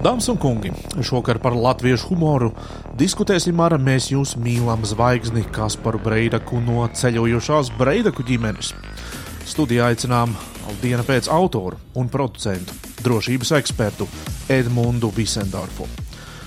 Dāmas 0.00 0.30
un 0.32 0.38
kungi, 0.40 0.70
šovakar 1.04 1.36
par 1.44 1.52
latviešu 1.52 2.06
humoru 2.08 2.54
diskutēsim 2.96 3.58
ar 3.60 3.74
mēs 3.76 4.06
jūs 4.08 4.32
mīlam 4.40 4.80
zvaigzni 4.88 5.42
Kasparu 5.52 6.00
Breidaku 6.00 6.62
no 6.64 6.86
ceļojošās 6.88 7.68
Breidaku 7.76 8.24
ģimenes. 8.24 8.72
Studijā 9.44 9.90
aicinām 9.92 10.32
dienu 10.80 11.04
pēc 11.04 11.28
autoru 11.28 11.76
un 12.00 12.08
producentu, 12.08 12.72
drošības 13.04 13.52
ekspertu 13.60 14.08
Edmundu 14.48 15.12
Visendorfu. 15.12 15.84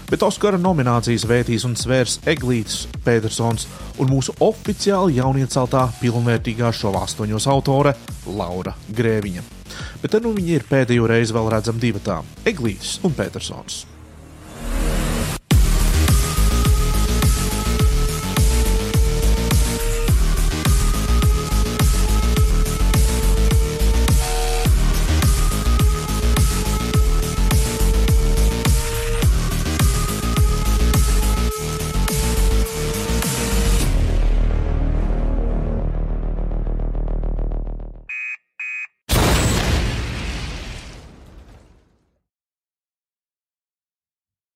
Bet 0.10 0.26
Oskara 0.26 0.58
nominācijas 0.58 1.30
vētīs 1.30 1.70
un 1.70 1.78
svērs 1.78 2.24
Eglīts 2.26 2.88
Petersons 3.06 3.70
un 4.02 4.10
mūsu 4.18 4.34
oficiāli 4.42 5.22
jaunieceltā 5.22 5.92
pilnvērtīgā 6.02 6.74
šova 6.74 7.06
astoņos 7.06 7.52
autore 7.54 7.94
Laura 8.34 8.74
Grēviņa 8.90 9.63
bet 10.02 10.12
te 10.12 10.22
nu 10.24 10.34
viņi 10.36 10.60
ir 10.60 10.68
pēdējo 10.70 11.08
reizi 11.10 11.36
vēl 11.36 11.50
redzami 11.54 11.84
divi 11.84 12.04
tā- 12.04 12.22
Eglīs 12.52 13.00
un 13.04 13.14
Petersons. 13.18 13.84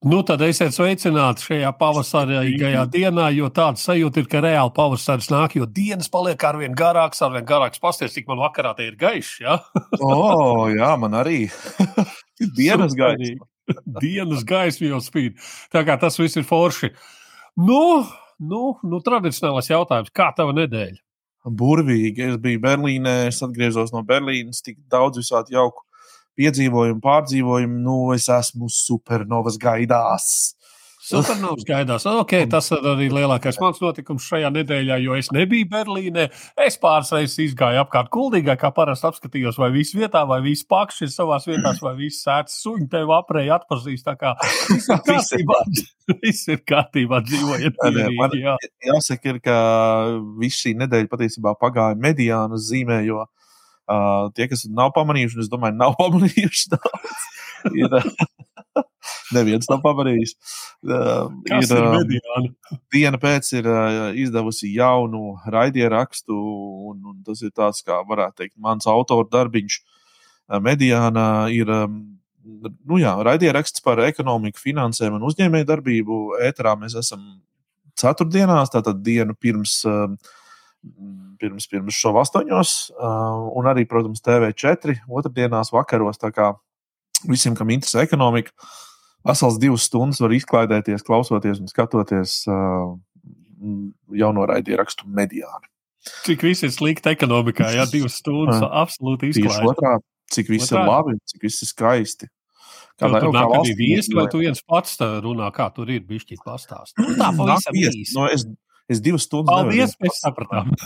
Nu, 0.07 0.21
tad 0.23 0.39
esiet 0.45 0.71
sveicināti 0.71 1.43
šajā 1.43 1.69
pavasarīgajā 1.75 2.83
dienā, 2.93 3.25
jo 3.35 3.49
tāda 3.51 3.81
sajūta 3.81 4.21
ir, 4.21 4.27
ka 4.31 4.39
reāli 4.45 4.71
pavasaris 4.75 5.27
nāk, 5.33 5.57
jo 5.57 5.65
dienas 5.67 6.07
paliek 6.13 6.43
ar 6.47 6.59
vien 6.61 6.75
garākas, 6.77 7.19
ar 7.25 7.33
vien 7.33 7.43
garākas. 7.47 7.81
Pasties, 7.83 8.13
cik 8.15 8.29
man 8.29 8.39
vakarā 8.39 8.71
tie 8.77 8.87
ir 8.87 8.95
gaiši. 8.99 9.41
Ja? 9.43 9.57
oh, 9.99 10.69
jā, 10.71 10.93
man 11.01 11.17
arī. 11.17 11.49
dienas 12.59 12.95
gaisma. 12.95 13.49
dienas 13.99 14.45
gaisma 14.47 14.93
jau 14.93 15.01
spīd. 15.03 15.41
Tā 15.73 15.83
kā 15.87 15.97
tas 15.99 16.19
viss 16.21 16.39
ir 16.39 16.47
forši. 16.47 16.93
Nu, 17.59 18.05
nu, 18.39 18.61
nu 18.87 19.01
tradicionālais 19.03 19.73
jautājums. 19.73 20.13
Kā 20.15 20.29
tava 20.37 20.55
nedēļa? 20.55 21.01
Burvīgi. 21.47 22.29
Es 22.31 22.39
biju 22.43 22.63
Berlīnē, 22.63 23.17
es 23.33 23.43
atgriezos 23.43 23.91
no 23.95 24.05
Berlīnes, 24.07 24.63
tik 24.63 24.79
daudz 24.91 25.19
visādi 25.19 25.57
jauku 25.57 25.86
piedzīvojumu, 26.37 27.01
pārdzīvojumu, 27.03 27.81
nu, 27.85 27.97
es 28.15 28.29
esmu 28.33 28.71
supernovas 28.73 29.59
gaidās. 29.61 30.57
Supernovas 31.07 31.63
gaidās. 31.63 32.03
Okay, 32.23 32.47
tas 32.51 32.67
arī 32.75 33.07
lielākais 33.13 33.59
mans 33.61 33.79
notikums 33.79 34.25
šajā 34.27 34.49
nedēļā, 34.51 34.97
jo 35.05 35.15
es 35.15 35.29
nebiju 35.31 35.69
Berlīnē. 35.71 36.25
Es 36.65 36.75
pāris 36.81 37.13
reizes 37.15 37.37
izgāju 37.45 37.79
apkārt 37.85 38.09
kuldīgai, 38.11 38.57
kā 38.59 38.73
parasti 38.75 39.07
apskatījos, 39.07 39.59
vai 39.61 39.69
viss 39.75 39.95
vietā, 39.95 40.25
vai 40.27 40.41
viss 40.43 40.67
pakšs 40.67 41.05
ir 41.05 41.13
savā 41.13 41.39
vietā, 41.45 41.71
vai 41.85 41.93
viss 42.01 42.25
sēdz 42.27 42.57
suņi 42.63 42.89
tevi 42.91 43.15
aprēji 43.15 43.53
atpazīst. 43.55 44.07
Tā 44.09 44.17
kā 44.19 44.33
viss 44.73 44.89
ir 44.91 44.99
kārtībā. 45.07 45.61
viss 46.25 46.51
ir 46.51 46.61
kārtībā 46.67 47.23
dzīvojot. 47.29 47.81
Man 48.19 48.37
jā. 48.41 48.57
jāsaka, 48.89 49.31
ir, 49.31 49.41
ka 49.47 49.57
viss 50.41 50.59
šī 50.65 50.75
nedēļa 50.83 51.11
patiesībā 51.13 51.55
pagāja 51.61 51.95
mediānas 52.03 52.67
zīmē, 52.67 52.99
jo 53.07 53.23
Uh, 53.87 54.27
tie, 54.35 54.49
kas 54.51 54.65
nav 54.67 54.91
pamanījuši, 54.97 55.45
es 55.45 55.51
domāju, 55.51 55.77
nav 55.79 55.93
pamanījuši 56.01 56.73
daudz. 56.73 57.27
ir, 57.71 57.93
neviens 59.37 59.69
nav 59.71 59.79
pamanījis. 59.85 60.33
Uh, 60.83 61.29
ir, 61.47 61.63
ir 61.63 61.87
mediāna? 61.93 62.51
Diena 62.93 63.21
pēc 63.21 63.53
ir 63.55 63.69
uh, 63.71 64.09
izdevusi 64.19 64.73
jaunu 64.75 65.37
raidierakstu, 65.53 66.35
un, 66.91 66.99
un 67.13 67.23
tas 67.27 67.45
ir 67.47 67.55
tāds, 67.55 67.79
kā 67.87 68.01
varētu 68.09 68.43
teikt, 68.43 68.57
mans 68.59 68.89
autora 68.91 69.27
darbiņš. 69.37 69.79
Uh, 70.47 70.61
mediāna 70.63 71.47
ir. 71.55 71.71
Um, 71.71 72.05
Nu 72.87 72.95
jā, 72.95 73.09
raidieraksts 73.27 73.81
par 73.83 73.99
ekonomiku, 74.05 74.61
finansēm 74.63 75.17
un 75.17 75.25
uzņēmēju 75.27 75.65
darbību. 75.67 76.19
Ēterā 76.47 76.77
mēs 76.79 76.93
esam 76.95 77.25
ceturtdienās, 77.99 78.71
tātad 78.71 79.01
dienu 79.03 79.35
pirms 79.35 79.81
uh, 79.83 80.05
pirms, 81.39 81.67
pirms 81.71 81.97
šova 81.97 82.23
astoņos, 82.25 82.73
uh, 82.95 83.47
un 83.57 83.69
arī, 83.71 83.85
protams, 83.89 84.23
TV4 84.25 84.99
otrdienās 85.07 85.71
vakaros. 85.75 86.19
Tā 86.21 86.31
kā 86.35 86.51
visiem, 87.27 87.55
kam 87.57 87.71
interesē 87.73 88.03
ekonomika, 88.05 88.53
vesels 89.27 89.59
divas 89.61 89.87
stundas 89.89 90.21
var 90.23 90.35
izklaidēties, 90.37 91.05
klausoties 91.07 91.61
un 91.63 91.71
skatoties 91.71 92.39
uh, 92.51 92.93
jauno 94.17 94.45
raidierakstu 94.49 95.09
mediānu. 95.09 95.67
Cik 96.23 96.45
viss 96.45 96.63
ir 96.63 96.71
slikti 96.71 97.11
ekonomikā, 97.11 97.71
ja 97.75 97.87
divas 97.89 98.19
stundas 98.21 98.63
absolūti 98.63 99.33
izklaidēties. 99.33 100.05
Cik 100.27 100.49
viss 100.51 100.73
ir 100.73 100.83
labi, 100.83 101.15
cik 101.31 101.45
viss 101.47 101.63
ir 101.63 101.69
skaisti. 101.71 102.27
Kā 102.97 103.11
jau 103.11 103.29
tādā 103.29 103.43
veidā 103.45 103.75
viesi, 103.77 104.13
vai 104.17 104.25
tu 104.31 104.41
viens 104.41 104.59
pats 104.65 104.95
runā, 105.21 105.51
kā 105.53 105.67
tur 105.73 105.89
ir 105.93 106.01
bijis 106.07 106.41
pastāstīt? 106.41 106.97
Nu, 107.03 107.13
tā 107.19 107.29
pavisam 107.37 107.77
īsi. 107.77 108.07
No, 108.15 108.25
es, 108.33 108.47
Es 108.87 109.01
divas 109.03 109.25
stundas 109.27 109.51
Paldies, 109.51 109.95
mēs 109.99 110.21
sapratām. 110.23 110.71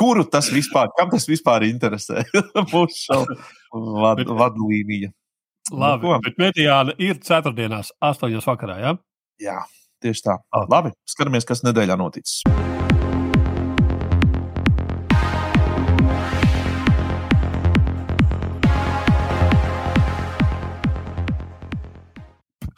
Kuru 0.00 0.24
tas 0.30 0.48
vispār, 0.54 0.88
kam 0.96 1.10
tas 1.12 1.26
vispār 1.28 1.66
interesē? 1.66 2.22
Mūsu 2.72 3.18
vad, 3.74 4.22
vadlīnija. 4.24 5.10
Labi, 5.70 6.08
nu, 6.08 6.16
bet 6.24 6.38
mediāna 6.40 6.94
ir 7.02 7.20
ceturtdienās, 7.22 7.92
astoņos 8.02 8.48
vakarā, 8.48 8.78
jā? 8.80 8.94
Ja? 8.94 8.98
Jā, 9.40 9.58
tieši 10.02 10.26
tā. 10.30 10.38
Oh. 10.56 10.66
Labi, 10.70 10.94
skatāmies, 11.08 11.46
kas 11.48 11.62
nedēļā 11.66 11.98
noticis. 12.00 12.40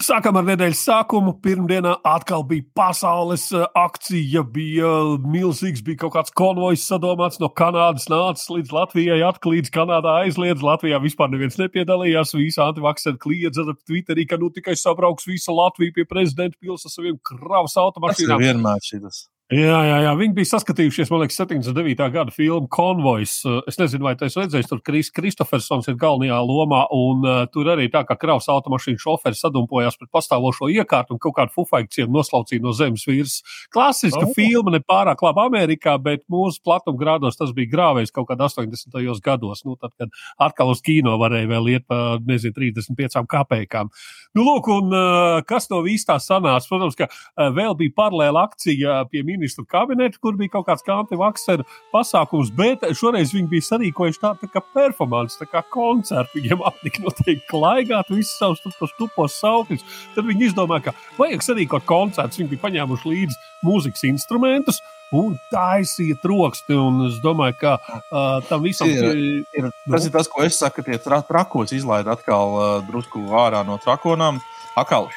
Sākam 0.03 0.35
ar 0.35 0.47
nedēļas 0.49 0.81
sākumu. 0.83 1.37
Pirmdienā 1.45 1.93
atkal 2.09 2.43
bija 2.49 2.65
pasaules 2.75 3.45
eh, 3.55 3.63
akcija, 3.79 4.43
bija 4.55 4.91
milzīgs, 5.23 5.85
bija 5.87 6.01
kaut 6.01 6.15
kāds 6.17 6.35
konvojs 6.39 6.87
sadomāts 6.91 7.39
no 7.43 7.51
Kanādas, 7.61 8.09
nācis 8.11 8.51
līdz 8.51 8.75
Latvijai, 8.75 9.21
atklīdz 9.29 9.71
Kanādā, 9.75 10.17
aizliedz. 10.25 10.65
Latvijā 10.67 10.99
vispār 11.03 11.31
neviens 11.31 11.59
nepiedalījās. 11.61 12.35
Visi 12.35 12.63
antivakseri 12.65 13.21
kliedza 13.23 13.67
Twitterī, 13.71 14.27
ka 14.27 14.41
nu 14.43 14.51
tikai 14.55 14.75
sabrauks 14.79 15.29
visa 15.31 15.55
Latvija 15.55 15.95
pie 16.01 16.09
prezidenta 16.11 16.59
pilsētas 16.59 16.91
ar 16.91 16.97
saviem 16.97 17.21
kravas 17.23 17.79
automašīnām. 17.79 18.35
Tas 18.35 18.43
ir 18.43 18.49
vienmēr 18.49 18.83
šis. 18.89 19.27
Jā, 19.53 19.81
jā, 19.85 19.97
jā, 20.07 20.13
viņi 20.17 20.33
bija 20.33 20.49
saskatījušies, 20.49 21.11
man 21.13 21.21
liekas, 21.21 21.37
79. 21.37 22.07
gada 22.15 22.33
filmu 22.33 22.71
Konvojs. 22.73 23.35
Es 23.69 23.77
nezinu, 23.77 24.07
vai 24.07 24.15
tas 24.17 24.33
redzējis, 24.39 24.69
tur 24.71 24.79
Kris, 24.81 25.11
Kristofersons 25.13 25.91
ir 25.91 25.99
galvenajā 26.01 26.39
lomā, 26.49 26.87
un 26.97 27.27
uh, 27.27 27.43
tur 27.53 27.69
arī 27.75 27.91
tā 27.93 28.01
kā 28.09 28.17
kravas 28.17 28.49
automašīnu 28.49 29.03
šoferis 29.03 29.43
sadumpojās 29.45 29.99
pret 30.01 30.09
pastāvošo 30.15 30.71
iekārtu 30.73 31.13
un 31.13 31.21
kaut 31.21 31.37
kādu 31.37 31.53
fufaikciju 31.59 32.09
noslaucīja 32.15 32.65
no 32.65 32.73
zemes 32.79 33.05
virsmas. 33.05 33.59
Klasiska 33.75 34.23
oh. 34.25 34.33
filma, 34.39 34.73
ne 34.73 34.81
pārāk 34.81 35.21
laba 35.27 35.45
Amerikā, 35.51 35.99
bet 36.01 36.25
mūsu 36.33 36.63
platumgrādos 36.65 37.37
tas 37.37 37.53
bija 37.53 37.75
grāvējis 37.75 38.15
kaut 38.17 38.31
kādā 38.31 38.49
80. 38.49 38.97
gados, 39.27 39.67
nu, 39.69 39.77
tad, 39.77 39.93
kad 40.01 40.17
atkal 40.41 40.73
uz 40.73 40.81
kino 40.81 41.19
varēja 41.21 41.51
vēl 41.53 41.71
iet 41.75 41.87
pa, 41.93 42.17
nezinu, 42.25 42.57
35 42.57 43.29
kapekām. 43.29 43.93
Nu, 44.33 44.49
lūk, 44.49 44.73
un 44.73 44.97
uh, 44.97 45.45
kas 45.45 45.69
no 45.69 45.85
viss 45.85 46.09
tā 46.09 46.17
sanāca? 46.25 46.73
Protams, 46.73 46.97
ka 46.97 47.11
uh, 47.13 47.53
vēl 47.53 47.77
bija 47.77 47.99
paralēla 48.01 48.49
akcija 48.49 49.03
pie 49.13 49.21
ministra 49.21 49.41
ministru 49.43 49.65
kabinetu, 49.69 50.21
kur 50.23 50.37
bija 50.39 50.55
kaut 50.57 50.69
kāds 50.69 50.87
antivakcēra 50.95 51.67
pasākums, 51.93 52.53
bet 52.55 52.87
šoreiz 52.99 53.35
viņi 53.35 53.51
bija 53.51 53.69
sarīkojuši 53.69 54.23
tādu 54.23 54.47
tā 54.47 54.53
kā 54.55 54.63
performance, 54.75 55.39
tā 55.41 55.49
kā 55.51 55.65
koncertu. 55.73 56.39
Viņiem 56.39 56.65
apnika 56.69 57.05
noteikti 57.05 57.49
klaigāt 57.51 58.11
visus 58.13 58.39
savus 58.39 58.63
tos 58.65 58.97
tupos 58.99 59.37
saukļus. 59.43 59.85
Tad 60.17 60.29
viņi 60.29 60.51
izdomāja, 60.51 60.91
ka 60.91 60.97
vajag 61.19 61.47
sarīkot 61.49 61.87
koncertus. 61.89 62.41
Viņi 62.41 62.55
bija 62.55 62.67
paņēmuši 62.67 63.13
līdzi 63.13 63.41
mūzikas 63.67 64.07
instrumentus. 64.11 64.83
Un 65.13 65.35
taisīja 65.53 66.17
trokšņi, 66.23 66.77
un 66.81 67.03
es 67.11 67.19
domāju, 67.21 67.59
ka 67.61 67.75
uh, 67.77 68.39
tam 68.49 68.63
visam 68.65 68.89
ir. 68.89 69.11
ir 69.53 69.67
nu? 69.67 69.73
tas 69.93 70.07
ir 70.09 70.15
tas, 70.15 70.31
ko 70.33 70.41
es 70.41 70.57
saku, 70.57 70.81
ka 70.81 70.87
tie 70.87 70.97
tra 71.05 71.19
trakos 71.29 71.75
izlaid 71.77 72.09
atkal 72.09 72.57
uh, 72.57 72.71
drusku 72.87 73.27
ārā 73.43 73.61
no 73.69 73.77
trakonām. 73.83 74.41
Atkal 74.73 75.11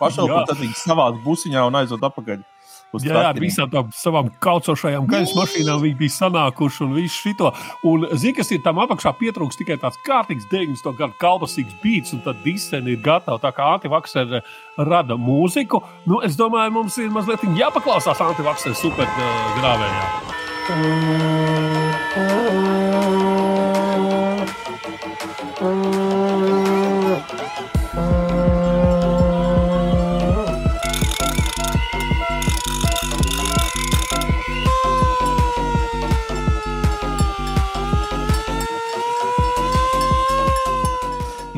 pašaupīt, 0.00 0.48
tad 0.50 0.60
viņi 0.60 0.76
savās 0.76 1.18
busiņā 1.24 1.64
un 1.68 1.80
aizved 1.80 2.04
atpakaļ. 2.10 2.44
Jā, 2.98 3.20
jā 3.22 3.32
visām 3.38 3.70
tām 3.70 3.90
savām 3.94 4.30
kaucošajām 4.42 5.06
gaisa 5.10 5.36
mašīnām 5.38 5.78
viņi 5.84 5.96
bija 6.00 6.16
sanākuši 6.16 6.82
un 6.86 6.96
visu 6.96 7.16
šito. 7.28 7.52
Un, 7.86 8.08
zini, 8.14 8.34
kas 8.40 8.50
ir 8.50 8.60
tam 8.64 8.80
apakšā 8.82 9.10
pietrūks 9.20 9.58
tikai 9.60 9.76
tāds 9.82 10.00
kārtīgs 10.06 10.48
deviņas, 10.50 10.82
to 10.82 10.90
gan 10.98 11.14
kalpasīgs 11.22 11.78
beats, 11.84 12.14
un 12.16 12.20
tad 12.26 12.36
diseni 12.46 12.96
ir 12.96 13.00
gatavi. 13.04 13.38
Tā 13.44 13.50
kā 13.54 13.62
antivakseri 13.76 14.42
rada 14.90 15.14
mūziku, 15.20 15.76
nu, 16.10 16.16
es 16.26 16.34
domāju, 16.40 16.74
mums 16.80 16.98
ir 16.98 17.14
mazliet 17.14 17.46
jāpaklausās 17.58 18.20
antivakseri 18.26 18.76
super 18.78 19.06
uh, 19.06 19.14
grāvējā. 19.60 20.04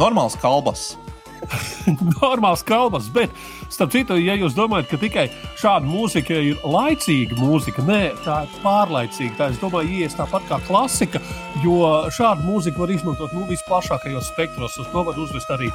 Normāls 0.02 0.34
kalbas. 0.34 0.96
normāls 2.22 2.62
kalbas. 2.66 3.06
Bet, 3.14 3.30
starp 3.70 3.92
citu, 3.94 4.16
ja 4.18 4.34
jūs 4.34 4.56
domājat, 4.56 4.88
ka 4.90 4.98
tikai 4.98 5.26
šāda 5.60 5.86
mūzika 5.86 6.40
ir 6.50 6.58
laicīga 6.66 7.38
mūzika, 7.38 7.84
nē, 7.86 8.00
tā 8.24 8.40
ir 8.48 8.56
pārlaicīga. 8.64 9.36
Tā, 9.38 9.50
es 9.54 9.60
domāju, 9.62 10.02
ies 10.02 10.18
tāpat 10.18 10.48
kā 10.50 10.58
klasika, 10.66 11.22
jo 11.62 11.78
šādu 12.18 12.46
mūziku 12.48 12.82
var 12.82 12.94
izmantot 12.96 13.34
nu, 13.36 13.46
visplašākajos 13.50 14.32
spektros. 14.34 14.78
Uz 14.82 14.90
to 14.90 15.06
var 15.06 15.22
uzvest 15.22 15.54
arī 15.54 15.70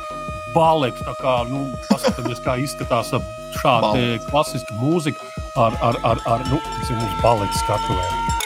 baleti. 0.51 1.07
Tā 1.07 1.15
kā 1.21 1.37
nu, 1.47 1.69
paskatāmies, 1.87 2.43
kā 2.43 2.59
izskatās 2.59 3.15
šāda 3.61 4.17
klasiska 4.27 4.75
mūzika 4.81 5.23
ar, 5.55 5.79
ar, 5.79 6.03
ar, 6.03 6.25
ar 6.35 6.49
nu, 6.51 6.59
baleta 7.23 7.63
skatuvēm. 7.63 8.36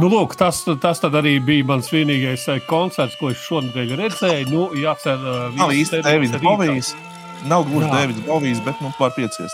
Nu, 0.00 0.08
lūk, 0.08 0.32
tas, 0.40 0.62
tas 0.80 1.02
arī 1.04 1.34
bija 1.44 1.66
mans 1.68 1.90
vienīgais 1.92 2.46
eh, 2.48 2.60
koncerts, 2.64 3.18
ko 3.20 3.28
es 3.34 3.40
šonadēļ 3.44 3.90
redzēju. 3.98 4.46
Nu, 4.48 4.62
jācer, 4.80 5.18
uh, 5.20 5.58
Nav 5.58 5.74
īsti 5.76 6.00
Deivids 6.06 6.38
Bovijs. 6.40 6.94
Nav 7.50 7.66
gluži 7.68 7.90
Deivids 7.92 8.22
Bovijs, 8.24 8.62
bet 8.64 8.80
nu, 8.80 8.88
var 8.96 9.12
pieciest. 9.12 9.52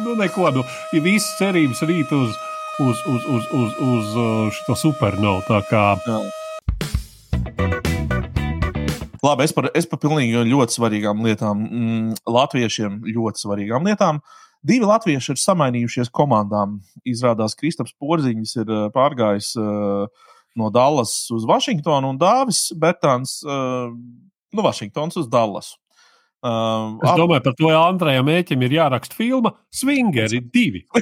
Nu, 0.00 0.16
neko. 0.18 0.48
Nu, 0.56 0.64
ja 0.90 1.02
visas 1.04 1.36
cerības 1.38 1.84
rīt 1.86 2.10
uz, 2.16 2.34
uz, 2.82 3.04
uz, 3.12 3.28
uz, 3.36 3.46
uz, 3.60 3.76
uz 3.86 4.16
uh, 4.18 4.58
šo 4.58 4.74
supernovu. 4.80 5.44
Tā 5.46 5.60
kā. 5.70 5.84
Jā. 6.02 6.18
Labi, 9.22 9.46
es 9.46 9.54
par, 9.54 9.70
es 9.70 9.86
par 9.86 10.02
pilnīgi 10.02 10.42
ļoti 10.50 10.80
svarīgām 10.80 11.22
lietām, 11.28 11.62
mm, 11.62 12.26
latviešiem 12.26 13.04
ļoti 13.06 13.46
svarīgām 13.46 13.86
lietām. 13.86 14.18
Uh, 14.18 14.45
Divi 14.66 14.86
latvieši 14.88 15.34
ir 15.34 15.40
samainījušies 15.40 16.10
komandām. 16.14 16.80
Izrādās, 17.06 17.56
Kristaps 17.58 17.94
Porziņš 18.00 18.54
ir 18.62 18.72
eh, 18.72 18.86
pārgājis 18.94 19.52
uh, 19.60 20.06
no 20.56 20.70
Dallas 20.74 21.12
uz 21.34 21.44
Vašingtonu 21.48 22.14
un 22.14 22.20
Dāvis 22.20 22.70
Bertāns 22.80 23.38
uh, 23.46 23.92
no 24.56 24.64
Vašingtonas 24.66 25.18
uz 25.20 25.28
Dallas. 25.30 25.74
Uh, 26.44 26.96
es 27.02 27.14
domāju, 27.18 27.42
par 27.46 27.54
to 27.58 27.70
Andrejam 27.74 28.26
Mēķim 28.28 28.66
ir 28.66 28.76
jāraksta 28.78 29.16
filma 29.18 29.54
Swingeri 29.74 30.40
divi. 30.52 30.84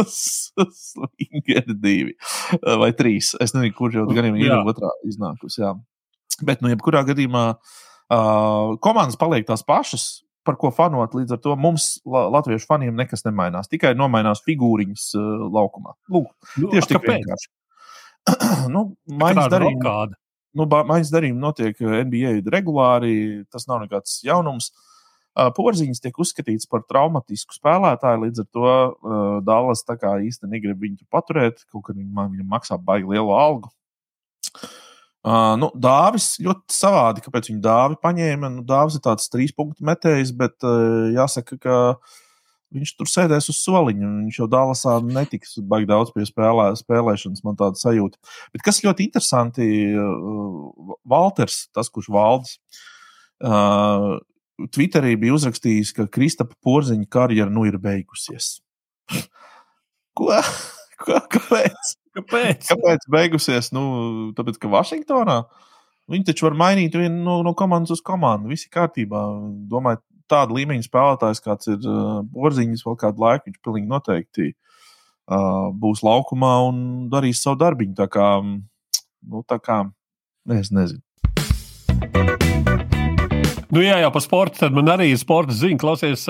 Swingeri 0.00 1.76
divi 1.76 2.16
vai 2.80 2.90
trīs. 2.96 3.34
Es 3.40 3.54
nezinu, 3.56 3.74
kurš 3.76 4.00
jau 4.00 4.08
gan 4.10 4.32
ir 4.32 4.56
otrā 4.58 4.90
iznākusi. 5.06 5.62
Jā. 5.62 5.74
Bet, 6.46 6.62
nu, 6.64 6.70
jebkurā 6.72 7.04
gadījumā 7.08 7.44
uh, 7.52 8.76
komandas 8.84 9.18
paliek 9.20 9.46
tās 9.48 9.64
pašas 9.66 10.08
par 10.50 10.58
ko 10.60 10.72
fanot. 10.74 11.14
Līdz 11.14 11.36
ar 11.36 11.40
to 11.44 11.54
mums, 11.60 11.92
latviešu 12.04 12.66
faniem, 12.66 12.96
nekas 12.98 13.22
nemainās. 13.26 13.70
Tikai 13.70 13.94
nomainās 13.98 14.42
figūriņas 14.46 15.06
uh, 15.14 15.46
laukumā. 15.54 15.94
Lūk, 16.10 16.34
nu, 16.58 16.72
tieši 16.74 16.92
tik 16.94 17.06
vienkārši. 17.06 17.50
nu, 18.74 18.84
maiņas 19.22 19.50
darījumi, 19.54 19.96
nu, 20.58 20.68
maiņas 20.68 21.14
darījumi 21.14 21.40
notiek 21.40 21.82
NBA 22.10 22.36
regulāri. 22.52 23.14
Tas 23.52 23.68
nav 23.70 23.84
nekāds 23.84 24.20
jaunums. 24.26 24.72
Uh, 25.38 25.52
Porziņš 25.54 26.02
tiek 26.02 26.16
uzskatīts 26.18 26.66
par 26.70 26.82
traumatisku 26.90 27.54
spēlētāju, 27.54 28.24
līdz 28.24 28.42
ar 28.42 28.48
to 28.50 28.70
uh, 29.46 29.92
kā 30.00 30.16
īsti 30.26 30.50
negrib 30.50 30.82
viņu 30.82 31.06
paturēt. 31.14 31.62
Kaut 31.70 31.86
kā 31.86 31.94
viņam 31.94 32.50
maksā 32.50 32.80
baigi 32.82 33.14
lielu 33.14 33.30
algu. 33.38 33.70
Uh, 35.20 35.52
nu, 35.60 35.68
Dāvis 35.76 36.38
ļoti 36.40 36.72
savādi, 36.72 37.20
kāpēc 37.20 37.50
viņa 37.50 37.60
dāvi 37.64 37.98
paņēma. 38.00 38.48
Nu, 38.54 38.64
Dāvis 38.64 38.96
ir 38.96 39.04
tāds 39.04 39.28
trīs 39.28 39.52
punktu 39.52 39.84
metējs, 39.84 40.32
bet 40.36 40.56
uh, 40.64 41.10
jāsaka, 41.12 41.58
ka 41.60 41.74
viņš 42.72 42.94
tur 42.96 43.10
sēdēs 43.10 43.50
uz 43.52 43.58
soliņa. 43.60 44.14
Viņš 44.22 44.38
jau 44.40 44.48
Dālasā 44.48 44.96
netiks 45.04 45.58
baigi 45.60 45.90
daudz 45.90 46.14
pie 46.14 46.24
spēlē, 46.24 46.70
spēlēšanas, 46.78 47.44
man 47.44 47.60
tāda 47.60 47.76
sajūta. 47.76 48.16
Bet 48.54 48.64
kas 48.64 48.80
ļoti 48.86 49.10
interesanti, 49.10 49.68
uh, 49.92 50.96
Walters, 51.04 51.66
tas, 51.76 51.92
kurš 51.92 52.08
valdes, 52.16 52.56
uh, 53.44 54.16
Twitterī 54.72 55.14
bija 55.20 55.36
uzrakstījis, 55.36 55.94
ka 55.96 56.08
Kristapa 56.12 56.56
Porziņa 56.64 57.08
karjera 57.12 57.52
nu 57.52 57.68
ir 57.68 57.76
beigusies. 57.80 58.58
Ko? 60.16 60.32
Kāpēc? 61.04 61.99
Kāpēc? 62.16 62.66
Kāpēc 62.72 63.06
beigusies? 63.12 63.70
Nu, 63.74 63.82
tāpēc, 64.36 64.58
ka 64.60 64.70
Vašingtonā 64.72 65.40
viņi 66.10 66.26
taču 66.26 66.48
var 66.48 66.56
mainīt 66.58 66.96
vienu 66.98 67.20
no, 67.22 67.36
no 67.46 67.54
komandas 67.58 67.94
uz 67.98 68.02
komandu. 68.04 68.50
Viss 68.50 68.66
ir 68.66 68.72
kārtībā. 68.74 69.22
Domāju, 69.70 70.02
tāda 70.30 70.56
līmeņa 70.56 70.86
spēlētājs, 70.86 71.42
kāds 71.44 71.70
ir 71.70 71.78
uh, 71.86 72.20
Borziņš, 72.34 72.84
vēl 72.86 72.98
kādu 72.98 73.24
laiku 73.24 73.50
viņš 73.50 73.60
pilnīgi 73.66 73.90
noteikti 73.90 74.48
uh, 74.50 75.70
būs 75.70 76.04
laukumā 76.06 76.54
un 76.70 76.82
darīs 77.12 77.42
savu 77.44 77.60
darbiņu. 77.62 77.94
Tā 77.98 78.10
kā, 78.10 78.30
nu, 78.42 79.44
tā 79.46 79.60
kā 79.62 79.84
es 80.58 80.74
nezinu. 80.74 81.02
Nu, 83.70 83.78
jā, 83.84 84.00
jau 84.02 84.10
par 84.10 84.22
sportu, 84.24 84.58
tad 84.58 84.74
man 84.74 84.88
arī 84.90 85.12
ir 85.12 85.18
sporta 85.20 85.54
ziņa. 85.54 85.78
Klausies, 85.78 86.24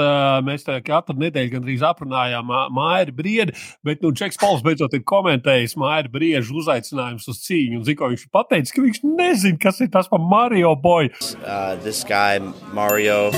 mēs 0.44 0.66
katru 0.84 1.16
nedēļu 1.22 1.54
gandrīz 1.54 1.84
aprunājām 1.88 2.52
Māri 2.76 3.14
Briedi, 3.16 3.54
bet 3.86 4.04
nu, 4.04 4.10
Čeks 4.12 4.36
Pols 4.40 4.60
beidzot 4.66 4.92
ir 4.92 5.06
komentējis 5.08 5.72
Māri 5.80 6.12
Briežu 6.12 6.58
uzaicinājumus 6.60 7.30
uz 7.32 7.40
cīņu. 7.46 7.80
Un 7.80 7.88
ziko 7.88 8.12
viņš 8.12 8.26
pateica, 8.36 8.76
ka 8.76 8.84
viņš 8.84 9.00
nezina, 9.08 9.60
kas 9.64 9.80
ir 9.80 9.88
tas 9.94 10.12
par 10.12 10.20
Mario 10.20 10.74
Boy. 10.76 11.08
Uh, 11.40 11.80
this 11.80 12.04
guy, 12.04 12.36
Mario, 12.76 13.30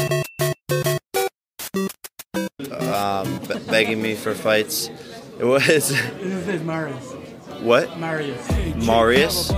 um, 2.91 3.39
begging 3.71 4.03
me 4.03 4.17
for 4.17 4.35
fights. 4.35 4.91
It 5.39 5.47
was. 5.47 5.95
This 6.19 6.49
is 6.49 6.63
Marius. 6.63 7.22
What? 7.61 7.99
Marius. 7.99 8.87
Marius? 8.87 9.51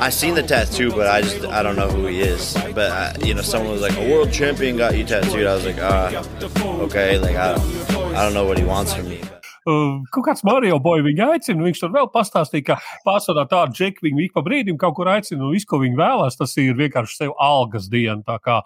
I 0.00 0.10
seen 0.10 0.34
the 0.34 0.42
tattoo, 0.42 0.90
but 0.90 1.06
I 1.06 1.22
just 1.22 1.44
I 1.46 1.62
don't 1.62 1.76
know 1.76 1.88
who 1.88 2.06
he 2.06 2.20
is. 2.20 2.54
But 2.74 2.90
I, 2.90 3.16
you 3.24 3.34
know, 3.34 3.42
someone 3.42 3.72
was 3.72 3.82
like, 3.82 3.96
"A 3.96 4.10
world 4.10 4.32
champion 4.32 4.76
got 4.76 4.96
you 4.96 5.04
tattooed." 5.04 5.46
I 5.46 5.54
was 5.54 5.64
like, 5.64 5.78
"Ah, 5.80 6.12
uh, 6.14 6.84
okay." 6.84 7.18
Like 7.18 7.36
I 7.36 7.54
don't, 7.54 8.14
I 8.14 8.24
don't 8.24 8.34
know 8.34 8.44
what 8.44 8.58
he 8.58 8.64
wants 8.64 8.94
from 8.94 9.08
me. 9.08 9.20
Uh, 9.62 10.02
kaut 10.10 10.26
kāds 10.26 10.42
Mario 10.42 10.80
Boy 10.82 11.04
viņu 11.06 11.22
aicina, 11.36 11.62
viņš 11.62 11.82
tur 11.84 11.92
vēl 11.94 12.08
pastāstīja, 12.10 12.64
ka 12.72 12.76
pārsvarā 13.06 13.44
tādu 13.46 13.76
džeku 13.78 14.08
viņu 14.08 14.24
ik 14.24 14.32
pa 14.34 14.42
brīdim 14.42 14.78
kaut 14.78 14.96
kur 14.98 15.06
aicina, 15.12 15.44
un 15.46 15.52
viss, 15.54 15.68
ko 15.70 15.78
viņi 15.78 15.98
vēlās, 16.00 16.38
tas 16.38 16.56
ir 16.58 16.74
vienkārši 16.80 17.20
sev 17.20 17.34
algas 17.38 17.86
diena. 17.92 18.18
Tā 18.26 18.40
kā 18.42 18.58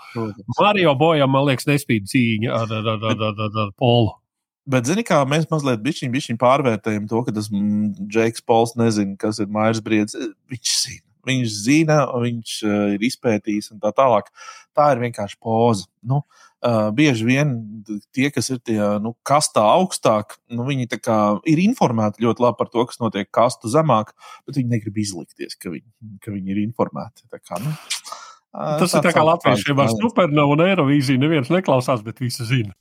Mario 0.56 0.94
Bojam, 0.96 1.34
man 1.36 1.44
liekas, 1.50 1.68
nespīd 1.68 2.08
cīņa 2.08 2.54
ar, 2.62 2.72
ar, 2.80 2.88
ar, 2.94 3.10
ar, 3.12 3.26
ar, 3.28 3.60
ar 3.66 3.74
Polu. 3.76 4.14
Bet, 4.66 4.88
zini, 4.88 5.04
kā 5.06 5.20
mēs 5.30 5.46
mazliet 5.50 5.82
bišķiņ, 5.84 6.10
bišķiņ 6.10 6.38
pārvērtējam 6.42 7.04
to, 7.10 7.20
ka 7.26 7.34
tas 7.34 7.46
mm, 7.52 8.08
Džeks 8.10 8.42
Pols 8.42 8.74
nezina, 8.78 9.14
kas 9.20 9.38
ir 9.42 9.50
Mairs 9.54 9.82
Briedis. 9.84 10.16
Viņš 10.50 10.72
zina. 10.82 11.02
Viņš 11.26 11.54
zina, 11.58 12.00
viņš 12.22 12.56
uh, 12.66 12.74
ir 12.94 13.04
izpētījis 13.06 13.72
un 13.74 13.80
tā 13.82 13.90
tālāk. 13.94 14.28
Tā 14.76 14.92
ir 14.94 15.00
vienkārši 15.02 15.38
poza. 15.42 15.88
Nu, 16.06 16.20
uh, 16.22 16.88
bieži 16.94 17.26
vien 17.26 17.54
tie, 18.14 18.28
kas 18.34 18.50
ir 18.54 18.60
tie 18.62 18.78
nu, 19.02 19.16
kastā 19.26 19.64
augstāk, 19.74 20.36
nu, 20.54 20.66
viņi 20.68 20.86
kā, 21.02 21.18
ir 21.50 21.62
informēti 21.64 22.22
ļoti 22.26 22.46
labi 22.46 22.60
par 22.60 22.70
to, 22.70 22.86
kas 22.86 23.02
notiek 23.02 23.30
kastu 23.34 23.70
zemāk, 23.72 24.14
bet 24.46 24.60
viņi 24.60 24.76
negrib 24.76 25.02
izlikties, 25.02 25.58
ka 25.58 25.74
viņi, 25.74 25.90
ka 26.22 26.34
viņi 26.34 26.54
ir 26.54 26.62
informēti. 26.62 27.26
Tā 27.26 27.42
kā, 27.42 27.58
nu, 27.62 27.74
uh, 27.74 28.76
Tas 28.82 28.94
ir 28.94 29.06
tā 29.06 29.14
kā 29.14 29.26
latviešiem 29.26 29.82
ar 29.82 29.94
supernovu 29.98 30.54
un 30.54 30.66
eirovīziju. 30.70 31.22
Neviens 31.26 31.50
neklausās, 31.54 32.06
bet 32.06 32.22
visi 32.22 32.46
zina. 32.46 32.74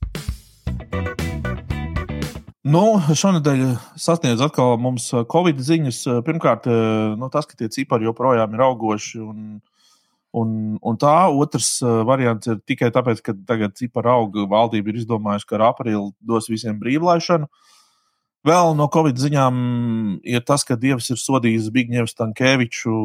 Nu, 2.66 2.96
šonadēļ 2.98 3.60
sasniedz 4.00 4.40
atkal 4.42 4.72
mums 4.82 5.04
uh, 5.14 5.22
Covid 5.30 5.60
ziņas. 5.62 5.98
Uh, 6.10 6.16
pirmkārt, 6.26 6.64
uh, 6.66 7.12
nu, 7.14 7.28
tas, 7.30 7.46
ka 7.46 7.54
tie 7.58 7.68
cipari 7.70 8.08
joprojām 8.08 8.56
ir 8.56 8.62
augoši. 8.64 9.20
Un, 9.22 9.60
un, 10.34 10.56
un 10.82 10.98
tā 10.98 11.14
otrs 11.30 11.68
variants 12.08 12.50
ir 12.50 12.58
tikai 12.66 12.88
tāpēc, 12.94 13.20
ka 13.22 13.36
tagad 13.46 13.76
cipari 13.78 14.10
aug. 14.10 14.34
Valdība 14.50 14.90
ir 14.90 14.98
izdomājusi, 14.98 15.46
ka 15.46 15.60
ar 15.60 15.68
aprīli 15.68 16.10
dos 16.18 16.50
visiem 16.50 16.80
brīvlaišanu. 16.80 17.46
Vēl 18.46 18.72
no 18.78 18.88
Covid 18.94 19.18
ziņām 19.18 19.60
ir 20.26 20.42
tas, 20.46 20.66
ka 20.66 20.78
Dievs 20.78 21.12
ir 21.14 21.22
sodījis 21.22 21.68
Zbigņevu 21.68 22.10
Stankēviču 22.10 22.96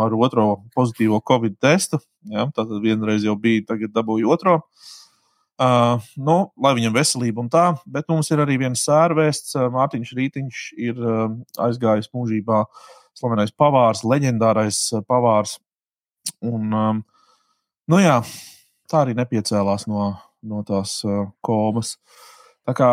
ar 0.00 0.16
otro 0.16 0.46
pozitīvo 0.76 1.20
Covid 1.28 1.60
testu. 1.60 2.00
Ja, 2.28 2.48
tātad 2.48 2.80
vienreiz 2.84 3.28
jau 3.28 3.36
bija, 3.36 3.68
tagad 3.74 3.92
dabūja 3.96 4.32
otro. 4.32 4.56
Uh, 4.60 4.88
Uh, 5.60 6.00
nu, 6.16 6.34
lai 6.56 6.70
viņam 6.78 6.94
veselība 6.94 7.42
un 7.42 7.50
tā, 7.52 7.66
bet 7.84 8.06
mums 8.08 8.30
ir 8.32 8.40
arī 8.40 8.54
viens 8.62 8.80
sērvēsts. 8.86 9.58
Uh, 9.58 9.66
Mārtiņš 9.74 10.12
Rītiņš 10.16 10.60
ir 10.80 11.00
uh, 11.04 11.26
aizgājis 11.60 12.08
mūžībā 12.16 12.62
slavenais 13.18 13.52
pavārs, 13.52 14.00
leģendārais 14.08 14.78
uh, 14.94 15.02
pavārs. 15.04 15.58
Un, 16.40 16.72
um, 16.72 17.02
nu 17.92 18.00
jā, 18.00 18.22
tā 18.88 19.02
arī 19.02 19.12
nepiecēlās 19.18 19.84
no, 19.90 20.14
no 20.40 20.62
tās 20.64 20.94
uh, 21.04 21.26
komas. 21.44 21.98
Tā 22.64 22.72
kā 22.76 22.90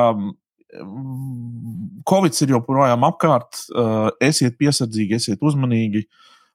Covid 2.08 2.36
ir 2.44 2.52
joprojām 2.52 3.06
apkārt, 3.08 3.62
uh, 3.72 4.10
esiet 4.20 4.58
piesardzīgi, 4.60 5.22
esiet 5.22 5.40
uzmanīgi. 5.40 6.04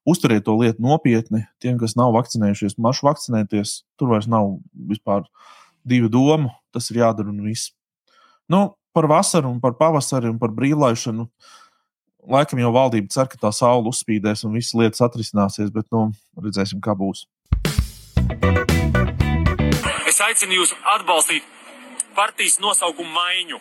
uztveriet 0.04 0.45
to 0.45 0.59
lietu 0.59 0.83
nopietni. 0.83 1.47
Tiem, 1.62 1.78
kas 1.78 1.97
nav 1.97 2.12
vakcinējušies, 2.19 2.76
mašu 2.76 3.07
vakcinēties, 3.07 3.75
tur 3.97 4.12
vairs 4.12 4.26
nav 4.28 4.59
vispār 4.75 5.25
divu 5.84 6.10
domu. 6.12 6.52
Tas 6.72 6.88
ir 6.90 7.02
jādara 7.02 7.28
un 7.28 7.42
viss. 7.44 7.72
Nu, 8.48 8.72
par 8.92 9.06
vasaru, 9.08 9.50
un 9.50 9.60
par 9.60 9.76
pavasari 9.78 10.30
un 10.30 10.38
par 10.38 10.52
brīvlaišanu. 10.56 11.28
Laikam 12.32 12.60
jau 12.62 12.70
valdība 12.74 13.10
cer, 13.10 13.26
ka 13.26 13.38
tā 13.40 13.50
saule 13.54 13.90
uzspīdēs 13.90 14.44
un 14.46 14.54
visas 14.54 14.76
lietas 14.78 15.02
atrisināsies, 15.02 15.72
bet 15.74 15.88
nu, 15.90 16.12
redzēsim, 16.38 16.78
kā 16.84 16.94
būs. 16.94 17.26
Es 20.06 20.20
aicinu 20.22 20.60
jūs 20.60 20.74
atbalstīt 20.94 21.46
partijas 22.14 22.60
nosaukumu 22.62 23.10
maiņu 23.10 23.58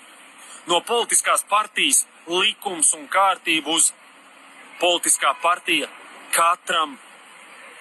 no 0.70 0.82
politiskās 0.86 1.46
partijas 1.50 2.04
likums 2.28 2.94
un 2.98 3.08
kārtību 3.10 3.78
uz 3.80 3.90
politiskā 4.82 5.34
partija 5.42 5.90
katram 6.36 6.98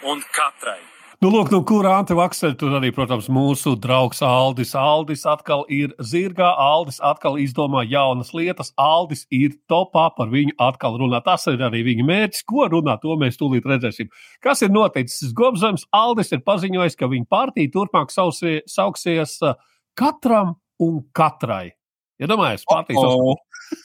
un 0.06 0.22
katrai. 0.32 0.80
Nu, 1.20 1.28
lūk, 1.28 1.50
nu, 1.52 1.58
kur 1.68 1.84
antivakceri 1.84 2.54
tur 2.56 2.78
arī, 2.78 2.88
protams, 2.96 3.26
mūsu 3.28 3.74
draugs 3.76 4.22
Aldis. 4.24 4.70
Aldis 4.72 5.26
atkal 5.28 5.66
ir 5.68 5.90
zirgā, 6.00 6.46
Aldis 6.56 6.96
atkal 7.04 7.36
izdomā 7.36 7.82
jaunas 7.84 8.30
lietas, 8.32 8.70
Aldis 8.80 9.26
ir 9.28 9.52
topā, 9.68 10.06
par 10.16 10.30
viņu 10.32 10.54
atkal 10.64 10.96
runā. 10.96 11.20
Tas 11.26 11.44
ir 11.52 11.60
arī 11.66 11.82
viņa 11.90 12.06
mērķis. 12.08 12.46
Ko 12.48 12.64
runā, 12.72 12.96
to 13.02 13.18
mēs 13.20 13.36
tūlīt 13.36 13.68
redzēsim. 13.68 14.08
Kas 14.40 14.64
ir 14.64 14.72
noticis? 14.72 15.34
Gobzems 15.36 15.84
Aldis 15.92 16.32
ir 16.32 16.40
paziņojis, 16.48 16.96
ka 16.96 17.12
viņa 17.12 17.28
partija 17.36 17.74
turpmāk 17.76 18.16
sausie, 18.16 18.62
sauksies 18.64 19.36
uh, 19.44 19.60
katram 20.00 20.56
un 20.80 21.02
katrai. 21.12 21.74
Iedomājieties, 22.16 22.64
ja 22.64 22.78
partijas 22.78 23.04
sauksies. 23.04 23.84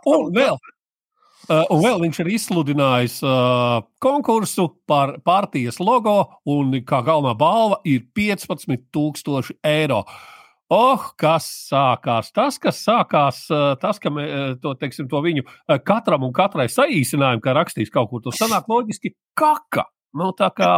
Un 0.14 0.30
vēl, 0.38 0.62
Uh, 1.50 1.64
un 1.74 1.80
vēl 1.82 1.96
viņš 2.04 2.18
ir 2.22 2.28
izsludinājis 2.36 3.16
uh, 3.26 3.80
konkursu 3.98 4.68
par 4.86 5.16
partijas 5.26 5.80
logo, 5.82 6.20
un 6.46 6.76
kā 6.86 7.00
galvenā 7.02 7.32
balva 7.34 7.80
ir 7.90 8.04
15,000 8.14 9.56
eiro. 9.66 10.04
Oh, 10.70 11.08
kas 11.18 11.48
sākās? 11.66 12.30
Tas, 12.30 12.60
kas 12.62 12.78
sākās, 12.86 13.40
uh, 13.50 13.72
tas, 13.82 13.98
ka 13.98 14.12
mē, 14.14 14.26
uh, 14.30 14.52
to, 14.62 14.76
teiksim, 14.78 15.08
to 15.10 15.18
viņu 15.24 15.42
uh, 15.42 15.80
katram 15.82 16.28
un 16.28 16.36
katrai 16.36 16.68
saīsinājumu, 16.70 17.42
kā 17.42 17.56
rakstīs 17.58 17.90
kaut 17.90 18.12
kur, 18.12 18.22
tas 18.22 18.38
sanāk 18.38 18.70
loģiski 18.70 19.16
kaka. 19.34 19.88
Nu, 20.14 20.30
tā 20.38 20.52
kā 20.54 20.76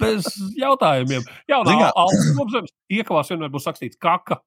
bez 0.00 0.28
jautājumiem. 0.60 1.24
Jā, 1.48 1.62
nā, 1.64 1.78
Alans 1.96 2.68
iekavās 2.92 3.32
vienmēr 3.32 3.52
būs 3.56 3.72
rakstīts 3.72 3.96
kaka. 4.00 4.42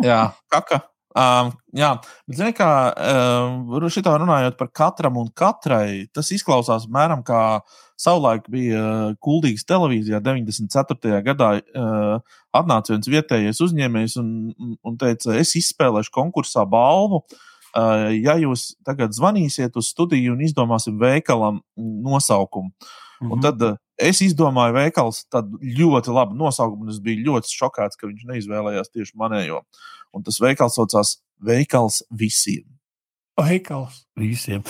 Jā, 0.00 0.30
kaka. 0.48 0.80
Um, 1.10 1.48
jā, 1.74 1.88
bet 2.30 2.36
zini, 2.38 2.52
kā 2.54 2.70
uh, 2.94 3.86
šitā 3.90 4.12
runājot 4.22 4.54
par 4.60 4.68
katram 4.70 5.16
un 5.18 5.30
katrai, 5.34 6.06
tas 6.14 6.30
izklausās 6.30 6.86
mēram 6.86 7.24
kā 7.26 7.40
savulaik 7.98 8.46
bija 8.52 8.82
Kuldīgas 9.18 9.66
televīzijā 9.66 10.20
94. 10.22 11.22
gadā. 11.26 11.50
Uh, 11.74 12.38
atnāca 12.54 12.94
viens 12.94 13.10
vietējais 13.10 13.62
uzņēmējs 13.66 14.16
un, 14.22 14.30
un 14.86 15.00
teica, 15.00 15.34
es 15.40 15.56
izspēlēšu 15.58 16.14
konkursā 16.14 16.62
balvu. 16.70 17.24
Uh, 17.70 18.08
ja 18.14 18.36
jūs 18.38 18.72
tagad 18.86 19.14
zvanīsiet 19.14 19.76
uz 19.78 19.90
studiju 19.90 20.36
un 20.36 20.46
izdomāsim 20.46 20.96
veikalam 20.98 21.60
nosaukumu, 21.76 22.70
mm 22.70 23.26
-hmm. 23.26 23.32
un 23.34 23.42
tad 23.42 23.62
uh, 23.62 23.76
es 24.00 24.20
izdomāju 24.24 24.76
veikals 24.76 25.24
tādu 25.32 25.60
ļoti 25.62 26.14
labu 26.14 26.36
nosaukumu, 26.38 26.86
un 26.86 26.94
es 26.94 27.00
biju 27.04 27.26
ļoti 27.28 27.52
šokēts, 27.54 28.00
ka 28.00 28.08
viņš 28.08 28.28
neizvēlējās 28.30 28.92
tieši 28.94 29.18
manējo. 29.20 29.62
Un 30.16 30.26
tas 30.26 30.40
veikals 30.42 30.78
saucās 30.78 31.18
Veikals 31.40 32.02
visiem. 32.12 32.66
Veikals 33.40 34.04
visiem. 34.20 34.62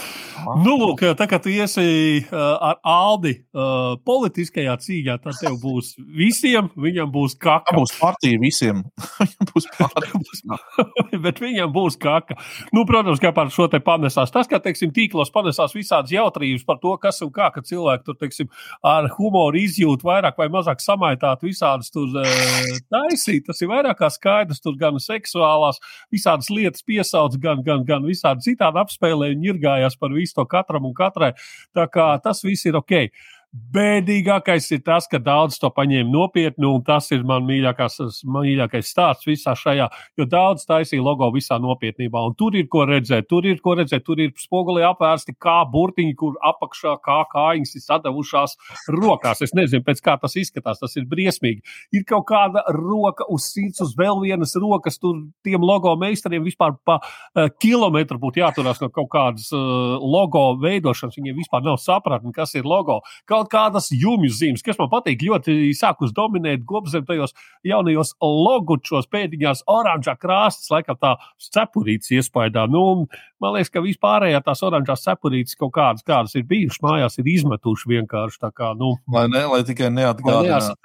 Nu, 0.62 0.76
lūk, 0.78 1.02
tā 1.18 1.26
kā 1.28 1.40
tu 1.42 1.50
iesi 1.52 1.82
uh, 2.22 2.38
ar 2.70 2.78
Aldi 2.86 3.32
uh, 3.50 3.96
politiskajā 4.06 4.76
cīņā, 4.80 5.16
tad 5.24 5.38
tev 5.40 5.56
būs 5.62 5.92
visiem, 6.16 6.70
viņam 6.80 7.10
būs 7.12 7.36
kaka. 7.40 7.74
Būs 7.76 7.92
partija 7.98 8.40
visiem. 8.40 8.84
viņam 9.20 9.50
būs 9.50 9.66
partija. 9.74 10.58
Bet 11.24 11.42
viņam 11.42 11.72
būs 11.74 11.98
kaka. 12.00 12.38
Nu, 12.76 12.84
protams, 12.88 13.20
kā 13.22 13.32
par 13.36 13.50
šo 13.52 13.66
te 13.72 13.82
panesās. 13.84 14.32
Tas, 14.32 14.48
ka, 14.50 14.60
teiksim, 14.62 14.94
tīklos 14.96 15.32
panesās 15.34 15.74
visādas 15.76 16.14
jautrības 16.14 16.64
par 16.68 16.80
to, 16.82 16.94
kas 17.02 17.20
un 17.26 17.32
kā, 17.34 17.50
ka 17.54 17.64
cilvēki 17.66 18.06
tur, 18.06 18.18
teiksim, 18.20 18.50
ar 18.86 19.10
humoru 19.16 19.60
izjūt 19.60 20.06
vairāk 20.06 20.38
vai 20.40 20.48
mazāk 20.52 20.82
samaitāt 20.84 21.44
visādas 21.46 21.92
tur 21.92 22.08
uh, 22.22 22.78
taisīt. 22.92 23.48
Tas 23.50 23.60
ir 23.60 23.72
vairāk 23.72 24.00
kā 24.00 24.12
skaidrs, 24.14 24.62
tur 24.62 24.78
gan 24.80 25.00
seksuālās, 25.02 25.82
visādas 26.14 26.52
lietas 26.54 26.86
piesauc, 26.86 27.36
gan, 27.42 27.64
gan, 27.66 27.84
gan 27.88 28.06
visādi 28.06 28.49
citādi 28.50 28.82
apspēlē 28.82 29.32
ņirgājās 29.40 29.98
par 30.00 30.14
visu 30.14 30.36
to 30.36 30.46
katram 30.50 30.88
un 30.90 30.96
katrai. 30.96 31.32
Tā 31.76 31.86
kā 31.90 32.12
tas 32.22 32.44
viss 32.46 32.68
ir 32.68 32.78
ok. 32.80 33.08
Bēdīgākais 33.50 34.68
ir 34.76 34.82
tas, 34.86 35.08
ka 35.10 35.18
daudz 35.18 35.56
to 35.58 35.66
paņēma 35.74 36.06
nopietni, 36.06 36.68
un 36.68 36.84
tas 36.86 37.08
ir 37.10 37.24
man 37.26 37.42
mīļākās, 37.48 38.22
mīļākais 38.22 38.90
stāsts 38.92 39.26
visā 39.26 39.56
šajā, 39.58 39.88
jo 40.18 40.26
daudz 40.30 40.62
taisīja 40.68 41.02
logo 41.02 41.26
visā 41.34 41.58
nopietnībā. 41.58 42.22
Un 42.30 42.36
tur 42.38 42.54
ir 42.54 42.68
ko 42.70 42.84
redzēt, 42.86 43.26
tur 43.30 43.48
ir 43.50 43.58
ko 43.64 43.74
redzēt, 43.80 44.04
tur 44.06 44.22
ir 44.22 44.30
spoguli 44.38 44.84
apvērsti 44.86 45.34
kā 45.42 45.56
burtiņi, 45.72 46.14
kur 46.20 46.36
apakšā 46.46 46.92
kā 47.02 47.16
kājiņas 47.32 47.74
ir 47.74 47.84
sadavušās 47.88 48.54
rokās. 48.94 49.42
Es 49.42 49.54
nezinu, 49.58 49.82
pēc 49.88 50.04
kā 50.06 50.14
tas 50.22 50.38
izskatās, 50.38 50.78
tas 50.84 50.94
ir 51.00 51.10
briesmīgi. 51.10 51.66
Ir 51.98 52.06
kaut 52.06 52.28
kāda 52.30 52.62
roka 52.76 53.26
uz 53.34 53.50
sirds, 53.50 53.82
uz 53.82 53.96
vēl 53.98 54.22
vienas 54.28 54.54
rokas, 54.62 55.00
tur 55.02 55.24
tiem 55.42 55.66
logo 55.66 55.96
meistariem 55.98 56.46
vispār 56.46 56.78
pa 56.86 57.00
uh, 57.02 57.50
kilometru 57.58 58.22
būtu 58.22 58.44
jāturās 58.44 58.78
no 58.78 58.92
kaut 58.94 59.10
kādas 59.10 59.50
uh, 59.50 59.98
logo 59.98 60.52
veidošanas. 60.62 61.18
Viņiem 61.18 61.42
vispār 61.42 61.66
nav 61.66 61.82
sapratni, 61.82 62.30
kas 62.36 62.54
ir 62.54 62.62
logo. 62.68 63.00
Kaut 63.26 63.39
kaut 63.40 63.50
kādas 63.52 63.90
jumju 63.94 64.30
zīmes, 64.34 64.64
kas 64.64 64.78
man 64.80 64.90
patīk. 64.92 65.24
Ļoti 65.26 65.72
sākus 65.76 66.14
dominēt 66.16 66.64
gobzem 66.68 67.06
tajos 67.08 67.34
jaunajos 67.66 68.14
logučos, 68.20 69.08
pēdiņās, 69.10 69.64
oranžā 69.70 70.16
krāsas, 70.20 70.70
laikam 70.72 70.98
tā 71.00 71.16
cepurītes 71.50 72.12
iespējā. 72.18 72.66
Nu, 72.70 73.06
man 73.42 73.56
liekas, 73.56 73.72
ka 73.72 73.82
vispārējā 73.84 74.40
tās 74.46 74.62
oranžās 74.66 75.04
cepurītes 75.04 75.58
kaut 75.60 75.72
kādas, 75.76 76.04
kādas 76.06 76.36
ir 76.38 76.46
bijušas 76.50 76.82
mājās, 76.84 77.18
ir 77.20 77.30
izmetuši 77.34 77.92
vienkārši 77.94 78.50
kā. 78.56 78.72
Nu, 78.78 78.94
lai, 79.12 79.26
ne, 79.32 79.44
lai 79.50 79.62
tikai 79.66 79.90
neatgādinātu. 79.94 80.76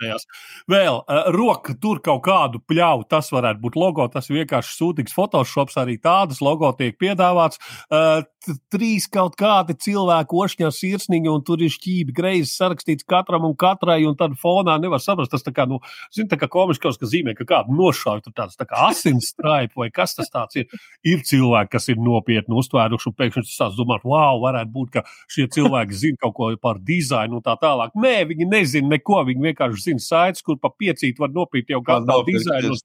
Vēl 0.71 1.01
uh, 1.01 1.29
roka 1.35 1.75
tur 1.81 2.01
kaut 2.05 2.23
kādu 2.25 2.61
pļauju, 2.63 3.07
tas 3.11 3.31
varētu 3.33 3.61
būt 3.63 3.79
logo, 3.79 4.07
tas 4.11 4.31
vienkārši 4.31 4.77
sūtīgs 4.79 5.15
Photoshops, 5.15 5.77
arī 5.81 5.97
tādas 6.01 6.41
logo 6.43 6.71
tiek 6.77 6.97
piedāvāts. 7.01 7.61
Uh, 7.89 8.23
trīs 8.71 9.07
kaut 9.11 9.35
kādi 9.39 9.75
cilvēki 9.81 10.37
ošņā 10.37 10.69
sirsniņi, 10.73 11.29
un 11.31 11.43
tur 11.45 11.63
ir 11.65 11.73
šķīvi 11.73 12.13
greizi 12.15 12.51
sarakstīts 12.51 13.07
katram 13.09 13.47
un 13.47 13.55
katrai, 13.57 14.03
un 14.05 14.17
tad 14.19 14.35
fonā 14.41 14.75
nevar 14.81 15.01
saprast, 15.01 15.31
tas 15.33 15.45
tā 15.45 15.53
kā, 15.55 15.65
nu, 15.69 15.79
zin, 16.13 16.29
tā 16.29 16.37
kā 16.41 16.49
komiskos, 16.51 16.99
ka 17.01 17.09
zīmē, 17.09 17.35
ka 17.37 17.47
kādu 17.49 17.75
nošauj, 17.77 18.21
tur 18.25 18.35
tāds 18.37 18.59
tā 18.59 18.67
kā 18.69 18.89
asins 18.89 19.31
straipa 19.33 19.81
vai 19.81 19.89
kas 19.93 20.15
tas 20.17 20.29
tāds 20.33 20.61
ir. 20.61 20.69
Ir 21.05 21.23
cilvēki, 21.25 21.71
kas 21.75 21.89
ir 21.93 22.01
nopietni 22.01 22.44
uztvēruši, 22.53 23.09
un 23.09 23.15
pēkšņi 23.17 23.43
tas 23.47 23.55
sāc 23.57 23.77
domāt, 23.77 24.05
wow, 24.05 24.37
varētu 24.43 24.71
būt, 24.75 24.91
ka 24.93 25.03
šie 25.31 25.47
cilvēki 25.55 25.99
zina 26.01 26.21
kaut 26.21 26.35
ko 26.37 26.49
par 26.61 26.79
dizainu 26.85 27.39
un 27.39 27.45
tā 27.45 27.55
tālāk. 27.61 27.95
Nē, 27.97 28.13
viņi 28.29 28.49
nezina 28.51 28.93
neko, 28.93 29.23
viņi 29.29 29.47
vienkārši 29.49 29.85
zina 29.89 30.05
saites, 30.05 30.45
kur 30.45 30.59
pa 30.61 30.69
piecīt 30.69 31.19
var 31.19 31.33
nopīt 31.33 31.73
jau 31.73 31.81
kādu 31.85 32.05
no, 32.11 32.21
dizainu. 32.27 32.75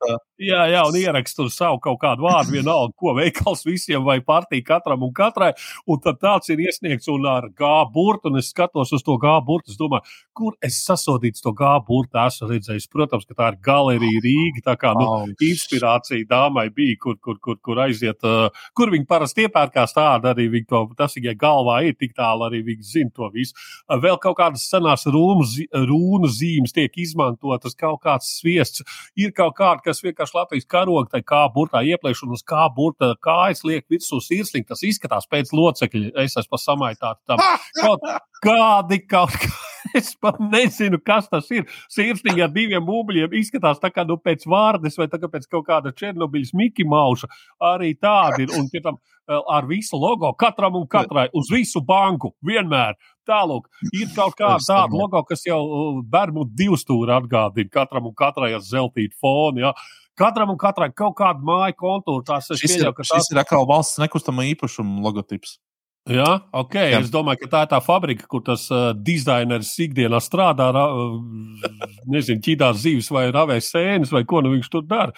Jā, 0.40 0.64
jā, 0.73 0.85
un 0.88 0.97
ierakst 0.97 1.37
tur 1.37 1.50
savu 1.52 1.81
kaut 1.85 2.00
kādu 2.00 2.25
vārdu, 2.25 2.57
vienalga, 2.57 2.95
ko 2.97 3.14
veikals 3.19 3.67
visiem 3.69 4.05
vai 4.07 4.21
partija 4.25 4.64
katram 4.73 5.05
un 5.05 5.12
katrai, 5.12 5.52
un 5.87 6.00
tad 6.00 6.21
tāds 6.23 6.49
ir 6.52 6.62
iesniegts 6.64 7.11
un 7.12 7.29
ar 7.29 7.50
G 7.57 7.71
burtu, 7.93 8.31
un 8.31 8.40
es 8.40 8.50
skatos 8.55 8.95
uz 8.97 9.05
to 9.05 9.19
G 9.21 9.37
burtu. 9.45 9.75
Es 9.75 9.79
domāju, 9.79 10.07
kur 10.37 10.57
es 10.64 10.81
sasodītu 10.87 11.43
to 11.45 11.52
gābu 11.57 11.87
burtu, 11.90 12.19
esmu 12.23 12.49
redzējis. 12.50 12.88
Protams, 12.93 13.26
ka 13.29 13.37
tā 13.38 13.50
ir 13.52 13.59
galerija 13.64 14.23
Rīga. 14.25 14.64
Tā 14.71 14.76
kā 14.81 14.93
nu, 14.97 15.07
inspirācija 15.45 16.29
dāmai 16.31 16.69
bija, 16.75 16.97
kur, 17.02 17.19
kur, 17.23 17.38
kur, 17.43 17.59
kur 17.64 17.83
aiziet, 17.85 18.25
uh, 18.26 18.64
kur 18.76 18.93
viņi 18.95 19.09
parasti 19.11 19.47
iepērkās 19.50 19.95
tāda 19.97 20.33
arī 20.33 20.49
viņi 20.54 20.69
to, 20.71 20.83
tas 20.99 21.16
viņai 21.19 21.35
galvā 21.40 21.80
ir 21.88 21.97
tik 21.99 22.14
tālu, 22.16 22.47
arī 22.47 22.62
viņi 22.66 22.87
zina 22.87 23.14
to 23.16 23.28
visu. 23.35 23.57
Vēl 23.90 24.19
kaut 24.23 24.38
kādas 24.38 24.64
senās 24.71 25.07
rūnu, 25.11 25.47
rūnu 25.90 26.30
zīmes 26.30 26.75
tiek 26.76 26.95
izmantotas, 27.02 27.76
kaut 27.78 28.00
kāds 28.07 28.30
sviests. 28.38 28.85
Ir 29.19 29.35
kaut 29.37 29.57
kāda, 29.59 29.83
kas 29.85 30.02
vienkārši 30.04 30.37
Latvijas 30.38 30.69
karoga 30.71 31.16
tai 31.16 31.23
kā 31.26 31.42
burtā 31.54 31.83
ieplēš 31.87 32.25
un 32.26 32.37
uz 32.38 32.45
kā 32.47 32.69
burta 32.76 33.12
kājas 33.23 33.64
liek 33.66 33.87
virsū 33.90 34.23
sirsniņu. 34.25 34.69
Tas 34.71 34.85
izskatās 34.87 35.28
pēc 35.30 35.52
locekļa. 35.57 36.14
Es 36.25 36.38
esmu 36.38 36.57
pasamaitāts 36.57 37.26
tam. 37.28 37.42
Kaut, 37.80 38.07
kādi 38.45 39.02
kaut 39.11 39.37
kā. 39.40 39.52
Es 40.00 40.12
pat 40.14 40.40
nezinu, 40.40 41.00
kas 41.04 41.28
tas 41.30 41.49
ir. 41.54 41.66
Sirsniņa 41.92 42.47
ar 42.47 42.52
diviem 42.54 42.85
būbuļiem 42.87 43.37
izskatās 43.40 43.80
tā 43.82 43.90
kā 43.94 44.04
nu, 44.06 44.18
pēc 44.20 44.47
vārdes 44.50 44.99
vai 45.00 45.09
pēc 45.11 45.49
kaut 45.50 45.66
kāda 45.66 45.94
Černobiļas 45.97 46.54
Miki 46.54 46.87
Mauša. 46.88 47.30
Arī 47.73 47.94
tādi 47.99 48.47
ir. 48.47 48.54
Un 48.59 48.68
pie 48.73 48.82
tam 48.85 49.00
ar 49.30 49.66
visu 49.66 49.97
logo, 49.97 50.32
katram 50.35 50.76
un 50.76 50.87
katrai, 50.90 51.28
uz 51.37 51.50
visu 51.52 51.82
banku, 51.87 52.35
vienmēr. 52.47 52.97
Tālāk, 53.28 53.68
ir 53.94 54.09
kaut 54.16 54.35
kāda 54.38 54.59
tāda 54.64 54.97
logo, 54.97 55.23
kas 55.28 55.44
jau 55.47 55.61
Bermudu 56.02 56.50
divstūri 56.59 57.14
atgādina 57.14 57.70
katram 57.70 58.09
un 58.11 58.16
katrai 58.18 58.54
ar 58.56 58.64
zeltītu 58.66 59.14
fonu. 59.20 59.62
Ja? 59.68 59.75
Katram 60.18 60.50
un 60.54 60.59
katrai 60.61 60.90
kaut 60.90 61.14
kāda 61.20 61.44
māja 61.47 61.76
kontūra. 61.78 62.26
Tās 62.26 62.50
šis, 62.50 62.75
pieļauju, 62.75 62.97
ir, 62.97 63.11
tās... 63.12 63.30
ir 63.30 63.42
atkal 63.44 63.68
valsts 63.70 64.00
nekustamā 64.02 64.49
īpašuma 64.50 65.04
logotips. 65.04 65.61
Jā, 66.09 66.30
ok. 66.57 66.75
Jā. 66.80 67.00
Es 67.02 67.11
domāju, 67.12 67.42
ka 67.42 67.49
tā 67.52 67.61
ir 67.66 67.71
tā 67.75 67.78
fabrika, 67.85 68.25
kur 68.30 68.40
tas 68.47 68.64
uh, 68.73 68.90
dizainers 68.97 69.75
ikdienā 69.85 70.16
strādā, 70.25 70.71
ra, 70.73 70.87
uh, 70.97 71.69
nezinu, 72.09 72.40
ķīdās 72.47 72.80
zīves 72.80 73.11
vai 73.12 73.26
ravē 73.28 73.59
sēnes 73.61 74.12
vai 74.14 74.25
ko 74.25 74.40
nu 74.40 74.54
viņš 74.54 74.71
tur 74.73 74.87
dara. 74.88 75.12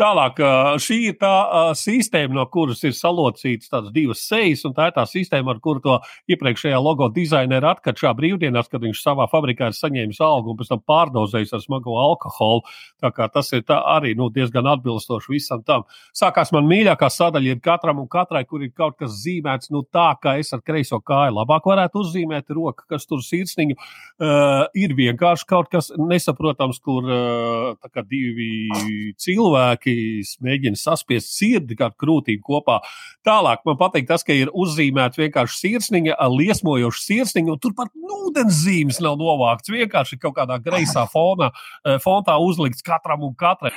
Tālāk, 0.00 0.38
šī 0.80 0.96
ir 1.10 1.16
tā 1.20 1.30
sistēma, 1.76 2.32
no 2.38 2.46
kuras 2.48 2.80
ir 2.88 2.94
salocīts 2.96 3.68
tādas 3.68 3.92
divas 3.92 4.22
sejas, 4.24 4.62
un 4.64 4.72
tā 4.72 4.86
ir 4.88 4.94
tā 4.96 5.04
sistēma, 5.04 5.52
ar 5.52 5.60
kuru 5.60 5.82
to 5.84 5.98
iepriekšējā 6.32 6.78
logo 6.80 7.10
dizaineru 7.12 7.68
atkačā 7.74 8.14
brīvdienās, 8.16 8.70
kad 8.72 8.80
viņš 8.80 9.02
savā 9.04 9.26
fabrikā 9.28 9.68
ir 9.68 9.76
saņēmis 9.76 10.22
algu 10.24 10.54
un 10.54 10.58
pēc 10.62 10.72
tam 10.72 10.80
pārdozējis 10.88 11.52
ar 11.52 11.64
smago 11.66 11.98
alkoholu. 12.00 12.64
Tā 13.04 13.12
kā 13.12 13.28
tas 13.34 13.52
ir 13.52 13.68
arī 13.68 14.14
nu, 14.16 14.30
diezgan 14.32 14.70
atbilstoši 14.72 15.34
visam 15.34 15.60
tam. 15.68 15.84
Sākās 16.16 16.54
man 16.56 16.64
mīļākā 16.72 17.12
sadaļa 17.12 17.52
ir 17.52 17.60
katram 17.60 18.00
un 18.00 18.08
katrai, 18.08 18.46
kur 18.48 18.64
ir 18.64 18.72
kaut 18.72 18.96
kas 18.96 19.20
zīmēts, 19.20 19.68
nu 19.76 19.84
tā 19.84 20.08
kā 20.22 20.36
es 20.40 20.52
ar 20.54 20.62
kreiso 20.64 21.00
kāju 21.02 21.36
labāk 21.36 21.66
varētu 21.68 22.02
uzzīmēt 22.04 22.52
roku, 22.54 22.86
kas 22.90 23.06
tur 23.08 23.22
sirsniņu. 23.24 23.78
Uh, 24.22 24.64
ir 24.78 24.94
vienkārši 24.98 25.48
kaut 25.50 25.70
kas 25.72 25.90
nesaprotams, 25.98 26.78
kur 26.82 27.08
uh, 27.08 28.02
divi 28.08 29.12
cilvēki 29.20 29.94
mēģina 30.42 30.78
saspiest 30.78 31.32
sirdi 31.34 31.76
kā 31.78 31.90
krūtīm 31.98 32.42
kopā. 32.44 32.80
Tālāk 33.26 33.62
man 33.68 33.78
patīk 33.80 34.08
tas, 34.08 34.24
ka 34.26 34.34
ir 34.36 34.50
uzzīmēta 34.52 35.20
vienkārši 35.20 35.60
sirsniņa, 35.62 36.18
liesmojoša 36.32 37.04
sirsniņa, 37.06 37.54
un 37.54 37.62
turpat 37.62 37.92
ūdens 38.22 38.62
zīmes 38.64 39.00
nav 39.04 39.18
novākts. 39.20 39.72
Vienkārši 39.72 40.18
kaut 40.22 40.36
kādā 40.38 40.58
greizā 40.62 41.06
fonā, 41.12 41.52
eh, 41.84 41.98
fontā 42.02 42.38
uzlikts 42.40 42.82
katram 42.82 43.24
un 43.28 43.34
katrai. 43.34 43.72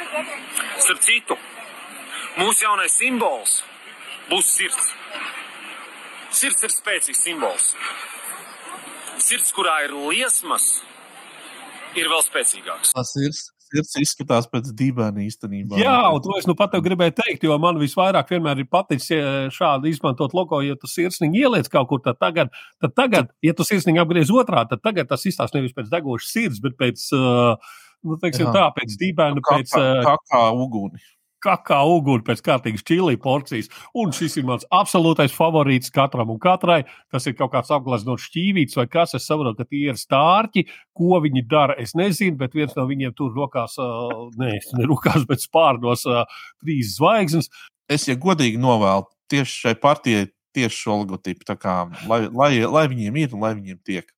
Starp 0.78 1.02
citu, 1.02 1.38
mūsu 2.38 2.68
jaunais 2.68 2.98
simbols 2.98 3.64
būs 4.30 4.52
sirds. 4.58 4.94
Sirds 6.36 6.66
ir 6.68 6.74
spēcīgs 6.74 7.22
simbols. 7.24 7.72
Sirds, 9.24 9.54
kurā 9.56 9.78
ir 9.86 9.94
liesmas, 9.96 10.82
ir 11.96 12.10
vēl 12.12 12.24
spēcīgāks. 12.26 12.92
Tas 12.98 13.14
ir 13.22 13.32
sirds 13.36 13.96
izskatās 14.02 14.50
pēc 14.52 14.68
dibēna 14.78 15.24
īstenībā. 15.24 15.80
Jā, 15.80 15.96
un 16.12 16.20
to 16.26 16.36
es 16.38 16.48
nu 16.50 16.58
pat 16.60 16.76
gribēju 16.84 17.16
teikt, 17.22 17.48
jo 17.48 17.56
man 17.62 17.80
visvairāk 17.80 18.36
vienmēr 18.36 18.62
ir 18.62 18.70
paticis 18.72 19.56
šādi 19.56 19.96
izmantot 19.96 20.36
logo, 20.36 20.60
ja 20.66 20.76
tu 20.80 20.92
sirsniņu 20.92 21.40
ieliec 21.40 21.72
kaut 21.72 21.88
kur, 21.92 22.04
tad 22.04 22.20
tagad, 22.20 22.54
tad 22.84 22.96
tagad 23.00 23.32
ja 23.46 23.56
tu 23.56 23.66
sirsniņu 23.68 24.04
apgriez 24.04 24.36
otrā, 24.36 24.68
tad 24.70 24.84
tagad 24.84 25.10
tas 25.12 25.24
izstāsta 25.32 25.62
nevis 25.62 25.76
pēc 25.78 25.90
degošas 25.94 26.36
sirds, 26.36 26.62
bet 26.64 26.76
pēc, 26.82 27.08
uh, 27.16 27.80
nu, 28.04 28.20
teiksim 28.22 28.52
Jā. 28.52 28.56
tā, 28.60 28.70
pēc 28.76 29.00
dibēna, 29.02 29.44
pēc. 29.54 29.76
Uh, 29.80 30.04
kā, 30.04 30.20
kā 30.36 30.48
uguni 30.52 31.00
kakā 31.46 31.80
uguni 31.90 32.26
pēc 32.26 32.42
kārtīgas 32.46 32.86
čili 32.88 33.18
porcijas. 33.22 33.70
Un 33.98 34.14
šis 34.16 34.40
ir 34.40 34.48
mans 34.50 34.66
absolūtais 34.74 35.36
favorīts 35.36 35.94
katram 35.96 36.34
un 36.34 36.40
katrai. 36.42 36.82
Tas 37.14 37.28
ir 37.30 37.38
kaut 37.38 37.54
kāds 37.54 37.72
apgleznots 37.76 38.28
šķīvīts 38.30 38.80
vai 38.80 38.88
kas. 38.92 39.16
Es 39.18 39.28
saprotu, 39.30 39.60
ka 39.62 39.70
tie 39.70 39.86
ir 39.94 40.00
stārķi. 40.02 40.66
Ko 40.96 41.20
viņi 41.24 41.46
dara, 41.52 41.78
es 41.82 41.96
nezinu, 41.98 42.38
bet 42.40 42.56
viens 42.58 42.76
no 42.78 42.88
viņiem 42.90 43.14
tur 43.18 43.34
rokās, 43.36 43.78
ne, 44.40 44.56
ne 44.60 44.90
rokās, 44.90 45.28
bet 45.30 45.44
spārnos 45.44 46.06
trīs 46.06 46.96
zvaigznes. 46.98 47.52
Es, 47.92 48.08
ja 48.10 48.18
godīgi 48.18 48.58
novēlu 48.62 49.06
tieši 49.30 49.62
šai 49.66 49.76
partijai 49.82 50.26
tieši 50.56 50.82
šo 50.86 51.02
logotipu, 51.02 51.58
kā, 51.60 51.78
lai, 52.08 52.26
lai, 52.32 52.52
lai 52.64 52.88
viņiem 52.92 53.24
ir 53.26 53.36
un 53.36 53.46
lai 53.46 53.56
viņiem 53.60 53.82
tiek. 53.84 54.12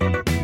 No 0.00 0.39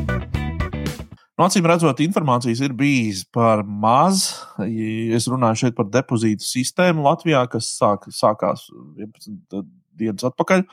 nu, 1.36 1.46
acīm 1.46 1.66
redzot, 1.68 2.00
informācijas 2.04 2.62
ir 2.64 2.74
bijis 2.76 3.24
par 3.32 3.64
maz. 3.64 4.28
Es 4.60 5.28
runāju 5.30 5.66
šeit 5.66 5.76
par 5.78 5.88
depozītu 5.92 6.44
sistēmu 6.44 7.04
Latvijā, 7.06 7.44
kas 7.52 7.70
sāk, 7.76 8.08
sākās 8.14 8.66
11 8.72 9.66
dienas 9.96 10.26
atpakaļ. 10.30 10.64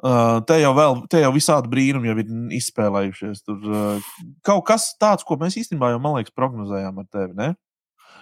Uh, 0.00 0.38
te 0.48 0.56
jau, 0.56 0.70
vēl, 0.72 0.94
te 1.12 1.20
jau 1.20 1.32
visādi 1.34 1.68
brīnumi 1.68 2.08
jau 2.08 2.14
ir 2.22 2.30
izspēlējušies. 2.56 3.42
Tur 3.44 3.66
uh, 3.68 4.12
kaut 4.46 4.64
kas 4.70 4.94
tāds, 5.00 5.26
ko 5.28 5.36
mēs 5.40 5.58
īstenībā 5.60 5.92
jau, 5.92 5.98
man 6.00 6.16
liekas, 6.16 6.32
prognozējām 6.36 7.02
ar 7.02 7.08
tevi. 7.12 7.36
Ne? 7.36 7.50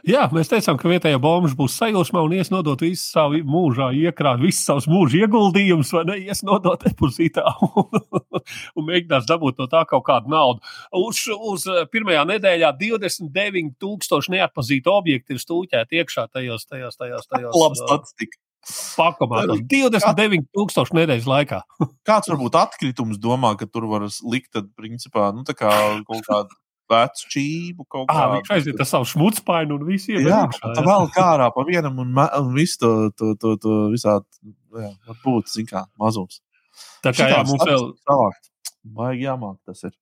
Jā, 0.06 0.26
mēs 0.34 0.50
teicām, 0.50 0.78
ka 0.78 0.90
vietējā 0.90 1.18
bomba 1.22 1.50
būs 1.58 1.76
sajūsmā 1.80 2.22
un 2.24 2.34
ies 2.36 2.50
nodot 2.52 2.80
visu 2.84 3.02
savu 3.02 3.40
mūžā, 3.46 3.90
iekrāt 3.98 4.40
visus 4.42 4.66
savus 4.68 4.88
mūža 4.90 5.24
ieguldījumus, 5.24 5.92
vai 5.96 6.04
ne, 6.08 6.18
ies 6.28 6.44
nodot 6.46 6.82
depozītā 6.84 7.44
un, 7.66 8.02
un 8.78 8.88
mēģinās 8.88 9.28
dabūt 9.28 9.62
no 9.62 9.68
tā 9.70 9.84
kaut 9.88 10.06
kādu 10.08 10.32
naudu. 10.32 10.62
Uz, 10.98 11.24
uz 11.28 11.66
pirmajā 11.92 12.26
nedēļā 12.34 12.74
29,000 12.80 14.34
neatpazītu 14.36 14.92
objektu 14.92 15.34
ir 15.34 15.42
stūķēti 15.42 16.02
iekšā 16.02 16.28
tajos, 16.30 16.68
tajos, 16.68 17.00
tajos. 17.00 17.26
tajos 17.32 17.58
Labi 17.58 17.82
statistika. 17.82 18.42
Pakomātos 18.98 19.60
29,000 19.70 20.96
nedēļas 20.98 21.28
laikā. 21.30 21.60
Kāds 22.08 22.30
varbūt 22.30 22.58
atkritums 22.58 23.20
domā, 23.22 23.54
ka 23.58 23.68
tur 23.70 23.86
var 23.88 24.04
likt, 24.06 24.50
tad, 24.56 24.72
principā, 24.76 25.30
nu, 25.34 25.46
tā 25.48 25.56
kā 25.56 25.70
kaut 26.04 26.26
kādu 26.28 26.58
vecu 26.90 27.30
čību. 27.34 27.86
Kā 28.08 28.26
viņš 28.34 28.50
aiziet 28.56 28.82
ar 28.82 28.88
savu 28.88 29.08
šmucpainu 29.12 29.78
un 29.78 29.86
visu 29.88 30.14
iekšā. 30.14 30.28
Jā, 30.28 30.42
iekšā, 30.48 30.74
tā 30.76 30.84
vēl 30.86 31.08
kā 31.14 31.28
ārā 31.36 31.48
pa 31.54 31.64
vienam 31.68 32.02
un, 32.04 32.12
un 32.16 32.50
visu 32.56 32.80
to, 32.82 32.92
to, 33.16 33.32
to, 33.40 33.54
to 33.62 33.78
visādi, 33.94 34.52
jā, 34.74 34.92
varbūt, 35.10 35.52
zin 35.54 35.70
kā, 35.70 35.86
mazums. 36.00 36.42
Tā 37.04 37.14
kā 37.16 37.30
jā, 37.30 37.40
mums 37.46 37.64
vēl. 37.66 37.88
Savākt. 38.08 38.52
Baigi 38.98 39.26
jāmāk 39.26 39.58
tas 39.68 39.82
ir. 39.88 39.96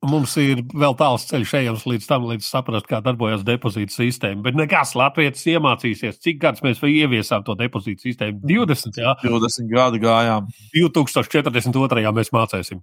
Mums 0.00 0.32
ir 0.40 0.62
vēl 0.64 0.94
tāls 0.96 1.26
ceļš 1.28 1.50
ejams 1.58 1.82
līdz 1.84 2.06
tam, 2.08 2.24
līdz 2.30 2.46
saprast, 2.46 2.86
kā 2.88 3.02
darbojas 3.04 3.42
depozīta 3.44 3.92
sistēma. 3.92 4.40
Bet 4.46 4.56
nekas 4.56 4.94
Latvijas 4.96 5.44
iemācīsies, 5.52 6.22
cik 6.24 6.40
gadus 6.40 6.64
mēs 6.64 6.80
ieviesām 6.88 7.44
to 7.44 7.52
depozīta 7.60 8.06
sistēmu. 8.06 8.40
20, 8.48 8.96
jā. 8.96 9.12
20 9.26 9.68
gadu 9.68 10.00
gājām. 10.00 10.48
2042. 10.72 12.14
mēs 12.16 12.32
mācīsim. 12.32 12.80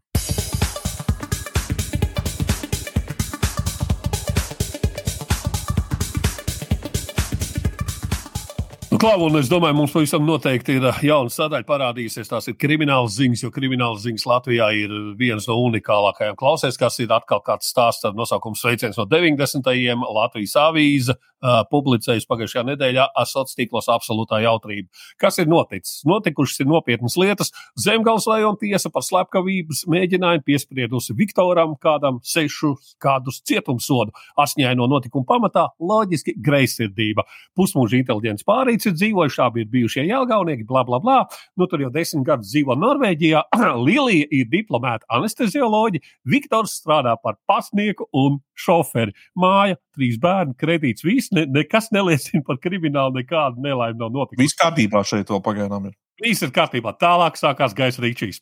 Nu, 8.97 9.01
Klau, 9.03 9.27
un 9.27 9.37
es 9.37 9.45
domāju, 9.45 9.75
mums 9.77 9.91
pavisam 9.93 10.23
noteikti 10.25 10.79
ir 10.79 10.85
uh, 10.89 11.01
jauna 11.05 11.29
sadaļa 11.29 11.67
parādījusies. 11.69 12.31
Tās 12.31 12.47
ir 12.49 12.55
kriminālas 12.57 13.13
ziņas, 13.19 13.43
jo 13.43 13.51
kriminālas 13.53 14.01
ziņas 14.07 14.23
Latvijā 14.25 14.71
ir 14.73 14.95
viens 15.19 15.45
no 15.45 15.53
unikālākajiem. 15.67 16.33
Klausies, 16.39 16.79
kas 16.81 16.97
ir 17.03 17.13
atkal 17.13 17.43
kāds 17.45 17.69
stāsts 17.69 18.07
ar 18.09 18.17
nosaukumu 18.17 18.57
Sveiciens 18.57 18.97
no 18.97 19.05
90. 19.05 19.69
Latvijas 20.17 20.57
avīze 20.63 21.13
uh, 21.41 21.61
publicējusi 21.71 22.27
pagājušajā 22.29 22.63
nedēļā 22.71 23.07
asociācijas 23.23 23.57
tīklos 23.57 23.89
absolūtā 23.91 24.39
jautrība. 24.43 24.89
Kas 25.21 25.39
ir 25.41 25.49
noticis? 25.51 26.01
Notikušas 26.07 26.63
ir 26.63 26.69
nopietnas 26.69 27.17
lietas. 27.19 27.53
Zemgals 27.79 28.27
rajona 28.29 28.59
tiesa 28.61 28.91
par 28.93 29.05
slepkavības 29.05 29.85
mēģinājumu 29.91 30.45
piespriedusi 30.47 31.15
Viktoram 31.17 31.75
kādam 31.81 32.19
sešu 32.25 32.75
kādus 33.03 33.41
cietumsodu. 33.47 34.15
Asņaino 34.39 34.87
notikumu 34.89 35.27
pamatā 35.27 35.67
loģiski 35.79 36.37
greizsirdība. 36.43 37.25
Pusmūža 37.57 38.01
inteliģents 38.01 38.45
pārīts 38.47 38.89
ir 38.89 38.97
dzīvojuši, 38.97 39.41
abi 39.43 39.63
ir 39.63 39.71
bijušie 39.73 40.07
jēlgaunieki, 40.07 40.67
bla, 40.67 40.83
bla, 40.87 41.01
bla. 41.03 41.19
Nu, 41.57 41.67
tur 41.69 41.83
jau 41.85 41.91
desmit 41.93 42.25
gadus 42.27 42.51
dzīvo 42.51 42.77
Norvēģijā. 42.79 43.45
Lilija 43.87 44.29
ir 44.33 44.49
diplomēta 44.51 45.07
anestezioloģija, 45.17 46.05
Viktors 46.27 46.77
strādā 46.81 47.15
par 47.21 47.39
pasnieku 47.49 48.07
un 48.15 48.41
šoferi. 48.57 49.13
Māja, 49.37 49.77
trīs 49.95 50.17
bērni, 50.21 50.55
kredīts, 50.59 51.05
viss, 51.05 51.26
ne, 51.35 51.45
nekas 51.59 51.89
neliecina 51.95 52.43
par 52.47 52.59
kriminālu, 52.63 53.19
nekādu 53.21 53.63
nelaimi 53.63 53.99
nav 53.99 54.13
notikusi. 54.13 54.43
Viss 54.43 54.59
kārtībā 54.59 55.03
šeit 55.07 55.31
vēl 55.33 55.41
pagaidām 55.45 55.89
ir. 55.89 55.95
Viss 56.23 56.45
ir 56.45 56.53
kārtībā. 56.55 56.95
Tālāk 57.01 57.39
sākās 57.39 57.75
gaisa 57.77 58.03
rīčīs. 58.03 58.41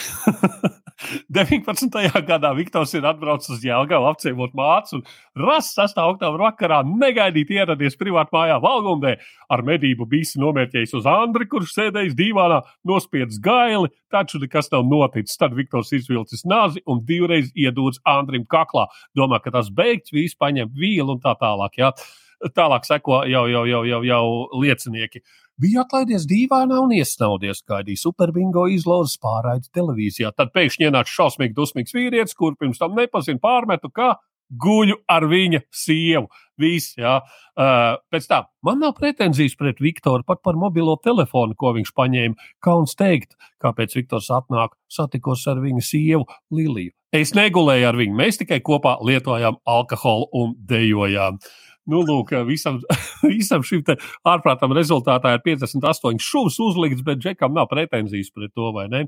19. 1.32 1.88
gadā 2.28 2.50
Viktors 2.56 2.92
ir 2.96 3.06
atbraucis 3.08 3.54
uz 3.54 3.64
Jālgavu 3.64 4.08
apciemot 4.10 4.52
mācu, 4.56 5.00
un 5.00 5.46
rasts 5.46 5.78
6. 5.78 6.00
oktobra 6.12 6.50
vakarā 6.50 6.80
negaidīt 6.86 7.52
ieradies 7.56 7.96
privātā 8.00 8.34
mājā 8.36 8.58
Valgundē. 8.62 9.16
Ar 9.50 9.64
medību 9.66 10.06
bisi 10.10 10.40
nomērķējis 10.42 10.94
uz 11.00 11.08
Andri, 11.10 11.48
kurš 11.50 11.74
sēdējis 11.76 12.16
divānā, 12.18 12.60
nospiedis 12.86 13.40
gaili, 13.42 13.90
taču 14.12 14.40
nekas 14.42 14.70
nav 14.74 14.86
noticis. 14.88 15.38
Tad 15.40 15.56
Viktors 15.56 15.92
izvilcis 15.96 16.44
nazi 16.48 16.84
un 16.86 17.04
divreiz 17.06 17.50
iedūts 17.56 18.02
Andrim 18.08 18.46
kaklā. 18.50 18.86
Domā, 19.16 19.40
ka 19.42 19.54
tas 19.56 19.72
beigts, 19.72 20.12
viss 20.14 20.38
paņem 20.38 20.72
vīlu 20.76 21.16
un 21.16 21.22
tā 21.24 21.36
tālāk. 21.40 21.80
Jā. 21.80 21.94
Tālāk 22.56 22.86
seko 22.88 23.24
jau, 23.28 23.44
jau, 23.52 23.66
jau, 23.68 23.82
jau, 23.84 24.00
jau 24.06 24.24
liecinieki. 24.62 25.20
Bija 25.60 25.82
atlaidies 25.84 26.24
dīvainā 26.24 26.78
un 26.80 26.94
iesnaudies, 26.96 27.60
gaidīja 27.68 28.00
superbingo 28.00 28.62
izlozes 28.72 29.18
pārraidi 29.20 29.68
televīzijā. 29.76 30.30
Tad 30.32 30.54
pēkšņi 30.54 30.86
ienāca 30.88 31.12
šausmīgi 31.12 31.56
dusmīgs 31.58 31.92
vīrietis, 31.92 32.36
kur 32.38 32.56
pirms 32.56 32.80
tam 32.80 32.94
nepazina 32.96 33.42
pārmetu, 33.42 33.90
ka 33.92 34.14
guļu 34.50 34.96
ar 35.10 35.26
viņa 35.30 35.60
sievu. 35.68 36.30
Viss, 36.60 36.94
jā. 37.00 37.18
Uh, 37.60 37.98
pēc 38.12 38.26
tam 38.28 38.48
man 38.66 38.80
nav 38.80 38.94
pretenzijas 38.96 39.56
pret 39.56 39.80
Viktoru 39.80 40.24
pat 40.28 40.40
par 40.44 40.56
mobilo 40.60 40.96
telefonu, 41.04 41.56
ko 41.56 41.74
viņš 41.76 41.92
paņēma. 41.96 42.48
Kauns 42.64 42.96
teikt, 42.96 43.36
kāpēc 43.60 43.96
Viktors 43.96 44.30
atnāk, 44.32 44.76
satikos 44.92 45.46
ar 45.50 45.60
viņa 45.60 45.84
sievu 45.84 46.28
Liliju. 46.52 46.92
Es 47.16 47.32
negulēju 47.34 47.88
ar 47.88 47.96
viņu, 47.98 48.14
mēs 48.16 48.38
tikai 48.38 48.60
kopā 48.62 48.94
lietojām 49.02 49.56
alkoholu 49.68 50.28
un 50.40 50.52
dejojām. 50.70 51.40
Nu, 51.88 52.02
lūk, 52.04 52.32
visam, 52.48 52.80
visam 53.32 53.64
šim 53.66 53.84
ārprātam 54.28 54.74
rezultātā 54.76 55.36
ir 55.36 55.44
58 55.46 56.20
šūnas 56.20 56.58
uzlikts, 56.66 57.04
bet 57.06 57.22
Džekam 57.22 57.56
nav 57.56 57.70
pretenzijas 57.70 58.32
pret 58.34 58.52
to, 58.54 58.72
vai 58.76 58.88
ne? 58.92 59.06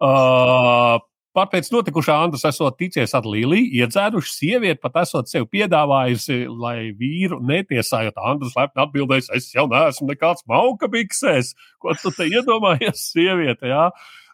Uh, 0.00 0.98
Pat 1.30 1.52
pēc 1.52 1.68
notikušā 1.70 2.16
Andris 2.24 2.42
esot 2.48 2.74
ticies 2.80 3.12
ar 3.14 3.22
Līliju, 3.22 3.68
iedzēruši 3.78 4.32
sievieti, 4.34 4.80
pat 4.82 4.96
esot 5.04 5.28
sev 5.30 5.44
piedāvājusi, 5.52 6.40
lai 6.50 6.88
vīru 6.98 7.38
netiesājot. 7.46 8.18
Andris 8.32 8.56
lepni 8.58 8.82
atbildējis, 8.82 9.28
es 9.38 9.46
jau 9.54 9.68
neesmu 9.70 10.08
nekāds 10.08 10.42
mauka 10.50 10.88
biksēs. 10.90 11.52
Ko 11.78 11.94
tu 12.02 12.10
te 12.16 12.26
iedomājies, 12.26 13.04
sieviete? 13.12 13.70
Jā? 13.70 13.92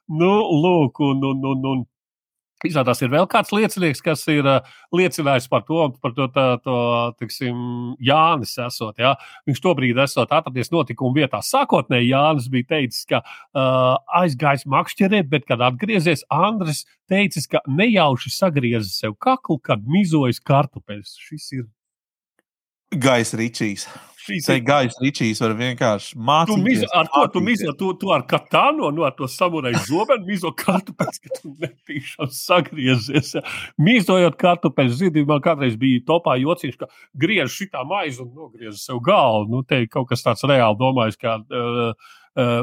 Nu, 0.09 0.31
lūk, 0.65 1.03
un, 1.05 1.21
un, 1.35 1.45
un, 1.53 1.69
un 1.75 1.85
Izrādās, 2.65 3.03
ir 3.05 3.11
vēl 3.13 3.27
kāds 3.29 3.53
liecinieks, 3.53 4.01
kas 4.01 4.23
ir 4.33 4.47
uh, 4.49 4.65
liecinājis 4.97 5.45
par 5.53 5.67
to, 5.69 5.83
par 6.01 6.15
to, 6.17 6.25
tā, 6.33 6.47
to 6.65 6.77
tiksim, 7.21 7.59
Jānis 8.01 8.55
esot. 8.65 8.97
Ja? 9.03 9.13
Viņš 9.45 9.61
tobrīd 9.61 10.01
esot 10.01 10.33
atradies 10.33 10.73
notikuma 10.73 11.19
vietā. 11.19 11.43
Sākotnēji 11.45 12.09
Jānis 12.15 12.49
bija 12.53 12.71
teicis, 12.73 13.05
ka 13.13 13.21
uh, 13.21 13.99
aizgājis 14.23 14.65
makšķerēt, 14.73 15.29
bet, 15.29 15.45
kad 15.51 15.61
atgriezies, 15.69 16.25
Andris 16.33 16.87
teicis, 17.13 17.45
ka 17.51 17.61
nejauši 17.69 18.33
sagriezis 18.33 19.03
sev 19.05 19.19
kaklu, 19.21 19.61
kad 19.61 19.85
mizojas 19.85 20.41
kartupeļus. 20.41 21.19
Šis 21.29 21.53
ir 21.61 21.67
Gaisa 22.97 23.37
Ričijs. 23.37 23.91
Šīs 24.27 24.49
ir 24.51 24.63
gaisa 24.67 25.03
ričijas, 25.03 25.41
var 25.45 25.55
vienkārši 25.59 26.17
mācīties. 26.19 26.59
Tu 26.59 26.65
mizo, 26.65 26.89
ar 26.99 27.11
ko 27.13 27.23
tu 27.31 27.43
mizo? 27.45 27.75
Tu, 27.79 27.91
tu 28.01 28.11
ar 28.15 28.25
katānu, 28.27 28.89
no 28.95 29.05
ar 29.07 29.15
to 29.15 29.29
samuraju 29.31 29.83
zobenu 29.87 30.27
mizo 30.27 30.51
kartupeļus, 30.57 31.21
ka 31.23 31.39
tu 31.39 31.53
netīšām 31.63 32.33
sagriezies. 32.35 33.37
Ja. 33.39 33.45
Mizojot 33.79 34.39
kartupeļus, 34.41 34.99
zini, 34.99 35.27
man 35.29 35.45
kādreiz 35.45 35.79
bija 35.79 36.03
topā 36.09 36.35
jociņš, 36.43 36.79
ka 36.81 36.91
griež 37.23 37.55
šitā 37.55 37.85
maizi 37.87 38.25
un 38.25 38.33
nogriež 38.35 38.81
sev 38.83 38.99
galvu. 39.07 39.53
Nu, 39.53 39.63
te 39.63 39.85
kaut 39.93 40.11
kas 40.11 40.27
tāds 40.27 40.43
reāli 40.49 40.81
domājis, 40.81 41.21
kā 41.23 41.39
uh, 41.39 41.93
uh, 41.95 42.57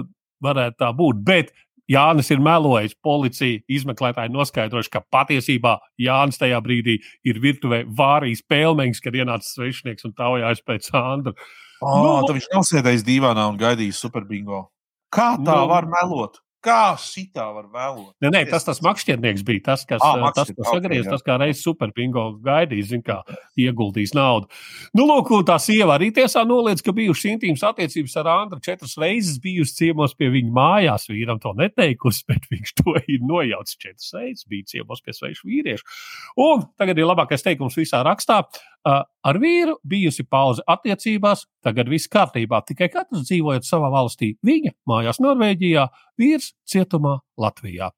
varētu 0.43 0.81
tā 0.83 0.91
būt. 0.99 1.23
Bet 1.23 1.53
Jānis 1.91 2.31
ir 2.31 2.41
melojis. 2.43 2.95
Policija 3.03 3.59
izmeklētāji 3.71 4.31
noskaidrojuši, 4.33 4.91
ka 4.93 5.03
patiesībā 5.13 5.77
Jānis 5.99 6.39
tajā 6.41 6.61
brīdī 6.63 6.99
ir 7.27 7.41
virtuvē 7.43 7.83
vārījis 7.97 8.45
pēlmeņus, 8.49 9.03
kad 9.03 9.17
ienāca 9.19 9.47
svešinieks 9.49 10.07
un 10.07 10.15
taujājis 10.17 10.63
pēc 10.67 10.89
Andra. 10.97 11.35
Oh, 11.83 12.21
nu, 12.23 12.37
viņš 12.37 12.47
nav 12.53 12.63
sēdējis 12.69 13.03
divānā 13.07 13.49
un 13.51 13.59
gaidījis 13.59 13.99
superbingo. 14.05 14.69
Kā 15.13 15.33
tā 15.35 15.59
nu, 15.59 15.69
var 15.69 15.89
melot? 15.91 16.39
Kā 16.63 16.93
šitā 16.99 17.43
var 17.51 17.65
vēlot? 17.67 18.13
Nē, 18.23 18.29
nē 18.31 18.41
tas 18.47 18.63
tas 18.63 18.79
makšķernieks 18.85 19.43
bija 19.43 19.65
tas, 19.65 19.81
kas, 19.87 19.99
à, 19.99 20.29
tas, 20.35 20.47
kas 20.55 20.69
sagriezās, 20.69 21.09
tas 21.11 21.25
kā 21.25 21.35
reizes 21.41 21.63
superpingo 21.65 22.23
gaidīja, 22.45 22.85
zin, 22.93 23.01
kā 23.03 23.17
ieguldījis 23.59 24.13
naudu. 24.15 24.47
Nu, 24.95 25.03
lūk, 25.09 25.33
tā 25.47 25.57
sieva 25.59 25.97
arī 25.97 26.13
tiesā 26.15 26.45
noliedz, 26.47 26.83
ka 26.85 26.95
bijušas 26.95 27.33
intīmas 27.33 27.65
attiecības 27.67 28.15
ar 28.21 28.31
Andru 28.37 28.63
četras 28.63 28.95
reizes 29.01 29.41
bijusi 29.43 29.75
ciemos 29.81 30.15
pie 30.15 30.31
viņa 30.31 30.55
mājās. 30.55 31.09
Vīram 31.11 31.41
to 31.43 31.51
neteikusi, 31.59 32.23
bet 32.31 32.47
viņš 32.53 32.75
to 32.79 32.95
ir 33.01 33.27
nojaucis 33.27 33.79
četras 33.83 34.13
reizes, 34.15 34.47
bija 34.47 34.71
ciemos 34.71 35.03
pie 35.03 35.17
svešu 35.17 35.49
vīriešu. 35.51 35.99
Un 36.47 36.63
tagad 36.79 37.01
ir 37.01 37.09
labākais 37.11 37.43
teikums 37.43 37.75
visā 37.79 38.05
rakstā. 38.07 38.45
Ar 38.83 39.39
vīru 39.39 39.77
bijusi 39.87 40.25
pauze 40.27 40.63
attiecībās, 40.67 41.45
tagad 41.63 41.87
viss 41.91 42.09
kārtībā, 42.11 42.59
tikai 42.67 42.89
katrs 42.91 43.23
dzīvojot 43.29 43.63
savā 43.63 43.87
valstī. 43.93 44.33
Viņa 44.43 44.73
mājās 44.89 45.21
Norvēģijā, 45.23 45.87
vīrs 46.19 46.51
cietumā 46.67 47.21
Latvijā. 47.39 47.93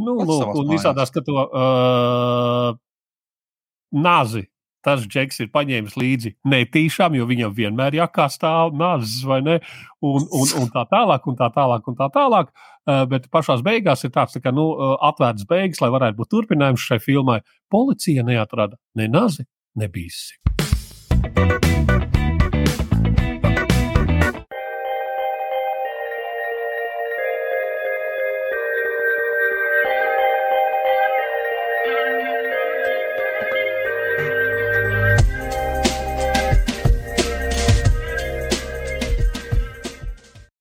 Nu, 0.00 0.18
lūk, 0.20 0.52
un 0.60 0.72
izrādās, 0.76 1.12
ka 1.12 1.22
to 1.24 1.36
uh, 1.40 2.76
nazi 3.96 4.46
tas 4.84 5.02
džeks 5.04 5.42
ir 5.44 5.50
paņēmis 5.52 5.96
līdzi 6.00 6.30
netīšām, 6.48 7.16
jo 7.18 7.26
viņam 7.28 7.52
vienmēr 7.56 7.98
jākā 7.98 8.30
stāv 8.32 8.72
nāzes 8.80 9.26
vai 9.28 9.42
ne, 9.44 9.58
un, 10.00 10.24
un, 10.24 10.46
un 10.56 10.70
tā 10.72 10.86
tālāk, 10.88 11.26
un 11.28 11.36
tā 11.36 11.50
tālāk, 11.52 11.88
un 11.88 11.98
tā 11.98 12.08
tālāk. 12.14 12.52
Uh, 12.88 13.02
bet 13.08 13.28
pašā 13.32 13.58
beigās 13.64 14.06
ir 14.08 14.12
tāds 14.14 14.36
tā 14.36 14.40
kā, 14.44 14.52
nu, 14.56 14.70
atvērts 15.10 15.44
beigas, 15.48 15.80
lai 15.84 15.92
varētu 15.92 16.20
būt 16.20 16.32
turpinājums 16.32 16.86
šai 16.88 17.00
filmai. 17.04 17.40
Policija 17.72 18.24
neatrada 18.24 18.80
ne 18.96 19.08
nazi, 19.12 19.44
nebijis. 19.74 20.30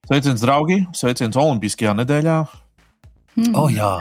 Sveiciens, 0.10 0.42
draugi! 0.42 0.80
Sveiciens 0.98 1.38
Olimpiskajā 1.38 1.92
nedēļā. 1.94 2.40
Mm. 3.38 3.52
Oh, 3.54 3.70
jā, 3.70 3.92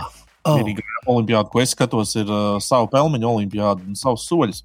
oh. 0.49 0.57
vienīgā 0.57 0.83
olimpiāda, 1.05 1.49
ko 1.53 1.61
es 1.61 1.75
skatos, 1.77 2.15
ir 2.17 2.31
uh, 2.33 2.57
savu 2.65 2.89
pelmeņu 2.93 3.29
olimpiādu 3.29 3.85
un 3.91 3.99
savus 3.99 4.25
soļus. 4.25 4.63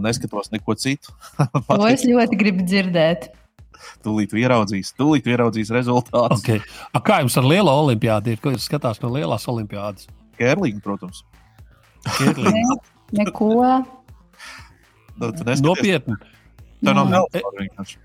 Neskatos 0.00 0.50
neko 0.52 0.76
citu. 0.80 1.14
to 1.68 1.88
es 1.90 2.04
ļoti 2.08 2.38
gribu 2.40 2.66
dzirdēt. 2.66 3.30
Tūlīt 4.04 4.32
ieraudzīs, 4.38 4.94
tūlīt 4.96 5.26
ieraudzīs 5.28 5.72
rezultātus. 5.74 6.40
Okay. 6.40 6.62
A, 6.92 7.02
kā 7.04 7.20
jums 7.20 7.36
ar 7.40 7.48
lielo 7.48 7.72
olimpiādu 7.84 8.32
ir? 8.32 8.40
Ko 8.40 8.54
jūs 8.54 8.68
skatās 8.68 9.00
no 9.02 9.10
lielās 9.12 9.44
olimpiādas? 9.50 10.08
Kērlīgi, 10.40 10.80
protams. 10.84 11.24
Kērlīgi. 12.06 12.54
Ne, 12.54 12.78
neko. 13.20 13.50
Nu, 15.20 15.30
Nopietni. 15.62 16.16
Tā 16.84 16.96
nav 16.96 17.28
vienkārši. 17.32 18.00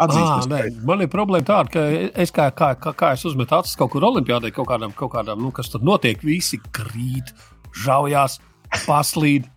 Atzīst, 0.00 0.48
à, 0.48 0.60
man 0.88 1.02
ir 1.04 1.10
problēma 1.12 1.44
tāda, 1.44 1.68
ka 1.74 1.82
es 2.22 2.30
kā, 2.32 2.46
kā, 2.56 2.70
kā, 2.80 2.94
kā 2.96 3.10
es 3.12 3.24
uzmetu 3.28 3.58
acis 3.58 3.76
kaut 3.76 3.90
kur 3.92 4.06
olimpiādē, 4.08 4.48
kaut 4.56 4.70
kādam, 4.70 4.94
kaut 4.96 5.12
kādam 5.12 5.42
nu, 5.44 5.50
kas 5.52 5.68
tur 5.68 5.84
notiek, 5.84 6.22
visi 6.24 6.56
krīt, 6.72 7.34
žaujās, 7.84 8.38
paslīd. 8.86 9.50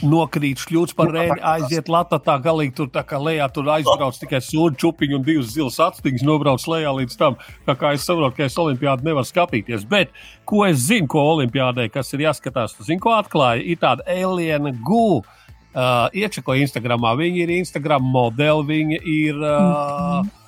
Nokrīt, 0.00 0.62
šļūts 0.64 0.94
par 0.96 1.10
rēni, 1.12 1.36
aiziet 1.44 1.90
latā, 1.92 2.16
tā 2.22 2.38
galīgi 2.40 2.72
tur 2.78 2.88
tā 2.92 3.02
kā 3.04 3.18
lejā, 3.20 3.48
tur 3.52 3.68
aizbrauc 3.74 4.16
tikai 4.16 4.40
sūdu 4.40 4.78
čupiņu 4.80 5.18
un 5.18 5.26
divas 5.26 5.50
zilas 5.52 5.76
astiņas, 5.90 6.24
nobrauc 6.24 6.64
lejā 6.72 6.94
līdz 7.00 7.18
tam. 7.20 7.36
Tā 7.68 7.76
kā 7.76 7.92
es 7.92 8.06
saprotu, 8.08 8.38
ka 8.38 8.46
es 8.48 8.56
olimpiādu 8.60 9.04
nevaru 9.04 9.28
skatīties. 9.28 9.84
Bet, 9.90 10.14
ko 10.48 10.64
es 10.64 10.86
zinu, 10.86 11.10
ko 11.12 11.26
olimpiādē, 11.34 11.90
kas 11.92 12.14
ir 12.16 12.24
jāskatās, 12.24 12.78
zinu, 12.80 13.02
ko 13.04 13.12
atklāja, 13.18 13.60
ir 13.60 13.80
tāda 13.84 14.06
aliena 14.08 14.72
gūta 14.84 15.42
Uh, 15.74 16.06
iečako 16.14 16.54
Instagramā. 16.54 17.16
Viņi 17.18 17.40
ir 17.42 17.52
Instagram 17.56 18.04
modeli, 18.06 18.62
viņi 18.68 18.98
ir. 19.10 19.34
Uh, 19.34 19.42
mm 19.42 20.28
-hmm. 20.30 20.43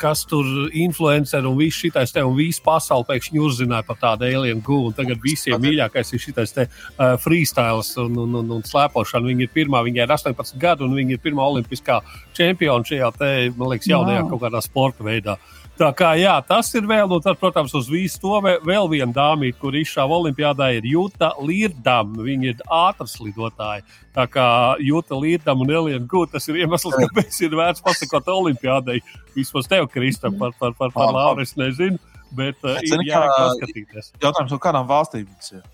Kas 0.00 0.22
tur 0.28 0.46
ir 0.46 0.76
influenceri 0.84 1.48
un 1.48 1.58
viss 1.58 1.80
šitais 1.82 2.14
te, 2.14 2.22
un 2.24 2.36
viss 2.38 2.62
pasaule 2.64 3.06
pēkšņi 3.08 3.42
uzzināja 3.42 3.86
par 3.86 3.98
tādu 4.00 4.28
alien 4.28 4.62
gūnu. 4.64 4.94
Tagad 4.96 5.20
visiem 5.24 5.60
mīļākais 5.60 6.14
ir 6.14 6.22
šitais 6.22 6.54
te 6.56 6.66
uh, 6.66 7.16
freestyle 7.20 7.84
un, 8.04 8.18
un, 8.24 8.36
un, 8.42 8.52
un 8.58 8.66
slēpošana. 8.66 9.28
Viņa 9.30 9.46
ir 9.46 9.54
pirmā, 9.54 9.84
viņai 9.86 10.06
ir 10.06 10.16
18 10.16 10.60
gadu, 10.60 10.88
un 10.88 10.96
viņa 10.98 11.16
ir 11.16 11.22
pirmā 11.22 11.46
olimpiskā 11.52 12.00
čempiona 12.36 12.86
šajā 12.86 13.14
te, 13.18 13.32
man 13.56 13.74
liekas, 13.74 13.90
jaunajā 13.90 14.22
wow. 14.24 14.30
kaut 14.32 14.46
kādā 14.46 14.62
sporta 14.64 15.06
veidā. 15.06 15.36
Uh, 15.36 15.59
Tā 15.80 15.88
kā 15.96 16.10
jā, 16.20 16.34
tas 16.44 16.68
ir 16.76 16.84
vēl, 16.84 17.08
un 17.08 17.22
tad, 17.24 17.38
protams, 17.40 17.72
uz 17.78 17.86
visu 17.88 18.18
to 18.20 18.34
vēl 18.44 18.88
viena 18.90 19.14
dāmīte, 19.16 19.56
kur 19.62 19.76
izšāva 19.78 20.18
olimpiādā, 20.18 20.66
ir 20.76 20.84
Jūta 20.84 21.30
Līrdam. 21.40 22.12
Viņa 22.20 22.50
ir 22.50 22.60
ātras 22.68 23.16
lidotāja. 23.22 23.86
Tā 24.12 24.26
kā 24.28 24.44
Jūta 24.84 25.16
Līrdam 25.16 25.64
un 25.64 25.72
Elīna 25.72 26.04
Gūta, 26.04 26.34
tas 26.36 26.50
ir 26.52 26.60
iemesls, 26.60 26.98
kāpēc 27.00 27.40
ir 27.46 27.56
vērts 27.56 27.84
pasakot 27.86 28.28
olimpiādai. 28.28 28.98
Vismaz 29.32 29.72
tev, 29.72 29.88
Krista, 29.88 30.28
par, 30.28 30.52
par, 30.60 30.76
par, 30.76 30.92
par 30.92 31.16
Lauru 31.16 31.46
es 31.46 31.56
nezinu, 31.56 31.96
bet 32.36 32.60
uh, 32.60 32.76
ir 32.84 33.08
jāpaskatīties. 33.08 34.12
Jautājums, 34.20 34.52
no 34.52 34.60
kādām 34.60 34.90
valstīm 34.90 35.32
tas 35.32 35.54
ir? 35.56 35.64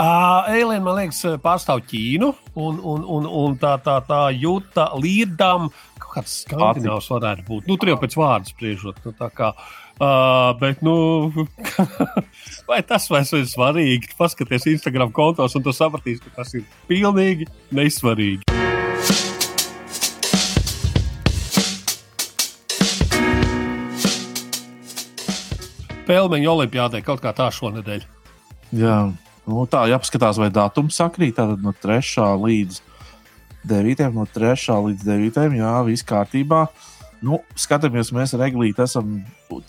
Eilīna, 0.00 0.80
man 0.80 0.96
liekas, 0.96 1.20
pārstāv 1.44 1.82
Ķīnu, 1.84 2.30
un, 2.56 2.78
un, 2.80 3.02
un, 3.04 3.26
un 3.28 3.56
tā, 3.60 3.74
tā, 3.84 3.98
tā 4.06 4.30
jūta 4.32 4.86
līdām, 4.96 5.68
kāds 6.00 6.38
skandināvs 6.46 7.10
varētu 7.12 7.44
būt. 7.44 7.68
Nu, 7.68 7.76
tur 7.76 7.92
jau 7.92 7.98
pēc 8.00 8.16
vārda 8.16 8.48
spriežot. 8.48 9.02
Nu, 9.04 9.12
kā, 9.36 9.50
uh, 9.52 10.52
bet, 10.60 10.80
nu, 10.80 10.94
vai 12.70 12.80
tas 12.88 13.10
vairs 13.12 13.34
ir 13.36 13.44
svarīgi? 13.50 14.14
Paskaties 14.16 14.70
Instagram 14.72 15.12
kontos, 15.12 15.58
un 15.58 15.66
tu 15.66 15.74
sapratīsi, 15.76 16.24
ka 16.24 16.40
tas 16.40 16.54
ir 16.56 16.64
pilnīgi 16.88 17.50
nesvarīgi. 17.76 18.48
Pelmeņa 26.08 26.48
olimpiādē 26.56 27.04
kaut 27.04 27.20
kā 27.22 27.30
tā 27.36 27.52
šonadēļ. 27.52 28.08
Jā. 28.80 28.96
Nu, 29.48 29.64
tā 29.66 29.82
jāpaskatās, 29.90 30.38
vai 30.38 30.50
datums 30.54 30.98
sakrīt. 31.00 31.34
Tātad 31.38 31.62
no 31.64 31.74
3. 31.74 32.00
līdz 32.44 32.80
9. 33.66 34.08
no 34.14 34.26
3. 34.26 34.78
līdz 34.88 35.06
9. 35.06 35.58
Jā, 35.58 35.74
viss 35.86 36.06
kārtībā. 36.06 36.66
Nu, 37.22 37.38
skatāmies, 37.58 38.10
mēs 38.14 38.34
ar 38.34 38.48
Eglītu 38.48 38.82
esam 38.82 39.20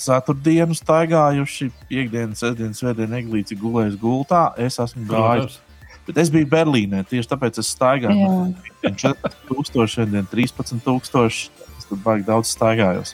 ceturtdienu 0.01 0.77
staigājuši. 0.77 1.69
Piektdienas, 1.89 2.41
sestdienas, 2.41 2.81
svētdienas 2.81 3.19
Eglīts 3.21 3.57
gulējis 3.61 3.99
gultā. 4.01 4.47
Es 4.61 4.79
esmu 4.81 5.05
gājis. 5.09 5.59
Bet 6.07 6.17
es 6.19 6.31
biju 6.33 6.49
Berlīnē, 6.51 7.03
tieši 7.07 7.29
tāpēc 7.31 7.61
es 7.61 7.69
staigāju. 7.75 8.53
4000, 8.83 10.25
13,000. 10.33 11.51
Es 11.77 11.87
tur 11.89 12.01
baigi 12.03 12.27
daudz 12.27 12.51
staigājos. 12.51 13.13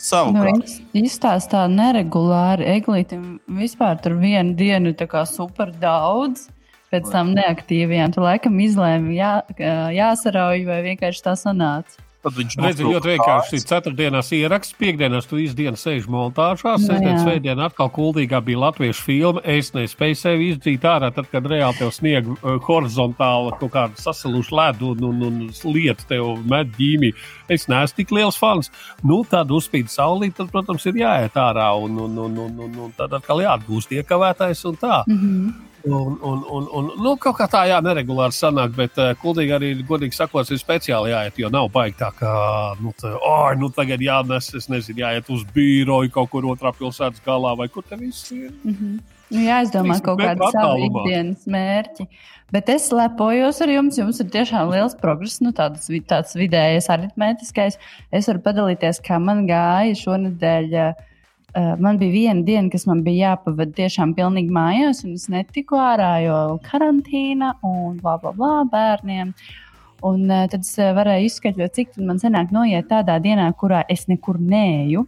Savukārt. 0.00 0.64
Nu, 0.64 1.02
izstāstā 1.04 1.66
neregulāri 1.68 2.66
eglītim 2.78 3.24
vispār 3.58 3.98
tur 4.00 4.16
vienu 4.20 4.54
dienu 4.56 4.94
tā 4.96 5.24
super 5.28 5.74
daudz. 5.82 6.48
Pēc 6.90 7.06
tam 7.12 7.28
neaktīviem. 7.36 8.10
Tu 8.10 8.22
laikam 8.24 8.56
izlēmi 8.58 9.14
jā, 9.14 9.34
jāsarauj 9.94 10.64
vai 10.66 10.80
vienkārši 10.88 11.22
tā 11.22 11.36
sanāca. 11.38 12.09
Tad 12.20 12.34
viņš 12.36 12.54
redz, 12.60 12.80
ļoti 12.84 13.08
vienkārši 13.14 13.58
ceturtdienās 13.64 14.28
ieraksts, 14.36 14.74
piekdienās 14.76 15.28
tu 15.30 15.38
izdienas 15.40 15.80
sēž 15.86 16.04
montāžā, 16.12 16.74
Nu, 16.76 16.82
sestdienas 16.84 17.22
svētdienā 17.24 17.70
atkal 17.70 17.88
kuldīgā 17.96 18.42
bija 18.44 18.60
latviešu 18.66 19.06
filma. 19.06 19.40
Es 19.48 19.72
nespēju 19.72 20.18
sevi 20.20 20.50
izdzīt 20.52 20.84
ārā, 20.84 21.08
tad, 21.16 21.30
kad 21.32 21.48
reāli 21.48 21.78
tev 21.78 21.94
sniega 21.96 22.34
uh, 22.34 22.58
horizontāli 22.66 23.54
kaut 23.62 23.72
kādu 23.72 24.04
sasalušu 24.04 24.58
ledu 24.58 24.92
un, 24.92 25.08
un, 25.08 25.24
un 25.30 25.72
lietu 25.72 26.10
tev 26.12 26.28
met 26.44 26.76
ģīmī. 26.76 27.14
Es 27.48 27.64
neesmu 27.72 28.02
tik 28.02 28.12
liels 28.18 28.36
fans. 28.40 28.68
Nu, 29.00 29.22
tad 29.24 29.48
uzspīd 29.56 29.88
saulīt, 29.88 30.36
tad, 30.36 30.52
protams, 30.52 30.84
ir 30.92 31.00
jāiet 31.00 31.40
ārā 31.40 31.70
un, 31.80 31.96
un, 32.04 32.20
un, 32.26 32.38
un, 32.44 32.62
un, 32.68 32.78
un 32.84 32.94
tad 33.00 33.16
atkal 33.16 33.40
jāatgūst 33.46 33.96
iekavētais 33.96 34.64
un 34.68 34.76
tā. 34.76 35.02
Mm 35.08 35.20
-hmm. 35.24 35.69
Un, 35.84 36.18
un, 36.20 36.44
un, 36.50 36.66
un, 36.76 36.88
nu, 37.00 37.14
kaut 37.16 37.38
kā 37.38 37.46
tā, 37.48 37.62
jā, 37.70 37.78
neregulāri 37.80 38.36
sanāk, 38.36 38.74
bet 38.76 38.98
uh, 39.00 39.14
kuldīgi 39.22 39.54
arī, 39.56 39.70
godīgi 39.88 40.16
sakot, 40.16 40.50
ir 40.52 40.60
speciāli 40.60 41.14
jāiet, 41.14 41.38
jo 41.40 41.48
nav 41.52 41.70
baigi 41.72 41.96
tā, 42.02 42.10
ka, 42.18 42.32
nu, 42.84 42.92
tā, 43.00 43.14
oh, 43.16 43.46
nu 43.56 43.70
tagad 43.72 44.04
jānes, 44.04 44.50
es 44.58 44.68
nezinu, 44.68 45.00
jāiet 45.06 45.30
uz 45.32 45.46
bīroju 45.54 46.12
kaut 46.12 46.28
kur 46.34 46.50
otrā 46.52 46.74
pilsētas 46.76 47.24
galā, 47.24 47.54
vai 47.56 47.70
kur 47.72 47.86
te 47.88 47.96
viss 47.96 48.28
ir. 48.36 48.52
Mm 48.64 48.76
-hmm. 48.76 49.00
Nu, 49.30 49.40
jāizdomā 49.46 49.94
Trīs 49.94 50.04
kaut 50.04 50.18
metru 50.18 50.44
kādi 50.44 50.52
savi 50.52 50.66
attālumā. 50.66 51.02
ikdienas 51.04 51.46
mērķi. 51.46 52.06
Bet 52.50 52.68
es 52.68 52.88
lepojos 52.90 53.60
ar 53.62 53.68
jums. 53.68 53.98
Jums 53.98 54.20
ir 54.20 54.26
tiešām 54.26 54.72
liels 54.72 54.96
progress, 54.98 55.40
nu, 55.40 55.52
tāds, 55.52 55.86
tāds 55.86 56.34
vidējais, 56.34 56.90
aritmētiskais. 56.90 57.78
Es 58.10 58.26
varu 58.26 58.40
padalīties, 58.40 59.00
kā 59.06 59.20
man 59.22 59.46
gāja 59.46 59.94
šonadēļ. 59.94 60.66
Uh, 60.88 61.06
man 61.54 61.98
bija 61.98 62.12
viena 62.12 62.44
diena, 62.46 62.70
kas 62.70 62.86
man 62.86 63.02
bija 63.06 63.32
jāpavada 63.32 63.72
tiešām 63.76 64.14
pilnīgi 64.18 64.52
mājās, 64.54 65.02
un 65.06 65.16
es 65.18 65.26
netiku 65.32 65.78
ārā, 65.80 66.12
jo 66.24 66.38
karantīna 66.66 67.54
un 67.66 67.98
bla, 68.02 68.16
bla, 68.22 68.34
bla 68.36 68.62
bērniem. 68.70 69.34
Un 70.06 70.30
uh, 70.30 70.46
tad 70.48 70.62
es 70.64 70.72
uh, 70.78 70.94
varēju 70.96 71.28
izskaidrot, 71.28 71.74
cik 71.76 71.98
man 72.00 72.20
sanāk 72.22 72.54
noiet 72.56 72.88
tādā 72.88 73.18
dienā, 73.20 73.50
kurā 73.60 73.82
es 73.92 74.06
nekur 74.08 74.38
neju. 74.40 75.04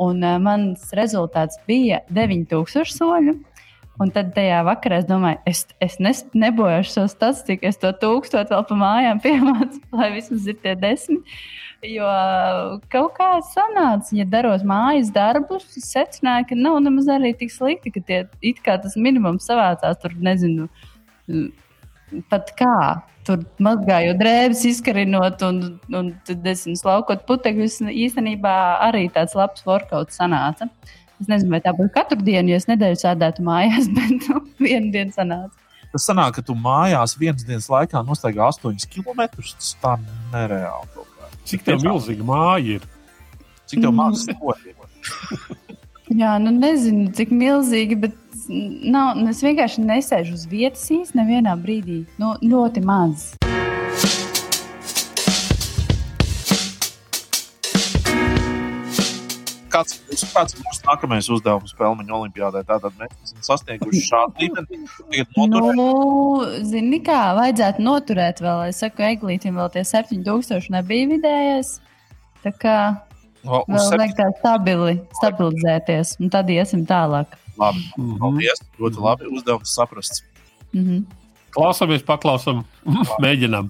Un 0.00 0.24
mans 0.42 0.88
rezultāts 0.98 1.60
bija 1.68 2.00
9000 2.10 2.96
soļu. 2.96 3.36
Un 4.02 4.10
tad 4.10 4.32
tajā 4.34 4.58
vakarā 4.66 4.98
es 5.02 5.04
domāju, 5.06 5.38
es, 5.46 5.60
es 5.82 6.00
nes, 6.02 6.24
nebojāšu 6.34 6.96
šo 6.96 7.04
statistiku, 7.12 7.68
es 7.68 7.78
to 7.78 7.92
tūkstošu 7.94 8.50
vēl 8.50 8.64
pa 8.66 8.78
mājām 8.80 9.20
piemācu, 9.22 9.78
lai 9.98 10.10
vismaz 10.16 10.48
ir 10.50 10.58
tie 10.64 10.74
desmit. 10.78 11.36
Jo 11.84 12.08
kaut 12.92 13.16
kā 13.18 13.28
sanāca, 13.44 14.14
ja 14.16 14.24
daros 14.28 14.62
mājas 14.64 15.10
darbus, 15.12 15.66
secināju, 15.84 16.48
ka 16.50 16.56
nav 16.56 16.78
nemaz 16.84 17.10
arī 17.12 17.34
tik 17.36 17.52
slikti, 17.52 17.92
ka 17.92 18.00
tie 18.08 18.20
it 18.40 18.62
kā 18.64 18.78
tas 18.80 18.96
minimums 18.96 19.44
savācās 19.50 20.00
tur, 20.00 20.14
nezinu, 20.24 20.68
pat 22.32 22.54
kā. 22.58 22.76
Tur 23.24 23.40
mazgājot 23.64 24.18
drēbes, 24.20 24.66
izkarinot, 24.68 25.40
un, 25.46 25.60
un 25.96 26.10
tad 26.28 26.44
es 26.50 26.66
slaukot 26.80 27.24
putekļus. 27.28 27.78
Īstenībā 27.88 28.56
arī 28.84 29.06
tāds 29.12 29.32
labs 29.38 29.64
workout 29.64 30.12
sanāca. 30.12 30.68
Es 31.22 31.30
nezinu, 31.30 31.54
vai 31.54 31.62
tā 31.64 31.72
būtu 31.72 31.92
katru 31.94 32.20
dienu, 32.20 32.52
jo 32.52 32.60
es 32.60 32.68
nedēļu 32.68 33.00
sēdētu 33.00 33.44
mājās, 33.46 33.88
bet 33.96 34.28
nu, 34.28 34.44
vienu 34.60 34.92
dienu 34.92 35.16
sanāca. 35.16 35.56
Tas 35.94 36.08
sanāk, 36.10 36.36
ka 36.36 36.42
tu 36.44 36.56
mājās 36.58 37.14
vienas 37.16 37.46
dienas 37.46 37.70
laikā 37.70 38.02
nostaigā 38.04 38.48
8 38.50 38.88
km. 38.92 39.28
Tas 39.38 39.72
tā 39.80 39.94
nereāli. 40.32 41.04
Cik 41.44 41.64
tev 41.66 41.82
milzīga 41.84 42.24
māja 42.24 42.76
ir? 42.78 42.86
Cik 43.68 43.80
tev 43.82 43.90
Mm. 43.92 43.96
maz 43.96 44.26
soļi? 44.26 44.74
Jā, 46.14 46.36
nu 46.40 46.50
nezinu, 46.52 47.10
cik 47.16 47.30
milzīgi, 47.32 47.96
bet 48.00 48.14
nav, 48.48 49.16
es 49.28 49.40
vienkārši 49.42 49.84
nesēžu 49.84 50.34
uz 50.36 50.44
vietas 50.46 50.84
īsti 50.92 51.16
nevienā 51.18 51.54
brīdī. 51.60 52.04
Nu, 52.20 52.34
ļoti 52.42 52.84
maz. 52.84 53.34
Kāds, 59.74 59.96
kāds 60.30 60.54
ir 60.54 60.60
mūsu 60.62 60.84
nākamais 60.86 61.26
uzdevums 61.34 61.72
Pelmeņa 61.78 62.14
olimpiādē? 62.14 62.60
Tātad 62.68 62.94
mēs 63.00 63.10
esam 63.26 63.40
sasnieguši 63.48 64.02
šādu 64.10 64.44
līmeni. 64.44 64.84
Nu, 65.74 65.88
zini, 66.62 67.00
kā 67.04 67.20
vajadzētu 67.38 67.82
noturēt 67.82 68.42
vēl. 68.44 68.68
Es 68.70 68.78
saku, 68.84 69.02
eglītim 69.08 69.58
vēl 69.58 69.72
tie 69.74 69.82
7000 69.88 70.70
nebija 70.76 71.10
vidējais. 71.16 71.74
Tā 72.44 72.52
kā 72.62 72.76
vēl 73.44 73.66
vajag 73.98 74.14
tā 74.20 74.28
stabili, 74.38 74.94
stabilizēties, 75.18 76.14
un 76.22 76.30
tad 76.32 76.48
iesim 76.54 76.86
tālāk. 76.88 77.34
Labi, 77.58 77.82
Mhm. 77.98 78.16
paldies. 78.22 78.62
Ļoti 78.80 79.02
labi. 79.04 79.28
Uzdevums 79.30 79.74
saprasts. 79.74 80.22
Mhm. 80.74 81.04
Klausamies, 81.54 82.02
paklausam, 82.02 82.64
mēģinām. 83.24 83.68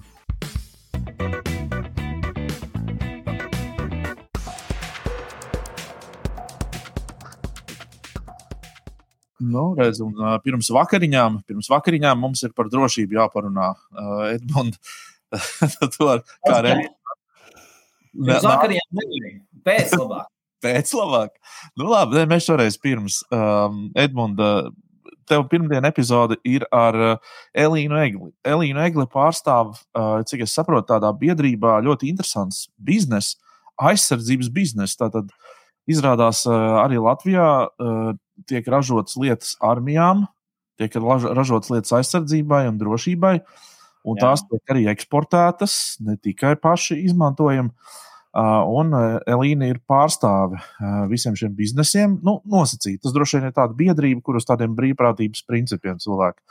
Nu, 9.55 9.69
redz, 9.79 10.01
un, 10.03 10.13
uh, 10.19 10.35
pirms 10.43 10.69
vakariņām, 10.75 11.39
pirms 11.47 11.71
vakariņām 11.71 12.19
mums 12.19 12.43
ir 12.43 12.53
par 12.57 12.67
drošību 12.73 13.19
jāparunā. 13.21 13.71
Uh, 13.95 14.27
Edmund, 14.33 14.79
tu 15.95 16.11
ar 16.11 16.23
kā 16.45 16.61
reizi. 16.65 16.91
Uz 18.15 18.47
vakariem 18.47 18.95
nebija. 18.95 19.35
Pēc 19.65 19.93
labāk. 19.97 20.31
Pēc 20.65 20.93
labāk. 20.97 21.35
Nu, 21.77 21.89
labi, 21.91 22.23
mēs 22.29 22.47
šoreiz 22.47 22.79
pirms 22.81 23.21
um, 23.33 23.87
Edmunda. 23.97 24.71
Tev 25.25 25.47
pirmdiena 25.49 25.89
epizode 25.89 26.37
ir 26.45 26.67
ar 26.73 26.95
uh, 27.01 27.31
Elīnu 27.57 27.97
Egli. 27.97 28.29
Elīnu 28.45 28.81
Egli 28.85 29.07
pārstāv, 29.09 29.73
uh, 29.73 30.19
cik 30.29 30.43
es 30.45 30.53
saprotu, 30.53 30.87
tādā 30.91 31.09
biedrībā 31.17 31.79
ļoti 31.85 32.11
interesants 32.11 32.67
biznesa, 32.77 33.39
aizsardzības 33.81 34.51
biznesa. 34.53 34.99
Tātad 35.05 35.33
izrādās 35.89 36.43
uh, 36.49 36.77
arī 36.83 37.01
Latvijā 37.01 37.47
tiek 38.49 38.67
ražotas 38.67 39.17
lietas 39.21 39.55
armijām, 39.63 40.25
tiek 40.79 40.93
raž- 40.99 41.31
ražotas 41.35 41.71
lietas 41.71 41.95
aizsardzībai 41.99 42.65
un 42.69 42.79
drošībai, 42.81 43.35
un 44.05 44.17
Jā. 44.17 44.21
tās 44.21 44.43
tiek 44.49 44.73
arī 44.75 44.87
eksportētas, 44.91 46.01
ne 46.05 46.17
tikai 46.17 46.55
paši 46.61 46.99
izmantojam. 47.05 47.71
Un 48.35 48.91
Elīna 48.91 49.69
ir 49.71 49.79
pārstāve 49.87 50.59
visiem 51.07 51.37
šiem 51.39 51.53
biznesiem. 51.55 52.17
Nu, 52.21 52.41
nosacīt, 52.43 52.99
tas 53.01 53.13
droši 53.15 53.39
vien 53.39 53.47
ir 53.47 53.53
tāda 53.55 53.71
biedrība, 53.73 54.21
kur 54.21 54.35
uz 54.35 54.43
tādiem 54.43 54.75
brīvprātības 54.75 55.45
principiem 55.47 56.01
cilvēki 56.03 56.43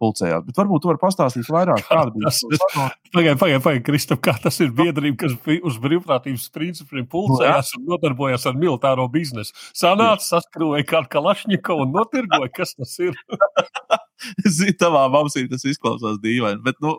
pulcējās. 0.00 0.46
Bet 0.46 0.60
varbūt 0.60 0.84
tu 0.84 0.90
vari 0.90 1.02
pastāstīt 1.02 1.50
vairāk, 1.52 1.84
kāda 1.88 2.14
bija 2.14 2.30
tā 2.30 2.34
saruna. 2.36 2.86
Pagaidiet, 3.10 3.40
pagaidiet, 3.42 3.64
pagaid, 3.66 3.84
Kristap, 3.86 4.22
kā 4.24 4.34
tas 4.42 4.60
ir 4.64 4.72
biedrība, 4.76 5.26
kas 5.26 5.36
uz 5.70 5.78
brīvprātības 5.82 6.48
principiem 6.54 7.06
pulcējās 7.10 7.74
un 7.78 7.86
nodarbojas 7.90 8.48
ar 8.50 8.58
militāro 8.58 9.06
biznesu. 9.12 9.54
Sanāca, 9.76 10.24
saskroja 10.24 10.86
kādu 10.88 11.12
kalašņiku 11.14 11.78
un 11.84 11.94
notirgoja, 11.98 12.52
kas 12.56 12.74
tas 12.78 12.96
ir. 13.04 13.16
Zini, 14.58 14.76
tavā 14.76 15.06
mamsī 15.12 15.46
tas 15.48 15.64
izklausās 15.68 16.18
dīvaini, 16.20 16.60
bet, 16.64 16.80
nu, 16.84 16.98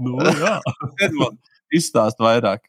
Nu, 0.00 0.18
jā. 0.24 0.58
Edmund, 1.04 1.38
izstāst 1.74 2.20
vairāk. 2.22 2.64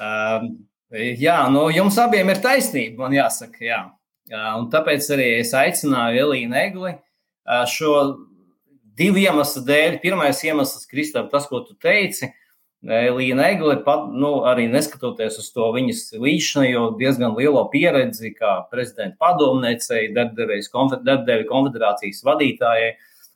Um, 0.00 0.52
jā, 0.94 1.38
nu, 1.52 1.66
jums 1.74 1.98
abiem 2.00 2.30
ir 2.32 2.42
taisnība, 2.44 3.06
man 3.06 3.16
jāsaka. 3.16 3.62
Jā. 3.64 3.80
Uh, 4.30 4.52
un 4.60 4.68
tāpēc 4.72 5.08
arī 5.16 5.30
es 5.40 5.54
aicināju 5.56 6.26
Elīnu 6.26 6.58
Egli 6.60 6.92
uh, 6.94 7.64
šo 7.70 7.94
divu 9.00 9.22
iemeslu 9.24 9.64
dēļ. 9.66 9.98
Pirmais 10.04 10.44
iemesls, 10.46 10.86
Kristap, 10.90 11.30
tas, 11.32 11.48
ko 11.50 11.62
tu 11.64 11.76
teici. 11.80 12.30
Elīna 12.80 13.50
Egle, 13.52 13.74
pat, 13.84 14.06
nu, 14.16 14.38
arī 14.48 14.64
neskatoties 14.72 15.34
uz 15.42 15.50
to 15.52 15.66
viņas 15.74 16.14
līdzinējo 16.16 16.86
diezgan 16.96 17.34
lielo 17.36 17.66
pieredzi, 17.72 18.30
kā 18.32 18.54
prezidenta 18.72 19.20
padomniecei, 19.20 20.06
darbdevēja 20.16 21.44
konfederācijas 21.52 22.24
vadītājai 22.24 22.94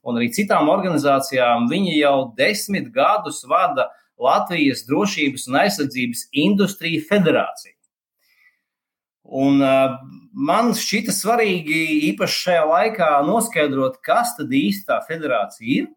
un 0.08 0.20
arī 0.20 0.30
citām 0.32 0.70
organizācijām, 0.72 1.68
viņa 1.68 1.98
jau 1.98 2.16
desmit 2.38 2.88
gadus 2.94 3.42
vada 3.48 3.90
Latvijas 4.20 4.86
drošības 4.88 5.48
un 5.50 5.60
aizsardzības 5.60 6.26
industriju 6.46 7.04
federāciju. 7.10 7.73
Un, 9.24 9.62
uh, 9.64 9.96
man 10.36 10.74
šķita 10.76 11.12
svarīgi 11.14 11.80
īpaši 12.10 12.40
šajā 12.46 12.64
laikā 12.68 13.10
noskaidrot, 13.24 13.96
kas 14.04 14.34
tad 14.36 14.52
īsti 14.52 14.88
tā 14.90 14.98
federācija 15.06 15.84
ir, 15.84 15.88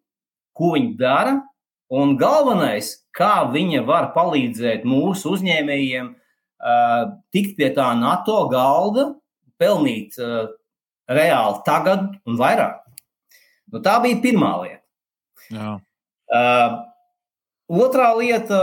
ko 0.55 0.73
viņi 0.77 0.93
dara, 0.99 1.35
un 1.93 2.15
galvenais, 2.19 2.93
kā 3.15 3.49
viņa 3.51 3.83
var 3.87 4.11
palīdzēt 4.15 4.87
mūsu 4.87 5.35
uzņēmējiem 5.35 6.13
uh, 6.13 7.03
tikt 7.35 7.57
pie 7.59 7.71
tā 7.75 7.91
NATO 7.99 8.45
galda, 8.51 9.09
pelnīt 9.59 10.15
uh, 10.21 10.47
reāli 11.11 11.63
tagad 11.67 12.09
un 12.27 12.39
vairāk. 12.39 12.83
Nu, 13.73 13.81
tā 13.83 13.97
bija 14.03 14.21
pirmā 14.23 14.53
lieta. 14.63 14.83
Jā. 15.51 15.73
Uh, 16.27 16.77
otrā 17.67 18.11
lieta, 18.19 18.59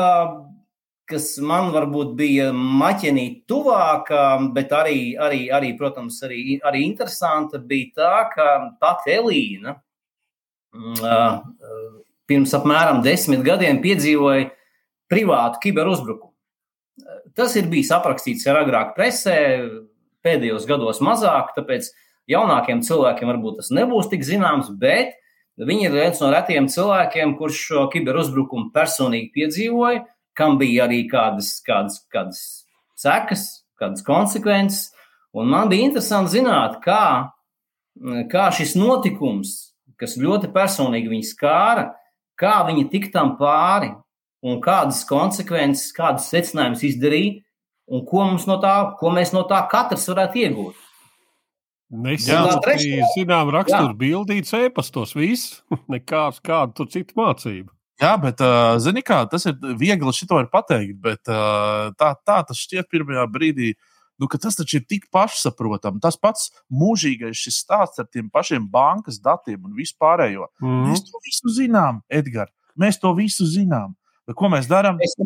kas 1.10 1.34
man 1.44 1.70
varbūt 1.74 2.14
bija 2.16 2.48
maķenī 2.54 3.26
tuvāka, 3.50 4.20
bet 4.56 4.72
arī, 4.72 4.98
arī, 5.20 5.46
arī 5.52 5.72
protams, 5.78 6.20
arī, 6.24 6.58
arī 6.64 6.84
interesanta, 6.86 7.60
bija 7.60 7.90
tā, 8.00 8.12
ka 8.32 8.46
pati 8.80 9.16
Elīna 9.18 9.76
uh, 9.76 11.42
pirms 12.30 12.54
apmēram 12.56 13.02
desmit 13.04 13.44
gadiem 13.44 13.82
piedzīvoja 13.84 14.48
privātu 15.12 15.60
kiberuzbrukumu. 15.66 16.32
Tas 17.34 17.56
ir 17.58 17.66
bijis 17.68 17.90
aprakstīts 17.92 18.46
ar 18.48 18.62
agrāk 18.62 18.94
presē, 18.96 19.36
pēdējos 20.24 20.64
gados 20.70 21.02
mazāk, 21.04 21.52
tāpēc 21.56 21.90
jaunākiem 22.30 22.80
cilvēkiem 22.86 23.28
varbūt 23.28 23.60
tas 23.60 23.70
nebūs 23.74 24.08
tik 24.12 24.24
zināms, 24.24 24.70
bet 24.80 25.18
viņi 25.60 25.88
ir 25.88 25.96
viens 25.98 26.22
no 26.22 26.30
retiem 26.32 26.70
cilvēkiem, 26.70 27.34
kurš 27.38 27.60
šo 27.68 27.84
kiberuzbrukumu 27.92 28.70
personīgi 28.74 29.32
piedzīvoja 29.34 30.04
kam 30.38 30.58
bija 30.60 30.88
arī 30.88 31.04
kādas, 31.10 31.56
kādas, 31.64 32.00
kādas 32.12 32.40
sekas, 32.98 33.46
kādas 33.80 34.04
konsekvences. 34.06 34.90
Un 35.34 35.50
man 35.50 35.70
bija 35.70 35.88
interesanti 35.88 36.36
zināt, 36.36 36.78
kā, 36.84 37.30
kā 38.30 38.46
šis 38.54 38.76
notikums, 38.78 39.74
kas 39.98 40.16
ļoti 40.20 40.50
personīgi 40.54 41.10
viņu 41.10 41.28
skāra, 41.30 41.88
kā 42.38 42.60
viņi 42.68 42.88
tik 42.92 43.10
tam 43.14 43.34
pāri 43.40 43.90
un 44.44 44.60
kādas 44.62 45.02
konsekvences, 45.08 45.90
kādas 45.96 46.28
secinājumus 46.30 46.84
izdarīja 46.86 47.40
un 47.90 48.04
ko, 48.08 48.24
no 48.46 48.58
tā, 48.62 48.74
ko 49.00 49.12
mēs 49.14 49.34
no 49.34 49.44
tā 49.48 49.60
katrs 49.70 50.06
varētu 50.10 50.42
iegūt. 50.44 50.82
Nesam 52.04 52.48
zinām 53.14 53.52
raksturu 53.54 53.94
bildītas 53.98 54.54
ēpastos, 54.56 55.14
viss, 55.14 55.60
nekāds 55.92 56.40
kādu 56.44 56.80
tur 56.80 56.90
citu 56.90 57.18
mācību. 57.20 57.70
Jā, 58.02 58.14
bet, 58.18 58.40
uh, 58.42 58.74
zini, 58.82 59.04
kā 59.06 59.20
tas 59.30 59.46
ir 59.46 59.58
viegli 59.78 60.12
šito 60.14 60.40
ir 60.42 60.48
pateikt, 60.50 60.96
bet 61.02 61.30
uh, 61.30 61.92
tā, 61.98 62.14
tā 62.26 62.40
tas 62.48 62.58
šķiet 62.58 62.90
pirmajā 62.90 63.26
brīdī. 63.30 63.74
Nu, 64.18 64.28
tas 64.30 64.54
taču 64.54 64.78
ir 64.78 64.84
tik 64.86 65.08
pašsaprotami. 65.14 65.98
Tas 66.02 66.18
pats 66.18 66.50
mūžīgais 66.70 67.38
šis 67.38 67.60
stāsts 67.64 68.02
ar 68.02 68.06
tiem 68.06 68.28
pašiem 68.34 68.66
bankas 68.70 69.18
datiem 69.22 69.64
un 69.66 69.74
vispārējo. 69.78 70.46
Mm. 70.62 70.84
Mēs 70.90 71.02
to 71.06 71.22
visu 71.26 71.54
zinām, 71.54 72.02
Edgars. 72.10 72.54
Mēs 72.78 72.98
to 73.02 73.10
visu 73.14 73.46
zinām. 73.46 73.94
Bet 74.26 74.38
ko 74.38 74.50
mēs 74.50 74.68
darām? 74.70 74.98
Es, 75.02 75.16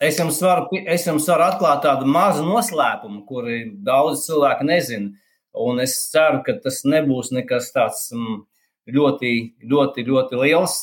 es, 0.00 0.20
jums 0.20 0.40
varu, 0.44 0.80
es 0.80 1.04
jums 1.08 1.28
varu 1.30 1.46
atklāt 1.46 1.84
tādu 1.84 2.08
mazu 2.08 2.44
noslēpumu, 2.48 3.22
kuru 3.28 3.60
daudz 3.84 4.24
cilvēku 4.26 4.66
nezina. 4.68 5.12
Un 5.60 5.80
es 5.82 5.96
ceru, 6.12 6.40
ka 6.46 6.54
tas 6.62 6.80
nebūs 6.86 7.32
nekas 7.34 7.72
tāds 7.74 8.08
mm, 8.14 8.42
ļoti, 8.96 9.32
ļoti, 9.68 10.04
ļoti 10.06 10.40
liels. 10.40 10.76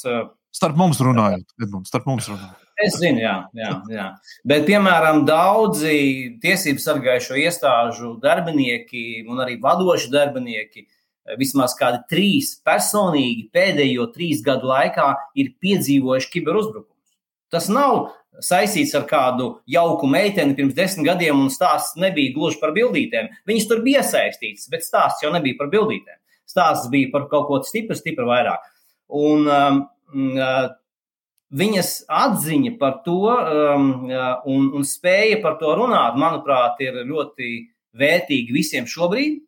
Starp 0.57 0.77
mums 0.79 0.97
runājot, 1.03 1.45
Edmunds, 1.61 1.91
starp 1.91 2.07
mums 2.09 2.27
runājot. 2.31 2.63
Es 2.81 2.95
zinu, 2.97 3.21
jā, 3.21 3.35
jā, 3.57 3.71
jā. 3.93 4.05
Bet, 4.45 4.67
piemēram, 4.67 5.23
daudzi 5.25 6.37
tiesību 6.41 6.81
sargājušo 6.81 7.37
iestāžu 7.41 8.11
darbinieki 8.21 9.23
un 9.29 9.41
arī 9.41 9.57
vadoši 9.61 10.11
darbinieki, 10.13 10.85
vismaz 11.37 11.73
kādi 11.77 12.03
trīs 12.09 12.53
personīgi 12.65 13.49
pēdējo 13.53 14.07
trīs 14.13 14.43
gadu 14.45 14.69
laikā 14.69 15.09
ir 15.41 15.51
piedzīvojuši 15.61 16.31
kiberuzbrukumus. 16.37 16.93
Tas 17.53 17.67
nav 17.71 18.13
saistīts 18.43 18.93
ar 18.97 19.05
kādu 19.09 19.49
jauku 19.69 20.07
meiteni 20.09 20.55
pirms 20.57 20.77
desmit 20.77 21.09
gadiem, 21.09 21.41
un 21.47 21.51
stāsts 21.53 21.97
nebija 21.99 22.33
gluži 22.35 22.61
par 22.61 22.73
bildītēm. 22.77 23.29
Viņas 23.49 23.67
tur 23.69 23.83
bija 23.85 24.05
iesaistītas, 24.05 24.69
bet 24.71 24.85
stāsts 24.85 25.25
jau 25.25 25.33
nebija 25.33 25.57
par 25.59 25.71
bildītēm. 25.73 26.17
Stāsts 26.47 26.89
bija 26.93 27.11
par 27.13 27.27
kaut 27.31 27.49
ko 27.49 27.61
stipru, 27.67 27.97
stipru 27.97 28.29
vairāk. 28.29 28.65
Un, 29.17 29.47
um, 29.47 29.85
viņas 30.13 31.91
atziņa 32.11 32.73
par 32.79 33.01
to 33.05 33.21
um, 33.31 33.89
un, 34.45 34.69
un 34.75 34.85
spēja 34.87 35.41
par 35.43 35.57
to 35.61 35.73
runāt, 35.79 36.17
manuprāt, 36.19 36.79
ir 36.83 37.01
ļoti 37.07 37.51
vērtīga 37.97 38.55
visiem 38.55 38.87
šobrīd. 38.89 39.41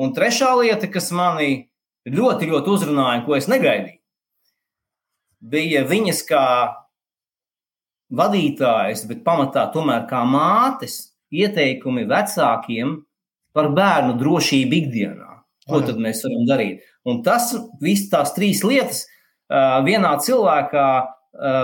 Un 0.00 0.14
trešā 0.16 0.52
lieta, 0.60 0.88
kas 0.88 1.10
manī 1.12 1.70
ļoti, 2.08 2.48
ļoti 2.50 2.72
uzrunāja, 2.72 3.24
ko 3.26 3.36
es 3.36 3.48
negaidīju, 3.50 3.98
bija 5.40 5.82
viņas 5.88 6.22
kā 6.28 6.44
vadītājas, 8.10 9.04
bet 9.08 9.24
pamatā 9.26 9.66
tomēr 9.74 10.06
kā 10.10 10.22
mātes 10.26 11.10
ieteikumi 11.30 12.06
vecākiem 12.10 12.96
par 13.54 13.70
bērnu 13.74 14.16
drošību 14.18 14.78
ikdienā. 14.78 15.28
Ko 15.70 15.82
tad 15.86 16.00
mēs 16.02 16.24
varam 16.24 16.46
darīt? 16.48 16.86
Un 17.06 17.20
tas, 17.26 17.52
visas 17.82 18.08
tās 18.10 18.32
trīs 18.34 18.64
lietas, 18.66 19.04
vienā 19.86 20.12
cilvēkā 20.22 20.88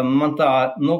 man 0.07 0.35
tā, 0.39 0.51
nu, 0.83 0.97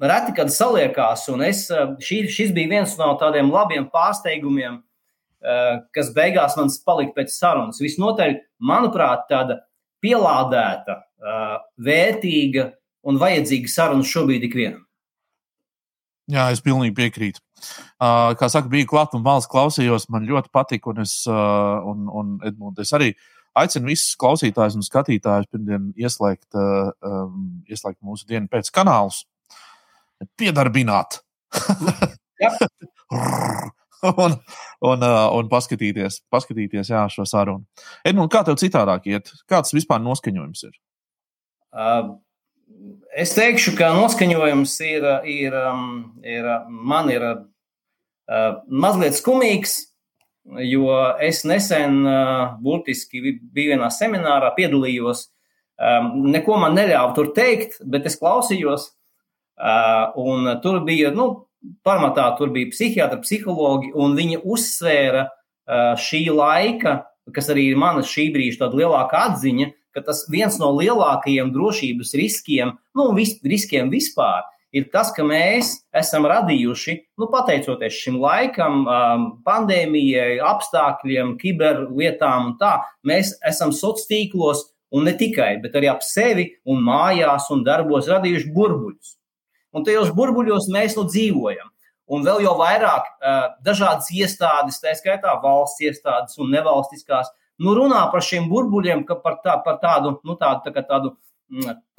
reti 0.00 0.34
kad 0.36 0.52
saliekās, 0.52 1.26
un 1.32 1.44
es, 1.46 1.64
šī, 2.06 2.22
šis 2.30 2.54
bija 2.56 2.74
viens 2.76 2.96
no 2.98 3.12
tādiem 3.20 3.50
labiem 3.52 3.88
pārsteigumiem, 3.92 4.80
kas 5.94 6.10
beigās 6.16 6.56
man 6.58 6.70
palika 6.86 7.16
pēc 7.20 7.32
sarunas. 7.34 7.80
Visnotaļ, 7.82 8.36
manuprāt, 8.66 9.24
tāda 9.30 9.60
pielādēta, 10.04 11.00
vērtīga 11.80 12.70
un 13.08 13.20
vajadzīga 13.20 13.72
saruna 13.72 14.06
šobrīd 14.06 14.46
ikvienam. 14.50 14.84
Jā, 16.30 16.46
es 16.54 16.62
pilnīgi 16.62 16.94
piekrītu. 16.94 17.42
Uh, 18.00 18.30
kā 18.38 18.46
saka, 18.48 18.70
bija 18.72 18.86
klāta 18.88 19.18
un 19.18 19.24
valsts 19.24 19.50
klausījos, 19.50 20.06
man 20.12 20.28
ļoti 20.28 20.52
patika, 20.54 20.92
un 20.92 21.02
es, 21.02 21.16
uh, 21.28 21.80
un, 21.90 22.06
un 22.06 22.36
Edmunds, 22.46 22.80
es 22.84 22.94
arī 22.96 23.10
uh, 23.12 23.39
aicinu 23.58 23.90
visus 23.90 24.14
klausītājus 24.20 24.76
un 24.78 24.86
skatītājus 24.86 25.50
pirmdien 25.50 25.90
ieslēgt, 25.98 26.48
uh, 26.54 26.90
um, 27.06 27.60
ieslēgt 27.70 27.98
mūsu 28.06 28.28
dienu 28.30 28.50
pēc 28.50 28.70
kanālus, 28.74 29.24
piedarbināt. 30.40 31.20
un, 34.24 34.36
un, 34.80 35.02
uh, 35.02 35.26
un 35.36 35.50
paskatīties, 35.50 36.22
paskatīties 36.32 36.92
jā, 36.92 37.04
šo 37.12 37.26
sarunu. 37.28 37.66
Edmunds, 38.06 38.32
kā 38.32 38.44
tev 38.46 38.58
citādāk 38.60 39.10
iet? 39.10 39.32
Kāds 39.50 39.74
vispār 39.76 40.02
noskaņojums 40.04 40.66
ir? 40.68 40.74
Uh, 41.70 42.16
es 43.18 43.34
teikšu, 43.36 43.76
ka 43.78 43.92
noskaņojums 43.98 44.74
ir, 44.86 45.06
ir, 45.28 45.56
um, 45.70 45.86
ir 46.26 46.48
man 46.70 47.10
ir 47.12 47.26
uh, 47.26 47.38
mazliet 48.70 49.18
skumīgs 49.18 49.89
jo 50.44 50.94
es 51.22 51.42
nesen, 51.48 52.00
burtiski 52.62 53.22
biju 53.40 53.74
vienā 53.74 53.90
seminārā, 53.94 54.52
piedalījos. 54.56 55.28
Neko 55.80 56.58
man 56.60 56.76
neļāva 56.76 57.14
tur 57.16 57.30
teikt, 57.36 57.78
bet 57.88 58.08
es 58.08 58.18
klausījos, 58.20 58.90
un 60.20 60.50
tur 60.64 60.80
bija, 60.84 61.12
nu, 61.16 61.46
pamatā 61.84 62.26
tur 62.38 62.52
bija 62.54 62.70
psihiatri, 62.72 63.20
psihologi, 63.24 63.92
un 63.96 64.16
viņi 64.18 64.40
uzsvēra 64.44 65.26
šī 66.00 66.26
laika, 66.34 67.00
kas 67.34 67.50
arī 67.52 67.70
ir 67.70 67.80
mana 67.80 68.02
šī 68.06 68.30
brīža 68.34 68.70
lielākā 68.72 69.26
atziņa, 69.30 69.70
ka 69.94 70.02
tas 70.06 70.24
viens 70.30 70.56
no 70.60 70.70
lielākajiem 70.76 71.50
drošības 71.54 72.14
riskiem, 72.18 72.76
nu, 72.96 73.10
vis, 73.16 73.36
riskiem 73.42 73.90
vispār, 73.92 74.44
ir 74.44 74.59
tas, 74.92 75.10
ka 75.14 75.24
mēs 75.26 75.72
esam 75.96 76.26
radījuši, 76.30 76.94
nu, 77.18 77.26
pateicoties 77.32 77.96
šim 78.04 78.20
laikam, 78.22 78.84
um, 78.86 79.24
pandēmijai, 79.46 80.38
apstākļiem, 80.46 81.34
kiberlietām 81.40 82.52
un 82.52 82.54
tā, 82.60 82.76
mēs 83.06 83.34
esam 83.46 83.74
sociālos 83.74 84.06
tīklos 84.10 84.62
un 84.94 85.06
ne 85.06 85.14
tikai, 85.18 85.56
bet 85.62 85.74
arī 85.78 85.90
ap 85.90 86.04
sevi 86.06 86.46
un 86.70 86.84
mājās 86.86 87.50
un 87.54 87.64
darbos 87.66 88.08
radījuši 88.10 88.52
burbuļus. 88.54 89.16
Un 89.74 89.86
tajos 89.86 90.14
burbuļos 90.14 90.70
mēs 90.74 90.96
nu 90.98 91.06
dzīvojam. 91.06 91.68
Un 92.10 92.24
vēl 92.26 92.42
jau 92.42 92.56
vairāk 92.58 93.06
uh, 93.06 93.42
dažādas 93.66 94.10
iestādes, 94.14 94.80
tā 94.82 94.94
skaitā 94.98 95.36
valsts 95.42 95.82
iestādes 95.86 96.38
un 96.42 96.50
nevalstiskās, 96.54 97.30
nu 97.62 97.74
runā 97.78 98.06
par 98.10 98.22
šiem 98.26 98.48
burbuļiem, 98.50 99.04
par, 99.10 99.38
tā, 99.44 99.58
par 99.66 99.78
tādu, 99.82 100.16
nu, 100.26 100.34
tādu, 100.38 100.70
tā, 100.74 100.82
tādu 100.86 101.14
Mm, 101.14 101.29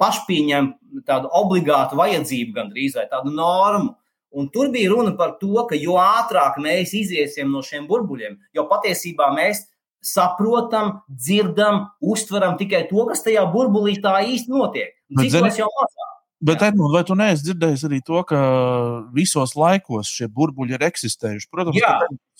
pašpieņem 0.00 0.70
tādu 1.08 1.30
obligātu 1.38 1.98
vajadzību, 1.98 2.54
gandrīz 2.56 2.96
vai 2.98 3.08
tādu 3.10 3.34
normu. 3.34 3.94
Un 4.32 4.48
tur 4.48 4.70
bija 4.72 4.88
runa 4.88 5.12
par 5.16 5.36
to, 5.40 5.52
ka 5.68 5.76
jo 5.76 5.98
ātrāk 6.00 6.56
mēs 6.62 6.94
iziesim 6.96 7.50
no 7.52 7.60
šiem 7.64 7.84
burbuļiem, 7.90 8.38
jo 8.56 8.64
patiesībā 8.70 9.28
mēs 9.36 9.66
saprotam, 10.02 11.02
dzirdam, 11.08 11.84
uztveram 12.00 12.56
tikai 12.58 12.86
to, 12.88 13.04
kas 13.10 13.22
tajā 13.26 13.44
burbulī 13.52 13.98
tā 14.02 14.16
īsti 14.24 14.50
notiek. 14.50 14.96
Citos 15.20 15.60
jau 15.60 15.68
mazāk. 15.68 16.08
Bet, 16.42 16.62
Edmund, 16.66 16.90
vai 16.90 17.04
tu 17.06 17.14
neesi 17.14 17.44
dzirdējis 17.46 17.84
arī 17.86 18.00
to, 18.02 18.18
ka 18.26 18.38
visos 19.14 19.52
laikos 19.54 20.08
šie 20.10 20.26
burbuļi 20.26 20.74
ir 20.74 20.82
eksistējuši? 20.88 21.46
Protams, 21.54 21.78
Jā. 21.78 21.92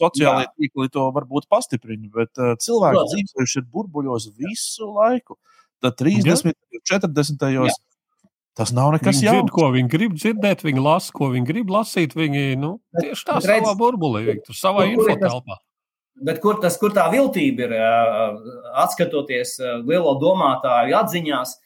sociālajie 0.03 0.49
tīkli 0.59 0.91
to 0.91 1.05
varbūt 1.15 1.47
pastiprina, 1.53 2.11
bet 2.17 2.41
uh, 2.43 2.57
cilvēki 2.59 3.05
dzīvojuši 3.13 3.61
ir 3.61 3.69
burbuļos 3.77 4.27
visu 4.41 4.91
laiku. 4.97 5.39
Tad 5.83 5.99
30, 5.99 6.53
ja. 6.53 6.83
40. 6.93 7.49
Jā. 7.57 7.67
Tas 8.59 8.73
nav 8.77 8.93
nekas 8.93 9.17
viņi 9.17 9.27
jauns. 9.27 9.39
Dzird, 9.39 9.53
ko 9.57 9.69
viņi 9.73 9.91
grib 9.91 10.17
dzirdēt, 10.19 10.63
viņi 10.67 10.83
lasa, 10.85 11.13
ko 11.17 11.31
viņi 11.33 11.49
grib 11.49 11.73
lasīt. 11.73 12.17
Viņi 12.19 12.43
nu, 12.61 12.75
tieši 13.01 13.29
tā 13.29 13.39
redz, 13.41 13.65
savā 13.65 13.73
burbulī, 13.81 14.27
viņi 14.29 14.45
tur 14.47 14.59
savā 14.59 14.85
infotelpā. 14.91 15.57
Bet 16.23 16.43
kur, 16.43 16.59
tas, 16.63 16.77
kur 16.79 16.93
tā 16.95 17.07
viltība 17.11 17.65
ir, 17.65 17.73
atskatoties 18.85 19.57
lielo 19.89 20.13
domātāju 20.21 20.99
atziņās, 21.01 21.57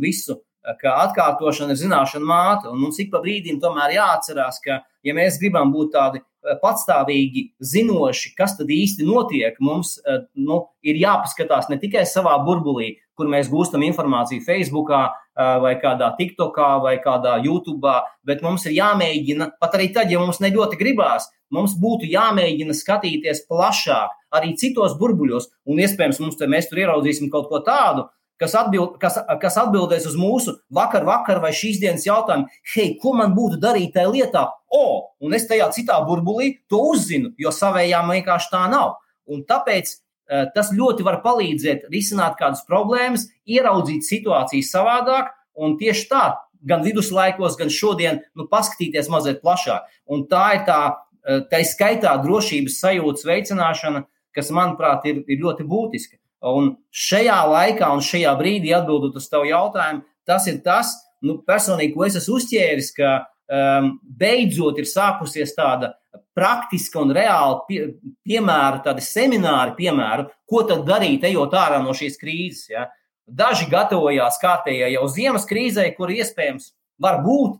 visu, 0.00 0.40
ka 0.80 0.96
atkārtošana 1.04 1.76
ir 1.76 1.82
zināšana 1.82 2.26
māte. 2.26 2.72
Un 2.72 2.80
mums 2.86 2.98
ik 3.02 3.12
pa 3.12 3.20
brīdim 3.22 3.60
tomēr 3.62 3.98
jāatcerās, 3.98 4.62
ka, 4.64 4.80
ja 5.04 5.14
mēs 5.14 5.36
gribam 5.42 5.74
būt 5.74 5.92
tādi 5.94 6.24
patstāvīgi 6.62 7.48
zinoši, 7.62 8.32
kas 8.38 8.56
tad 8.58 8.70
īsti 8.72 9.06
notiek, 9.06 9.56
mums 9.62 9.96
nu, 10.34 10.58
ir 10.82 10.98
jāpaskatās 11.00 11.70
ne 11.70 11.78
tikai 11.82 12.04
savā 12.08 12.34
burbulī, 12.46 12.96
kur 13.18 13.28
mēs 13.30 13.50
gūstam 13.52 13.84
informāciju 13.86 14.44
Facebook, 14.46 14.90
vai 15.36 15.76
kādā 15.80 16.10
TikTokā, 16.18 16.70
vai 16.82 16.96
kādā 17.00 17.38
YouTube, 17.44 17.92
bet 18.26 18.42
mums 18.44 18.66
ir 18.68 18.76
jāmēģina, 18.76 19.52
pat 19.60 19.78
arī 19.78 19.88
tad, 19.94 20.10
ja 20.12 20.20
mums 20.20 20.42
ne 20.44 20.50
ļoti 20.52 20.78
gribās, 20.80 21.30
mums 21.52 21.76
būtu 21.80 22.08
jāmēģina 22.12 22.76
skatīties 22.76 23.46
plašāk, 23.48 24.12
arī 24.36 24.52
citos 24.60 24.96
burbuļos, 25.00 25.48
un 25.68 25.80
iespējams, 25.80 26.20
mums 26.24 26.40
te, 26.40 26.48
mēs 26.48 26.68
tur 26.68 26.82
ieraudzīsim 26.84 27.30
kaut 27.32 27.48
ko 27.52 27.62
tādu, 27.64 28.08
kas, 28.42 28.54
atbild, 28.58 28.96
kas, 29.02 29.18
kas 29.42 29.56
atbildēs 29.62 30.06
uz 30.10 30.16
mūsu 30.18 30.56
vakar, 30.74 31.06
vakar 31.06 31.40
vai 31.42 31.52
šīs 31.54 31.78
dienas 31.82 32.06
jautājumu, 32.08 32.48
hei, 32.74 32.96
ko 33.02 33.14
man 33.18 33.36
būtu 33.36 33.60
darīt 33.62 33.94
tajā 33.94 34.10
lietā? 34.10 34.44
O, 34.72 34.84
un 35.22 35.36
es 35.36 35.46
tajā 35.50 35.68
citā 35.76 36.00
burbulī 36.06 36.56
to 36.70 36.80
uzzinu, 36.92 37.32
jo 37.38 37.52
savējām 37.54 38.10
vienkārši 38.16 38.50
tā 38.52 38.64
nav. 38.72 38.96
Un 39.30 39.44
tāpēc 39.48 39.92
uh, 39.94 40.48
tas 40.56 40.72
ļoti 40.74 41.06
var 41.06 41.20
palīdzēt 41.24 41.86
risināt 41.92 42.38
kādas 42.40 42.64
problēmas, 42.68 43.28
ieraudzīt 43.46 44.08
situāciju 44.08 44.66
savādāk, 44.66 45.30
un 45.62 45.76
tieši 45.78 46.08
tā, 46.10 46.24
gan 46.66 46.82
viduslaikos, 46.86 47.58
gan 47.60 47.70
šodien, 47.70 48.22
nu, 48.38 48.48
paskatīties 48.50 49.10
mazliet 49.12 49.42
plašāk. 49.44 49.86
Un 50.10 50.26
tā 50.30 50.46
ir 50.58 50.66
tā, 50.66 50.80
uh, 50.90 51.44
tā 51.52 51.62
skaitā 51.68 52.16
drošības 52.24 52.80
sajūtas 52.82 53.28
veicināšana, 53.28 54.06
kas, 54.34 54.50
manuprāt, 54.54 55.06
ir, 55.06 55.22
ir 55.28 55.44
ļoti 55.44 55.68
būtiska. 55.68 56.16
Un 56.42 56.72
šajā 56.90 57.38
laikā 57.46 57.88
un 57.94 58.02
šajā 58.02 58.32
brīdī 58.38 58.72
atbildot 58.74 59.18
uz 59.18 59.28
tavu 59.30 59.46
jautājumu, 59.46 60.02
tas 60.26 60.46
ir 60.50 60.58
tas, 60.64 60.90
nu, 61.22 61.38
personīgi, 61.46 61.94
ko 61.94 62.06
es 62.08 62.18
esmu 62.18 62.40
uzķēris, 62.40 62.90
ka 62.96 63.12
um, 63.22 63.92
beidzot 64.02 64.80
ir 64.82 64.88
sākusies 64.90 65.54
tāda 65.54 65.92
praktiska 66.36 67.00
un 67.02 67.12
reāla 67.14 67.60
pie, 67.68 67.80
piemēra, 68.26 68.82
tādi 68.86 69.04
semināri, 69.06 69.76
piemēru, 69.78 70.26
ko 70.48 70.64
tad 70.68 70.84
darīt, 70.88 71.24
ejot 71.28 71.54
ārā 71.56 71.78
no 71.84 71.94
šīs 71.96 72.18
krīzes. 72.20 72.70
Ja? 72.72 72.88
Daži 73.28 73.68
gatavojās 73.70 74.40
kārtējai 74.42 74.94
jau 74.96 75.06
ziemas 75.12 75.46
krīzē, 75.48 75.86
kur 75.96 76.10
iespējams 76.10 76.72
var 77.02 77.20
būt, 77.22 77.58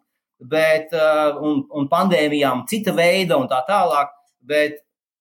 bet, 0.50 0.90
uh, 0.96 1.38
un, 1.38 1.62
un 1.70 1.90
pandēmijām 1.90 2.66
cita 2.70 2.94
veida 2.96 3.38
un 3.38 3.46
tā 3.50 3.62
tālāk, 3.68 4.10
bet, 4.42 4.80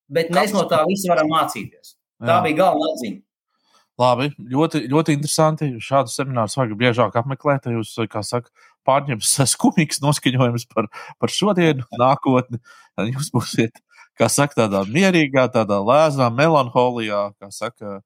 bet 0.09 0.32
mēs 0.34 0.55
no 0.55 0.66
tā 0.72 0.82
visi 0.89 1.12
varam 1.12 1.30
mācīties. 1.30 1.93
Tā 2.22 2.39
Jā. 2.39 2.41
bija 2.45 2.64
galvenā 2.64 2.95
atziņa. 2.95 3.22
Labi, 4.02 4.32
ļoti, 4.52 4.86
ļoti 4.89 5.16
interesanti. 5.18 5.68
Šādu 5.84 6.12
semināru 6.12 6.54
vajag 6.56 6.76
biežāk 6.80 7.18
apmeklēt. 7.20 7.68
Jūs, 7.76 7.93
kā 8.10 8.24
saka, 8.26 8.49
pārņems 8.88 9.36
skumīgs 9.54 10.02
noskaņojums 10.04 10.68
par, 10.72 10.89
par 11.22 11.34
šodienu, 11.34 11.86
nākotni. 12.02 12.62
Jūs 13.12 13.32
būsiet, 13.36 13.82
kā 14.20 14.30
saka, 14.32 14.64
tādā 14.64 14.84
mierīgā, 14.89 15.47
tādā 15.54 15.82
lēzā 15.86 16.32
melanholijā, 16.34 17.28
saka, 17.54 17.99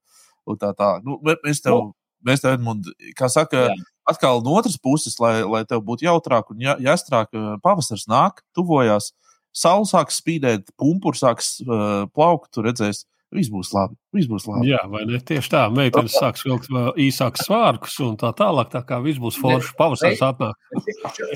tā 0.60 0.72
tā. 0.76 0.90
Nu, 1.06 1.18
mēs 1.24 1.62
tev, 1.64 1.92
mēs 2.26 2.44
tev, 2.44 2.58
Edmund, 2.58 2.90
kā 3.18 3.30
saka, 3.32 3.68
Jā. 3.70 3.76
atkal 4.12 4.44
no 4.44 4.56
otras 4.58 4.78
puses, 4.82 5.16
lai, 5.22 5.40
lai 5.46 5.64
tev 5.68 5.84
būtu 5.86 6.06
jautrāk 6.08 6.52
un 6.52 6.62
jāstrāk, 6.62 7.32
pavasars 7.64 8.06
nāk, 8.10 8.44
tuvojās, 8.56 9.12
saule 9.56 9.88
sāks 9.88 10.20
spīdēt, 10.20 10.70
pumpurs 10.78 11.24
sāks 11.24 11.56
uh, 11.64 12.04
plaukt, 12.12 12.50
tu 12.52 12.64
redzēsi 12.66 13.06
Viss 13.36 13.52
būs 13.52 13.72
labi. 13.76 13.96
Viss 14.16 14.28
būs 14.30 14.46
labi. 14.48 14.70
Jā, 14.70 14.80
vai 14.88 15.02
ne? 15.08 15.18
Tieši 15.28 15.50
tā. 15.52 15.62
Meitenes 15.74 16.14
sāks 16.16 16.44
vilkt 16.46 16.70
īsākus 17.02 17.44
svārkus 17.44 17.96
un 18.04 18.14
tā 18.20 18.30
tālāk. 18.36 18.70
Tā 18.72 18.80
kā 18.88 19.00
viss 19.04 19.20
būs 19.20 19.36
forši. 19.42 19.74
Pavasaris 19.76 20.22
atnāk. 20.24 20.56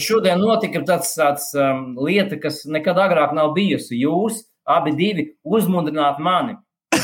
Šodien 0.01 0.41
notika 0.41 0.81
tāds, 0.89 1.13
tāds 1.19 1.51
um, 1.59 1.91
lieta, 2.01 2.39
kas 2.41 2.63
nekad 2.71 3.01
agrāk 3.05 3.35
nav 3.37 3.53
bijusi. 3.57 3.99
Jūs 4.01 4.41
abi 4.71 4.95
divi 4.97 5.27
uzmundrināt 5.45 6.23
mani. 6.25 6.57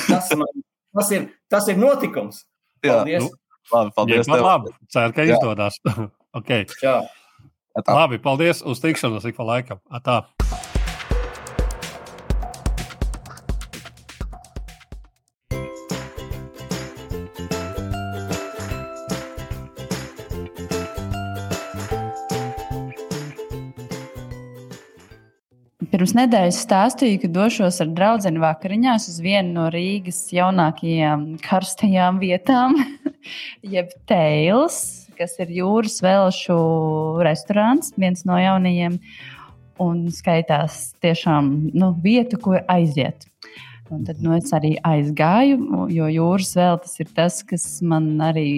Tas, 0.07 0.31
man, 0.39 0.49
tas, 0.97 1.13
ir, 1.13 1.29
tas 1.53 1.69
ir 1.73 1.81
notikums. 1.81 2.45
Paldies. 2.85 3.21
Jā, 3.21 3.27
nu, 3.27 3.31
labi, 3.75 3.95
paldies. 3.99 4.31
Jā, 4.31 4.41
labi. 4.41 4.75
Ceru, 4.93 5.17
ka 5.17 5.29
izdodas. 5.29 5.81
okay. 6.39 6.69
Jā. 6.85 7.01
Labi, 7.85 8.23
paldies. 8.23 8.65
Uz 8.65 8.81
tikšanos 8.81 9.29
ik 9.29 9.37
pa 9.37 9.51
laikam. 9.51 9.83
Atā. 9.93 10.23
Nedēļas 26.17 26.59
stāstīju, 26.65 27.21
ka 27.23 27.31
došos 27.33 27.81
ar 27.85 27.93
draugu 27.97 28.33
vakariņās 28.43 29.09
uz 29.13 29.19
vienu 29.23 29.55
no 29.57 29.67
Rīgas 29.73 30.23
jaunākajām 30.35 31.37
karstajām 31.45 32.21
vietām, 32.23 32.77
jeb 33.77 33.93
Teils, 34.09 34.79
kas 35.19 35.37
ir 35.43 35.53
jūras 35.59 36.01
velšu 36.05 36.59
restorāns, 37.25 37.95
viens 37.97 38.27
no 38.29 38.41
jaunajiem. 38.41 39.01
Un 39.83 40.07
skaitās 40.09 40.95
tiešām 41.05 41.51
nu, 41.77 41.91
vieta, 42.01 42.39
kur 42.41 42.63
aiziet. 42.73 43.27
Un 43.93 44.07
tad 44.09 44.23
nu, 44.25 44.33
es 44.35 44.49
arī 44.57 44.73
aizgāju, 44.81 45.59
jo 45.93 46.07
jūras 46.11 46.55
vēl 46.57 46.81
tas 46.83 46.97
ir 47.05 47.11
tas, 47.15 47.43
kas 47.47 47.67
man 47.85 48.15
arī 48.25 48.49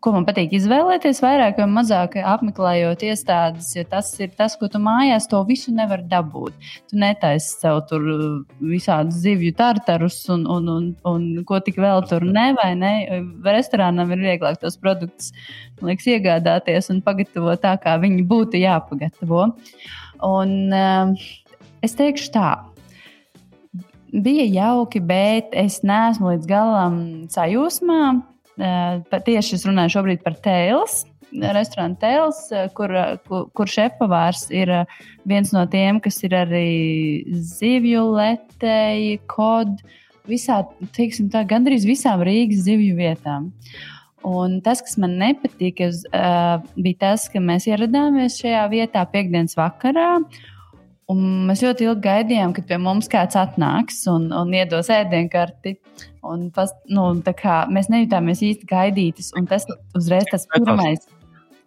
ko 0.00 0.12
man 0.14 0.24
patīk 0.24 0.54
izvēlēties, 0.56 1.20
vairāk 1.24 1.58
vai 1.60 1.66
mazāk 1.68 2.14
apmeklējot 2.16 3.02
iestādes, 3.04 3.72
jo 3.76 3.84
tas 3.88 4.08
ir 4.22 4.30
tas, 4.38 4.54
ko 4.56 4.68
tu 4.72 4.80
mājās 4.82 5.28
to 5.28 5.42
visu 5.48 5.74
nevar 5.74 6.04
dabūt. 6.08 6.56
Tu 6.90 7.00
netaisi 7.02 7.58
sev 7.58 7.82
tur 7.90 8.06
uh, 8.14 8.24
visādus 8.62 9.20
zivju 9.24 9.52
tartarus 9.58 10.22
un, 10.32 10.46
un, 10.48 10.70
un, 10.72 10.88
un 11.08 11.28
ko 11.48 11.60
tik 11.64 11.80
vēl 11.82 12.06
tur 12.08 12.24
ne, 12.24 12.48
vai 12.56 12.72
ne? 12.78 12.94
Restorānam 13.44 14.14
ir 14.14 14.24
vieglāk 14.24 14.60
tos 14.62 14.78
produktus 14.80 15.32
liekas, 15.82 16.08
iegādāties 16.14 16.92
un 16.94 17.04
pagatavot 17.04 17.60
tā, 17.60 17.76
kā 17.82 17.98
viņi 18.00 18.26
būtu 18.28 18.62
jāpagatavo. 18.62 19.50
Un, 20.24 20.58
uh, 20.72 21.32
es 21.84 21.98
teikšu 21.98 22.32
tā. 22.32 22.50
Bija 24.12 24.44
jauki, 24.44 25.00
bet 25.00 25.54
es 25.56 25.80
neesmu 25.88 26.34
līdz 26.34 26.48
galam 26.48 27.00
sajūsmā 27.32 28.31
Tieši 28.58 29.56
es 29.56 29.64
runāju 29.68 29.96
šobrīd 29.96 30.22
par 30.24 30.36
tēls. 30.44 31.02
Restorāna 31.32 31.96
tēls, 31.96 32.42
kur, 32.76 32.92
kur, 33.24 33.46
kur 33.56 33.70
šefpavārs 33.72 34.50
ir 34.52 34.68
viens 35.24 35.52
no 35.54 35.62
tiem, 35.72 35.96
kas 36.04 36.20
ir 36.26 36.36
arī 36.36 36.66
zivju 37.32 38.02
letēji, 38.18 39.14
kod, 39.32 39.80
visā, 40.28 40.60
teiksim 40.92 41.30
tā, 41.32 41.46
gandrīz 41.48 41.88
visām 41.88 42.20
Rīgas 42.28 42.66
zivju 42.66 42.98
vietām. 43.00 43.48
Un 44.28 44.60
tas, 44.62 44.82
kas 44.84 44.98
man 45.02 45.16
nepatika, 45.18 45.88
uh, 45.88 46.60
bija 46.76 47.00
tas, 47.00 47.24
ka 47.32 47.40
mēs 47.42 47.66
ieradāmies 47.66 48.36
šajā 48.38 48.66
vietā 48.70 49.02
piekdienas 49.10 49.56
vakarā. 49.58 50.20
Un 51.10 51.22
mēs 51.48 51.62
ļoti 51.64 51.86
ilgi 51.88 52.04
gaidījām, 52.04 52.52
kad 52.56 52.68
pie 52.68 52.78
mums 52.80 53.08
kāds 53.10 53.36
atnāks 53.38 54.04
un, 54.10 54.28
un 54.36 54.52
iedos 54.54 54.90
ēdienkarti. 54.92 55.74
Un 56.22 56.46
pas, 56.54 56.70
nu, 56.92 57.08
kā, 57.38 57.56
mēs 57.74 57.90
nejūtāmies 57.90 58.44
īsti 58.46 58.68
gaidītas, 58.70 59.32
un 59.38 59.48
tas 59.50 59.66
uzreiz 59.98 60.28
tas 60.30 60.46
pirmais. 60.52 61.02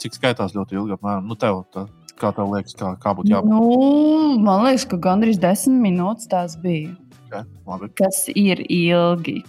Cik 0.01 0.15
skaitās 0.15 0.55
ļoti 0.55 0.79
ilgi, 0.79 0.95
apmēram, 0.95 1.27
nu, 1.27 1.35
tev, 1.39 1.61
tā, 1.75 1.85
kā 2.19 2.31
tev 2.35 2.53
liekas, 2.53 2.77
kā, 2.79 2.93
kā 3.01 3.13
būtu 3.17 3.33
jābūt? 3.33 3.51
Nu, 3.51 4.39
man 4.43 4.63
liekas, 4.65 4.87
ka 4.91 4.99
gandrīz 5.03 5.39
desmit 5.43 5.83
minūtes 5.83 6.31
tās 6.31 6.55
bija. 6.63 6.95
Okay, 7.25 7.43
labi. 7.67 7.91
tas 7.99 8.23
ir 8.31 8.63
ilgi. 8.71 9.41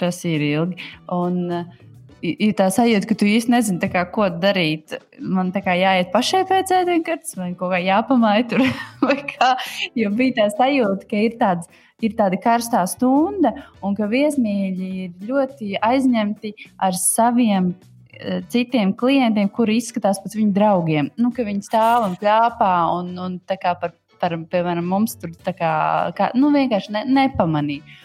Tas 0.00 0.20
ir 0.28 0.44
ilgi. 0.44 0.76
Un, 1.14 1.40
uh, 1.62 1.87
ir 2.22 2.54
tā 2.58 2.68
sajūta, 2.72 3.08
ka 3.08 3.16
tu 3.18 3.26
īsti 3.28 3.52
nezini, 3.52 3.90
kā, 3.92 4.04
ko 4.12 4.28
darīt. 4.32 4.96
Man 5.20 5.52
tā 5.54 5.62
kā 5.64 5.74
jāiet 5.78 6.10
pašai 6.14 6.44
pēc 6.48 6.72
ēdienas, 6.80 7.36
vai 7.38 7.52
kaut 7.58 7.74
kā 7.74 7.82
jāpamāja 7.82 8.46
tur. 8.52 8.64
Kā, 9.38 9.52
jo 9.96 10.10
bija 10.16 10.34
tā 10.40 10.46
sajūta, 10.50 11.06
ka 11.08 11.20
ir, 11.22 11.36
tāds, 11.38 11.68
ir 12.02 12.16
tāda 12.18 12.38
karstā 12.42 12.80
stunda, 12.90 13.52
un 13.84 13.94
ka 13.94 14.08
viesmīļi 14.10 14.88
ir 15.04 15.28
ļoti 15.28 15.78
aizņemti 15.84 16.52
ar 16.84 16.96
saviem 16.98 17.70
eh, 17.70 18.40
citiem 18.50 18.92
klientiem, 18.98 19.50
kuri 19.54 19.78
izskatās 19.78 20.18
pēc 20.24 20.34
viņu 20.40 20.56
draugiem. 20.56 21.12
Nu, 21.20 21.30
viņi 21.30 21.68
stāv 21.68 22.08
un 22.08 22.18
plāpā, 22.18 22.72
un, 22.98 23.14
un 23.22 23.38
par, 23.46 23.94
par, 24.18 24.36
piemēram, 24.50 24.90
mums 24.90 25.16
tur 25.20 25.32
kā, 25.46 25.72
kā, 26.18 26.32
nu, 26.34 26.50
vienkārši 26.56 26.98
ne, 26.98 27.06
nepamanīja. 27.20 27.98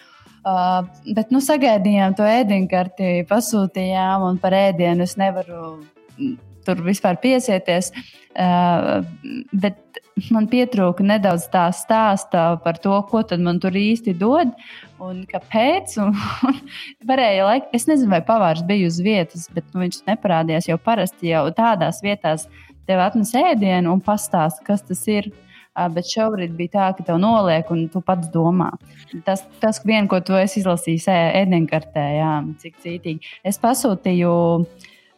Uh, 0.44 0.82
bet 1.16 1.30
nu, 1.32 1.40
sagaidījām 1.40 2.16
to 2.18 2.24
ēdienkarti, 2.28 3.22
pasūtījām, 3.30 4.26
un 4.28 4.40
par 4.42 4.52
ēdienu 4.58 5.06
es 5.06 5.14
nevaru 5.16 5.78
mm, 6.18 6.34
tur 6.66 6.82
vispār 6.84 7.16
piesieties. 7.22 7.88
Uh, 8.34 9.00
bet 9.56 9.80
man 10.34 10.46
pietrūka 10.50 11.04
nedaudz 11.06 11.46
tā 11.52 11.64
stāsta 11.74 12.44
par 12.64 12.78
to, 12.82 12.94
ko 13.08 13.22
man 13.40 13.60
tur 13.62 13.72
īsti 13.72 14.14
dod 14.18 14.52
un 15.02 15.22
kāpēc. 15.30 15.96
Un, 16.04 16.12
un 16.50 16.60
varēja, 17.08 17.46
laik, 17.48 17.70
es 17.72 17.88
nezinu, 17.90 18.10
vai 18.12 18.20
pavārs 18.26 18.64
bija 18.66 18.90
uz 18.90 19.00
vietas, 19.00 19.48
bet 19.54 19.64
nu, 19.72 19.80
viņš 19.86 20.04
neparādījās 20.10 20.68
jau 20.68 20.78
parasti 20.78 21.32
jau 21.32 21.46
tādās 21.56 22.02
vietās. 22.04 22.48
Tev 22.84 23.00
atnes 23.00 23.32
ēdienu 23.32 23.94
un 23.94 24.04
pastāsta, 24.04 24.60
kas 24.66 24.84
tas 24.84 25.00
ir. 25.08 25.32
Bet 25.74 26.06
šobrīd 26.06 26.52
bija 26.54 26.70
tā, 26.70 26.88
ka 26.94 27.06
tev 27.08 27.18
noliek, 27.18 27.70
un 27.74 27.88
tu 27.90 27.98
pats 28.04 28.28
domā. 28.30 28.70
Tas, 29.26 29.42
tas 29.62 29.80
vien, 29.82 30.06
ko 30.10 30.20
tu 30.22 30.36
esi 30.38 30.60
izlasījis 30.60 31.08
ēdienkartē, 31.10 32.04
jā, 32.20 32.34
cik 32.62 32.76
cītīgi. 32.84 33.32
Es 33.42 33.58
pasūtīju 33.62 34.34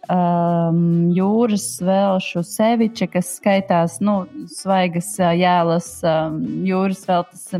um, 0.08 0.80
jūras 1.16 1.66
velšu 1.84 2.44
seviča, 2.46 3.10
kas 3.12 3.34
skaitās 3.36 3.98
nu, 4.04 4.22
svaigas 4.48 5.12
jēlas 5.20 5.90
um, 6.08 6.40
jūras 6.68 7.04
veltes. 7.10 7.50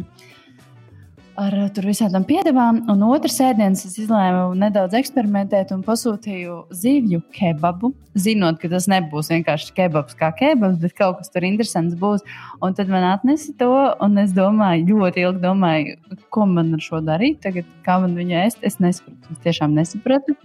Ar 1.36 1.52
visādām 1.84 2.24
piedevām, 2.24 2.78
un 2.88 3.02
otrs 3.04 3.34
ēdiens 3.44 3.82
es 3.84 3.98
izlēmu 4.00 4.54
nedaudz 4.56 4.94
eksperimentēt 4.96 5.74
un 5.74 5.82
pasūtīju 5.84 6.54
zivju 6.72 7.20
kebabu. 7.36 7.90
Zinot, 8.16 8.56
ka 8.62 8.70
tas 8.72 8.86
nebūs 8.88 9.28
vienkārši 9.34 9.74
kebabs 9.76 10.16
kā 10.16 10.30
kebabs, 10.38 10.78
bet 10.80 10.96
kaut 10.96 11.20
kas 11.20 11.28
tur 11.34 11.44
interesants 11.44 11.98
būs. 12.00 12.24
Un 12.64 12.72
tad 12.78 12.88
man 12.88 13.04
atnesa 13.10 13.52
to, 13.60 13.68
un 14.00 14.16
es 14.24 14.32
domāju, 14.36 14.88
ļoti 14.94 15.26
ilgi 15.26 15.44
domāju, 15.44 16.00
ko 16.32 16.48
man 16.48 16.72
ar 16.78 16.84
šo 16.88 17.02
darīt. 17.04 17.42
Tagad, 17.44 17.68
kā 17.84 17.98
man 18.00 18.16
viņu 18.16 18.40
ēst, 18.46 18.64
es 18.64 18.80
nesapratu. 18.80 19.36
Es 19.36 19.44
tiešām 19.44 19.76
nesapratu. 19.76 20.38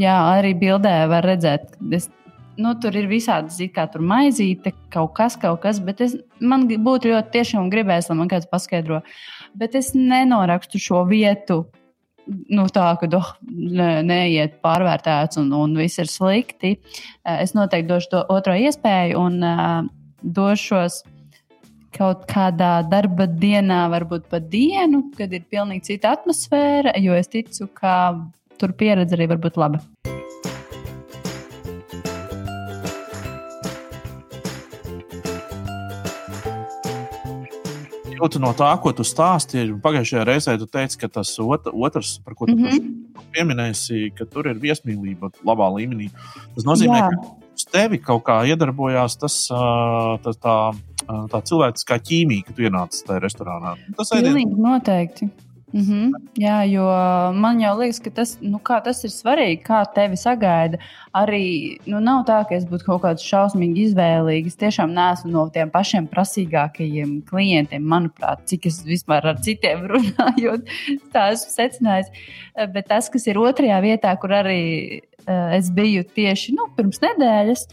Jā, 0.00 0.16
arī 0.32 0.56
bildē 0.64 1.02
var 1.12 1.28
redzēt, 1.28 1.74
ka 1.76 1.92
es, 2.00 2.08
nu, 2.56 2.72
tur 2.80 2.96
ir 2.98 3.06
visādi 3.10 3.68
kā 3.72 3.84
tur 3.90 4.02
maizīte, 4.04 4.72
kaut 4.94 5.14
kas, 5.18 5.36
kaut 5.40 5.60
kas, 5.62 5.80
bet 5.82 6.00
es, 6.04 6.16
man 6.40 6.66
būtu 6.68 7.12
ļoti 7.12 7.34
tiešām 7.34 7.70
gribējis, 7.72 8.10
lai 8.10 8.18
man 8.18 8.30
kāds 8.30 8.48
paskaidro. 8.50 9.02
Bet 9.54 9.74
es 9.78 9.92
nenorakstu 9.94 10.80
šo 10.82 11.04
vietu. 11.08 11.64
Nu, 12.24 12.64
tā 12.72 12.86
kā 12.96 13.08
oh, 13.18 13.34
ne, 13.52 13.88
neiet 14.06 14.56
pārvērtēts 14.64 15.36
un, 15.42 15.50
un 15.52 15.74
viss 15.76 16.00
ir 16.00 16.08
slikti. 16.08 16.78
Es 17.28 17.52
noteikti 17.52 17.90
došu 17.90 18.14
to 18.14 18.22
otro 18.32 18.54
iespēju 18.56 19.20
un 19.20 19.36
uh, 19.44 19.82
došos 20.24 21.02
kaut 21.94 22.24
kādā 22.30 22.78
darba 22.90 23.28
dienā, 23.28 23.84
varbūt 23.92 24.26
pat 24.32 24.48
dienu, 24.50 25.04
kad 25.18 25.32
ir 25.36 25.44
pilnīgi 25.50 25.92
cita 25.92 26.16
atmosfēra. 26.16 26.96
Jo 27.04 27.14
es 27.18 27.30
ticu, 27.30 27.68
ka 27.76 27.94
tur 28.58 28.74
pieredze 28.78 29.18
arī 29.18 29.30
var 29.34 29.44
būt 29.44 29.60
laba. 29.60 29.84
Jūtu 38.24 38.40
no 38.40 38.54
tā, 38.56 38.70
ko 38.80 38.88
tu 38.96 39.04
stāstīji, 39.04 39.74
pagājušajā 39.84 40.22
reizē 40.24 40.54
tu 40.56 40.64
teici, 40.64 40.96
ka 40.96 41.10
tas 41.12 41.34
ot 41.44 41.66
otrs, 41.68 42.14
par 42.24 42.32
ko 42.38 42.46
tu 42.48 42.54
mm 42.54 42.64
-hmm. 42.64 43.26
pieminēsi, 43.34 44.14
ka 44.16 44.24
tur 44.24 44.48
ir 44.48 44.56
viesmīlība 44.62 45.28
labā 45.44 45.68
līmenī. 45.76 46.08
Tas 46.54 46.64
nozīmē, 46.64 46.98
Jā. 47.02 47.10
ka 47.10 47.16
uz 47.52 47.64
tevi 47.68 47.98
kaut 47.98 48.24
kā 48.24 48.38
iedarbojās 48.48 49.18
tas, 49.20 49.36
tā, 50.24 50.32
tā, 50.40 50.56
tā 51.04 51.42
cilvēciskā 51.50 52.00
ķīmija, 52.00 52.46
kad 52.46 52.56
tu 52.56 52.62
ienāci 52.62 53.04
tajā 53.04 53.20
restorānā. 53.20 53.76
Tas 53.96 54.10
ir 54.16 54.24
pilnīgi 54.24 54.56
noteikti. 54.56 55.28
Mm 55.74 55.80
-hmm. 55.80 56.10
Jā, 56.38 56.62
jo 56.70 56.84
man 57.34 57.60
jau 57.60 57.78
liekas, 57.78 57.98
ka 57.98 58.10
tas, 58.10 58.38
nu, 58.40 58.60
tas 58.84 59.04
ir 59.04 59.10
svarīgi, 59.10 59.62
kā 59.62 59.82
tevi 59.94 60.16
sagaida. 60.16 60.78
Arī 61.12 61.78
nu, 61.86 62.00
nav 62.00 62.24
tā, 62.26 62.44
ka 62.48 62.54
es 62.54 62.64
būtu 62.64 62.84
kaut 62.86 63.02
kāds 63.02 63.22
šausmīgi 63.22 63.82
izvēlīgs. 63.88 64.46
Es 64.46 64.56
tiešām 64.56 64.94
neesmu 64.94 65.30
no 65.32 65.48
tiem 65.48 65.70
pašiem 65.70 66.06
prasīgākajiem 66.06 67.24
klientiem, 67.30 67.82
manuprāt, 67.82 68.44
cik 68.44 68.66
es 68.66 68.84
vispār 68.84 69.26
ar 69.26 69.40
citiem 69.40 69.82
runāju. 69.92 70.62
Tā 71.12 71.32
esmu 71.32 71.50
secinājis. 71.50 72.06
Bet 72.72 72.86
tas, 72.86 73.08
kas 73.08 73.26
ir 73.26 73.38
otrajā 73.38 73.80
vietā, 73.82 74.16
kur 74.20 74.30
arī 74.30 75.00
uh, 75.28 75.58
es 75.58 75.70
biju 75.70 76.04
tieši 76.04 76.54
nu, 76.54 76.68
pirms 76.76 77.00
nedēļas, 77.02 77.66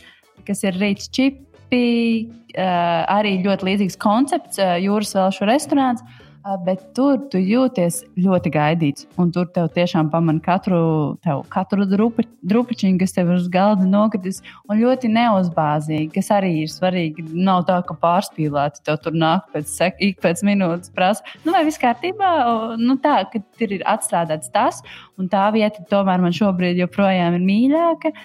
kas 0.47 0.63
ir 0.63 0.73
rīts 0.73 1.09
čipi, 1.09 2.29
uh, 2.57 3.05
arī 3.19 3.43
ļoti 3.45 3.65
līdzīgs 3.65 3.97
koncepts, 3.97 4.57
uh, 4.57 4.73
jūras 4.81 5.13
velšu 5.15 5.45
restorāns. 5.45 6.01
Uh, 6.01 6.20
bet 6.65 6.81
tur 6.97 7.19
tu 7.31 7.39
jūties 7.39 8.01
ļoti 8.19 8.51
gaidīts. 8.53 9.05
Un 9.21 9.29
tur 9.33 9.47
tev 9.53 9.69
tiešām 9.75 10.09
pamana 10.13 10.41
katru, 10.43 10.81
tev, 11.25 11.43
katru 11.53 11.85
drupi, 11.89 12.25
drupiņu, 12.47 12.97
kas 13.01 13.15
tev 13.15 13.31
uz 13.35 13.47
galda 13.51 13.85
nokritis, 13.87 14.41
un 14.69 14.81
ļoti 14.81 15.11
neuzbāzīgi, 15.13 16.09
kas 16.15 16.31
arī 16.33 16.53
ir 16.63 16.73
svarīgi. 16.73 17.27
Nav 17.31 17.65
tā, 17.69 17.77
ka 17.85 17.97
pārspīlēti 18.01 18.83
tev 18.87 18.99
tur 19.05 19.17
nāk 19.17 19.47
pēc, 19.53 19.69
sek, 19.69 20.01
pēc 20.23 20.43
minūtes 20.47 20.93
prasa, 20.95 21.25
nu, 21.45 21.53
vai 21.55 21.63
viss 21.67 21.81
kārtībā. 21.81 22.33
Nu, 22.81 22.97
tā, 23.01 23.21
ka 23.31 23.43
tur 23.59 23.77
ir 23.77 23.85
atstrādāts 23.89 24.51
tas, 24.53 24.81
un 25.21 25.29
tā 25.31 25.47
vieta 25.53 25.85
tomēr 25.91 26.23
man 26.23 26.35
šobrīd 26.35 26.81
joprojām 26.81 27.37
ir 27.37 27.47
mīļāka. 27.47 28.15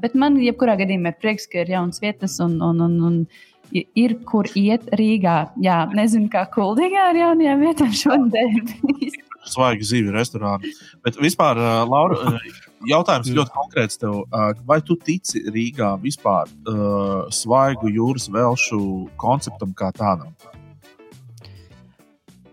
Bet 0.00 0.14
man, 0.16 0.38
jebkurā 0.40 0.78
gadījumā, 0.80 1.12
ir 1.12 1.20
prieks, 1.20 1.44
ka 1.50 1.60
ir 1.60 1.74
jaunas 1.74 2.00
vietas 2.00 2.38
un, 2.40 2.56
un, 2.64 2.78
un, 2.86 2.94
un 3.04 3.18
ir 3.72 4.16
kur 4.28 4.48
iet 4.58 4.88
Rīgā. 4.98 5.36
Jā, 5.62 5.84
nezinu, 5.94 6.28
kā 6.32 6.44
kuldīgā 6.54 7.10
ar 7.12 7.20
jaunajām 7.20 7.64
vietām 7.64 7.92
šodien. 7.94 8.60
Svaigi 9.54 9.84
zīvi 9.84 10.12
restorāni. 10.14 10.72
Bet 11.04 11.18
vispār, 11.20 11.58
Laura, 11.88 12.38
jautājums 12.88 13.32
ļoti 13.36 13.52
konkrēts 13.52 14.00
tev. 14.00 14.22
Vai 14.64 14.80
tu 14.84 14.96
tici 14.96 15.44
Rīgā 15.52 15.94
vispār 16.00 16.48
uh, 16.48 17.26
svaigu 17.28 17.92
jūras 17.92 18.30
velšu 18.32 18.80
konceptam 19.20 19.76
kā 19.76 19.92
tādam? 19.96 20.32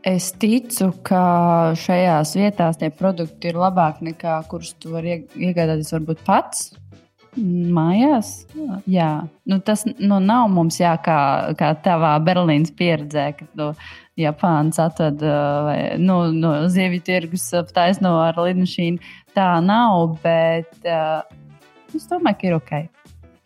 Es 0.01 0.31
ticu, 0.41 0.87
ka 1.05 1.23
šajās 1.77 2.33
vietās 2.33 2.79
tie 2.81 2.89
produkti 2.89 3.51
ir 3.51 3.59
labāki 3.61 4.07
nekā 4.07 4.39
kurus 4.49 4.73
tu 4.81 4.95
vari 4.95 5.19
iegādāties 5.37 5.93
varbūt 5.93 6.23
pats. 6.25 6.71
Mājās? 7.39 8.29
Jā, 8.91 9.23
nu, 9.47 9.57
tas 9.63 9.85
nu, 9.87 10.17
nav 10.19 10.49
mums 10.51 10.81
jā, 10.81 10.91
kā, 10.99 11.19
kā 11.59 11.71
tavā 11.83 12.17
Berlīnas 12.23 12.73
pieredzē, 12.75 13.29
kad 13.37 13.47
no 13.55 13.69
Japānas 14.19 14.81
atved 14.83 15.23
vai 15.23 15.77
nu, 16.01 16.17
no 16.35 16.53
zivju 16.71 16.99
tirgus 17.07 17.47
taisno 17.71 18.17
ar 18.25 18.35
lidmašīnu. 18.35 18.99
Tā 19.37 19.47
nav, 19.63 20.17
bet 20.25 20.75
uh, 20.83 21.23
es 21.95 22.09
domāju, 22.11 22.41
ka 22.41 22.49
ir 22.49 22.57
ok. 22.59 22.73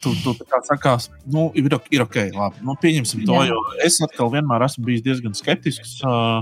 Tu, 0.02 0.12
tu 0.22 0.34
kā 0.50 0.60
sakās, 0.66 1.08
nu, 1.30 1.48
ir, 1.58 1.70
ir 1.94 2.04
ok, 2.06 2.18
labi. 2.34 2.66
Nu, 2.66 2.74
pieņemsim 2.82 3.24
to, 3.26 3.38
jā. 3.42 3.54
jo 3.54 3.62
es 3.86 4.02
atkal 4.06 4.34
vienmēr 4.34 4.66
esmu 4.66 4.86
bijis 4.90 5.06
diezgan 5.06 5.38
skeptisks. 5.38 6.00
Uh, 6.02 6.42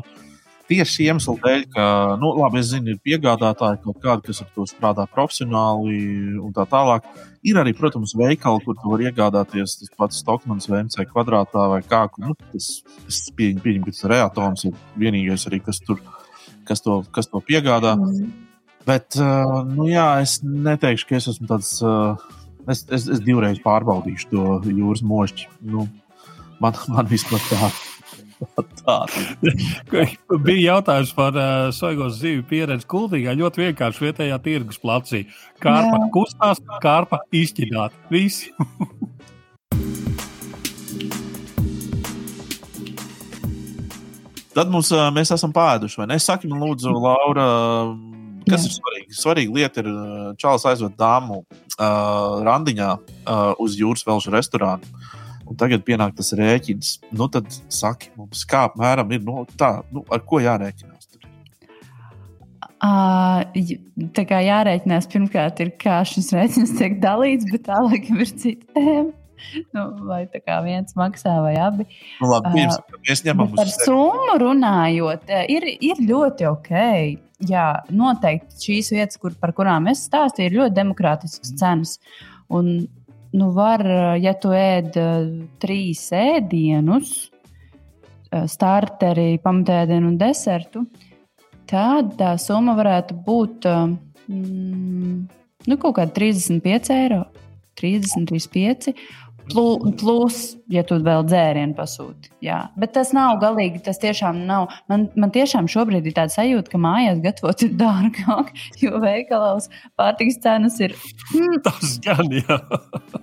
tieši 0.70 1.08
iemesla 1.10 1.36
dēļ, 1.44 1.64
ka, 1.74 1.86
nu, 2.22 2.32
labi, 2.40 2.62
es 2.62 2.72
zinu, 2.72 2.94
ir 2.94 3.02
piegādātāji 3.06 3.82
kaut 3.84 4.00
kādi, 4.04 4.26
kas 4.30 4.44
ar 4.44 4.50
to 4.56 4.66
strādā 4.70 5.06
profesionāli 5.12 5.98
un 6.40 6.54
tā 6.56 6.66
tālāk. 6.70 7.08
Ir 7.48 7.60
arī, 7.60 7.74
protams, 7.76 8.16
veikali, 8.18 8.64
kur 8.64 8.78
tu 8.80 8.94
vari 8.94 9.10
iegādāties 9.10 9.78
tas 9.82 9.92
pats 10.00 10.22
Stokmans 10.24 10.70
vai 10.72 10.84
MC 10.86 11.08
kvadrātā 11.10 11.68
vai 11.74 11.82
kā. 11.84 12.06
Nu, 12.24 12.38
tas, 12.54 12.70
es 13.10 13.20
pieņemu, 13.36 13.64
pieņem, 13.66 13.84
ka 13.88 13.96
tas 13.96 14.10
reatoms 14.14 14.68
ir 14.70 14.78
vienīgais 15.00 15.48
arī, 15.50 15.60
kas, 15.66 15.82
tur, 15.84 16.00
kas, 16.70 16.84
to, 16.86 17.02
kas 17.16 17.32
to 17.32 17.44
piegādā. 17.44 17.98
Mm. 18.00 18.32
Bet, 18.88 19.16
uh, 19.20 19.62
nu 19.68 19.88
jā, 19.88 20.08
es 20.24 20.42
neteikšu, 20.44 21.08
ka 21.10 21.20
es 21.20 21.30
esmu 21.32 21.48
tāds. 21.52 21.76
Uh, 21.84 22.16
es, 22.68 22.84
es, 22.92 23.08
es 23.12 23.22
divreiz 23.24 23.60
pārbaudīšu 23.64 24.32
to 24.32 24.48
jūras 24.72 25.04
mošķi. 25.08 25.48
Nu, 25.72 25.88
man, 26.64 26.80
man 26.92 27.12
vispār 27.12 27.44
tā 27.52 27.72
Bija 30.48 30.74
jautājums 30.74 31.14
par 31.16 31.38
uh, 31.38 31.70
soigos 31.76 32.18
zivju 32.20 32.46
pieredzi 32.50 32.88
kultīgā. 32.90 33.36
Ļoti 33.40 33.68
vienkārši 33.68 34.08
vietējā 34.08 34.40
tirgus 34.44 34.82
placī. 34.82 35.26
Kārpa 35.64 36.00
Jā. 36.00 36.10
kustās, 36.16 36.64
kārpa 36.84 37.24
izķidāt. 37.36 37.96
Visi. 38.14 38.52
Tad 44.54 44.70
mums, 44.70 44.92
uh, 44.94 45.08
mēs 45.14 45.32
esam 45.34 45.54
pāēduši, 45.54 46.04
vai 46.04 46.10
ne? 46.12 46.20
Saki 46.22 46.50
man, 46.52 46.62
lūdzu, 46.62 46.92
Laura, 46.94 47.48
kas 48.46 48.68
Jā. 48.68 48.70
ir 48.70 48.76
svarīgi? 48.76 49.18
Svarīga 49.18 49.58
lieta 49.58 49.82
ir 49.82 49.90
Čāls 50.42 50.68
aizved 50.70 50.94
dāmu 51.00 51.42
uh, 51.42 52.44
randiņā 52.46 52.92
uh, 52.94 53.64
uz 53.64 53.80
jūras 53.80 54.06
velšu 54.06 54.34
restorānu. 54.36 54.86
Un 55.44 55.60
tagad 55.60 55.84
pienāk 55.86 56.16
tas 56.18 56.32
rēķins, 56.38 56.98
nu 57.16 57.28
tad 57.32 57.50
saki 57.72 58.14
mums, 58.18 58.46
kā 58.48 58.66
apmēram 58.70 59.12
ir 59.12 59.24
nu, 59.28 59.44
tā, 59.60 59.76
nu, 59.92 60.06
ar 60.14 60.24
ko 60.28 60.40
jārēķinās. 60.44 61.10
Uh, 62.84 63.44
tā 64.12 64.26
kā 64.28 64.42
jārēķinās, 64.44 65.08
pirmkārt, 65.12 65.62
ir 65.64 65.70
kā 65.80 66.02
šis 66.08 66.34
rēķins 66.36 66.74
tiek 66.76 66.98
dalīts, 67.04 67.48
bet 67.52 67.64
tālāk 67.70 68.10
ir 68.12 68.26
cita 68.28 68.74
tēma. 68.76 69.12
Nu, 69.76 69.84
vai 70.08 70.22
tā 70.32 70.40
kā 70.40 70.62
viens 70.64 70.96
maksā, 70.96 71.34
vai 71.44 71.54
abi. 71.60 71.86
Nu, 72.22 72.30
labi, 72.32 72.54
pirms, 72.56 72.78
uh, 72.80 73.00
mēs 73.08 73.24
ņemam 73.26 73.54
par 73.58 73.72
summu 73.72 74.38
runājot, 74.40 75.32
ir, 75.52 75.68
ir 75.84 76.00
ļoti 76.08 76.48
ok. 76.48 76.74
Jā, 77.50 77.68
noteikti 77.92 78.62
šīs 78.64 78.94
vietas, 78.96 79.20
kur, 79.20 79.36
par 79.40 79.52
kurām 79.56 79.90
es 79.92 80.06
stāstīju, 80.08 80.48
ir 80.48 80.60
ļoti 80.62 80.78
demokrātiskas 80.80 81.56
cenas. 81.60 81.98
Un 82.54 82.86
nu 83.34 83.50
var, 83.56 83.84
ja 84.22 84.34
tu 84.40 84.54
ēd 84.56 84.98
trīs 85.62 86.06
ēdienus, 86.16 87.14
starteri, 88.50 89.38
pamatēdienu 89.44 90.14
un 90.14 90.18
desertu, 90.18 90.86
tad 91.70 92.16
tā 92.20 92.34
summa 92.42 92.76
varētu 92.78 93.18
būt 93.26 93.68
mm, 93.70 95.16
nu, 95.70 95.78
kaut 95.78 95.98
kāda 96.00 96.14
35 96.18 96.94
eiro. 96.98 97.24
30, 97.80 98.28
35. 98.30 98.94
Plus, 99.52 100.38
ja 100.72 100.84
tu 100.88 100.98
vēl 101.04 101.26
dzērienu 101.28 101.76
pasūti. 101.76 102.32
Jā. 102.44 102.60
Bet 102.80 102.94
tas 102.96 103.12
nav 103.16 103.38
galīgi. 103.42 103.82
Tas 103.84 104.00
tiešām 104.02 104.44
nav. 104.48 104.72
Man, 104.92 105.08
man 105.20 105.34
tiešām 105.36 105.68
šobrīd 105.72 106.08
ir 106.08 106.16
tāds 106.16 106.38
sajūta, 106.38 106.72
ka 106.72 106.80
mājās 106.82 107.20
gatavot 107.24 107.66
ir 107.66 107.74
dārgāk, 107.80 108.54
jo 108.84 109.02
veikalos 109.04 109.70
pārtiks 110.00 110.40
cenas 110.44 110.80
ir. 110.84 110.96
Mm. 111.34 111.60
Tas 111.68 111.98
gan 112.04 112.32
jā. 112.34 112.60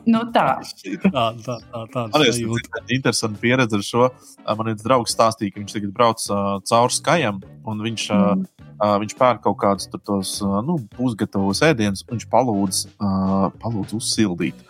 Nu, 0.09 0.25
tā. 0.35 0.47
tā, 0.61 1.27
tā, 1.45 1.57
tā, 1.71 1.85
tā 1.93 2.07
Man 2.13 2.27
ir 2.27 2.97
interesanti 2.97 3.41
pieredze 3.43 3.79
ar 3.79 3.87
šo. 3.87 4.09
Man 4.49 4.73
viens 4.73 4.85
draugs 4.85 5.15
stāstīja, 5.17 5.55
ka 5.55 5.63
viņš 5.63 5.77
tagad 5.77 5.95
brauc 5.97 6.25
uh, 6.29 6.57
cauri 6.69 6.97
skajam, 6.97 7.41
un 7.69 7.83
viņš, 7.85 8.07
mm. 8.17 8.45
uh, 8.77 8.97
viņš 9.03 9.17
pērk 9.19 9.45
kaut 9.47 9.59
kādus 9.63 9.91
tos 9.97 10.37
uh, 10.45 10.61
nu, 10.67 10.79
pusgatavos 10.97 11.63
ēdienus, 11.67 12.05
un 12.07 12.17
viņš 12.17 12.29
palūdz, 12.33 12.85
uh, 12.99 13.49
palūdz 13.63 13.97
uzsildīt. 14.01 14.65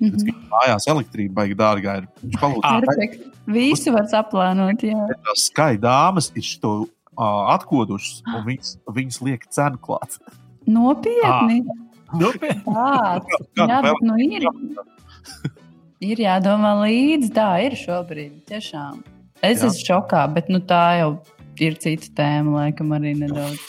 Mm 0.00 0.10
-hmm. 0.10 0.42
Mājās 0.50 0.88
elektrība 0.90 1.40
baigi 1.40 1.54
dārgā 1.58 1.96
ir. 2.02 2.08
Viņš 2.22 2.40
palūdz. 2.40 3.30
Visu 3.46 3.92
var 3.92 4.06
saplānot, 4.08 4.82
jā. 4.82 5.08
Tās 5.26 5.48
skaidāmas 5.50 6.30
ir 6.34 6.42
šo 6.42 6.72
uh, 6.84 7.52
atkodušas, 7.54 8.22
un 8.26 8.44
viņas, 8.46 8.76
viņas 8.88 9.20
liek 9.22 9.46
cenu 9.50 9.78
klāt. 9.78 10.18
Nopietni! 10.66 11.64
Ah. 12.08 12.18
Nopietni! 12.20 12.62
Tāds, 12.64 13.44
jā, 13.58 13.82
bet 13.82 14.00
nu 14.02 14.16
ir. 14.18 14.48
Ir 16.04 16.20
jādomā 16.20 16.74
līdzi, 16.82 17.30
tā 17.32 17.48
ir 17.64 17.76
šobrīd. 17.80 18.42
Tiešām. 18.50 18.98
Es 19.40 19.62
jā. 19.62 19.70
esmu 19.70 19.86
šokā, 19.86 20.24
bet 20.34 20.50
nu, 20.52 20.58
tā 20.60 20.98
jau 20.98 21.10
ir 21.64 21.78
cita 21.80 22.10
tēma, 22.18 22.58
laikam, 22.58 22.92
arī 22.92 23.14
nedaudz. 23.16 23.62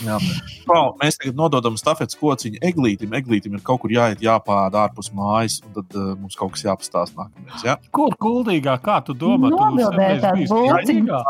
Jā. 0.00 0.16
Pau, 0.64 0.94
mēs 1.02 1.18
tagad 1.20 1.36
nododam 1.36 1.76
stafetes 1.80 2.16
kociņu 2.18 2.62
eglītim. 2.64 3.12
Eglītim 3.18 3.58
ir 3.58 3.64
kaut 3.66 3.82
kur 3.82 3.92
jāiet, 3.92 4.22
jāpāda 4.24 4.86
ārpus 4.86 5.12
mājas, 5.14 5.58
un 5.66 5.74
tad 5.76 5.98
uh, 5.98 6.14
mums 6.16 6.38
kaut 6.38 6.54
kas 6.54 6.64
jāpastāsta 6.64 7.18
nākamais. 7.18 7.66
Ja? 7.66 7.76
Kur 7.94 8.16
kuldīgā, 8.22 8.78
kā 8.82 9.02
tu 9.04 9.16
domā? 9.18 9.52
Nobildēt 9.52 10.24
bulciņu. 10.48 11.20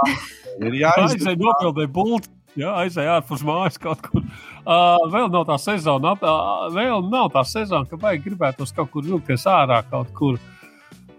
Ir 0.62 0.78
jāizdzēr 0.84 1.36
nobildēt 1.40 1.92
bulciņu. 1.96 2.38
Jā, 2.60 2.74
aizēja 2.82 3.16
ārpus 3.16 3.42
mājas 3.48 3.78
kaut 3.80 4.02
kur. 4.04 4.20
Uh, 4.62 5.00
vēl 5.10 5.30
nav 5.32 5.46
tā 5.48 5.56
sezona, 5.58 6.12
uh, 6.20 6.66
vēl 6.74 7.06
nav 7.08 7.30
tā 7.32 7.46
sezona, 7.48 7.88
ka 7.88 7.96
vajag 7.98 8.26
gribētos 8.26 8.74
kaut 8.76 8.92
kur 8.92 9.06
vilkties 9.06 9.48
ārā 9.48 9.80
kaut 9.88 10.12
kur. 10.18 10.36
Uh, 10.36 10.51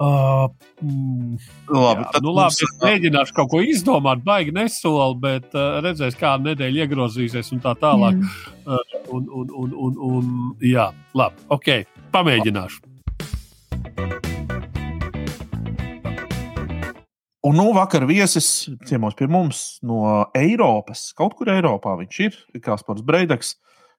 Uh, 0.02 0.50
mm, 0.82 1.36
labi, 1.70 2.02
jā, 2.02 2.22
nu, 2.26 2.32
labi 2.34 2.66
mums... 2.66 2.78
mēģināšu 2.82 3.36
kaut 3.38 3.52
ko 3.52 3.60
izdomāt, 3.62 4.24
baigi 4.26 4.54
nesoli, 4.56 5.20
bet 5.22 5.54
uh, 5.54 5.78
redzēs, 5.86 6.18
kā 6.18 6.34
nedēļa 6.42 6.88
iegrozīsies 6.88 7.54
un 7.54 7.62
tā 7.62 7.76
tālāk. 7.78 8.18
Mm. 8.18 8.58
Uh, 8.66 8.98
un, 9.14 9.28
un, 9.30 9.54
un, 9.54 9.78
un, 9.86 10.02
un, 10.10 10.34
jā, 10.66 10.88
labi, 11.14 11.46
ok, 11.54 11.70
pamēģināšu. 12.16 12.82
Un 17.44 17.60
nu, 17.60 17.70
vakar 17.76 18.08
viesis 18.10 18.70
ciemos 18.88 19.18
pie 19.20 19.28
mums 19.30 19.82
no 19.86 20.24
Eiropas. 20.34 21.10
Kaut 21.14 21.36
kur 21.38 21.52
Eiropā 21.52 21.98
viņš 22.00 22.22
ir. 22.24 22.38
Kaspars 22.64 23.04
Breidaks 23.06 23.58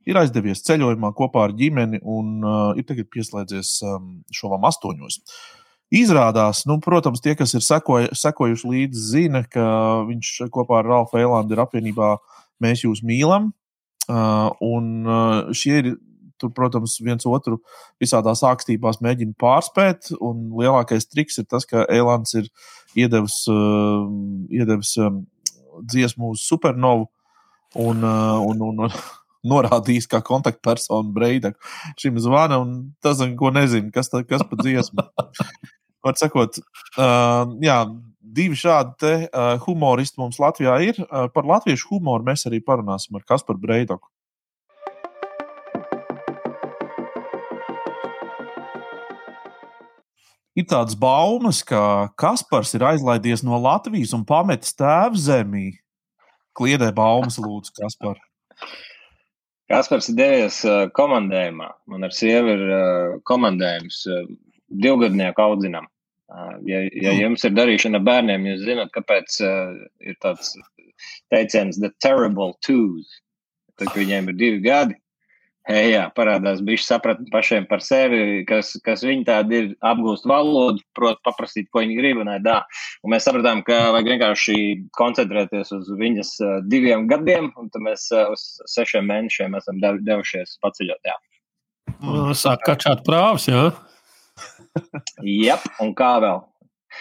ir 0.08 0.16
aizdevies 0.16 0.64
ceļojumā 0.64 1.12
kopā 1.16 1.44
ar 1.46 1.52
ģimeni 1.56 2.00
un 2.02 2.38
uh, 2.40 2.70
ir 2.80 2.88
tagad 2.88 3.12
pieslēdzies 3.12 3.76
um, 3.84 4.16
šovam 4.32 4.64
astoņos. 4.64 5.20
Uh, 5.20 5.60
Izrādās, 5.94 6.64
nu, 6.66 6.80
protams, 6.82 7.20
tie, 7.22 7.36
kas 7.38 7.52
ir 7.54 7.62
sekoju, 7.62 8.14
sekojuši 8.18 8.70
līdzi, 8.70 9.02
zina, 9.12 9.44
ka 9.46 9.66
viņš 10.08 10.30
kopā 10.54 10.80
ar 10.80 10.88
Ralfu 10.90 11.20
Eilandu 11.20 11.54
ir 11.54 11.62
apvienībā 11.62 12.16
Mēs 12.62 12.84
jūs 12.84 13.02
mīlam. 13.06 13.52
Uh, 14.04 14.50
un 14.62 15.08
uh, 15.08 15.54
šie 15.56 15.78
ir, 15.80 15.90
tur, 16.40 16.52
protams, 16.54 16.98
viens 17.02 17.24
otru 17.26 17.60
visādās 18.02 18.44
ākstībās 18.46 19.00
mēģina 19.04 19.36
pārspēt. 19.40 20.12
Un 20.20 20.50
lielākais 20.58 21.08
triks 21.10 21.40
ir 21.40 21.48
tas, 21.50 21.66
ka 21.68 21.86
Eilands 21.92 22.36
ir 22.38 22.50
iedevis, 22.98 23.42
uh, 23.50 24.06
iedevis 24.52 24.94
um, 25.02 25.24
dziesmu 25.82 26.34
uz 26.34 26.46
supernovu. 26.46 27.08
Un, 27.74 28.04
uh, 28.06 28.38
un, 28.44 28.60
un, 28.62 28.84
un, 28.86 28.98
norādījis 29.54 30.06
kā 30.08 30.22
kontaktpersonu 30.24 31.12
Breidaku. 31.16 31.58
Šim 32.00 32.20
zvana, 32.22 32.60
un 32.62 32.94
tas, 33.04 33.20
ko 33.38 33.50
nezinu, 33.52 33.90
kas, 33.94 34.12
tā, 34.12 34.22
kas 34.28 34.46
pa 34.48 34.60
dziesmu. 34.62 35.04
Var 36.04 36.16
sakot, 36.20 36.58
uh, 37.00 37.46
jā, 37.64 37.78
divi 38.20 38.56
šādi 38.60 38.98
te, 39.00 39.12
uh, 39.30 39.54
humoristi 39.64 40.20
mums 40.20 40.36
Latvijā 40.42 40.74
ir. 40.84 40.98
Uh, 41.06 41.30
par 41.32 41.46
latviešu 41.48 41.94
humoru 41.94 42.26
mēs 42.26 42.44
arī 42.48 42.60
parunāsim 42.60 43.16
ar 43.16 43.24
Kasparu 43.24 43.62
Breidaku. 43.62 44.10
Ir 50.54 50.68
tādas 50.70 50.94
baumas, 50.94 51.64
ka 51.66 52.12
Kaspars 52.20 52.76
ir 52.76 52.84
aizlaidies 52.86 53.42
no 53.42 53.56
Latvijas 53.58 54.12
un 54.14 54.26
pametis 54.28 54.76
tēvu 54.76 55.18
zemī. 55.18 55.64
Kliedē 56.54 56.92
baumas, 56.94 57.40
lūdzu, 57.42 57.72
Kaspar. 57.80 58.20
Kaspars 59.72 60.12
ir 60.12 60.20
devies 60.20 60.60
komandējumā. 60.94 61.72
Man 61.90 62.06
ar 62.06 62.14
sievu 62.14 62.54
ir 62.54 62.62
komandējums 63.26 64.04
divgadnieku 64.68 65.42
audzinam. 65.42 65.88
Ja, 66.32 66.80
ja 66.88 67.12
mm. 67.12 67.20
jums 67.20 67.44
ir 67.44 67.52
darīšana 67.52 68.00
ar 68.00 68.06
bērniem, 68.06 68.46
jūs 68.48 68.64
zināt, 68.64 68.92
kāpēc 68.94 69.40
ir 69.44 70.16
tāds 70.24 70.54
teiciens, 71.32 71.78
the 71.80 71.92
terrible 72.00 72.54
twos. 72.64 73.20
Tad, 73.74 73.90
kad 73.90 73.98
viņiem 73.98 74.30
ir 74.30 74.38
divi 74.38 74.62
gadi, 74.64 74.96
Hei, 75.64 75.94
jā, 75.94 76.02
parādās 76.12 76.58
bijuši 76.60 76.84
sapratni 76.84 77.30
pašiem 77.32 77.64
par 77.70 77.80
sevi, 77.80 78.42
kas, 78.44 78.74
kas 78.84 79.00
viņi 79.00 79.22
tādi 79.24 79.56
ir, 79.56 79.70
apgūst 79.88 80.26
valodu, 80.28 80.82
prot 80.92 81.22
paprasīt, 81.24 81.70
ko 81.72 81.80
viņi 81.80 81.96
grib, 81.96 82.20
un 82.20 82.28
dā. 82.44 82.58
Un 83.00 83.14
mēs 83.14 83.24
sapratām, 83.24 83.62
ka 83.64 83.78
vajag 83.94 84.10
vienkārši 84.12 84.56
koncentrēties 84.98 85.72
uz 85.72 85.88
viņas 85.96 86.34
diviem 86.68 87.06
gadiem, 87.08 87.48
un 87.56 87.72
tad 87.72 87.86
mēs 87.86 88.10
uz 88.26 88.44
sešiem 88.74 89.08
mēnešiem 89.08 89.56
esam 89.56 89.80
devušies 89.80 90.58
paceļot, 90.60 91.00
jā. 91.08 91.16
Sāk 92.36 92.68
kačāt 92.68 93.00
prāvs, 93.08 93.48
jā? 93.48 93.70
Jā, 95.22 95.60
un 95.82 95.94
kā 95.96 96.16
vēl? 96.24 96.42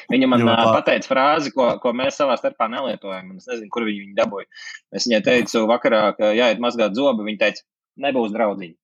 Viņa 0.09 0.30
man 0.30 0.43
uh, 0.45 0.61
pateica 0.74 1.09
frāzi, 1.09 1.51
ko, 1.53 1.67
ko 1.82 1.91
mēs 1.95 2.17
savā 2.19 2.36
starpā 2.39 2.67
nelietojam. 2.71 3.36
Es 3.38 3.47
nezinu, 3.49 3.69
kur 3.74 3.86
viņa 3.88 4.05
viņu 4.05 4.15
dabūja. 4.17 4.47
Es 4.95 5.07
viņai 5.07 5.21
teicu, 5.26 5.65
vakarā, 5.69 6.05
ka 6.17 6.32
jāiet 6.34 6.61
mazgāt 6.63 6.95
zobu. 6.97 7.26
Viņa 7.28 7.39
teica, 7.43 7.65
nebūs 8.05 8.34
draudziņi. 8.34 8.76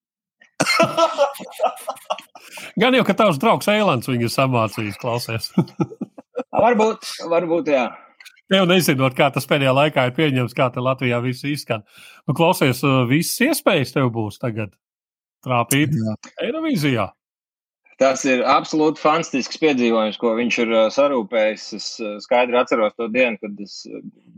Gan 2.80 2.96
jau, 2.96 3.04
ka 3.06 3.16
tavs 3.16 3.40
draugs 3.42 3.68
Eilants 3.72 4.10
viņu 4.10 4.28
samācījis, 4.32 5.00
klausies. 5.00 5.50
varbūt, 6.64 7.00
varbūt, 7.30 7.72
jā. 7.74 7.86
Tev 8.50 8.66
nezinot, 8.66 9.14
kā 9.14 9.28
tas 9.30 9.46
pēdējā 9.46 9.72
laikā 9.76 10.08
ir 10.08 10.16
pieņemts, 10.16 10.56
kā 10.58 10.66
te 10.74 10.82
Latvijā 10.82 11.20
viss 11.22 11.46
izskan. 11.46 11.84
Nu, 12.26 12.34
klausies, 12.34 12.82
visas 13.10 13.38
iespējas 13.46 13.94
tev 13.94 14.10
būs 14.14 14.40
tagad 14.42 14.74
trāpīt 15.46 15.94
Eirovīzijā. 16.42 17.06
Tas 18.00 18.22
ir 18.24 18.40
absolūti 18.48 19.02
fantastisks 19.02 19.58
piedzīvojums, 19.60 20.16
ko 20.20 20.32
viņš 20.38 20.58
ir 20.62 20.70
sarūpējis. 20.94 21.64
Es 21.76 21.88
skaidri 22.24 22.56
atceros 22.56 22.94
to 22.96 23.10
dienu, 23.12 23.36
kad 23.42 23.58
es 23.60 23.82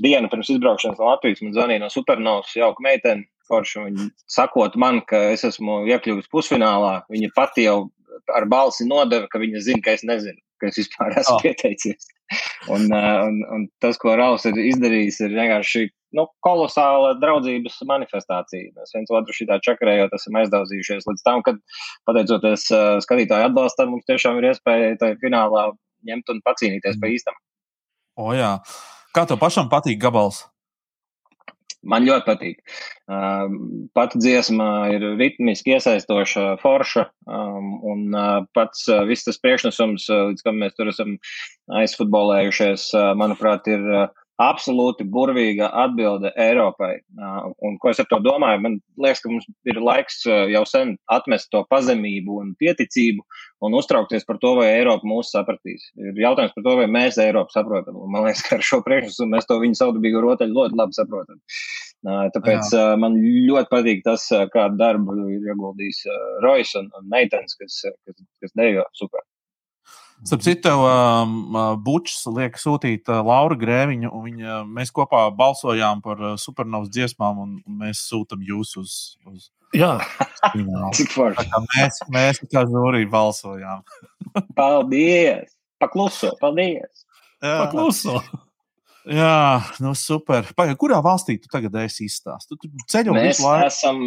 dienu 0.02 0.30
pirms 0.32 0.50
izbraukšanas 0.50 0.98
no 0.98 1.12
Latvijas 1.12 1.44
man 1.44 1.54
zvanīja 1.54 1.84
no 1.84 1.90
Supernovas 1.92 2.56
jauka 2.58 2.82
meitene, 2.82 3.28
forši. 3.46 3.84
Viņa 3.86 4.08
sakot 4.34 4.74
man, 4.82 4.98
ka 5.06 5.20
es 5.36 5.46
esmu 5.46 5.84
iekļuvis 5.92 6.30
pusfinālā, 6.34 6.96
viņa 7.12 7.30
pati 7.38 7.68
jau 7.68 7.76
ar 8.34 8.48
balsi 8.50 8.88
nodeva, 8.88 9.30
ka 9.30 9.38
viņa 9.42 9.62
zina, 9.68 9.84
ka 9.84 9.94
es 9.94 10.02
nezinu, 10.06 10.42
ka 10.58 10.70
es 10.70 10.82
vispār 10.82 11.14
esmu 11.22 11.38
oh. 11.38 11.46
pieteicies. 11.46 12.10
Un, 12.72 12.86
un, 12.94 13.40
un 13.52 13.66
tas, 13.82 13.98
ko 14.00 14.14
Rauls 14.16 14.46
ir 14.48 14.58
izdarījis, 14.60 15.18
ir 15.26 15.34
vienkārši 15.34 15.82
nu, 16.16 16.26
kolosāla 16.44 17.14
draudzības 17.20 17.80
manifestācija. 17.88 18.70
Mēs 18.76 18.94
viens 18.96 19.12
otru 19.18 19.36
šitā 19.36 19.58
čakarējot 19.64 20.14
esam 20.16 20.38
aizdauzījušies 20.42 21.08
līdz 21.08 21.24
tam, 21.26 21.42
kad 21.46 21.58
pateicoties 22.08 22.68
skatītāju 23.06 23.50
atbalstam, 23.50 23.92
mums 23.94 24.06
tiešām 24.08 24.38
ir 24.40 24.52
iespēja 24.52 24.94
tajā 25.00 25.18
finālā 25.24 25.70
ņemt 26.08 26.32
un 26.34 26.42
pacīnīties 26.46 26.96
mm. 26.96 27.02
pa 27.02 27.12
īstam. 27.12 27.38
O 28.20 28.32
jā. 28.36 28.56
Kā 29.12 29.26
tev 29.28 29.40
pašam 29.40 29.68
patīk 29.72 30.00
gabals? 30.00 30.44
Man 31.82 32.04
ļoti 32.06 32.26
patīk. 32.28 32.58
Um, 33.10 33.56
pati 33.96 34.20
dziesma 34.22 34.68
ir 34.94 35.04
ritmiski 35.18 35.74
iesaistoša, 35.74 36.44
forša, 36.62 37.06
um, 37.26 37.72
un 37.92 38.04
uh, 38.14 38.44
pats 38.54 38.86
uh, 38.90 39.02
viss 39.08 39.26
tas 39.26 39.40
priekšnesums, 39.42 40.06
uh, 40.12 40.28
līdz 40.30 40.46
kam 40.46 40.60
mēs 40.62 40.76
tur 40.78 40.92
esam 40.92 41.16
aizfutbolējušies, 41.82 42.88
manuprāt, 43.18 43.66
ir 43.70 43.82
absolūti 44.40 45.04
burvīga 45.08 45.68
atbilde 45.84 46.32
Eiropai. 46.40 46.94
Un, 47.62 47.76
ko 47.80 47.90
es 47.92 48.00
ar 48.00 48.08
to 48.10 48.18
domāju? 48.24 48.62
Man 48.64 48.78
liekas, 49.00 49.22
ka 49.22 49.30
mums 49.32 49.46
ir 49.68 49.80
laiks 49.82 50.22
jau 50.26 50.62
sen 50.68 50.94
atmest 51.12 51.50
to 51.52 51.62
pazemību 51.70 52.38
un 52.40 52.52
pieticību 52.60 53.24
un 53.66 53.76
uztraukties 53.78 54.26
par 54.28 54.40
to, 54.42 54.54
vai 54.58 54.70
Eiropa 54.72 55.06
mūs 55.08 55.32
sapratīs. 55.34 55.84
Ir 56.00 56.18
jautājums 56.24 56.54
par 56.56 56.66
to, 56.66 56.76
vai 56.80 56.88
mēs 56.90 57.20
Eiropu 57.22 57.54
saprotam. 57.54 57.98
Un 58.02 58.12
man 58.14 58.26
liekas, 58.26 58.44
ka 58.46 58.58
ar 58.58 58.66
šo 58.66 58.80
priekšnesumu 58.86 59.36
mēs 59.36 59.48
to 59.50 59.58
viņu 59.62 59.78
saudabīgo 59.78 60.22
rotaļu 60.24 60.58
ļoti 60.58 60.80
labi 60.80 60.98
saprotam. 60.98 61.42
Tāpēc 62.02 62.72
Jā. 62.74 62.86
man 62.98 63.20
ļoti 63.22 63.70
patīk 63.70 64.02
tas, 64.06 64.24
kādu 64.54 64.80
darbu 64.80 65.14
ir 65.30 65.52
ieguldījis 65.52 66.02
Rojas 66.42 66.74
un, 66.80 66.90
un 66.98 67.06
Meitens, 67.12 67.54
kas, 67.60 67.84
kas, 68.08 68.24
kas 68.42 68.56
dejo 68.58 68.88
super. 68.98 69.22
Starp 70.22 70.42
citu, 70.44 70.70
um, 70.70 71.32
uh, 71.50 71.72
Bučs 71.82 72.20
liek 72.30 72.54
sūtīt 72.60 73.10
uh, 73.10 73.24
Laura 73.26 73.56
Grēviņu, 73.58 74.10
un 74.14 74.22
viņa, 74.28 74.60
mēs 74.70 74.92
kopā 74.94 75.24
balsojām 75.34 76.02
par 76.04 76.22
uh, 76.22 76.36
supernovas 76.38 76.92
dziesmām, 76.94 77.40
un, 77.42 77.56
mēs 77.82 78.04
sūtām 78.06 78.44
jūs 78.46 78.76
uz. 78.78 78.94
uz 79.26 79.50
Jā, 79.72 79.96
cik 80.98 81.10
forši. 81.14 81.48
Mēs, 81.72 81.98
mēs 82.12 82.42
kā 82.52 82.62
žūrī 82.68 83.02
balsojām. 83.10 83.82
paldies! 84.58 85.50
Pakluso, 85.82 86.34
paldies! 86.38 87.06
Jā. 87.42 87.56
Pakluso! 87.64 88.20
Jā, 89.02 89.58
nu 89.82 89.96
super. 89.98 90.46
Pagaid, 90.54 90.78
kurā 90.78 91.00
valstī 91.02 91.34
tu 91.42 91.50
tagad 91.50 91.74
esi 91.82 92.06
izstāstījis? 92.06 92.60
Tu 92.62 92.92
ceļo 92.92 93.16
mēs 93.16 93.40
visu 93.40 93.48
laiku. 93.48 93.70
Esam 93.72 94.04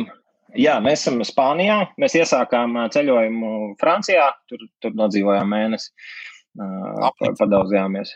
Jā, 0.59 0.75
mēs 0.83 1.03
esam 1.03 1.23
Spānijā. 1.27 1.81
Mēs 2.01 2.15
iesākām 2.19 2.77
ceļojumu 2.93 3.49
Francijā. 3.81 4.29
Tur, 4.49 4.63
tur 4.83 4.95
nodzīvojām 4.97 5.51
mēnesi. 5.51 5.91
Padaudzījāmies. 7.39 8.15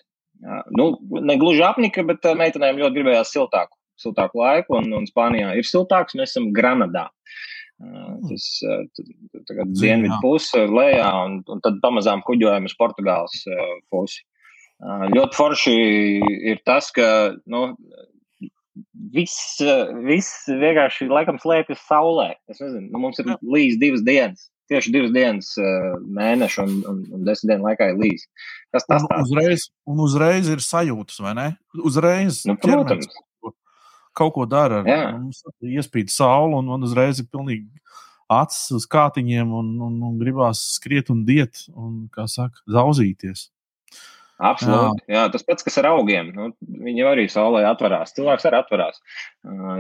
Nu, 0.76 0.94
ne 1.20 1.36
gluži 1.40 1.66
apnika, 1.68 2.06
bet 2.08 2.24
meitenēm 2.40 2.80
ļoti 2.80 3.02
gribējās 3.02 3.34
siltāku, 3.36 3.76
siltāku 4.00 4.40
laiku. 4.40 4.78
Un, 4.80 4.92
un 5.02 5.08
Spānijā 5.10 5.52
ir 5.60 5.68
siltāks. 5.68 6.16
Mēs 6.20 6.34
esam 6.34 6.52
Granadā. 6.56 7.10
Tas 7.80 8.48
ir 8.64 9.62
dienvidu 9.80 10.18
puse 10.24 10.66
lejā, 10.68 11.12
un, 11.28 11.40
un 11.48 11.62
tad 11.64 11.80
pamazām 11.84 12.24
kuģojam 12.28 12.68
uz 12.68 12.76
Portugāles 12.80 13.46
pusi. 13.92 14.26
Ļoti 15.16 15.36
forši 15.36 15.76
ir 16.52 16.60
tas, 16.68 16.88
ka 16.96 17.36
nu, 17.52 17.64
viss, 19.14 19.60
viss 20.06 20.48
vienkārši 20.50 21.10
laikam 21.12 21.40
slēpjas 21.42 21.82
saulē. 21.88 22.32
Es 22.52 22.62
nezinu, 22.62 22.90
nu, 22.92 23.02
mums 23.06 23.22
ir 23.22 23.32
līdz 23.40 23.80
divas 23.82 24.06
dienas. 24.08 24.48
Tieši 24.70 24.92
divas 24.94 25.14
dienas 25.16 25.48
mēneša 26.20 26.66
un, 26.68 26.76
un, 26.92 27.00
un 27.18 27.24
desmit 27.26 27.56
dienu 27.56 27.66
laikā 27.66 27.90
ir 27.90 27.98
līdzi. 28.04 28.28
Kas 28.76 28.86
tas 28.86 29.08
un 29.08 29.24
uzreiz, 29.24 29.66
un 29.90 30.04
uzreiz 30.06 30.52
ir 30.54 30.62
sajūtas, 30.62 31.18
vai 31.26 31.34
ne? 31.40 31.48
Uzreiz 31.82 32.44
nu, 32.46 32.54
protams. 32.62 33.10
kaut 34.18 34.36
ko 34.36 34.46
dara. 34.50 34.84
Mums 34.86 35.42
iespīd 35.66 36.14
saule 36.14 36.60
un, 36.60 36.70
un 36.76 36.86
uzreiz 36.86 37.24
ir 37.24 37.30
pilnīgi 37.32 37.66
acis 38.30 38.76
uz 38.78 38.86
kātiņiem 38.90 39.56
un, 39.58 39.72
un, 39.88 39.96
un 40.06 40.20
gribās 40.22 40.62
skriet 40.76 41.10
un 41.10 41.24
diet 41.26 41.66
un, 41.74 42.04
kā 42.14 42.28
saka, 42.30 42.62
zauzīties. 42.70 43.48
Absolūti. 44.40 45.04
Jā. 45.10 45.16
jā, 45.16 45.24
tas 45.34 45.44
pats, 45.44 45.66
kas 45.68 45.80
ar 45.82 45.90
augiem. 45.92 46.30
Nu, 46.36 46.50
viņi 46.86 47.06
arī 47.08 47.26
saulē 47.32 47.66
atverās. 47.68 48.14
Cilvēks 48.16 48.48
arī 48.48 48.62
atverās. 48.62 49.02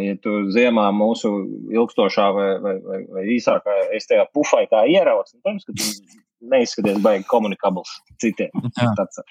Ja 0.03 0.16
tu 0.20 0.34
ziemā 0.51 0.89
mūsu 0.95 1.32
ilgstošā 1.72 2.26
vai, 2.36 2.49
vai, 2.64 2.74
vai, 2.84 3.03
vai 3.16 3.28
īsākā, 3.38 3.78
es 3.95 4.10
tajā 4.10 4.28
pufai 4.36 4.66
tā 4.72 4.84
ieraucu, 4.91 5.38
nu, 5.38 5.43
protams, 5.45 5.68
ka 5.70 5.78
tu 5.80 6.20
neizskaties 6.51 6.99
baigi 7.03 7.28
komunikabls 7.30 7.91
citiem. 8.22 8.51
Jā. 8.80 8.91
Tāds 8.97 9.22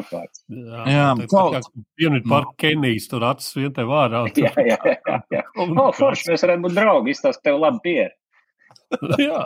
atvērts. 0.00 0.44
Jā, 0.52 0.84
jā 0.92 1.08
kaut 1.30 1.70
vienu 2.00 2.20
par 2.28 2.50
Kenijas 2.60 3.08
tur 3.10 3.26
acis 3.28 3.56
vien 3.58 3.72
te 3.76 3.84
vārā. 3.88 4.24
Jā, 4.38 4.52
jā, 4.56 4.78
jā. 4.84 5.20
jā. 5.32 5.44
O, 5.58 5.90
forši, 5.96 6.32
mēs 6.32 6.44
varētu 6.46 6.64
būt 6.66 6.76
draugi, 6.76 7.14
izstāst 7.14 7.44
tev 7.44 7.60
labi 7.62 7.82
pieri. 7.84 8.14
jā. 9.28 9.42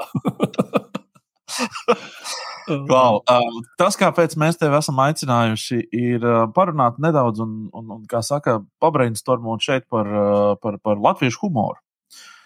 Klau, 2.88 3.18
uh, 3.18 3.57
tas, 3.80 3.96
kāpēc 3.98 4.36
mēs 4.38 4.61
tevi 4.61 4.78
esam 4.78 5.00
aicinājuši, 5.03 5.80
ir 5.98 6.22
uh, 6.22 6.44
parunāt 6.55 7.00
nedaudz 7.03 7.42
un, 7.42 7.57
un, 7.74 7.90
un 7.96 8.05
kā 8.11 8.22
saka, 8.26 8.61
pabrainstormot 8.82 9.64
šeit 9.64 9.88
par, 9.90 10.09
uh, 10.09 10.53
par, 10.62 10.78
par 10.84 11.03
latviešu 11.03 11.42
humoru. 11.46 11.80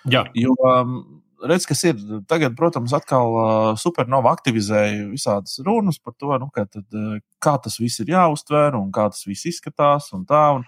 Jā. 0.09 0.24
Jo, 0.38 0.54
um, 0.62 0.96
redz, 1.44 1.66
kas 1.68 1.82
ir 1.88 2.00
tagad, 2.30 2.57
protams, 2.59 2.94
atkal 2.96 3.36
uh, 3.36 3.68
supernova 3.80 4.32
aktivizēja 4.36 5.11
visādas 5.11 5.59
runas 5.66 6.00
par 6.00 6.16
to, 6.16 6.32
nu, 6.40 6.48
tad, 6.57 6.82
uh, 6.94 7.18
kā 7.42 7.57
tas 7.62 7.76
viss 7.82 8.00
ir 8.04 8.14
jāuztver 8.14 8.78
un 8.78 8.88
kā 8.94 9.09
tas 9.12 9.26
viss 9.28 9.48
izskatās 9.52 10.12
un 10.16 10.24
tā. 10.28 10.44
Un, 10.59 10.66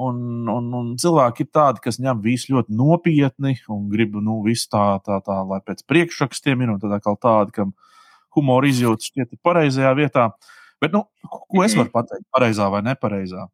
Un, 0.00 0.48
un, 0.48 0.68
un 0.72 0.92
cilvēki 0.98 1.44
ir 1.44 1.48
tādi, 1.52 1.82
kas 1.84 1.98
ņem 2.00 2.22
visu 2.24 2.54
ļoti 2.54 2.72
nopietni 2.74 3.58
un 3.70 3.88
grib 3.92 4.14
nu, 4.16 4.38
visu 4.46 4.70
tā, 4.72 4.86
tā, 5.04 5.18
tā, 5.24 5.42
lai 5.46 5.60
pēc 5.60 5.84
priekšrakstiem 5.84 6.64
ir. 6.64 6.72
Un 6.72 6.80
tad 6.80 6.94
atkal 6.96 7.18
tādi, 7.20 7.54
kam 7.58 7.74
ir 7.74 7.90
humora 8.36 8.68
izjūta 8.68 9.08
šķiet 9.08 9.36
pareizajā 9.44 9.92
vietā. 9.98 10.28
Bet, 10.82 10.94
nu, 10.94 11.04
ko 11.28 11.62
es 11.64 11.76
varu 11.78 11.92
pateikt, 11.94 12.26
pareizā 12.34 12.68
vai 12.72 12.82
nepareizā? 12.86 13.46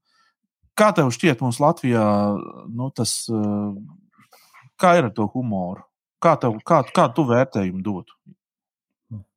Kā 0.78 0.92
tev 0.96 1.10
šķiet, 1.12 1.42
mums 1.42 1.58
Latvijā 1.60 2.06
nu, 2.70 2.88
tas, 2.94 3.20
kā 4.80 4.94
ir 4.98 5.10
ar 5.10 5.14
to 5.14 5.26
humoru? 5.34 5.84
Kā, 6.22 6.34
tev, 6.40 6.56
kā, 6.66 6.80
kā 6.94 7.06
tu 7.14 7.26
vērtējumu 7.28 7.82
dotu? 7.84 8.16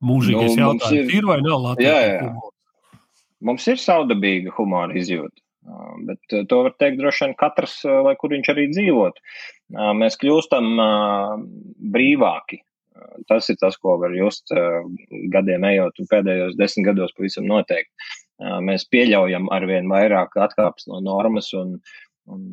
Mūžīgais 0.04 0.56
nu, 0.56 0.64
jautājums 0.66 0.98
ir, 0.98 1.12
ir 1.20 1.28
vai 1.30 1.40
nav 1.44 1.62
Latvijā? 1.66 1.92
Jā, 1.92 2.16
jā. 2.16 2.24
Humors? 2.30 2.58
Mums 3.42 3.66
ir 3.72 3.80
saudabīga 3.82 4.54
humora 4.54 4.94
izjūta. 4.98 5.42
Bet 6.08 6.36
to 6.50 6.64
var 6.66 6.74
teikt 6.82 6.98
droši 6.98 7.28
vien 7.28 7.38
katrs, 7.38 7.76
lai 7.86 8.16
kur 8.18 8.34
viņš 8.34 8.50
arī 8.54 8.68
dzīvot. 8.72 9.20
Mēs 10.00 10.18
kļūstam 10.22 10.74
brīvāki 11.94 12.64
Tas 13.30 13.50
ir 13.50 13.58
tas, 13.62 13.78
ko 13.82 13.96
var 14.02 14.14
just 14.16 14.52
gadiem 15.34 15.66
ejot, 15.70 16.02
un 16.02 16.10
pēdējos 16.12 16.58
desmit 16.60 16.90
gados 16.90 17.14
pavisam 17.18 17.48
noteikti. 17.50 17.92
Mēs 18.68 18.88
pieļaujam 18.94 19.50
arvien 19.54 19.90
vairāk 19.92 20.38
atkāpes 20.46 20.88
no 20.90 21.02
normas, 21.06 21.52
un, 21.58 21.78
un 22.30 22.44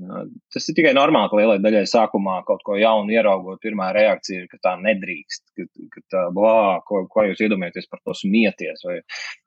tas 0.55 0.69
ir 0.71 0.77
tikai 0.79 0.95
normāli, 0.97 1.31
ka 1.31 1.41
lielai 1.41 1.59
daļai 1.65 1.85
sākumā 1.91 2.39
kaut 2.49 2.63
ko 2.67 2.79
jaunu 2.81 3.13
ieraugot, 3.13 3.61
pirmā 3.65 3.91
reakcija 3.97 4.45
ir, 4.45 4.47
ka 4.53 4.61
tā 4.65 4.77
nedrīkst, 4.81 5.45
ka, 5.59 5.67
ka 5.95 6.05
tā, 6.15 6.23
blā, 6.35 6.79
ko, 6.89 7.03
ko 7.13 7.27
jūs 7.29 7.43
iedomājaties 7.45 7.91
par 7.91 8.01
to 8.05 8.17
smieties, 8.17 8.87
vai, 8.89 9.01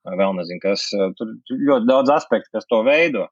vai 0.07 0.19
vēl 0.21 0.37
nezinu, 0.37 0.61
kas. 0.63 0.85
Tur 1.17 1.33
ļoti 1.49 1.89
daudz 1.89 2.13
aspektu, 2.13 2.53
kas 2.57 2.69
to 2.69 2.83
veido. 2.87 3.25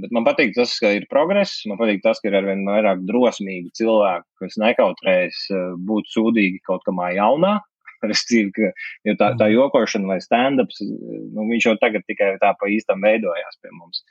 Bet 0.00 0.12
man 0.16 0.24
patīk 0.24 0.54
tas, 0.56 0.72
ka 0.80 0.94
ir 0.96 1.04
progress. 1.10 1.60
Man 1.68 1.76
patīk 1.80 2.00
tas, 2.04 2.20
ka 2.22 2.30
ir 2.30 2.38
arvien 2.38 2.64
vairāk 2.64 3.02
drosmīgi 3.08 3.74
cilvēki, 3.76 4.28
kas 4.40 4.56
nekautrējas 4.62 5.40
būt 5.88 6.08
sūdīgi 6.14 6.62
kaut 6.68 6.86
kamā 6.88 7.12
jaunā. 7.18 7.58
Restīvi, 8.10 8.52
ka, 8.56 8.70
tā, 9.20 9.30
tā 9.40 9.48
jokošana 9.52 10.08
vai 10.10 10.18
stand-ups, 10.20 10.82
nu, 10.84 11.46
viņš 11.48 11.68
jau 11.68 11.76
tagad 11.80 12.04
tikai 12.08 12.34
tā 12.42 12.52
pa 12.60 12.68
īstam 12.72 13.04
veidojās 13.04 13.56
pie 13.62 13.72
mums. 13.72 14.02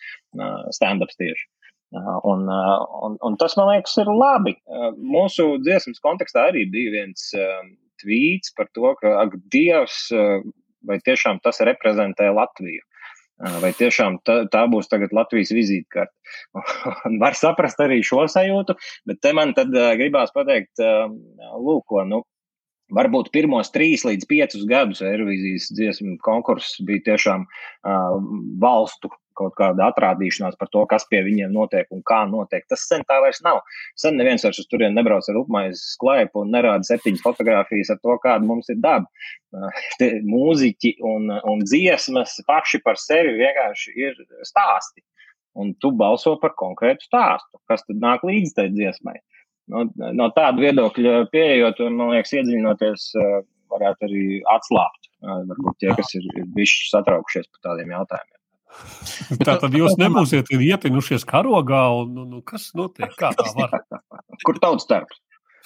Stand-ups 0.77 1.17
tieši. 1.21 1.45
Un, 1.93 2.47
un, 2.49 3.17
un 3.23 3.35
tas, 3.39 3.53
man 3.59 3.69
liekas, 3.71 3.93
ir 4.01 4.09
labi. 4.09 4.55
Mūsu 4.99 5.55
dziesmas 5.63 6.01
kontekstā 6.03 6.49
arī 6.49 6.65
bija 6.71 6.93
viens 6.97 7.29
tvīts 8.01 8.51
par 8.57 8.67
to, 8.75 8.91
ka, 8.99 9.13
ak, 9.21 9.37
Dievs, 9.53 10.09
vai 10.85 10.99
tiešām 11.05 11.39
tas 11.45 11.61
reprezentē 11.63 12.31
Latviju. 12.35 12.83
Vai 13.59 13.73
tiešām 13.75 14.21
tā, 14.23 14.37
tā 14.51 14.61
būs 14.71 14.87
tagad 14.87 15.11
Latvijas 15.15 15.51
vizītkarte? 15.55 16.13
Var 17.23 17.35
saprast 17.35 17.81
arī 17.83 17.99
šo 18.03 18.23
sajūtu, 18.31 18.77
bet 19.11 19.19
te 19.23 19.33
man 19.35 19.51
tad 19.57 19.75
gribās 19.99 20.31
pateikt, 20.35 20.79
lūk, 20.79 21.97
nu, 22.07 22.21
varbūt 22.93 23.31
pirmos 23.33 23.71
trīs 23.73 24.05
līdz 24.05 24.27
piecus 24.29 24.65
gadus 24.69 25.01
Eirovīzijas 25.05 25.71
dziesmu 25.73 26.17
konkurss 26.25 26.81
bija 26.85 27.11
tiešām 27.11 27.45
uh, 27.47 28.17
valstu 28.61 29.09
kaut 29.35 29.55
kāda 29.59 29.89
atrādīšanās 29.91 30.55
par 30.59 30.69
to, 30.71 30.85
kas 30.89 31.05
pie 31.09 31.19
viņiem 31.25 31.51
notiek 31.51 31.89
un 31.91 31.99
kā 32.07 32.21
notiek. 32.29 32.63
Tas 32.71 32.85
sen 32.87 33.03
tā 33.09 33.17
vairs 33.23 33.41
nav. 33.43 33.61
Sen 33.99 34.15
neviens 34.19 34.45
vairs 34.45 34.61
uz 34.61 34.69
turieni 34.71 34.95
nebrauc 34.95 35.27
ar 35.31 35.41
upmaiņas 35.41 35.81
sklaipu 35.95 36.45
un 36.45 36.53
nerāda 36.55 36.87
septiņas 36.87 37.25
fotogrāfijas 37.25 37.91
ar 37.93 37.99
to, 37.99 38.15
kāda 38.23 38.47
mums 38.47 38.71
ir 38.71 38.79
daba. 38.83 39.09
Te, 39.99 40.09
mūziķi 40.23 40.95
un, 41.11 41.27
un 41.51 41.65
dziesmas 41.67 42.37
paši 42.47 42.81
par 42.85 42.99
sevi 43.01 43.35
vienkārši 43.41 43.95
ir 44.07 44.23
stāsti. 44.47 45.03
Un 45.55 45.71
tu 45.79 45.93
balso 45.95 46.35
par 46.39 46.51
konkrētu 46.59 47.07
stāstu, 47.07 47.61
kas 47.67 47.85
tad 47.87 48.01
nāk 48.01 48.25
līdz 48.27 48.55
tai 48.57 48.69
dziesmai. 48.73 49.19
No, 49.71 49.81
no 49.97 50.29
tāda 50.35 50.61
viedokļa 50.61 51.25
pieejot, 51.33 51.81
un, 51.87 51.97
man 51.97 52.13
liekas, 52.13 52.35
iedziļinoties, 52.37 53.09
varētu 53.73 54.07
arī 54.09 54.23
atslābt. 54.53 55.09
Varbūt 55.25 55.79
tie, 55.81 55.91
kas 55.97 56.11
ir, 56.19 56.25
ir 56.37 56.47
bijuši 56.53 56.89
satraukušies 56.91 57.49
par 57.49 57.71
tādiem 57.71 57.95
jautājumiem. 57.95 58.31
Tā 59.41 59.55
tad 59.61 59.75
jūs 59.77 59.95
nebūsiet 59.97 60.51
ietinušies 60.51 61.25
karogā, 61.27 61.85
un 62.01 62.11
nu, 62.13 62.25
nu, 62.29 62.41
kas 62.45 62.73
notiek? 62.77 63.13
Kā 63.17 63.31
tā 63.37 63.47
var? 63.55 63.73
Kur 64.45 64.59
tautas 64.61 64.89
darbs? 64.89 65.21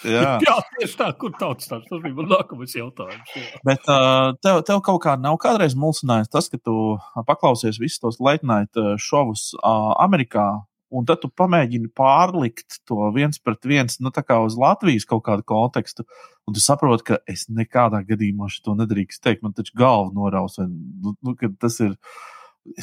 Jā, 0.08 0.38
jā 0.46 0.56
tieši 0.78 0.96
tā, 1.00 1.10
kur 1.20 1.34
tauts 1.36 1.68
tāds. 1.68 1.88
Tas 1.90 2.00
bija 2.04 2.16
mans 2.16 2.32
nākamais 2.32 2.76
jautājums. 2.78 3.34
Jā. 3.36 3.60
Bet 3.68 3.90
uh, 3.92 4.32
tev, 4.40 4.62
tev 4.68 4.80
kaut 4.86 5.02
kā 5.04 5.18
nav 5.20 5.36
kādreiz 5.44 5.76
mulsinājis 5.80 6.32
tas, 6.32 6.48
ka 6.52 6.60
tu 6.62 6.96
paklausies 7.28 7.82
visus 7.82 8.00
tos 8.00 8.20
night 8.24 8.80
šovus 9.02 9.50
uh, 9.58 9.92
Amerikā, 10.00 10.48
un 10.90 11.06
tad 11.10 11.22
tu 11.24 11.30
pamēģini 11.30 11.92
pārlikt 11.98 12.80
to 12.90 13.10
viens 13.16 13.42
pret 13.42 13.66
viens, 13.70 14.00
nu, 14.04 14.12
tā 14.16 14.24
kā 14.26 14.40
uz 14.46 14.58
Latvijas 14.60 15.08
kaut 15.10 15.24
kādu 15.28 15.46
kontekstu, 15.48 16.06
un 16.48 16.58
tu 16.58 16.64
saproti, 16.64 17.06
ka 17.12 17.20
es 17.30 17.48
nekādā 17.54 18.02
gadījumā 18.08 18.50
šo 18.54 18.76
nedrīkst 18.80 19.24
teikt. 19.26 19.46
Man 19.46 19.56
taču 19.58 19.78
galva 19.78 20.12
noraus, 20.16 20.60
vai 20.62 20.68
nu, 20.70 21.16
nu, 21.22 21.38
tas 21.62 21.80
ir. 21.86 21.96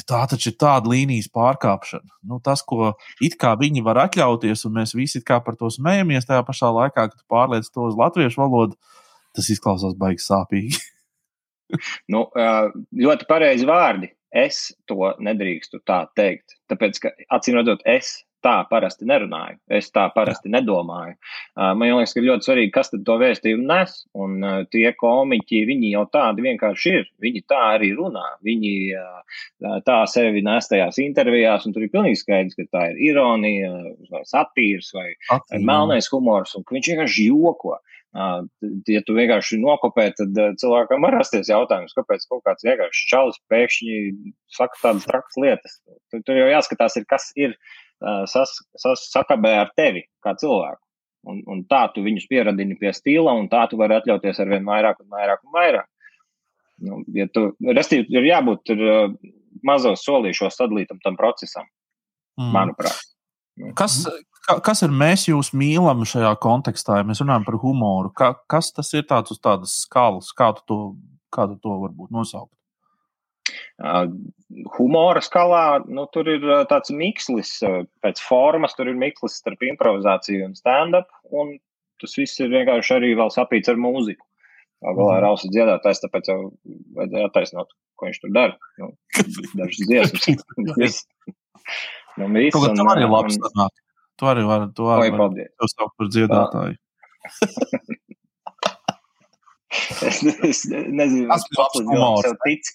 Tā 0.09 0.23
taču 0.27 0.49
ir 0.49 0.55
tāda 0.59 0.89
līnijas 0.89 1.29
pārkāpšana. 1.31 2.09
Nu, 2.27 2.41
tas, 2.43 2.63
ko 2.65 2.95
viņi 3.21 3.83
var 3.85 4.01
atļauties, 4.01 4.65
un 4.67 4.73
mēs 4.79 4.95
visi 4.97 5.21
par 5.23 5.55
to 5.55 5.69
smējamies, 5.71 6.25
tajā 6.27 6.43
pašā 6.43 6.71
laikā, 6.75 7.05
kad 7.13 7.21
pārliec 7.29 7.69
to 7.71 7.85
uz 7.85 7.95
latviešu 7.95 8.41
valodu, 8.41 8.75
tas 9.37 9.47
izklausās 9.53 9.95
baigi 9.95 10.25
sāpīgi. 10.25 10.81
nu, 12.13 12.25
ļoti 13.05 13.29
pareizi 13.29 13.69
vārdi. 13.69 14.11
Es 14.35 14.75
to 14.89 15.13
nedrīkstu 15.23 15.81
tā 15.87 16.05
teikt. 16.17 16.57
Tāpēc, 16.71 16.99
ka 17.03 17.11
acīm 17.37 17.59
redzot, 17.59 17.83
es 17.87 18.17
tā 18.45 18.57
parasti 18.69 19.07
nerunāju. 19.07 19.57
Es 19.79 19.89
tā 19.93 20.05
parasti 20.13 20.51
nedomāju. 20.53 21.15
Man 21.57 21.81
liekas, 21.81 22.13
ka 22.15 22.23
ļoti 22.23 22.47
svarīgi, 22.47 22.73
kas 22.75 22.91
to 22.93 23.17
vēstījumu 23.21 23.65
nes. 23.67 23.95
Un 24.17 24.37
tie 24.73 24.91
komiķi, 24.99 25.63
viņi 25.69 25.93
jau 25.95 26.05
tādi 26.13 26.45
vienkārši 26.45 26.93
ir. 26.99 27.09
Viņi 27.23 27.43
tā 27.49 27.61
arī 27.73 27.91
runā. 27.97 28.25
Viņi 28.45 28.73
tā 29.87 29.97
sevi 30.11 30.43
nes 30.45 30.69
tajās 30.69 31.01
intervijās, 31.03 31.67
un 31.67 31.75
tur 31.75 31.87
ir 31.87 31.93
pilnīgi 31.93 32.21
skaidrs, 32.21 32.57
ka 32.59 32.67
tā 32.77 32.85
ir 32.93 33.03
ironija, 33.11 33.73
vai 34.13 34.23
satīrs, 34.29 34.93
vai, 34.95 35.09
vai 35.31 35.61
melnais 35.63 36.11
humors, 36.13 36.55
un 36.57 36.67
ka 36.67 36.77
viņš 36.77 36.93
vienkārši 36.93 37.29
joko. 37.31 37.77
Uh, 37.77 37.96
ja 38.15 39.01
tu 39.05 39.15
vienkārši 39.17 39.59
nokopē, 39.61 40.07
tad 40.17 40.39
cilvēkam 40.61 41.03
var 41.05 41.17
rasties 41.19 41.51
jautājums, 41.51 41.95
kāpēc 41.97 42.23
kaut 42.29 42.43
kāds 42.47 42.65
vienkārši 42.65 43.09
čalis 43.11 43.39
pēkšņi 43.51 43.97
saka 44.57 44.79
tādas 44.81 45.07
trakas 45.09 45.39
lietas. 45.41 45.77
Tur, 46.11 46.23
tur 46.25 46.39
jau 46.39 46.47
jāskatās, 46.51 46.97
ir, 46.97 47.05
kas 47.09 47.29
ir 47.35 47.55
sas, 48.31 48.53
sas, 48.79 49.07
sakabē 49.11 49.53
ar 49.63 49.73
tevi 49.77 50.07
kā 50.25 50.35
cilvēku. 50.39 50.81
Un, 51.27 51.41
un 51.51 51.63
tā 51.67 51.81
tu 51.91 52.05
viņus 52.05 52.29
pieradini 52.29 52.77
pie 52.79 52.93
stila, 52.95 53.33
un 53.35 53.49
tā 53.51 53.65
tu 53.67 53.79
vari 53.79 53.97
atļauties 53.97 54.37
ar 54.39 54.51
vien 54.53 54.67
vairāk 54.67 55.01
un 55.03 55.11
vairāk 55.11 55.43
un 55.43 55.55
vairāk. 55.57 55.89
Nu, 56.87 57.01
ja 57.17 57.25
tu, 57.33 57.49
restīvi, 57.65 58.05
ir 58.13 58.29
jābūt 58.29 58.71
ir, 58.75 58.83
mazos 59.65 60.05
solīšos 60.05 60.57
sadalītam 60.59 61.01
tam 61.03 61.17
procesam, 61.19 61.67
mm. 62.39 62.51
manuprāt. 62.53 63.01
Kas, 63.77 64.01
ka, 64.45 64.59
kas 64.63 64.83
ir 64.85 64.93
mēs 64.93 65.27
jūs 65.29 65.53
mīlam 65.57 66.03
šajā 66.07 66.33
kontekstā, 66.43 66.99
ja 66.99 67.07
mēs 67.07 67.21
runājam 67.23 67.47
par 67.47 67.57
humoru? 67.61 68.11
Ka, 68.17 68.33
kas 68.49 68.71
tas 68.75 68.91
ir 68.93 69.07
tāds 69.09 69.33
uz 69.33 69.41
tādas 69.43 69.79
skalas, 69.85 70.29
kā 70.37 70.51
tu 70.57 70.65
to, 70.69 70.79
kā 71.33 71.47
tu 71.49 71.57
to 71.63 71.79
varbūt 71.85 72.13
nosaukt? 72.13 72.53
Uh, 73.79 74.09
humora 74.75 75.21
skalā 75.23 75.79
nu, 75.87 76.03
tur 76.11 76.27
ir 76.29 76.43
tāds 76.69 76.91
mikslis, 76.91 77.53
pēc 78.03 78.21
formas, 78.21 78.75
tur 78.75 78.89
ir 78.91 78.97
mikslis 78.99 79.37
starp 79.39 79.63
improvizāciju 79.63 80.49
un 80.49 80.57
stand-up. 80.57 81.09
Un 81.31 81.55
tas 82.01 82.13
viss 82.19 82.41
ir 82.43 82.51
vienkārši 82.53 82.97
arī 82.97 83.13
vēl 83.17 83.31
sapīts 83.33 83.71
ar 83.71 83.79
mūziku. 83.81 84.23
Galā 84.85 85.17
ir 85.17 85.25
mhm. 85.25 85.31
ausis 85.31 85.53
dziedātājs, 85.55 86.03
tāpēc 86.03 86.27
jau 86.29 86.39
vajadzēja 86.99 87.29
attaisnot, 87.31 87.71
ko 87.97 88.09
viņš 88.09 88.19
tur 88.21 88.33
dara. 88.35 88.57
Nu, 88.77 88.91
dažas 89.57 89.87
dziesmas. 89.89 90.99
nu, 92.17 92.29
viss, 92.33 92.55
un, 92.57 92.75
tu 92.77 92.87
arī 92.93 93.05
labi 93.09 93.35
sanāk. 93.35 93.73
Tu 94.17 94.25
arī 94.31 94.43
vari 94.49 94.67
to 94.77 94.89
atbildēt. 94.95 95.51
Tu 95.61 95.69
sauc 95.73 95.91
par 95.97 96.07
dziedātāju. 96.13 96.77
es, 100.07 100.23
es 100.23 100.65
nezinu, 100.71 101.27
kas 101.29 101.43
tas 101.57 101.77
ir. 101.77 102.73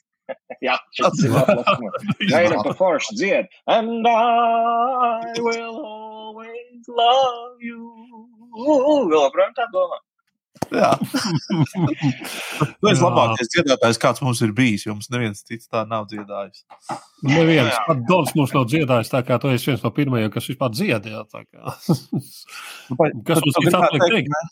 Jā, 0.62 0.76
tas 1.00 1.24
ir 1.24 1.34
labi. 1.34 1.90
Gaida 2.30 2.62
pa 2.62 2.72
foršu 2.78 3.16
dzied. 3.18 3.50
And 3.66 4.06
I 4.06 5.32
will 5.38 5.82
always 5.82 6.88
love 6.88 7.58
you. 7.58 7.82
Vēl 8.52 9.10
joprojām 9.10 9.54
tā 9.56 9.66
domā. 9.74 9.98
Jā. 10.72 10.90
tu 12.80 12.90
esi 12.90 13.02
labākais 13.02 13.50
dziedātājs, 13.52 14.00
kāds 14.00 14.22
mums 14.24 14.40
ir 14.44 14.54
bijis. 14.56 14.86
Jums 14.86 15.10
neviens 15.12 15.42
cits 15.44 15.68
tā 15.68 15.82
nav 15.88 16.06
dziedājis. 16.12 16.64
Neviens. 17.26 17.74
Pat 17.88 18.02
Dons 18.08 18.32
mums 18.38 18.54
nav 18.56 18.66
dziedājis, 18.70 19.12
tā 19.12 19.22
kā 19.26 19.40
tu 19.42 19.52
esi 19.52 19.70
viens 19.72 19.84
no 19.84 19.92
pirmajiem, 19.94 20.32
kas 20.32 20.48
vispār 20.52 20.72
dziedāja. 20.72 21.24
kas 23.28 23.44
mums 23.44 23.62
ir? 23.66 24.26
Ne? 24.28 24.42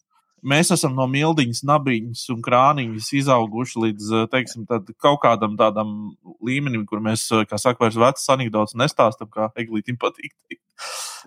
mēs 0.47 0.73
esam 0.75 0.95
no 0.97 1.07
mildiņas, 1.11 1.63
nabiņas 1.69 2.25
un 2.35 2.43
krāniņas 2.45 3.11
izauguši 3.21 3.83
līdz 3.85 4.13
eh, 4.17 4.27
teiksim, 4.33 4.67
kaut 5.03 5.21
kādam 5.25 5.57
tādam 5.61 6.15
līmenim, 6.47 6.87
kur 6.89 7.03
mēs, 7.05 7.27
eh, 7.35 7.45
kā 7.49 7.61
saka, 7.61 7.85
vairs 7.85 7.99
vecas 8.01 8.29
anekdotas 8.33 8.79
nestāstam, 8.79 9.31
kā 9.33 9.51
Eglītam 9.61 10.01
patīk. 10.01 10.35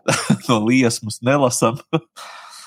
no 0.49 0.59
liesmas 0.65 1.21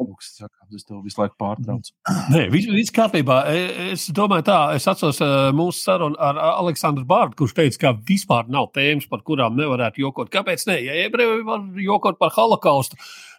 Eglīt. 0.00 0.76
Es 0.76 0.86
tev 0.86 1.00
visu 1.04 1.20
laiku 1.20 1.36
pārtraucu. 1.40 1.92
Nē, 2.32 2.44
viss, 2.52 2.68
viss 2.70 2.94
kārtībā. 2.94 3.40
E, 3.50 3.64
es 3.94 4.06
domāju, 4.16 4.46
tā, 4.48 4.58
es 4.78 4.86
atceros 4.90 5.20
e, 5.24 5.30
mūsu 5.56 5.84
sarunu 5.84 6.18
ar 6.22 6.38
Aleksandru 6.50 7.06
Bārdu, 7.08 7.36
kurš 7.40 7.56
teica, 7.56 7.80
ka 7.84 7.94
vispār 8.08 8.50
nav 8.52 8.70
tēmas, 8.76 9.08
par 9.10 9.24
kurām 9.26 9.58
nevarētu 9.58 10.04
jokot. 10.04 10.30
Kāpēc 10.32 10.66
ne? 10.70 10.78
Ja 10.86 10.96
ebreji 11.04 11.42
var 11.46 11.66
jokot 11.84 12.20
par 12.20 12.32
holokaustu, 12.36 12.98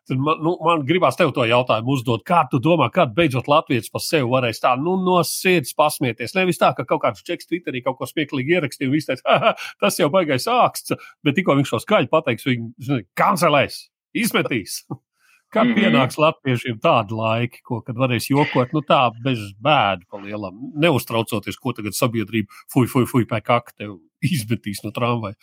tad 0.10 0.22
man, 0.22 0.42
nu, 0.44 0.56
man 0.66 0.86
gribās 0.88 1.18
tev 1.20 1.34
to 1.36 1.46
jautājumu 1.50 1.96
uzdot. 1.96 2.26
Kā 2.28 2.44
tu 2.52 2.62
domā, 2.64 2.90
kad 2.94 3.14
beidzot 3.18 3.50
Latvijas 3.52 3.92
par 3.94 4.04
sevi 4.06 4.30
varēs 4.30 4.62
tā 4.64 4.74
nu, 4.82 4.98
no 5.02 5.22
sirds 5.28 5.76
pasmieties? 5.78 6.36
Nevis 6.38 6.62
tā, 6.62 6.74
ka 6.78 6.86
kaut 6.90 7.04
kāds 7.06 7.24
čeks 7.28 7.50
Twitterī 7.50 7.84
kaut 7.86 8.00
ko 8.02 8.10
smieklīgi 8.10 8.58
ierakstīja 8.58 8.92
un 8.92 8.98
viss 8.98 9.10
teica, 9.10 9.54
tas 9.82 10.02
jau 10.02 10.12
baigais 10.14 10.50
āksts, 10.52 10.98
bet 11.26 11.40
tikko 11.40 11.58
viņš 11.60 11.74
šo 11.74 11.82
skaļi 11.86 12.12
pateiks, 12.12 12.50
viņi 12.50 13.06
kancelēs, 13.18 13.86
izmetīs. 14.18 14.84
Kad 15.52 15.68
mm 15.68 15.74
-hmm. 15.74 15.80
pienāks 15.84 16.18
latviešiem 16.18 16.78
tādi 16.80 17.16
laiki, 17.18 17.60
ko, 17.68 17.82
kad 17.84 17.98
varēs 18.00 18.30
jokot, 18.32 18.72
nu 18.74 18.82
tā 18.88 19.02
bez 19.24 19.40
bēdu 19.60 20.08
pa 20.10 20.22
lielam, 20.22 20.72
neuztraucoties, 20.80 21.60
ko 21.60 21.74
tagad 21.76 21.98
sabiedrība 21.98 22.48
fuj, 22.74 22.88
fuj, 22.88 23.06
fuj, 23.12 23.26
pēc 23.28 23.44
kakta 23.44 23.84
tev 23.84 23.98
izmetīs 24.24 24.84
no 24.86 24.92
tramvaja. 24.96 25.36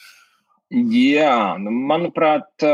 Jā, 0.69 1.57
nu, 1.57 1.71
manuprāt, 1.73 2.65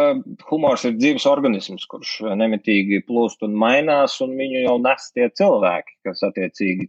humors 0.51 0.82
ir 0.85 0.97
dzīves 0.97 1.26
organisms, 1.30 1.85
kurš 1.87 2.16
nemitīgi 2.41 3.05
plūst 3.07 3.45
un 3.47 3.55
mainās, 3.55 4.16
un 4.24 4.35
viņu 4.35 4.64
jau 4.64 4.74
nes 4.82 5.12
tie 5.14 5.28
cilvēki, 5.30 5.95
kas 6.03 6.24
attiecīgi 6.26 6.89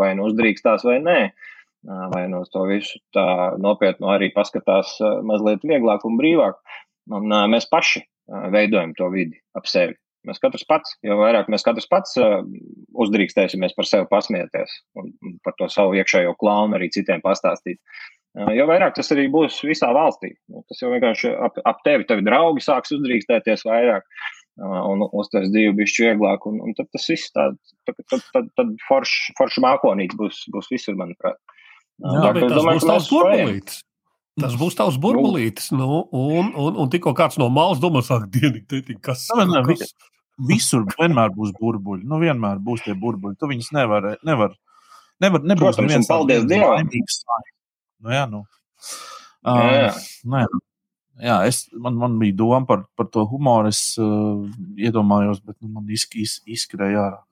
vai 0.00 0.14
nu 0.16 0.30
uzdrīkstās 0.30 0.86
vai 0.88 0.96
nē, 1.04 1.20
vai 2.14 2.24
no 2.32 2.40
to 2.48 2.64
visu 2.70 3.02
tā 3.12 3.26
nopietni 3.60 4.08
arī 4.08 4.30
paskatās 4.32 4.96
mazliet 5.28 5.60
vieglāk 5.60 6.08
un 6.08 6.16
brīvāk. 6.16 6.56
Un 7.12 7.28
mēs 7.52 7.68
paši 7.68 8.06
veidojam 8.54 8.94
to 8.98 9.10
vidi 9.12 9.38
ap 9.58 9.68
sevi. 9.70 9.96
Mēs 10.26 10.42
katrs 10.42 10.66
pats, 10.66 10.96
jo 11.06 11.14
vairāk 11.20 11.46
mēs 11.52 11.62
katrs 11.62 11.86
pats 11.86 12.16
uzdrīkstēsimies 12.18 13.76
par 13.76 13.86
sevi 13.86 14.08
pasmieties 14.10 14.72
un, 14.98 15.12
par 15.46 15.54
to 15.60 15.68
savu 15.70 15.94
iekšējo 16.00 16.34
klaunu 16.40 16.74
arī 16.78 16.88
citiem 16.90 17.22
pastāstīt. 17.22 17.78
Jo 18.52 18.66
vairāk 18.68 18.96
tas 18.98 19.08
arī 19.14 19.28
būs 19.32 19.62
visā 19.64 19.88
valstī. 19.96 20.34
Nu, 20.52 20.60
tas 20.68 20.82
jau 20.82 20.90
vienkārši 20.92 21.30
ap, 21.46 21.56
ap 21.64 21.78
tevi, 21.86 22.04
tavi 22.08 22.26
draugi 22.26 22.64
sāks 22.64 22.92
uzdrīkstēties 22.98 23.64
vairāk 23.64 24.04
un 24.60 25.06
uztvers 25.06 25.48
dzīvi 25.52 25.72
bišķi 25.78 26.08
vieglāk. 26.08 26.44
Un, 26.50 26.58
un 26.64 26.76
tad 26.76 26.90
tas 26.92 27.06
viss 27.08 27.32
tā, 27.32 27.48
tad, 27.88 27.96
tad, 28.10 28.26
tad, 28.34 28.50
tad 28.58 28.74
foršs 28.88 29.32
forš 29.38 29.60
mākonīts 29.64 30.18
būs, 30.20 30.42
būs 30.52 30.68
visur, 30.74 30.98
manuprāt. 31.00 31.38
Jā, 32.02 32.18
tā, 32.20 32.32
bet 32.36 32.44
tas 32.44 32.58
domāju, 32.58 32.82
būs 32.82 32.90
tavs 32.90 33.10
burbulītis. 33.14 33.80
Tas 34.40 34.56
būs 34.60 34.76
tavs 34.76 34.98
burbulītis. 35.00 35.70
Nu, 35.72 36.02
un, 36.12 36.50
un, 36.60 36.76
un 36.82 36.92
tikko 36.92 37.14
kāds 37.16 37.38
no 37.40 37.48
malas 37.52 37.80
domās, 37.80 38.10
ak, 38.12 38.28
dienīgi, 38.34 38.66
tētiņ, 38.68 39.00
kas 39.04 39.24
tas 39.30 39.48
ir. 39.48 39.70
Kas... 39.70 39.94
Visur 40.46 40.82
vienmēr 40.90 41.30
būs 41.32 41.54
burbuļi. 41.56 42.04
Nu, 42.04 42.18
vienmēr 42.20 42.58
būs 42.60 42.82
tie 42.84 42.92
burbuļi. 43.00 43.38
Tu 43.40 43.48
viņus 43.48 43.70
nevar, 43.72 44.10
nevar, 44.28 44.52
nevar 45.24 45.40
nebūs 45.40 45.78
Protams, 45.78 45.94
viens 45.94 46.10
paldies 46.10 46.44
Dievam. 46.44 46.90
Nu, 48.04 48.12
jā, 48.12 48.26
nu. 48.28 48.42
Uh, 49.40 49.62
jā, 49.62 49.78
jā. 49.78 49.88
Nē, 50.34 50.42
jā, 51.24 51.38
es, 51.48 51.62
man, 51.72 51.96
man 51.96 52.20
bija 52.20 52.36
doma 52.36 52.60
par, 52.68 52.84
par 53.00 53.08
to 53.08 53.24
humoru. 53.30 53.72
Es 53.72 53.96
uh, 53.96 54.44
iedomājos, 54.76 55.40
bet 55.40 55.56
nu, 55.62 55.72
man 55.78 55.88
izk, 55.96 56.18
iz, 56.20 56.42
izskrēja 56.44 57.06
ārā 57.06 57.22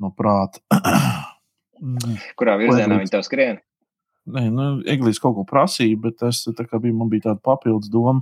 no 0.00 0.14
prāta. 0.16 0.64
Kurā 2.40 2.56
virzienā 2.56 3.02
viņi 3.02 3.12
tev 3.12 3.28
skrien? 3.28 3.60
Nē, 4.28 4.48
nu, 4.52 4.70
Eglīs 4.88 5.20
kaut 5.22 5.36
ko 5.38 5.44
prasīja, 5.48 5.98
bet 6.02 6.24
es 6.28 6.42
bija, 6.48 6.94
man 6.94 7.10
bija 7.12 7.30
tāda 7.30 7.40
papildus 7.44 7.90
doma. 7.92 8.20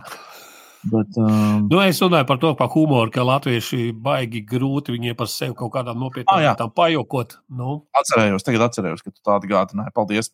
Bet, 0.87 1.17
um... 1.19 1.65
nu, 1.67 1.81
es 1.83 1.99
runāju 2.03 2.29
par 2.29 2.39
to, 2.43 2.53
par 2.59 2.69
humoru, 2.71 3.11
ka 3.15 3.25
latvieši 3.27 3.91
baigi 4.05 4.45
grūti 4.47 4.95
viņiem 4.95 5.17
par 5.19 5.31
sevi 5.33 5.57
kaut 5.59 5.73
kādām 5.75 5.99
nopietnām 5.99 6.37
ah, 6.37 6.45
lietām 6.45 6.71
pajokot. 6.77 7.39
Nu. 7.59 7.81
Atcerējos, 7.99 8.47
tagad 8.47 8.69
atcerējos, 8.69 9.03
ka 9.03 9.11
tu 9.11 9.25
tādu 9.27 9.51
gādināji. 9.51 9.95
Paldies! 9.97 10.31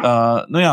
Uh, 0.00 0.46
nu, 0.52 0.62
jā, 0.62 0.72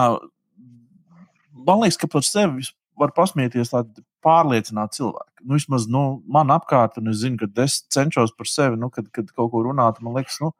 man 1.68 1.84
liekas, 1.84 2.00
ka 2.00 2.08
par 2.12 2.24
sevi 2.28 2.64
var 3.00 3.12
pasmieties 3.16 3.74
tādi 3.74 4.06
pārliecināti 4.24 5.02
cilvēki. 5.02 5.32
Nu, 5.44 5.58
vismaz 5.58 5.88
nu, 5.92 6.04
man 6.32 6.54
apkārt, 6.56 7.00
un 7.02 7.12
es 7.12 7.20
zinu, 7.26 7.42
ka 7.42 7.66
es 7.66 7.82
cenšos 7.92 8.36
par 8.38 8.48
sevi, 8.48 8.80
nu, 8.80 8.92
kad, 8.94 9.10
kad 9.16 9.32
kaut 9.36 9.52
ko 9.52 9.66
runāt, 9.68 10.00
man 10.04 10.16
liekas, 10.16 10.40
nu, 10.44 10.54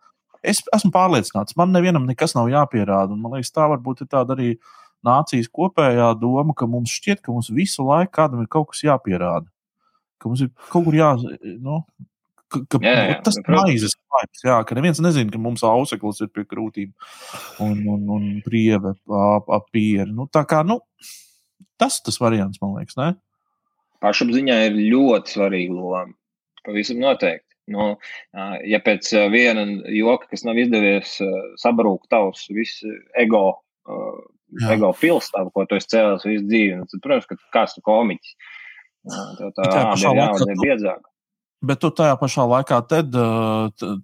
es 0.44 0.62
esmu 0.76 0.92
pārliecināts. 0.94 1.58
Man 1.60 1.74
nevienam 1.76 2.08
nekas 2.10 2.36
nav 2.38 2.52
jāpierāda. 2.52 3.16
Man 3.18 3.38
liekas, 3.38 3.54
tā 3.56 3.68
varbūt 3.72 4.04
ir 4.04 4.12
tāda 4.12 4.36
arī 4.38 4.54
nācijas 5.04 5.50
kopējā 5.52 6.14
doma, 6.20 6.56
ka 6.58 6.68
mums 6.70 6.94
šķiet, 6.94 7.24
ka 7.24 7.34
mums 7.34 7.52
visu 7.54 7.86
laiku 7.88 8.14
kādam 8.20 8.44
ir 8.44 8.50
kaut 8.52 8.72
kas 8.72 8.84
jāpierāda. 8.86 9.48
Ka 10.22 10.32
mums 10.32 10.46
ir 10.46 10.52
kaut 10.70 10.88
kur 10.88 10.96
jā, 10.96 11.10
nu, 11.64 11.82
ka, 12.48 12.64
ka 12.72 12.82
jā, 12.84 12.94
jā, 13.10 13.18
tas 13.26 13.40
ir 13.40 13.50
maizes 13.52 13.98
laiks, 14.14 14.46
jā, 14.46 14.60
ka 14.68 14.78
neviens 14.78 15.02
nezina, 15.04 15.32
ka 15.34 15.42
mums 15.42 15.66
auseklis 15.68 16.24
ir 16.24 16.32
pie 16.34 16.46
krūtīm 16.48 16.94
un, 17.66 17.84
un, 17.96 18.08
un 18.16 18.30
prieve 18.46 18.94
ap, 18.94 19.52
ap 19.52 19.70
pieri. 19.74 20.12
Nu, 20.14 20.30
tā 20.32 20.46
kā, 20.50 20.62
nu, 20.68 20.80
tas 21.82 22.00
tas 22.06 22.20
variants, 22.22 22.62
man 22.64 22.78
liekas, 22.78 23.00
ne? 23.00 23.14
Pašapziņā 24.04 24.60
ir 24.68 24.80
ļoti 24.92 25.38
svarīga 25.38 25.76
loma. 25.76 26.12
Pavisam 26.64 27.00
noteikti. 27.04 27.53
Nu, 27.72 27.94
ja 28.68 28.80
pēc 28.84 29.08
viena 29.32 29.64
joka, 29.96 30.28
kas 30.34 30.44
nav 30.44 30.60
izdevies, 30.60 31.16
sabrūk 31.62 32.10
tavs 32.12 32.50
viss 32.52 32.84
ego, 33.20 33.46
Jā. 33.88 34.74
ego 34.76 34.92
pilstāvu, 35.00 35.54
ko 35.56 35.64
tu 35.70 35.80
esi 35.80 35.94
cēlis 35.96 36.28
visu 36.28 36.44
dzīvi, 36.50 36.76
nu, 36.82 36.90
tad, 36.92 37.02
protams, 37.06 37.30
ka 37.30 37.56
kāds 37.56 37.78
tu 37.78 37.84
komiķis. 37.86 38.36
Tev 39.40 39.56
tā 39.56 39.70
āda 39.70 39.96
ir 39.96 40.20
jāaudzē 40.20 40.58
biedzāk. 40.60 41.02
Bet 41.64 41.80
tu 41.80 41.90
tajā 41.96 42.18
pašā 42.20 42.44
laikā 42.52 42.82
TED, 42.92 43.16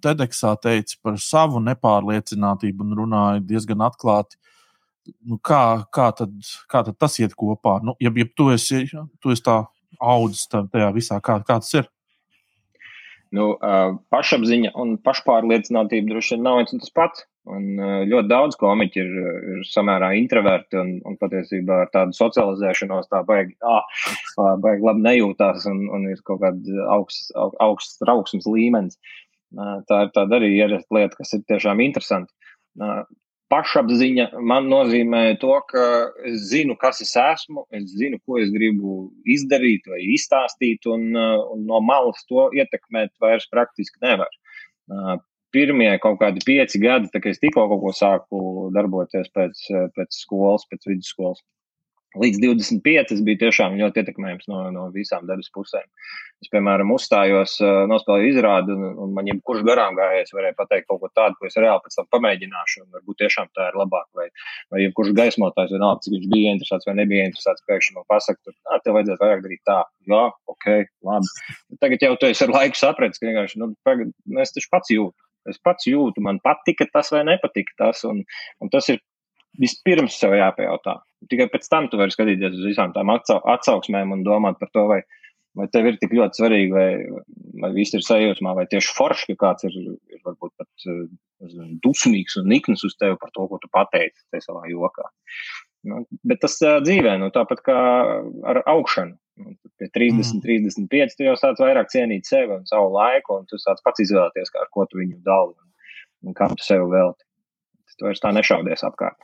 TEDxā 0.00 0.54
teici 0.64 0.96
par 1.04 1.18
savu 1.20 1.60
nepārliecinātību 1.60 2.86
un 2.86 2.96
runāji 3.02 3.44
diezgan 3.50 3.84
atklāti. 3.84 4.40
Nu, 5.28 5.36
kā, 5.44 5.84
kā, 5.92 6.08
tad, 6.16 6.32
kā 6.70 6.80
tad 6.86 6.96
tas 7.00 7.18
iet 7.20 7.36
kopā? 7.36 7.78
Nu, 7.84 7.92
ja, 8.00 8.12
ja 8.16 8.26
tu 8.36 8.48
esi, 8.54 8.86
tu 9.20 9.32
esi 9.34 9.44
tā 9.44 9.58
audzis 10.00 10.46
tajā 10.48 10.88
visā, 10.96 11.20
kā, 11.24 11.40
kā 11.44 11.58
tas 11.60 11.72
ir? 11.76 11.88
Nu, 13.36 13.52
pašapziņa 14.10 14.72
un 14.82 14.96
pašpārliecinātība 15.06 16.10
droši 16.10 16.34
vien 16.34 16.42
nav 16.46 16.56
viens 16.58 16.72
un 16.74 16.82
tas 16.82 16.94
pats. 16.96 17.26
Un 17.50 17.78
ļoti 18.10 18.28
daudz 18.28 18.56
komiķi 18.60 19.00
ir, 19.00 19.12
ir 19.54 19.60
samērā 19.70 20.10
introverti 20.18 20.76
un, 20.78 20.90
un 21.08 21.16
patiesībā 21.18 21.78
ar 21.84 21.92
tādu 21.94 22.14
socializēšanos 22.18 23.08
tā 23.10 23.22
baigi, 23.26 23.56
ah, 23.64 23.86
baigi 24.60 24.84
labi 24.86 25.06
nejūtās 25.06 25.64
un, 25.70 25.86
un 25.94 26.04
ir 26.10 26.20
kaut 26.26 26.42
kāda 26.42 26.84
augsts, 26.98 27.30
augsts 27.64 27.96
trauksmes 28.02 28.46
līmenis. 28.50 29.00
Tā 29.88 30.02
ir 30.04 30.12
tāda 30.14 30.38
arī 30.38 30.52
ierasta 30.58 30.98
lieta, 30.98 31.16
kas 31.22 31.32
ir 31.38 31.46
tiešām 31.48 31.80
interesanta. 31.86 32.30
Pašapziņa 33.50 34.28
man 34.46 34.68
nozīmē 34.70 35.22
to, 35.42 35.56
ka 35.70 35.86
es 36.28 36.44
zinu, 36.52 36.76
kas 36.78 37.00
es 37.02 37.16
esmu, 37.18 37.64
es 37.74 37.88
zinu, 37.98 38.20
ko 38.22 38.38
es 38.38 38.52
gribu 38.54 39.08
izdarīt 39.26 39.88
vai 39.90 39.98
izstāstīt, 40.14 40.86
un, 40.86 41.10
un 41.16 41.64
no 41.66 41.80
malas 41.82 42.22
to 42.30 42.46
ietekmēt 42.54 43.16
vairs 43.22 43.48
praktiski 43.50 43.98
nevar 44.06 44.30
pirmie 45.54 45.90
kaut 46.02 46.18
kādi 46.20 46.42
pieci 46.46 46.80
gadi, 46.82 47.10
kad 47.12 47.30
es 47.30 47.40
tikko 47.42 47.66
kaut 47.70 47.82
ko 47.82 47.92
sāku 47.94 48.42
darboties 48.74 49.30
pēc, 49.34 49.62
pēc 49.96 50.20
skolas, 50.22 50.66
pēc 50.70 50.86
vidusskolas. 50.92 51.42
Līdz 52.18 52.40
25 52.42 53.12
es 53.14 53.20
biju 53.22 53.38
tiešām 53.44 53.76
ļoti 53.78 54.02
ietekmējams 54.02 54.48
no, 54.50 54.64
no 54.74 54.88
visām 54.90 55.28
dabas 55.28 55.46
pusēm. 55.54 55.86
Es, 56.42 56.48
piemēram, 56.50 56.90
uzstājos, 56.90 57.58
nospēlēju 57.90 58.32
izrādi, 58.32 58.74
un, 58.74 58.96
un 59.04 59.12
man 59.14 59.28
jebkurš 59.30 59.62
garām 59.68 59.94
gājējis 59.98 60.34
varēja 60.34 60.56
pateikt 60.58 60.88
kaut 60.88 61.04
ko 61.04 61.10
tādu, 61.14 61.36
ko 61.38 61.46
es 61.46 61.58
reāli 61.60 61.84
pēc 61.84 61.98
tam 62.00 62.08
pamēģināšu, 62.16 62.82
un 62.82 62.98
varbūt 62.98 63.20
tiešām 63.22 63.52
tā 63.54 63.68
ir 63.70 63.78
labāk. 63.78 64.08
Vai, 64.18 64.26
vai 64.74 64.82
jebkurš 64.86 65.14
gaismotājs, 65.20 65.70
vienalga, 65.76 66.02
cik 66.06 66.16
viņš 66.16 66.28
bija 66.34 66.56
interesēts 66.56 66.90
vai 66.90 66.96
nebija 66.98 67.30
interesēts, 67.30 67.66
pēkšņi 67.70 67.98
man 68.00 68.08
pasaka, 68.10 68.56
ah, 68.66 68.82
tev 68.82 68.98
vajadzētu 68.98 69.26
vairāk 69.26 69.46
darīt 69.46 69.62
tā. 69.70 69.80
Jā, 70.10 70.22
ok, 70.50 70.70
labi. 71.06 71.34
Tagad 71.84 72.08
jau 72.08 72.14
tu 72.18 72.32
esi 72.32 72.46
ar 72.48 72.54
laiku 72.56 72.80
sapratis, 72.80 73.22
ka 73.22 73.30
vienkārši, 73.30 73.62
nu, 73.62 73.74
tagad, 73.86 74.10
nu, 74.26 74.40
es 74.42 74.56
taču 74.56 74.72
pats 74.74 74.90
jūtu. 74.96 75.18
Es 75.48 75.60
pats 75.64 75.86
jūtu, 75.88 76.20
man 76.24 76.40
patika 76.44 76.84
tas 76.92 77.08
vai 77.14 77.22
nepatika 77.28 77.76
tas. 77.78 78.02
Un, 78.08 78.24
un 78.60 78.72
tas 78.72 78.90
ir 78.92 79.00
vispirms 79.58 80.18
sev 80.20 80.36
jāpajautā. 80.38 80.98
Tikai 81.30 81.48
pēc 81.52 81.66
tam 81.70 81.88
tu 81.90 81.98
vari 82.00 82.14
skatīties 82.14 82.58
uz 82.58 82.68
visām 82.70 82.94
tām 82.94 83.10
atsauksmēm 83.12 84.14
un 84.14 84.22
domāt 84.26 84.60
par 84.60 84.70
to, 84.74 84.86
vai, 84.88 85.00
vai 85.58 85.66
tev 85.72 85.90
ir 85.90 85.98
tik 86.00 86.14
ļoti 86.16 86.40
svarīgi, 86.40 86.70
vai, 86.72 86.88
vai 87.64 87.72
viss 87.74 87.96
ir 87.96 88.04
sajūsmā, 88.06 88.54
vai 88.56 88.66
tieši 88.70 88.94
forši, 88.96 89.34
ka 89.34 89.46
kāds 89.46 89.68
ir, 89.68 89.76
ir 90.12 90.22
varbūt 90.26 90.54
pat 90.60 90.86
zinu, 90.86 91.74
dusmīgs 91.84 92.38
un 92.40 92.48
nikns 92.52 92.84
uz 92.86 92.96
tevi 93.00 93.18
par 93.20 93.32
to, 93.36 93.48
ko 93.50 93.60
tu 93.60 93.70
pateici 93.72 94.22
tajā 94.32 94.46
savā 94.48 94.68
jokā. 94.70 95.08
Nu, 95.90 96.02
bet 96.28 96.42
tas 96.44 96.58
uh, 96.60 96.76
dzīvē, 96.84 97.16
nu, 97.22 97.30
tāpat 97.32 97.62
kā 97.64 97.80
ar 98.52 98.62
augšanu. 98.68 99.16
Nu, 99.40 99.54
pie 99.80 99.88
30, 99.88 100.34
mm. 100.36 100.42
35 100.44 101.16
tu 101.16 101.24
jau 101.24 101.36
sāc 101.40 101.60
vairāk 101.62 101.88
cienīt 101.88 102.28
sevi 102.28 102.52
un 102.58 102.66
savu 102.68 102.90
laiku, 102.92 103.38
un 103.40 103.48
tu 103.48 103.56
sāc 103.60 103.80
pats 103.86 104.02
izvēlēties, 104.04 104.52
ar 104.60 104.68
ko 104.74 104.84
tu 104.90 105.00
viņu 105.00 105.16
dali 105.24 105.54
un, 105.54 105.70
un 106.28 106.36
kam 106.36 106.52
tu 106.52 106.66
sevi 106.66 106.84
velti. 106.92 107.24
Tu 107.96 108.06
vairs 108.06 108.20
tā 108.20 108.32
nešaudies 108.36 108.84
apkārt. 108.86 109.16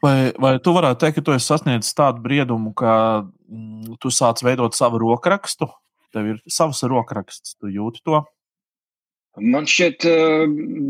Vai, 0.00 0.30
vai 0.38 0.52
tu 0.62 0.72
varētu 0.74 1.02
teikt, 1.02 1.18
ka 1.18 1.24
tu 1.26 1.34
esi 1.34 1.50
sasniedzis 1.50 1.96
tādu 1.98 2.22
briedumu, 2.24 2.72
ka 2.78 2.92
mm, 3.22 3.96
tu 4.02 4.12
sāc 4.14 4.42
veidot 4.46 4.76
savu 4.76 5.00
rokrakstu? 5.02 5.66
Tev 6.14 6.28
ir 6.32 6.38
savs 6.50 6.82
rokraksts, 6.90 7.56
tu 7.58 7.70
jūti 7.70 8.02
to? 8.06 8.22
Man 9.38 9.66
šķiet, 9.70 10.06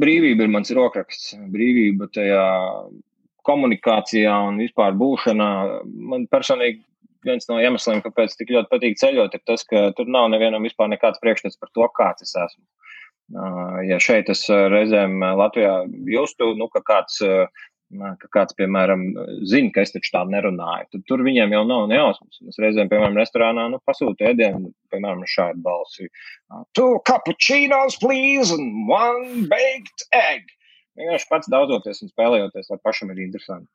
brīvība 0.01 0.47
ir 0.47 0.53
mans 0.53 0.73
rokraksts. 0.77 1.35
Brīvība 1.53 2.09
tajā 2.13 2.45
komunikācijā 3.47 4.33
un 4.49 4.61
vispār 4.61 4.97
būšanā. 4.97 5.51
Man 5.85 6.25
personīgi 6.33 6.81
viens 7.27 7.49
no 7.51 7.59
iemesliem, 7.61 8.01
kāpēc 8.05 8.37
tik 8.39 8.53
ļoti 8.55 8.71
patīk 8.73 8.99
ceļot, 9.01 9.37
ir 9.37 9.45
tas, 9.49 9.65
ka 9.69 9.91
tur 9.97 10.09
nav 10.09 10.31
nevienam 10.33 10.65
vispār 10.65 10.89
nekāds 10.93 11.21
priekšstats 11.21 11.61
par 11.61 11.73
to, 11.77 11.89
kāds 11.97 12.25
es 12.25 12.33
esmu. 12.33 12.65
Ja 13.87 14.01
šeit 14.03 14.31
es 14.33 14.47
reizēm 14.49 15.21
Latvijā 15.39 15.85
justu, 16.11 16.51
nu, 16.59 16.67
ka 16.73 16.83
kāds, 16.87 17.21
ka 17.91 18.29
kāds, 18.37 18.55
piemēram, 18.59 19.03
zina, 19.51 19.73
ka 19.75 19.83
es 19.83 19.95
taču 19.95 20.13
tā 20.15 20.23
nerunāju, 20.31 20.87
tad 20.95 21.05
tur 21.11 21.25
viņiem 21.27 21.55
jau 21.57 21.63
nav 21.67 21.89
nejausmas. 21.91 22.39
Es 22.51 22.59
reizēm, 22.63 22.91
piemēram, 22.91 23.19
restorānā 23.19 23.67
nu, 23.73 23.81
pasūtu 23.89 24.29
ēdienu, 24.31 24.71
piemēram, 24.95 25.25
šādu 25.27 25.63
balsi. 25.65 26.11
Two 26.79 27.01
cappuccinos, 27.09 27.99
please, 28.03 28.55
and 28.55 28.87
one 28.91 29.49
baked 29.51 30.07
egg. 30.15 30.47
Vienkārši 31.01 31.31
pats 31.31 31.51
daudzoties 31.51 32.03
un 32.05 32.13
spēlējoties, 32.13 32.71
lai 32.71 32.81
pašam 32.85 33.11
ir 33.15 33.25
interesanti. 33.27 33.69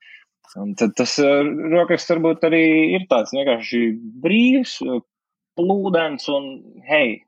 Un 0.61 0.76
tad 0.80 0.93
tas 0.95 1.18
uh, 1.20 1.41
rokas 1.74 2.05
varbūt 2.07 2.45
arī 2.47 2.63
ir 2.95 3.07
tāds 3.11 3.34
vienkārši 3.36 3.82
brīvs, 4.24 4.78
uh, 4.86 5.01
plūdens 5.59 6.28
un 6.32 6.51
hei, 6.88 7.24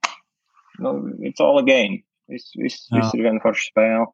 nu, 0.84 0.94
it's 1.26 1.42
all 1.44 1.60
a 1.60 1.66
game. 1.66 2.04
Viss, 2.28 2.52
viss, 2.60 2.88
viss 2.92 3.16
ir 3.16 3.24
viena 3.24 3.42
forša 3.44 3.72
spēle. 3.72 4.08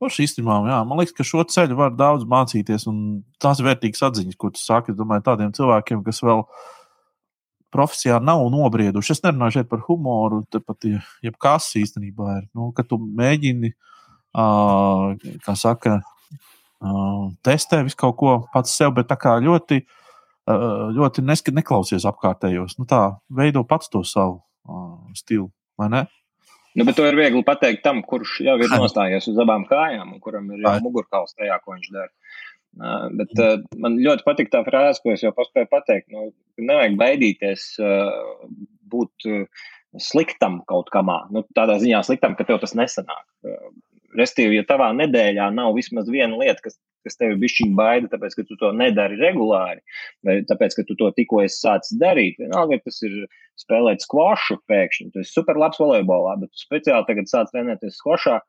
Paši 0.00 0.24
īstenībā, 0.24 0.54
jā, 0.64 0.76
man 0.88 1.00
liekas, 1.02 1.12
ka 1.12 1.24
šo 1.28 1.42
ceļu 1.44 1.76
var 1.76 1.90
daudz 1.92 2.24
mācīties, 2.28 2.86
un 2.88 3.00
tās 3.42 3.58
vērtīgas 3.60 4.00
atziņas, 4.06 4.38
ko 4.40 4.48
tu 4.54 4.62
saki. 4.62 4.94
Domāju, 4.96 5.26
tādiem 5.26 5.50
cilvēkiem, 5.56 6.00
kas 6.06 6.22
vēl 6.24 6.40
profesijā 7.74 8.16
nav 8.24 8.46
nobrieduši. 8.54 9.12
Es 9.12 9.20
nerunāju 9.26 9.58
šeit 9.58 9.68
par 9.68 9.82
humoru, 9.84 10.40
tepat 10.48 10.88
jebkas 11.26 11.68
īstenībā 11.82 12.38
ir. 12.38 12.46
Nu, 12.56 12.70
ka 12.76 12.86
tu 12.88 12.96
mēģini, 12.96 13.74
uh, 14.40 15.36
kā 15.44 15.56
saka, 15.60 15.98
uh, 16.00 17.26
testē 17.44 17.82
visu 17.84 18.00
kaut 18.00 18.16
ko 18.22 18.34
pats 18.54 18.72
sev, 18.80 18.94
bet 18.96 19.10
tā 19.12 19.20
kā 19.20 19.36
ļoti, 19.44 19.82
uh, 19.84 20.88
ļoti 20.96 21.26
neskat, 21.28 21.60
neklausies 21.60 22.08
apkārtējos. 22.08 22.78
Nu, 22.80 22.88
tā 22.88 23.02
veido 23.28 23.66
pats 23.68 23.92
to 23.92 24.00
savu 24.08 24.40
uh, 24.40 24.96
stilu, 25.20 25.50
vai 25.76 25.92
ne? 25.92 26.06
Nu, 26.80 26.86
bet 26.88 26.96
to 26.96 27.04
ir 27.04 27.18
viegli 27.18 27.42
pateikt 27.44 27.82
tam, 27.84 28.00
kurš 28.06 28.38
jau 28.46 28.56
ir 28.62 28.72
nostājies 28.72 29.28
uz 29.28 29.40
abām 29.42 29.66
kājām 29.68 30.14
un 30.14 30.22
kuram 30.24 30.46
ir 30.54 30.62
jau 30.64 30.78
mugurkauls 30.86 31.36
tajā, 31.36 31.58
ko 31.60 31.76
viņš 31.76 31.90
dara. 31.92 32.08
Uh, 32.80 33.08
bet 33.18 33.34
uh, 33.42 33.58
man 33.82 33.98
ļoti 34.00 34.24
patīk 34.24 34.48
tā 34.52 34.62
frāze, 34.64 35.02
ko 35.02 35.12
es 35.12 35.24
jau 35.24 35.34
paspēju 35.36 35.68
pateikt. 35.72 36.06
Nu, 36.14 36.30
nevajag 36.56 36.96
baidīties 37.00 37.66
uh, 37.82 38.46
būt 38.90 39.28
sliktam 40.00 40.60
kaut 40.70 40.88
kamā. 40.94 41.24
Nu, 41.34 41.44
tādā 41.56 41.76
ziņā 41.82 42.00
sliktam, 42.06 42.36
ka 42.38 42.46
tev 42.48 42.60
tas 42.62 42.76
nesanāk. 42.78 43.24
Restīvi, 44.16 44.56
ja 44.58 44.66
tavā 44.66 44.90
nedēļā 44.96 45.50
nav 45.54 45.74
vismaz 45.76 46.08
viena 46.10 46.38
lieta, 46.38 46.62
kas, 46.64 46.78
kas 47.06 47.18
tevi 47.20 47.38
bišķiņ 47.42 47.74
baida, 47.78 48.10
tāpēc, 48.12 48.36
ka 48.38 48.46
tu 48.48 48.56
to 48.60 48.72
nedari 48.76 49.18
regulāri, 49.20 49.82
vai 50.26 50.40
tāpēc, 50.48 50.78
ka 50.78 50.86
tu 50.88 50.96
to 51.00 51.10
tikko 51.16 51.42
esi 51.44 51.60
sācis 51.62 51.98
darīt, 52.00 52.40
vienalga, 52.42 52.80
tas 52.84 53.00
ir 53.06 53.26
spēlēt 53.60 54.04
skvošu 54.04 54.60
pēkšņi, 54.70 55.10
tu 55.14 55.22
esi 55.22 55.34
super 55.34 55.60
labs 55.60 55.80
volejbolā, 55.80 56.38
bet 56.42 56.52
tu 56.52 56.64
speciāli 56.64 57.08
tagad 57.08 57.30
sāc 57.30 57.52
trenēties 57.52 58.00
skvošā, 58.00 58.40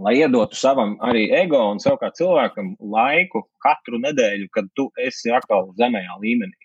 lai 0.00 0.16
iedotu 0.20 0.56
savam 0.56 0.96
arī 1.04 1.26
ego 1.36 1.60
un 1.72 1.80
sev 1.82 1.98
kā 2.00 2.10
cilvēkam 2.16 2.74
laiku 2.94 3.44
katru 3.64 4.00
nedēļu, 4.00 4.48
kad 4.54 4.70
tu 4.78 4.88
esi 5.00 5.32
atkal 5.34 5.70
zemējā 5.80 6.16
līmenī. 6.22 6.56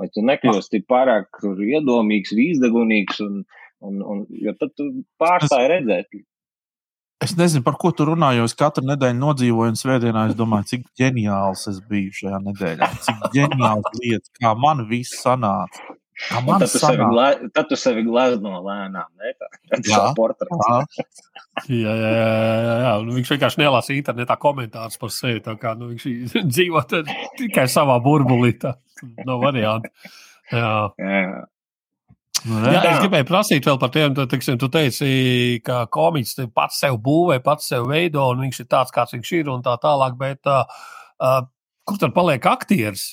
Lai 0.00 0.08
tu 0.14 0.22
nekļūsti 0.24 0.84
pārāk 0.88 1.42
iedomīgs, 1.44 2.32
vīzdegunīgs, 2.38 3.20
un, 3.24 3.42
un, 3.84 4.00
un, 4.00 4.22
jo 4.30 4.54
tad 4.60 4.72
tu 4.78 4.88
pārstāji 5.20 5.72
redzēt 5.74 6.20
Es 7.18 7.32
nezinu, 7.34 7.64
par 7.66 7.74
ko 7.82 7.90
tu 7.90 8.04
runā, 8.06 8.30
jo 8.38 8.44
es 8.46 8.54
katru 8.58 8.84
nedēļu 8.86 9.18
nodzīvoju, 9.18 9.72
un 9.74 9.78
svētdienā 9.78 10.28
es 10.30 10.36
domāju, 10.38 10.68
cik 10.70 10.84
ģeniāls 11.00 11.64
es 11.72 11.80
biju 11.90 12.14
šajā 12.14 12.38
nedēļā. 12.44 12.90
Cik 13.06 13.24
ģeniāls 13.34 13.96
lietas, 13.98 14.30
kā 14.38 14.52
man 14.54 14.84
viss 14.90 15.18
sanāca. 15.24 15.96
Kā 16.18 16.40
man 16.42 16.62
tad, 16.62 16.70
tu 16.72 16.80
sevi, 16.82 17.50
tad 17.54 17.68
tu 17.70 17.78
sevi 17.78 18.02
glezno 18.06 18.58
lēnām, 18.62 19.10
ne? 19.18 19.34
Tā, 19.38 19.50
jā, 19.86 20.00
jā. 21.70 21.92
jā, 21.94 21.94
jā, 21.94 22.54
jā, 22.64 22.72
jā. 22.84 22.94
Nu, 23.06 23.14
viņš 23.18 23.30
vienkārši 23.34 23.62
nelasa 23.62 23.94
internetā 23.94 24.38
komentārus 24.42 24.98
par 24.98 25.14
sevi. 25.14 25.42
Kā, 25.62 25.76
nu, 25.78 25.92
viņš 25.92 26.08
dzīvo 26.54 26.82
tikai 27.38 27.68
savā 27.70 28.00
burbulī. 28.02 28.56
Tā 28.62 28.74
nav 29.26 29.46
variantu. 29.46 29.94
Jā. 30.50 30.72
jā. 30.98 31.46
Nu, 32.46 32.58
jā, 32.70 32.82
es 32.92 33.00
gribēju 33.02 33.26
prasīt 33.26 33.66
vēl 33.66 33.78
par 33.82 33.90
tiem, 33.94 34.14
tiksim, 34.30 34.58
tu 34.60 34.68
teici, 34.70 35.08
ka 35.66 35.86
komiks 35.90 36.36
pats 36.54 36.78
sev 36.84 36.98
būvē, 37.02 37.40
pats 37.44 37.70
sev 37.72 37.88
veido, 37.90 38.28
un 38.32 38.44
viņš 38.46 38.60
ir 38.62 38.68
tāds, 38.70 38.94
kāds 38.94 39.16
viņš 39.16 39.32
ir, 39.40 39.50
un 39.50 39.64
tā 39.64 39.74
tālāk. 39.82 40.14
Bet 40.20 40.50
uh, 40.50 40.68
uh, 41.18 41.40
kur 41.88 41.98
tad 41.98 42.14
paliek 42.16 42.46
aktieris? 42.46 43.08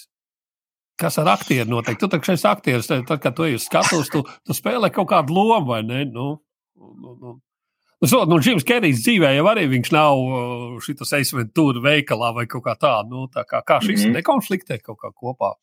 Kas 1.00 1.18
ar 1.20 1.34
aktieru 1.34 1.74
notiek? 1.74 1.98
Tu 2.00 2.08
taču 2.12 2.36
esi 2.36 2.48
aktieris, 2.48 2.88
tad, 2.88 3.10
kad 3.24 3.36
tu 3.36 3.48
ej 3.48 3.58
uz 3.58 3.66
skatuves, 3.68 4.12
tu, 4.14 4.22
tu 4.46 4.56
spēlē 4.56 4.92
kaut 4.96 5.10
kādu 5.12 5.36
lomu, 5.36 5.74
vai 5.74 5.82
ne? 5.84 6.06
Nu, 6.08 6.38
nu, 6.78 7.18
nu. 7.18 7.40
Nu, 8.06 8.22
nu, 8.30 8.38
Džims 8.44 8.66
Kerijs 8.68 9.02
dzīvē 9.02 9.32
jau 9.38 9.46
arī 9.50 9.66
viņš 9.72 9.92
nav 9.96 10.24
šis 10.84 11.14
aizventura 11.16 11.82
veikalā 11.82 12.34
vai 12.36 12.46
kaut 12.52 12.66
kā 12.68 12.76
tāda. 12.78 13.08
Nu, 13.10 13.26
tā 13.32 13.46
kā, 13.48 13.64
kā 13.66 13.80
šis 13.82 14.04
mm 14.04 14.06
-hmm. 14.06 14.18
nekonfliktē 14.20 14.80
kaut 14.84 15.00
kā 15.02 15.12
kopā. 15.16 15.56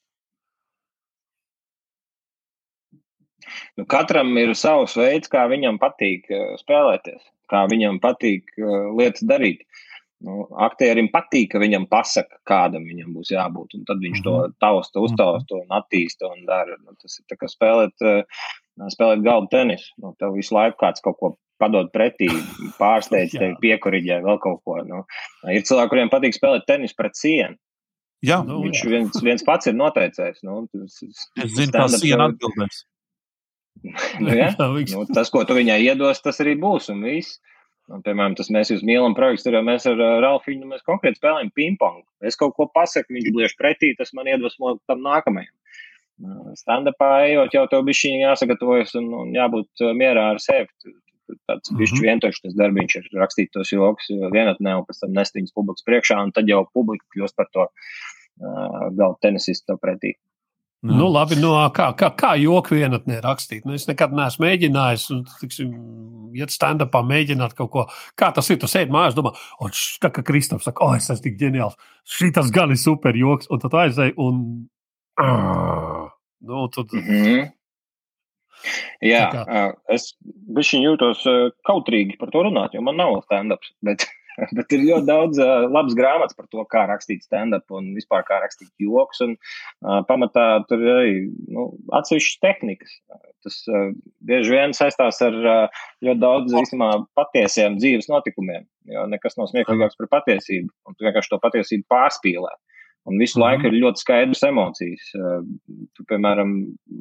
Nu, 3.79 3.87
katram 3.89 4.35
ir 4.41 4.55
savs 4.59 4.97
veids, 4.99 5.31
kā 5.33 5.47
viņam 5.51 5.81
patīk 5.83 6.29
uh, 6.33 6.53
spēlēties, 6.61 7.23
kā 7.53 7.65
viņam 7.71 8.01
patīk 8.03 8.53
uh, 8.61 8.93
lietas 8.99 9.25
darīt. 9.29 9.65
Nu, 10.23 10.45
aktierim 10.63 11.09
patīk, 11.11 11.49
ka 11.55 11.61
viņam 11.63 11.89
pasaka, 11.91 12.39
kādam 12.47 12.85
viņam 12.87 13.11
būs 13.17 13.33
jābūt. 13.35 13.75
Tad 13.89 14.03
viņš 14.05 14.21
to 14.23 14.35
mhm. 14.39 14.59
tausta, 14.63 15.01
mhm. 15.01 15.07
uztausta 15.09 15.59
un 15.59 15.79
attīsta 15.81 16.31
un 16.31 16.45
dara. 16.49 16.79
Nu, 16.85 16.95
tas 17.01 17.19
ir 17.19 17.39
kā 17.39 17.51
spēlēt, 17.51 18.07
uh, 18.07 18.45
spēlēt 18.95 19.25
galdu 19.27 19.51
tenisu. 19.55 19.91
Nu, 20.03 20.15
tev 20.21 20.37
visu 20.39 20.55
laiku 20.57 20.79
kāds 20.85 21.03
kaut 21.05 21.19
ko 21.19 21.35
padod 21.63 21.91
pretī, 21.95 22.31
pārsteidz 22.83 23.35
tevi, 23.35 23.59
piekuriģē 23.65 24.23
vēl 24.27 24.41
kaut 24.43 24.63
ko. 24.67 24.79
Nu, 24.87 25.05
ir 25.51 25.67
cilvēki, 25.67 25.93
kuriem 25.95 26.13
patīk 26.13 26.39
spēlēt 26.39 26.67
tenisu 26.71 26.99
pret 26.99 27.19
sienu. 27.19 27.59
Jā, 28.23 28.39
nu, 28.47 28.61
viņš 28.63 28.79
jā. 28.85 28.91
Viens, 28.93 29.19
viens 29.27 29.43
pats 29.43 29.67
ir 29.67 29.75
noteicējis. 29.75 30.45
Nu, 30.47 30.61
es 30.79 31.01
zinu, 31.57 31.73
kā 31.75 31.89
siena 31.91 32.31
atbildēs 32.31 32.85
nu, 34.21 34.35
ja? 34.41 34.53
nu, 34.59 35.07
tas, 35.15 35.31
ko 35.33 35.45
tu 35.49 35.57
viņai 35.59 35.81
iedos, 35.87 36.23
tas 36.25 36.41
arī 36.45 36.55
būs. 36.61 36.91
Un 36.95 37.03
viss. 37.07 37.41
Un, 37.91 38.01
piemēram, 38.05 38.37
tas 38.39 38.49
mēs 38.55 38.71
jūs 38.71 38.85
mīlam 38.87 39.17
projekts, 39.19 39.43
tur 39.45 39.59
mēs 39.67 39.89
ar 39.91 39.99
Ralfiņu 40.23 40.69
mēs 40.71 40.85
konkrēti 40.87 41.19
spēlējam 41.19 41.51
pingpongu. 41.57 42.05
Es 42.25 42.39
kaut 42.39 42.55
ko 42.57 42.69
pasaku, 42.71 43.17
viņš 43.17 43.33
bliež 43.35 43.57
pretī, 43.59 43.91
tas 43.99 44.15
man 44.17 44.31
iedvesmo 44.31 44.77
tam 44.89 45.03
nākamajam. 45.05 45.51
Uh, 46.23 46.53
stand-upā 46.55 47.09
ejot, 47.27 47.55
jau 47.57 47.65
tev 47.71 47.83
bišķiņi 47.89 48.23
jāsagatavojas 48.23 48.95
un, 49.01 49.09
un 49.25 49.33
jābūt 49.35 49.83
uh, 49.83 49.91
mierā 49.99 50.29
ar 50.37 50.41
sevi. 50.43 50.69
Tāds 51.49 51.73
mm 51.73 51.75
-hmm. 51.75 51.79
bišķi 51.81 52.03
vienkārši 52.07 52.43
tas 52.45 52.57
darbiņš 52.61 52.97
ir 53.01 53.09
rakstīt 53.19 53.51
tos 53.57 53.73
joks 53.73 54.11
vienatnē 54.35 54.77
un 54.79 54.85
pēc 54.87 55.01
tam 55.03 55.17
nest 55.19 55.35
viņus 55.35 55.57
publikas 55.57 55.87
priekšā, 55.89 56.21
un 56.23 56.33
tad 56.37 56.49
jau 56.49 56.63
publika 56.75 57.05
kļūst 57.17 57.37
par 57.37 57.49
to 57.57 57.67
uh, 57.67 58.89
galvu 58.95 59.19
tenisistu 59.25 59.79
pretī. 59.83 60.15
Nu, 60.83 60.97
nu, 60.99 61.09
labi, 61.15 61.37
nu, 61.39 61.53
kā, 61.71 61.93
kā, 61.95 62.09
kā 62.19 62.33
joku 62.43 62.75
vienatnē 62.75 63.21
rakstīt? 63.23 63.63
Nu, 63.63 63.77
es 63.79 63.85
nekad 63.87 64.11
neesmu 64.19 64.43
mēģinājis, 64.43 65.05
nu, 65.15 65.21
tiksim, 65.39 65.69
iet 66.35 66.51
stand-upā, 66.51 67.05
mēģināt 67.07 67.55
kaut 67.55 67.71
ko. 67.71 67.85
Kā 68.19 68.33
tas 68.35 68.51
ir? 68.51 68.59
Tu 68.59 68.67
sēdi 68.67 68.91
mājās, 68.91 69.15
domā, 69.15 69.31
o, 69.63 69.71
tā 70.03 70.11
kā 70.11 70.25
Kristofs 70.27 70.67
saka, 70.67 70.83
o, 70.83 70.97
es 70.99 71.07
esmu 71.07 71.23
tik 71.29 71.37
ģeniāls. 71.39 71.79
Šī 72.17 72.33
tas 72.35 72.51
gan 72.55 72.75
ir 72.75 72.81
super 72.83 73.15
joks, 73.15 73.47
un 73.55 73.63
tad 73.63 73.77
aizēj 73.85 74.17
un. 74.27 74.41
Uh, 75.23 76.11
nu, 76.51 76.67
tad... 76.75 76.91
Mm 76.99 77.07
-hmm. 77.07 77.53
Jā, 79.03 79.23
es 79.91 80.17
bišķiņ 80.57 80.83
jūtos 80.89 81.23
kautrīgi 81.67 82.19
par 82.19 82.35
to 82.35 82.43
runāt, 82.43 82.75
jo 82.75 82.83
man 82.83 82.99
nav 82.99 83.23
stand-ups. 83.29 83.71
Bet... 83.87 84.09
Bet 84.57 84.73
ir 84.75 84.85
ļoti 84.87 85.07
daudz 85.09 85.41
uh, 85.43 85.67
labas 85.69 85.97
grāmatas 85.99 86.37
par 86.39 86.49
to, 86.53 86.65
kā 86.73 86.85
rakstīt 86.91 87.25
stand-up 87.27 87.75
un 87.75 87.93
vispār 87.97 88.25
kā 88.29 88.41
rakstīt 88.43 88.71
joks. 88.83 89.23
Un, 89.27 89.37
uh, 89.85 90.01
pamatā 90.09 90.47
tur 90.69 90.83
ir 90.83 90.93
arī 90.95 91.15
nu, 91.53 91.69
atsevišķas 91.99 92.43
tehnikas. 92.45 92.99
Tas 93.45 93.59
uh, 93.71 93.91
bieži 94.29 94.55
vien 94.55 94.77
saistās 94.77 95.21
ar 95.25 95.39
uh, 95.43 95.85
ļoti 96.05 96.23
daudz 96.23 96.59
īstenībā 96.63 96.91
patiesiem 97.19 97.79
dzīves 97.81 98.11
notikumiem. 98.13 98.67
Jo 98.91 99.07
nekas 99.11 99.39
nav 99.39 99.51
smieklīgāks 99.53 99.99
par 100.01 100.11
patiesību. 100.19 100.73
Un 100.89 100.97
tu 100.97 101.07
vienkārši 101.07 101.35
to 101.35 101.41
patiesību 101.43 101.89
pārspīlē. 101.93 102.55
Uh, 103.03 103.13
Un 103.13 103.19
visu 103.19 103.39
-hmm. 103.39 103.43
laiku 103.43 103.67
ir 103.67 103.81
ļoti 103.83 103.99
skaidrs 103.99 104.43
emocijas. 104.47 105.07
Eh, 105.19 105.41
tu, 105.95 106.05
piemēram, 106.11 106.51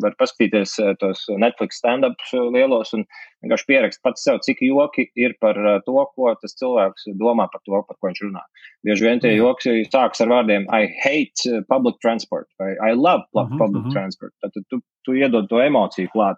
vari 0.04 0.18
paskatīties 0.22 0.72
eh, 0.82 0.96
tos 1.02 1.28
Netflix 1.44 1.78
stand-ups 1.78 2.34
eh, 2.34 2.48
lielos 2.56 2.94
un 2.98 3.06
vienkārši 3.44 3.68
pierakst 3.70 4.02
pats 4.02 4.24
sev, 4.26 4.40
cik 4.48 4.64
joki 4.66 5.06
ir 5.16 5.36
par 5.40 5.56
to, 5.86 6.06
ko 6.16 6.34
tas 6.42 6.58
cilvēks 6.62 7.06
domā 7.22 7.46
par 7.54 7.62
to, 7.66 7.84
par 7.88 7.96
ko 8.00 8.10
viņš 8.10 8.22
runā. 8.26 8.42
Bieži 8.86 9.06
vien 9.08 9.22
tie 9.22 9.36
joki 9.36 9.86
sākas 9.94 10.26
ar 10.26 10.34
vārdiem 10.34 10.66
I 10.74 10.90
hate 11.06 11.64
public 11.70 12.02
transport 12.02 12.48
vai 12.60 12.74
I 12.90 12.94
love 12.98 13.24
public 13.34 13.84
mm 13.84 13.90
-hmm. 13.90 13.94
transport. 13.94 14.34
Tad 14.42 14.52
tu, 14.70 14.82
tu, 15.06 15.14
iedod 15.14 15.50
to 15.50 15.62
emociju 15.62 16.10
klāt. 16.16 16.38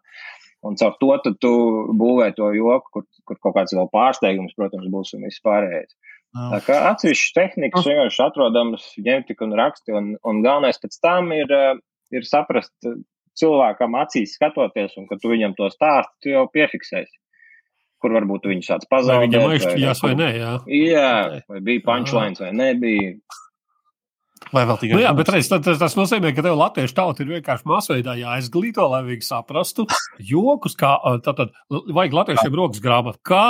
Un 0.64 0.76
caur 0.76 0.94
to 1.00 1.32
tu 1.40 1.54
būvē 2.04 2.34
to 2.36 2.52
joku, 2.54 2.88
kur, 2.94 3.04
kur 3.26 3.38
kaut 3.44 3.56
kāds 3.56 3.76
vēl 3.76 3.90
pārsteigums, 3.92 4.56
protams, 4.56 4.88
būs 4.88 5.16
un 5.16 5.24
viss 5.24 5.44
pārējais. 5.44 5.92
Tā 6.34 6.60
kā 6.66 6.76
atsevišķas 6.90 7.34
tehnikas 7.36 7.86
vienkārši 7.86 8.22
atrodamas, 8.26 8.86
ņemti 9.06 9.36
un 9.46 9.52
raksti, 9.60 9.94
un, 9.94 10.14
un 10.26 10.40
galvenais 10.46 10.82
pēc 10.82 10.98
tam 11.04 11.30
ir, 11.36 11.52
eh, 11.54 11.76
ir 12.18 12.26
saprast 12.26 12.74
cilvēkam 13.38 13.98
acīs 14.02 14.34
skatoties, 14.38 14.98
un 14.98 15.06
kad 15.10 15.22
tu 15.22 15.30
viņam 15.30 15.54
to 15.58 15.70
stāsti, 15.74 16.14
tu 16.26 16.34
jau 16.34 16.48
piefiksēsi. 16.54 17.16
Kur 18.04 18.18
varbūt 18.18 18.50
viņu 18.50 18.66
sāc 18.66 18.84
pazaudēt. 18.90 19.30
Viņam 19.30 19.54
aizšķījās 19.54 20.04
vai, 20.04 20.12
vai 20.12 20.20
nē, 20.20 20.30
jā. 20.36 20.52
Jā, 20.76 21.14
vai 21.54 21.64
bija 21.64 21.86
punchlines 21.86 22.42
vai 22.44 22.52
nebija. 22.58 23.14
Vai 24.54 24.66
vēl 24.68 24.78
tikai? 24.82 24.98
Nu, 24.98 25.04
jā, 25.06 25.14
bet 25.16 25.32
reiz, 25.32 25.48
tas, 25.50 25.80
tas 25.80 25.96
nozīmē, 25.98 26.34
ka 26.36 26.44
tev 26.46 26.58
latviešu 26.60 26.98
tauta 26.98 27.24
ir 27.24 27.32
vienkārši 27.38 27.70
masveidā 27.70 28.18
jāizglīto, 28.20 28.90
lai 28.92 29.02
viņi 29.08 29.26
saprastu 29.26 29.86
jokus, 30.20 30.76
kā 30.78 30.98
tātad 31.26 31.56
vajag 31.70 32.18
latviešiem 32.20 32.58
rokas 32.60 32.84
grāmatu, 32.84 33.22
kā 33.24 33.46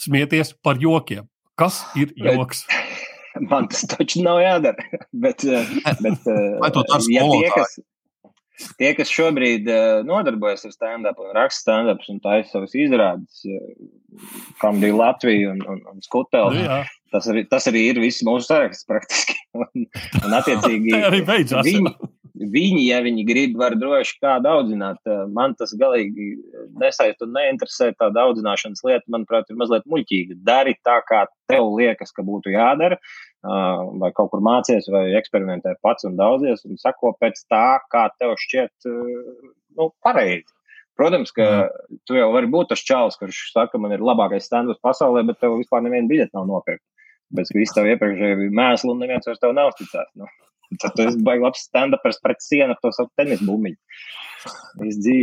smieties 0.00 0.54
par 0.64 0.78
jokiem. 0.80 1.26
Kas 1.60 1.84
ir 1.94 2.12
joks? 2.18 2.64
Man 3.50 3.66
tas 3.70 3.82
taču 3.90 4.22
nav 4.22 4.40
jādara. 4.42 4.86
bet, 5.24 5.44
eh, 5.44 5.74
bet, 6.02 6.26
eh, 6.26 6.58
Vai 6.62 6.70
to 6.74 6.82
dara 6.90 7.02
ja 7.10 7.66
tie, 8.78 8.92
kas, 8.96 9.12
šobrīd 9.12 9.68
eh, 9.70 10.00
nodarbojas 10.06 10.66
ar 10.68 10.74
stand-up 10.74 11.20
un 11.22 11.32
raksta 11.36 11.64
stand-ups 11.66 12.10
un 12.12 12.20
taisa 12.24 12.56
savas 12.56 12.74
izrādes, 12.78 13.44
kam 14.62 14.82
bija 14.82 14.98
Latvija 14.98 15.52
un, 15.54 15.62
un, 15.68 15.80
un 15.92 16.04
Skutels, 16.04 16.58
nu, 16.58 16.80
tas, 17.14 17.30
arī, 17.32 17.46
tas 17.50 17.70
arī 17.70 17.88
ir 17.92 18.02
viss 18.02 18.24
mūsu 18.26 18.48
saraksts 18.50 18.88
praktiski. 18.90 19.38
un, 19.62 19.88
un 20.22 20.36
attiecīgi, 20.40 20.98
arī 21.10 21.24
beidzās. 21.26 21.66
Viņi, 21.66 21.94
Viņi, 22.34 22.80
ja 22.88 22.96
viņi 22.98 23.22
grib, 23.28 23.52
var 23.60 23.76
droši 23.78 24.16
kādu 24.18 24.50
audzināt. 24.50 24.98
Eh, 25.06 25.20
man 25.30 25.54
tas 25.54 25.70
galīgi 25.78 26.32
nesaista 26.80 27.28
un 27.28 27.36
neinteresē. 27.36 27.92
Tāda 27.94 28.24
audzināšanas 28.26 28.82
lieta, 28.82 29.06
manuprāt, 29.14 29.46
ir 29.48 29.60
mazliet 29.60 29.86
muļķīga. 29.90 30.40
Dari 30.42 30.74
tā, 30.82 30.98
kā 31.06 31.22
tev 31.50 31.70
liekas, 31.78 32.10
ka 32.14 32.26
būtu 32.26 32.50
jādara, 32.56 32.98
vai 33.44 34.10
kaut 34.16 34.30
kur 34.32 34.42
mācies, 34.44 34.88
vai 34.92 35.06
eksperimentē 35.18 35.76
pats 35.84 36.06
un 36.08 36.16
daudzies, 36.16 36.64
un 36.68 36.80
sako 36.80 37.12
pēc 37.20 37.42
tā, 37.52 37.64
kā 37.92 38.06
tev 38.18 38.36
šķiet 38.40 38.88
nu, 38.88 39.90
pareizi. 40.04 40.48
Protams, 40.94 41.32
ka 41.34 41.46
mm. 41.66 42.00
tu 42.06 42.16
jau 42.18 42.30
vari 42.34 42.48
būt 42.50 42.70
tas 42.70 42.82
čalis, 42.86 43.18
kurš 43.18 43.50
saka, 43.50 43.80
man 43.82 43.94
ir 43.96 44.04
labākais 44.04 44.46
stand-ups 44.46 44.82
pasaulē, 44.84 45.24
bet 45.26 45.40
tev 45.42 45.56
vispār 45.58 45.82
neviena 45.82 46.10
biļete 46.10 46.36
nav 46.38 46.46
nopirkta. 46.50 46.86
Bet 47.34 47.50
viss 47.56 47.74
tev 47.74 47.88
iepriekšēji 47.90 48.38
bija 48.38 48.54
mēsli, 48.60 48.92
un 48.92 49.00
neviens 49.02 49.26
vairs 49.26 49.42
tev 49.42 49.56
nav 49.56 49.72
uzticēts. 49.72 50.12
Nu. 50.20 50.28
Tad 50.82 50.94
tu 50.96 51.04
esi 51.06 51.22
baigi 51.24 51.44
labs 51.44 51.64
stand-upers 51.68 52.20
pret 52.24 52.42
sienu 52.44 52.76
to 52.82 52.92
savu 52.94 53.10
tenisu 53.18 53.46
bumbiņu. 53.48 53.78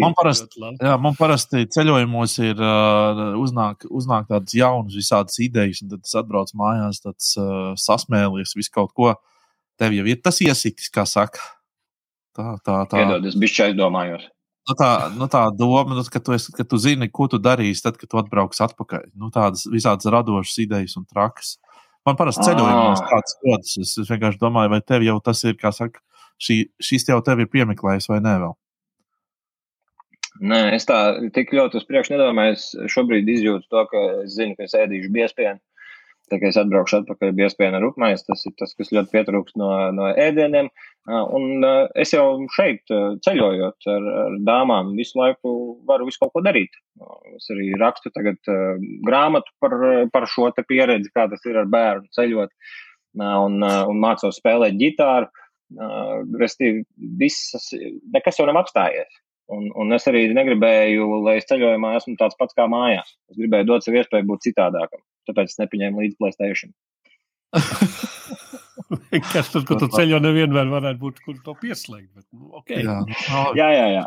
Man 0.01 0.15
parasti, 0.17 0.61
jā, 0.81 0.93
man 1.01 1.15
parasti 1.17 1.65
ceļojumos 1.69 2.35
ir 2.41 2.61
uh, 2.61 3.21
uznāk, 3.37 3.85
uznāk 3.85 4.29
tādas 4.31 4.55
jaunas, 4.57 4.97
visādas 4.97 5.37
idejas, 5.43 5.83
un 5.83 5.91
tad 5.91 6.07
es 6.07 6.15
atbraucu 6.17 6.57
mājās, 6.57 7.01
tāds 7.03 7.35
uh, 7.37 7.71
sasmēlies, 7.77 8.55
visu 8.57 8.73
kaut 8.73 8.95
ko. 8.97 9.13
Tev 9.81 9.93
jau 9.97 10.05
ir 10.09 10.21
tas 10.25 10.41
iesitis, 10.41 10.89
kā 10.93 11.05
saka. 11.09 11.43
Tā, 12.37 12.55
tā, 12.65 12.79
tā. 12.89 12.97
Piedod, 12.97 13.27
es 13.29 13.37
bišķi 13.37 13.67
aizdomājos. 13.69 14.25
Nu, 14.69 14.77
tā, 14.77 14.91
nu, 15.17 15.27
tā 15.29 15.43
doma, 15.57 15.97
nu, 15.97 16.05
ka, 16.09 16.21
tu 16.23 16.33
esi, 16.37 16.53
ka 16.55 16.65
tu 16.65 16.79
zini, 16.81 17.09
ko 17.11 17.27
tu 17.29 17.37
darīsi, 17.41 17.83
tad, 17.85 17.97
kad 18.01 18.09
tu 18.09 18.21
atbrauks 18.21 18.61
atpakaļ. 18.65 19.11
Nu, 19.19 19.29
tādas 19.33 19.67
visādas 19.69 20.09
radošas 20.09 20.63
idejas 20.65 20.97
un 20.97 21.05
trakas. 21.09 21.57
Uh, 21.57 21.70
Man 22.07 22.17
parasti 22.17 22.47
ceļojumos 22.47 23.03
tāds 23.05 23.37
rodas. 23.45 23.75
Es, 23.81 23.93
es 24.01 24.09
vienkārši 24.09 24.41
domāju, 24.41 24.73
vai 24.73 24.81
tev 24.81 25.05
jau 25.05 25.19
tas 25.23 25.43
ir, 25.45 25.57
kā 25.59 25.69
saka, 25.75 26.01
šī, 26.41 26.63
šis 26.81 27.09
jau 27.11 27.19
tev 27.25 27.43
ir 27.43 27.49
piemeklējis 27.51 28.09
vai 28.09 28.21
nē 28.25 28.37
vēl. 28.41 28.55
Nē, 30.41 30.61
es 30.73 30.87
tā 30.89 30.97
tik 31.35 31.51
ļoti 31.53 31.77
uz 31.77 31.85
priekšu 31.85 32.15
nedomāju. 32.15 32.55
Es 32.57 32.93
šobrīd 32.93 33.29
izjūtu 33.29 33.67
to, 33.69 33.83
ka 33.91 34.05
es 34.23 34.33
zinu, 34.37 34.57
ka 34.57 34.65
es 34.65 34.73
ēdīšu 34.77 35.11
biespienu. 35.13 35.61
Tā 36.31 36.39
kā 36.39 36.47
es 36.47 36.57
atbraukšu 36.57 37.01
atpakaļ 37.01 37.33
biespienu 37.37 37.77
ar 37.77 37.85
upmaisu, 37.89 38.23
tas 38.29 38.45
ir 38.47 38.55
tas, 38.57 38.71
kas 38.79 38.93
ļoti 38.95 39.11
pietrūkst 39.11 39.57
no, 39.59 39.69
no 39.93 40.07
ēdieniem. 40.15 40.71
Un 41.09 41.65
es 41.97 42.11
jau 42.13 42.25
šeit 42.53 42.91
ceļojot 43.25 43.87
ar, 43.89 44.03
ar 44.23 44.35
dāmām 44.45 44.91
visu 44.93 45.17
laiku 45.17 45.53
varu 45.89 46.05
visu 46.05 46.21
kaut 46.21 46.35
ko 46.35 46.43
darīt. 46.45 46.77
Es 47.33 47.49
arī 47.49 47.71
rakstu 47.81 48.11
tagad 48.13 48.37
grāmatu 49.07 49.49
par, 49.63 49.73
par 50.13 50.27
šo 50.29 50.51
pieredzi, 50.61 51.09
kā 51.15 51.25
tas 51.31 51.41
ir 51.49 51.57
ar 51.57 51.65
bērnu 51.73 52.05
ceļot 52.13 52.53
un, 53.17 53.57
un 53.65 54.03
mācos 54.03 54.37
spēlēt 54.37 54.77
ģitāru. 54.77 55.31
Restīvi, 56.37 56.85
visas, 57.17 57.71
nekas 58.13 58.37
jau 58.37 58.45
nav 58.45 58.61
apstājies. 58.61 59.21
Un, 59.51 59.67
un 59.75 59.91
es 59.95 60.05
arī 60.07 60.27
negribēju, 60.35 61.07
lai 61.25 61.39
es 61.41 61.49
ceļojumā 61.49 61.95
esmu 61.97 62.15
tāds 62.19 62.37
pats 62.39 62.55
kā 62.55 62.69
mājās. 62.71 63.09
Es 63.31 63.39
gribēju 63.39 63.67
dot 63.67 63.87
sev 63.87 63.97
iespēju 63.99 64.29
būt 64.29 64.47
citādākam. 64.47 65.01
Tāpēc 65.27 65.51
es 65.51 65.59
nepieņēmu 65.63 66.05
līdzi 66.05 66.19
Playstation. 66.21 66.75
Kas 69.33 69.51
tur, 69.53 69.63
kur 69.67 69.79
tu 69.81 69.87
ceļo, 69.93 70.19
nevienmēr 70.23 70.69
varētu 70.71 70.99
būt, 71.01 71.23
kur 71.25 71.39
to 71.45 71.55
pieslēgt. 71.61 72.09
Bet, 72.15 72.27
nu, 72.35 72.51
okay. 72.59 72.83
Jā, 72.83 72.99
jā, 73.57 73.69
jā. 73.77 73.87
jā. 73.99 74.05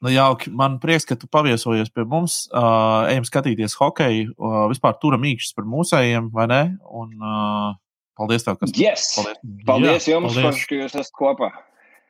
Nu, 0.00 0.08
jauki. 0.08 0.52
Man 0.56 0.78
prieks, 0.80 1.04
ka 1.08 1.16
tu 1.20 1.28
paviesojies 1.28 1.92
pie 1.92 2.06
mums. 2.08 2.46
Uh, 2.54 3.10
ejam 3.10 3.26
skatīties 3.28 3.76
hokeju. 3.80 4.32
Uh, 4.38 4.62
vispār 4.72 4.96
turam 5.02 5.26
īkšķis 5.28 5.56
par 5.58 5.68
mūsējiem, 5.68 6.30
vai 6.32 6.46
ne? 6.48 6.62
Un, 6.88 7.12
uh, 7.20 7.74
paldies 8.16 8.46
tev, 8.46 8.56
kas 8.62 8.72
yes. 8.78 9.10
paldies. 9.18 9.42
paldies 9.68 10.08
Jā, 10.08 10.16
jums, 10.16 10.38
paldies. 10.38 10.64
ka 10.70 10.80
jūs 10.80 10.96
esat 10.96 11.12
kopā. 11.20 11.52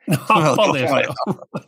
paldies! 0.61 1.67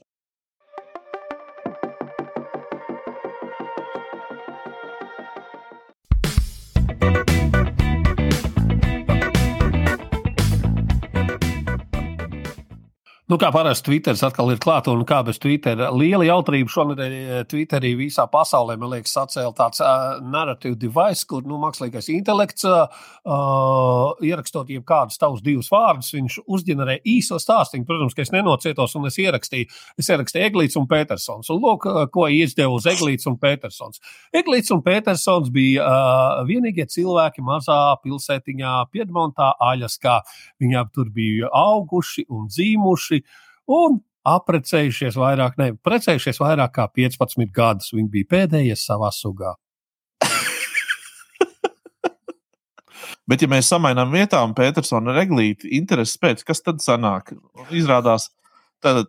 Nu, 13.34 13.40
kā 13.42 13.48
parasti 13.50 13.88
Twitter 13.88 14.14
atkal 14.28 14.52
ir 14.54 14.60
klāta 14.62 14.92
un 14.94 15.00
kā 15.10 15.24
bez 15.26 15.40
Twitter. 15.42 15.80
Liela 15.98 16.28
jautrība 16.28 16.70
šonadēļ 16.70 17.14
eh, 17.18 17.38
Twitterī 17.50 17.96
visā 17.98 18.28
pasaulē, 18.30 18.76
man 18.78 18.92
liekas, 18.92 19.16
sacēla 19.16 19.56
tāds 19.58 19.82
uh, 19.82 20.20
narrative 20.22 20.78
device, 20.78 21.26
kur 21.26 21.42
nu, 21.50 21.58
mākslīgais 21.58 22.12
intelekts, 22.14 22.68
uh, 22.70 24.12
ierakstot 24.22 24.70
jebkādus 24.70 25.18
tavus 25.18 25.42
divus 25.42 25.72
vārdus, 25.74 26.12
viņš 26.14 26.36
uzģenerē 26.46 27.00
īso 27.10 27.40
stāstu. 27.42 27.80
Protams, 27.90 28.14
ka 28.14 28.22
es 28.22 28.30
nenocietos 28.36 28.94
un 29.00 29.10
es 29.10 29.18
ierakstīju, 29.24 29.72
es 29.98 30.12
ierakstīju 30.14 30.52
Eglīts 30.52 30.78
un 30.78 30.86
Petersons. 30.94 31.50
Un 31.50 31.64
lūk, 31.66 31.90
ko 32.14 32.28
izdeva 32.30 32.78
uz 32.78 32.86
Eglīts 32.94 33.26
un 33.32 33.40
Petersons. 33.42 33.98
Eglīts 34.30 34.70
un 34.78 34.86
Petersons 34.86 35.50
bija 35.58 35.90
uh, 35.90 36.44
vienīgie 36.46 36.86
cilvēki 36.86 37.42
mazā 37.50 37.82
pilsētiņā 38.06 38.78
Piedmontā, 38.94 39.56
Aļaskā. 39.72 40.22
Viņām 40.62 40.94
tur 40.94 41.10
bija 41.18 41.50
auguši 41.64 42.30
un 42.30 42.46
dzīvuši 42.54 43.23
bijuši 43.24 43.41
un 43.72 44.00
apprecējušies 44.24 45.18
vairāk, 45.20 45.58
ne, 45.60 45.74
precējušies 45.84 46.40
vairāk 46.40 46.72
kā 46.78 46.88
15 46.95 47.52
gadus. 47.54 47.94
Viņi 47.94 48.10
bija 48.10 48.26
pēdējie 48.30 48.76
savā 48.80 49.12
sugā. 49.12 49.56
Bet, 53.28 53.41
ja 53.41 53.48
mēs 53.52 53.68
samainām 53.72 54.12
vietām 54.12 54.54
Petersona 54.56 55.14
reglīti, 55.16 55.70
intereses 55.78 56.18
pēc, 56.20 56.44
kas 56.48 56.62
tad 56.64 56.82
sanāk? 56.84 57.34
Izrādās, 57.72 58.30
tad, 58.84 59.06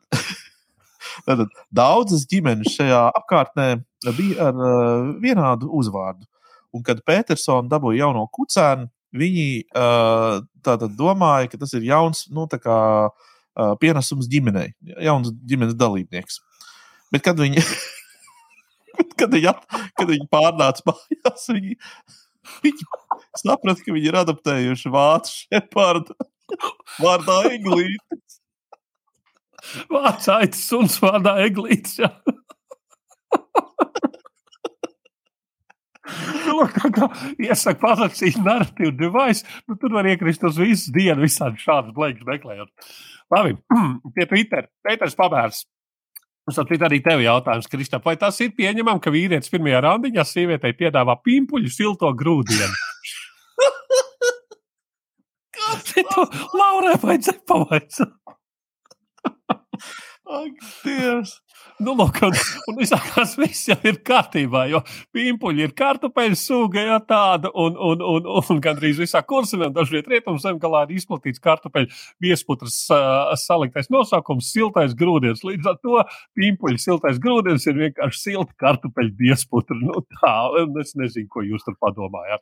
tad 1.27 1.47
daudzas 1.70 2.27
ģimenes 2.31 2.74
šajā 2.74 3.11
apkārtnē 3.20 3.69
bija 4.16 4.51
ar 4.51 4.55
uh, 4.55 5.15
vienādu 5.23 5.70
uzvārdu. 5.70 6.27
Un, 6.74 6.82
kad 6.82 7.05
Petersona 7.07 7.70
dabūja 7.70 8.09
jauno 8.09 8.27
kucēnu, 8.35 8.91
viņi 9.15 9.47
uh, 9.78 10.43
domāja, 10.99 11.47
ka 11.53 11.57
tas 11.61 11.70
ir 11.78 11.86
jauns, 11.86 12.27
nu, 12.35 12.49
tā 12.51 12.59
kā 12.59 12.78
uh, 13.07 13.31
pienesums 13.81 14.28
ģimenei, 14.31 14.72
jauns 15.05 15.32
ģimenes 15.47 15.76
dalībnieks. 15.78 16.40
Bet 17.14 17.24
kad 17.26 17.39
viņi, 17.39 17.62
kad 19.20 19.31
viņi, 19.35 19.51
at, 19.52 19.64
kad 19.98 20.10
viņi 20.10 20.28
pārnāca 20.32 20.86
mājās, 20.90 21.48
viņi, 21.52 21.78
viņi 22.64 22.89
saprata, 23.40 23.81
ka 23.81 23.94
viņi 23.94 24.10
ir 24.10 24.20
adaptējuši 24.24 24.94
vācu 24.94 25.36
šepardu 25.44 26.18
vārdā 27.02 27.40
eglītis. 27.55 28.40
Vārds 29.89 30.26
aitas 30.28 30.66
suns 30.68 30.98
vārdā 31.01 31.39
eglītis. 31.47 32.02
Nu, 36.05 36.66
Iesaka 37.40 37.81
pasakīt, 37.81 38.36
narratīvu 38.44 38.93
device. 38.98 39.47
Nu, 39.68 39.78
tur 39.81 39.94
var 39.97 40.09
iekrist 40.09 40.44
uz 40.44 40.59
visu 40.60 40.93
dienu, 40.94 41.22
visādi 41.24 41.62
šādas 41.62 41.94
blēņas 41.97 42.26
meklējot. 42.28 42.90
Labi, 43.32 43.56
pie 44.16 44.26
Twitter. 44.28 44.68
Pēters 44.85 45.16
Pabērs. 45.18 45.64
Mums 46.44 46.59
tad 46.60 46.82
arī 46.85 46.98
tev 47.01 47.22
jautājums, 47.24 47.70
Kristap, 47.72 48.05
vai 48.05 48.18
tas 48.20 48.36
ir 48.44 48.51
pieņemami, 48.52 49.01
ka 49.01 49.12
vīrietis 49.12 49.48
pirmajā 49.52 49.81
randiņā 49.86 50.26
sievietei 50.28 50.74
piedāvā 50.76 51.16
pimpuļu 51.24 51.72
silto 51.72 52.10
grūdienu? 52.12 52.68
Ir? 52.68 53.22
Laurai 56.52 56.98
vajadzēja 57.01 57.40
pavaicāt. 57.48 58.12
Ak, 60.25 60.61
Dievs! 60.81 61.35
Nu, 61.85 61.93
lūk, 61.99 62.17
un, 62.25 62.33
un 62.71 62.79
izsākās, 62.81 63.35
viss 63.37 63.67
jau 63.69 63.77
ir 63.85 63.99
kārtībā, 64.07 64.63
jo 64.71 64.81
pimpuļi 65.13 65.67
ir 65.67 65.75
kartupeļu 65.77 66.39
sūga, 66.39 66.85
ja 66.87 66.97
tāda, 67.05 67.51
un, 67.61 67.77
un, 67.77 68.01
un, 68.01 68.29
un 68.41 68.63
gandrīz 68.65 69.03
visā 69.03 69.21
kursinā, 69.27 69.69
dažviet 69.75 70.09
rietumu 70.09 70.41
zemgalā 70.41 70.87
ir 70.87 70.95
izplatīts 70.97 71.43
kartupeļu 71.45 71.93
viesputras 72.25 72.79
uh, 72.95 73.35
saliktais 73.41 73.91
nosaukums- 73.93 74.49
siltais 74.55 74.97
grūdienis. 74.97 75.45
Līdz 75.45 75.71
ar 75.75 75.79
to 75.85 76.01
pimpuļu 76.41 76.81
siltais 76.81 77.21
grūdienis 77.21 77.69
ir 77.69 77.81
vienkārši 77.83 78.23
silta 78.23 78.57
kartupeļu 78.65 79.13
viesputra. 79.21 79.77
Nu, 79.77 80.07
tā, 80.23 80.35
es 80.81 80.97
nezinu, 80.97 81.29
ko 81.29 81.45
jūs 81.45 81.69
tur 81.69 81.77
padomājat. 81.85 82.41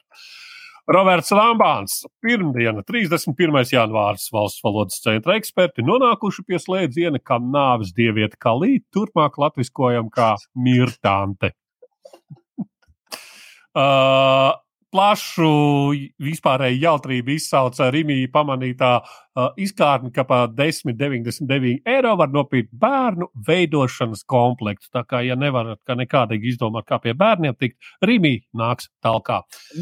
Roberts 0.90 1.30
Lambāns, 1.30 2.00
pirmdiena, 2.24 2.82
31. 2.82 3.60
janvārs, 3.70 4.24
valsts 4.34 4.64
valodas 4.64 4.98
centra 5.04 5.36
eksperti 5.38 5.84
nonākuši 5.86 6.42
pie 6.48 6.58
slēdziena, 6.58 7.20
ka 7.22 7.38
nāves 7.38 7.92
dieviete 7.94 8.34
Kalī 8.42 8.80
turpmāk 8.90 9.38
latviskojam 9.38 10.10
kā 10.10 10.32
mirtante. 10.58 11.52
uh, 13.78 14.58
plašu 14.92 15.50
vispārēju 16.22 16.80
jautrību 16.84 17.34
izsauca 17.34 17.88
Rimija 17.92 18.28
pamanītā 18.32 18.90
uh, 19.00 19.48
izkārne, 19.60 20.12
ka 20.14 20.24
par 20.28 20.50
10,99 20.56 21.80
eiro 21.88 22.14
var 22.20 22.32
nopirkt 22.32 22.72
bērnu 22.84 23.30
veidošanas 23.48 24.24
komplektu. 24.28 24.90
Tā 24.92 25.04
kā, 25.08 25.22
ja 25.26 25.36
nevarat 25.38 25.80
kā 25.88 25.96
nekādīgi 25.98 26.52
izdomāt, 26.52 26.86
kā 26.88 27.00
pie 27.02 27.16
bērniem 27.18 27.56
tikt, 27.58 27.78
Rimija 28.04 28.44
nāks 28.58 28.90
tālāk. 29.04 29.32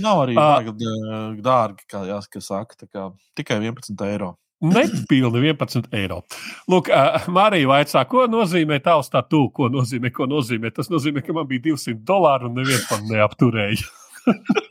Nav 0.03 0.27
arī 0.27 0.39
uh, 0.39 1.35
dārgi, 1.43 1.89
kā 1.91 2.05
jāsaka, 2.09 2.45
saka, 2.45 2.87
kā, 2.87 3.11
tikai 3.39 3.61
11 3.65 4.07
eiro. 4.11 4.37
Nepilni 4.61 5.41
11 5.41 5.87
eiro. 5.97 6.21
Lūk, 6.69 6.91
uh, 6.93 7.29
Marija 7.33 7.71
vaicā, 7.71 8.05
ko 8.09 8.27
nozīmē 8.29 8.77
tavs 8.85 9.09
tatu, 9.11 9.47
ko 9.57 9.71
nozīmē, 9.73 10.13
ko 10.13 10.29
nozīmē. 10.29 10.71
Tas 10.77 10.93
nozīmē, 10.93 11.25
ka 11.25 11.33
man 11.37 11.49
bija 11.49 11.71
200 11.71 12.05
dolāri 12.05 12.51
un 12.51 12.61
neviens 12.61 12.85
man 12.93 13.09
neapturēja. 13.09 13.89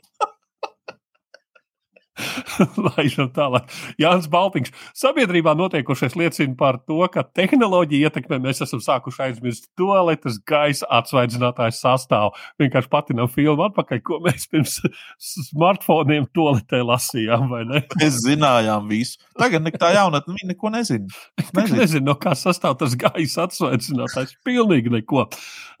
Laižam 2.86 3.30
tālāk. 3.34 3.68
Jānis 4.00 4.28
Baltiņš. 4.30 4.70
Sabiedrībā 4.96 5.54
notiekošais 5.58 6.16
liecina 6.18 6.56
par 6.58 6.80
to, 6.86 7.00
ka 7.12 7.24
tehnoloģija 7.24 8.10
ietekmē 8.10 8.40
mēs 8.44 8.62
esam 8.66 8.82
sākuši 8.84 9.24
aizmirst 9.28 9.70
toaletes 9.78 10.40
gaisa 10.48 10.88
atsvaidzinātājs 11.00 11.80
sastāvu. 11.84 12.34
Vienkārši 12.60 12.92
patinam 12.92 13.30
filmu 13.32 13.66
atpakaļ, 13.68 14.02
ko 14.06 14.20
mēs 14.24 14.48
pirms 14.50 14.78
smartfoniem 15.20 16.28
toaletē 16.36 16.82
lasījām, 16.86 17.48
vai 17.52 17.64
ne? 17.68 17.84
Mēs 18.00 18.20
zinājām 18.24 18.88
visu. 18.90 19.18
Tagad 19.38 19.66
tā 19.80 19.92
jaunatne, 19.96 20.36
viņi 20.36 20.52
neko 20.52 20.72
nezina. 20.72 21.08
Nezinu, 21.60 21.80
nezinu 21.80 22.06
no 22.06 22.14
kā 22.20 22.32
sastāv 22.38 22.76
tas 22.80 22.94
gaisa 22.98 23.44
atsvaidzinātājs. 23.46 24.36
Pilnīgi 24.46 24.92
neko. 24.92 25.26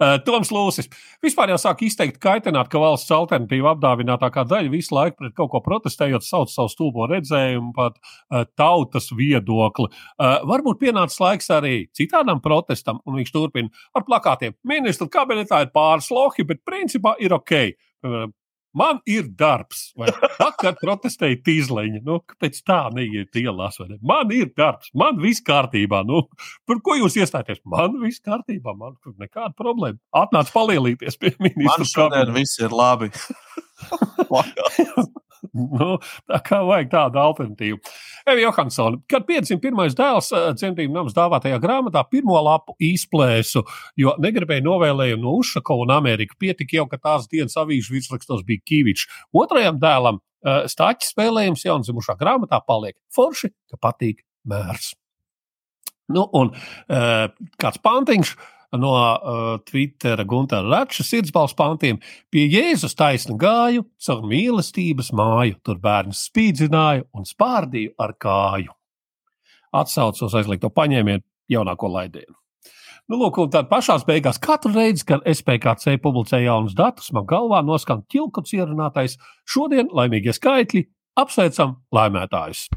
Uh, 0.00 0.16
Toms 0.24 0.50
Lūsis. 0.54 0.88
Vispār 1.24 1.52
jau 1.52 1.58
sāk 1.60 1.84
izteikt 1.86 2.18
kaitināt, 2.22 2.70
ka 2.72 2.80
valsts 2.82 3.12
alternatīva 3.14 3.74
apdāvinātākā 3.74 4.46
daļa 4.48 4.72
visu 4.72 4.94
laiku 4.96 5.20
pret 5.20 5.34
kaut 5.36 5.50
ko 5.52 5.62
protestējot 5.64 6.24
sauc 6.26 6.52
savu 6.52 6.69
stulbo 6.72 7.06
redzējumu, 7.10 7.72
pat 7.76 7.98
uh, 8.00 8.44
tautas 8.58 9.10
viedokli. 9.16 9.90
Uh, 10.16 10.40
varbūt 10.50 10.80
pienācis 10.82 11.20
laiks 11.22 11.50
arī 11.54 11.76
citādam 11.96 12.42
protestam, 12.44 13.02
un 13.06 13.20
viņš 13.20 13.32
turpina 13.34 13.86
ar 13.96 14.06
plakātiem. 14.08 14.56
Ministra 14.66 15.10
kabinetā 15.10 15.64
ir 15.66 15.72
pāris 15.74 16.10
lohi, 16.14 16.46
bet 16.46 16.64
principā 16.66 17.16
ir 17.22 17.34
ok. 17.36 17.56
Piemēram, 18.00 18.36
Man 18.70 19.00
ir 19.10 19.26
darbs. 19.34 19.88
Vakar 20.38 20.76
protestēja 20.78 21.40
tīzleņa. 21.46 22.02
Nu, 22.06 22.20
kāpēc 22.22 22.60
tā 22.66 22.78
neiet 22.94 23.34
ielās? 23.40 23.80
Ne? 23.82 23.98
Man 24.06 24.30
ir 24.34 24.52
darbs, 24.56 24.92
man 24.94 25.18
viss 25.22 25.42
kārtībā. 25.46 26.04
Nu, 26.06 26.22
par 26.70 26.78
ko 26.86 26.94
jūs 27.00 27.18
iestājaties? 27.18 27.64
Man 27.66 27.98
viss 28.02 28.22
kārtībā, 28.22 28.76
man 28.78 28.94
tur 29.02 29.16
nekāda 29.18 29.50
problēma. 29.58 29.98
Atnāc 30.14 30.52
palielīties 30.54 31.18
pie 31.18 31.34
ministra. 31.42 31.80
Man 31.82 31.90
šodien 31.94 32.34
viss 32.36 32.62
ir 32.62 32.70
labi. 32.74 33.10
nu, 35.80 35.96
tā 36.30 36.40
kā 36.46 36.60
vajag 36.66 36.90
tādu 36.92 37.20
alternatīvu. 37.22 37.80
Evi 38.30 38.44
Johansson, 38.44 39.00
kad 39.10 39.26
501. 39.28 39.96
dēls 39.98 40.30
eh, 40.36 40.46
centību 40.60 40.94
nams 40.96 41.16
dāvātajā 41.16 41.60
grāmatā 41.62 42.04
pirmo 42.10 42.38
lapu 42.44 42.76
izplēsu, 42.90 43.64
jo 44.00 44.14
negribēja 44.22 44.64
novēlējumu 44.66 45.24
no 45.24 45.36
Ušakova 45.40 45.86
un 45.86 45.94
Amerika. 45.96 46.38
Pietika 46.40 46.80
jau, 46.80 46.86
ka 46.90 47.00
tās 47.00 47.28
dienas 47.30 47.56
avīžu 47.60 47.96
virsrakstos 47.96 48.44
bija 48.46 48.64
Kīvičs. 48.70 49.08
Otrajam 49.36 49.80
dēlam 49.82 50.20
uh, 50.20 50.64
stāķis 50.70 51.14
spēlējums 51.14 51.66
jaundzimušā 51.66 52.16
grāmatā 52.20 52.60
paliek 52.66 52.98
forši, 53.14 53.52
ka 53.70 53.80
patīk 53.88 54.24
mērs. 54.48 54.94
Nu, 56.10 56.24
un 56.34 56.50
uh, 56.50 57.28
kāds 57.60 57.78
pantiņš 57.84 58.34
no 58.78 58.92
uh, 58.94 59.58
Twittera 59.66 60.24
Gunter 60.24 60.66
Rača 60.66 61.04
sirdsbalsts 61.06 61.58
pantiem. 61.58 62.00
Pie 62.30 62.46
Jēzus 62.50 62.94
taisna 62.98 63.36
gāju, 63.40 63.86
caur 63.98 64.22
mīlestības 64.30 65.10
māju, 65.16 65.58
tur 65.66 65.80
bērns 65.82 66.26
spīdzināju 66.30 67.08
un 67.16 67.26
spārdīju 67.28 67.96
ar 67.98 68.14
kāju. 68.20 68.76
Atsaucos 69.74 70.34
aizliegto 70.34 70.70
paņēmienu 70.74 71.22
jaunāko 71.50 71.90
laidienu. 71.90 72.36
Nu, 73.10 73.18
lūk, 73.18 73.40
un 73.42 73.50
tad 73.50 73.66
pašā 73.66 73.96
beigās 74.06 74.38
katru 74.38 74.70
reizi, 74.76 75.02
kad 75.08 75.24
SPKC 75.26 75.96
publicē 76.02 76.38
jaunus 76.44 76.76
datus, 76.78 77.10
man 77.10 77.26
galvā 77.26 77.58
noskan 77.66 78.04
ķilkots 78.06 78.54
ierunātais. 78.54 79.18
Šodien 79.50 79.90
laimīgie 79.90 80.36
skaitļi 80.36 80.86
apsveicam 81.18 81.80
laimētājus! 81.90 82.68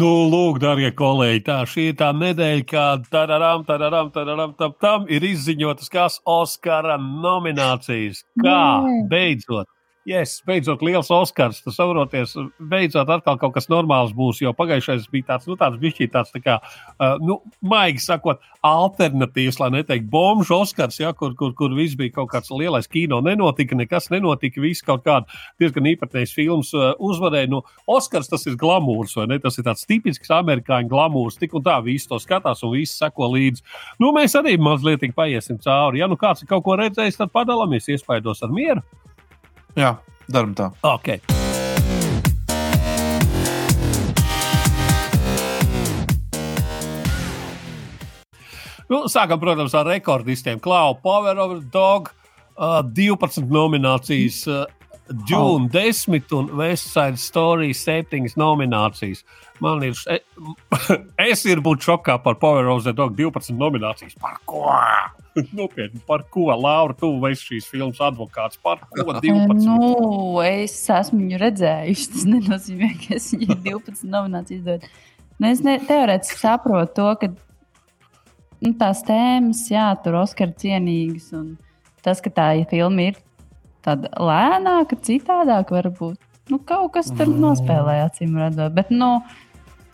Nu, 0.00 0.08
lūk, 0.32 0.56
darbie 0.62 0.88
kolēģi, 0.96 1.40
tā 1.44 1.58
šī 1.68 1.90
ir 1.90 1.96
tā 2.00 2.06
nedēļa, 2.16 2.62
kad 2.70 3.02
tararam, 3.12 3.66
tararam, 3.68 4.08
tararam, 4.14 4.54
tam, 4.56 4.72
tam 4.80 5.04
ir 5.12 5.26
izziņotas 5.28 5.92
kas 5.92 6.16
Oskara 6.24 6.96
nominācijas. 6.96 8.22
Kā? 8.40 8.62
Beidzot 9.10 9.68
Yes, 10.08 10.38
beidzot, 10.48 10.80
liels 10.80 11.10
Oskars. 11.12 11.58
Tas 11.60 11.74
saproties, 11.76 12.32
beidzot, 12.72 13.10
atkal 13.12 13.36
kaut 13.36 13.52
kas 13.52 13.66
normāls 13.68 14.14
būs. 14.16 14.38
Jo 14.40 14.54
pagājušais 14.56 15.04
bija 15.12 15.26
tāds, 15.34 15.48
nu, 15.50 15.58
tāds 15.60 15.76
bišķi 15.82 16.06
tāds, 16.14 16.30
tā 16.32 16.40
kā, 16.40 16.54
uh, 16.96 17.18
nu, 17.20 17.36
maigi 17.60 18.00
sakot, 18.00 18.40
alternatīvs, 18.64 19.58
lai 19.60 19.68
neteikt, 19.74 20.06
bomžu 20.08 20.56
Oskars, 20.56 20.96
ja, 21.02 21.12
kur, 21.16 21.34
kur, 21.36 21.52
kur 21.56 21.74
viss 21.76 21.98
bija 22.00 22.14
kaut 22.14 22.30
kāds 22.32 22.48
lielais 22.48 22.88
kino. 22.88 23.18
Nenotika, 23.24 23.76
nekas 23.76 24.08
nenotika, 24.12 24.62
viss 24.64 24.84
kaut 24.86 25.04
kāda 25.04 25.28
diezgan 25.60 25.90
īpatnējs 25.92 26.32
films 26.32 26.72
uh, 26.72 26.94
uzvarēja. 26.96 27.50
Nu, 27.52 27.60
Oskars 27.84 28.32
tas 28.32 28.48
ir 28.48 28.56
glamūrs, 28.60 29.18
vai 29.20 29.28
ne? 29.34 29.38
Tas 29.44 29.60
ir 29.60 29.68
tāds 29.68 29.84
tipisks 29.84 30.32
amerikāņu 30.32 30.88
glamūrs. 30.94 31.36
Tik 31.42 31.58
un 31.60 31.66
tā, 31.68 31.76
visi 31.84 32.08
to 32.08 32.16
skatās 32.24 32.64
un 32.64 32.72
visi 32.78 32.96
seko 32.96 33.28
līdzi. 33.36 33.68
Nu, 34.00 34.14
mēs 34.16 34.38
arī 34.40 34.56
mazliet 34.56 35.04
paiesim 35.12 35.60
cauri. 35.60 36.00
Ja 36.00 36.08
nu 36.08 36.16
kāds 36.16 36.40
ir 36.40 36.48
kaut 36.48 36.64
ko 36.64 36.80
redzējis, 36.80 37.20
tad 37.20 37.36
padalāmies 37.36 37.92
iespaidos 37.92 38.40
ar 38.46 38.56
mieru. 38.56 38.80
Jā, 39.78 39.94
darām 40.30 40.54
tā. 40.58 40.70
Okay. 40.82 41.20
Nu, 48.90 49.04
sākam, 49.06 49.38
protams, 49.38 49.74
ar 49.78 49.86
rekordistiem. 49.86 50.58
Klau, 50.58 50.96
Power 50.98 51.38
of 51.38 51.52
Dog, 51.70 52.10
uh, 52.58 52.80
12 52.82 53.46
nominācijas, 53.46 54.40
uh, 54.50 54.64
Dune 55.10 55.66
oh. 55.66 55.68
10 55.68 56.32
un 56.32 56.50
West 56.56 56.92
Side 56.92 57.18
Story 57.18 57.72
7 57.74 58.36
nominācijas. 58.38 59.24
Man 59.60 59.82
ir, 59.82 59.98
es 61.30 61.42
ir 61.44 61.60
būt 61.64 61.82
šokā 61.84 62.16
par 62.22 62.38
Power 62.40 62.70
of 62.70 62.84
the 62.86 62.94
Dog 62.96 63.16
12 63.18 63.56
nominācijas. 63.58 64.14
Par 64.22 64.38
ko? 64.48 64.70
Nopietni, 65.56 66.00
par 66.06 66.22
ko? 66.30 66.46
Laura, 66.54 66.94
tu 66.94 67.10
esi 67.26 67.48
šīs 67.48 67.68
filmas 67.72 68.00
advokāts. 68.06 68.60
Par 68.62 68.84
ko 68.86 69.16
12? 69.18 69.66
Nu, 69.66 70.40
es 70.46 70.76
esmu 70.94 71.24
viņu 71.24 71.40
redzējuši. 71.42 72.10
Tas 72.14 72.26
nenozīmē, 72.30 72.92
ka 73.02 73.16
es 73.18 73.30
viņai 73.34 73.58
12 73.66 74.10
nominācijas 74.14 74.66
dodu. 74.66 74.92
Nu, 75.40 75.48
es 75.50 75.64
ne, 75.64 75.78
teorētiski 75.88 76.38
saprotu 76.38 76.94
to, 77.00 77.08
ka 77.18 77.32
nu, 78.62 78.74
tās 78.78 79.02
tēmas, 79.08 79.64
jā, 79.72 79.88
tur 80.04 80.20
Oskara 80.22 80.54
cienīgas. 80.60 81.32
Un 81.34 81.56
tas, 82.04 82.22
ka 82.22 82.32
tā 82.32 82.52
filma 82.70 83.10
ir 83.10 83.20
tāda 83.86 84.10
lēnāka, 84.20 84.98
citādāka, 85.06 85.78
varbūt 85.80 86.18
nu, 86.50 86.58
kaut 86.66 86.92
kas 86.96 87.12
tur 87.14 87.30
nospēlēja, 87.30 88.08
acīm 88.10 88.34
redzot. 88.40 88.74
Bet, 88.76 88.90
nu, 88.94 89.18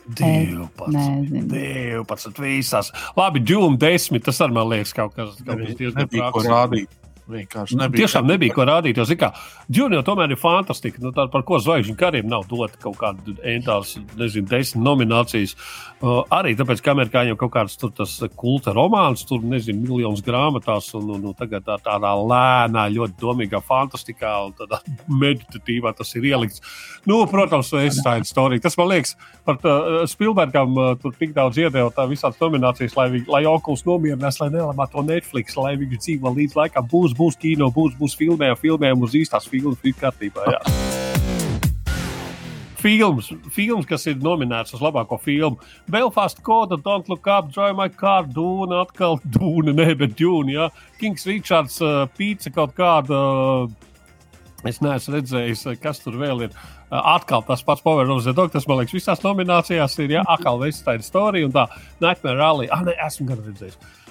12. 0.07 0.87
Nezinu. 0.95 1.49
12. 1.51 2.39
visās. 2.45 2.93
Labi, 3.19 3.43
Džūna 3.43 3.79
10. 3.83 4.23
Tas 4.25 4.39
arī 4.45 4.55
man 4.55 4.71
liekas 4.71 4.95
kaut 4.97 5.17
kas, 5.17 5.35
kaut 5.43 5.65
kas 5.65 5.81
diezgan 5.81 6.11
prātīgs. 6.13 7.03
Vienkārši 7.27 7.75
nebija. 7.75 8.05
Tiešām 8.05 8.29
nebija 8.29 8.55
ko 8.55 8.65
rādīt. 8.69 9.01
Jo, 9.01 9.17
kā, 9.19 9.33
Džunio 9.67 10.03
tomēr 10.07 10.31
ir 10.31 10.39
fantastiski. 10.39 11.01
Nu, 11.03 11.11
tā, 11.15 11.25
par 11.33 11.43
ko 11.47 11.59
zvaigžņu 11.59 11.97
kariem 11.99 12.29
nav 12.31 12.45
dota 12.47 12.79
kaut 12.79 13.01
kāda 13.01 13.35
entās, 13.51 13.97
nezinu, 14.19 14.47
desmit 14.47 14.85
nominācijas. 14.85 15.57
Uh, 15.97 16.21
arī 16.31 16.55
tāpēc, 16.59 16.83
ka 16.85 16.95
amerikāņiem 16.95 17.39
kaut 17.41 17.51
kāds 17.57 17.75
tur 17.81 17.91
tas 17.97 18.13
kulta 18.39 18.75
romāns, 18.77 19.25
tur 19.27 19.43
nezinu, 19.43 19.83
miljonus 19.89 20.23
grāmatās, 20.23 20.93
un, 20.99 21.09
un, 21.17 21.25
un 21.33 21.35
tagad 21.35 21.67
tā, 21.67 21.81
tādā 21.83 22.13
lēnā, 22.21 22.87
ļoti 22.95 23.19
domīgā, 23.19 23.63
fantastiskā 23.65 24.37
un 24.47 24.55
tādā 24.61 24.79
meditatīvā 25.25 25.97
tas 25.99 26.15
ir 26.15 26.31
ielikts. 26.31 26.63
Nu, 27.11 27.25
protams, 27.31 27.73
es 27.83 27.99
tādu 28.07 28.31
storiju. 28.31 28.63
Tas 28.63 28.79
man 28.79 28.93
liekas, 28.93 29.17
par 29.49 29.59
uh, 29.67 30.05
Spilbergam 30.07 30.79
uh, 30.79 30.93
tur 31.03 31.17
tik 31.19 31.35
daudz 31.35 31.59
iedeva 31.59 31.91
tā 31.91 32.07
visādas 32.07 32.39
nominācijas, 32.39 32.95
lai, 32.99 33.11
vi, 33.17 33.25
lai 33.31 33.43
okuls 33.51 33.83
nomierinās, 33.89 34.39
lai 34.45 34.53
nelamā 34.55 34.87
to 34.95 35.03
Netflix, 35.07 35.59
lai 35.59 35.75
viņi 35.81 36.03
dzīvo 36.05 36.37
līdz 36.39 36.59
laikam 36.61 36.87
būs 36.93 37.16
būs 37.17 37.39
kino, 37.41 37.71
būs, 37.75 37.97
būs 37.99 38.17
filmē, 38.19 38.53
filmējam 38.61 39.03
uz 39.07 39.17
īstās 39.19 39.49
filmas, 39.51 39.81
viss 39.83 40.01
kārtībā. 40.01 40.47
Jā. 40.53 40.61
Films, 42.77 43.33
films, 43.51 43.87
kas 43.89 44.05
ir 44.07 44.21
nominēts 44.23 44.77
uz 44.77 44.83
labāko 44.85 45.17
filmu. 45.19 45.57
Belfast 45.91 46.43
Code, 46.47 46.77
Don't 46.85 47.09
Look 47.11 47.27
Up, 47.27 47.49
Joy 47.51 47.73
My 47.75 47.89
Car, 47.89 48.29
Dūna, 48.31 48.85
atkal 48.85 49.19
Dūna, 49.37 49.75
ne, 49.75 49.89
bet 49.99 50.15
Dūna. 50.19 50.53
Ja? 50.53 50.69
Kings 51.01 51.27
Richards, 51.27 51.81
uh, 51.83 52.05
Pīca 52.19 52.53
kaut 52.55 52.77
kāda. 52.77 53.19
Uh, 53.67 54.69
es 54.69 54.83
neesmu 54.85 55.17
redzējis, 55.17 55.67
uh, 55.73 55.79
kas 55.83 56.05
tur 56.05 56.21
vēl 56.21 56.47
ir. 56.47 56.57
Atkal 56.87 57.43
tas 57.43 57.65
pats 57.67 57.83
Power 57.83 58.07
of 58.15 58.23
the 58.23 58.31
Dog, 58.37 58.53
tas 58.55 58.69
man 58.71 58.79
liekas, 58.79 58.95
visās 58.95 59.25
nominācijās 59.25 59.99
ir. 60.05 60.19
Ja? 60.21 60.27
Atkal 60.37 60.63
ir 60.69 60.77
storija 61.03 61.49
un 61.49 61.57
tā 61.57 61.67
Nightmare 61.99 62.39
Rally. 62.39 62.71
Ah, 62.71 62.87
nē, 62.87 62.95
esmu 63.09 63.33
gan 63.33 63.43
redzējis. 63.43 63.81
Uh, 63.81 64.06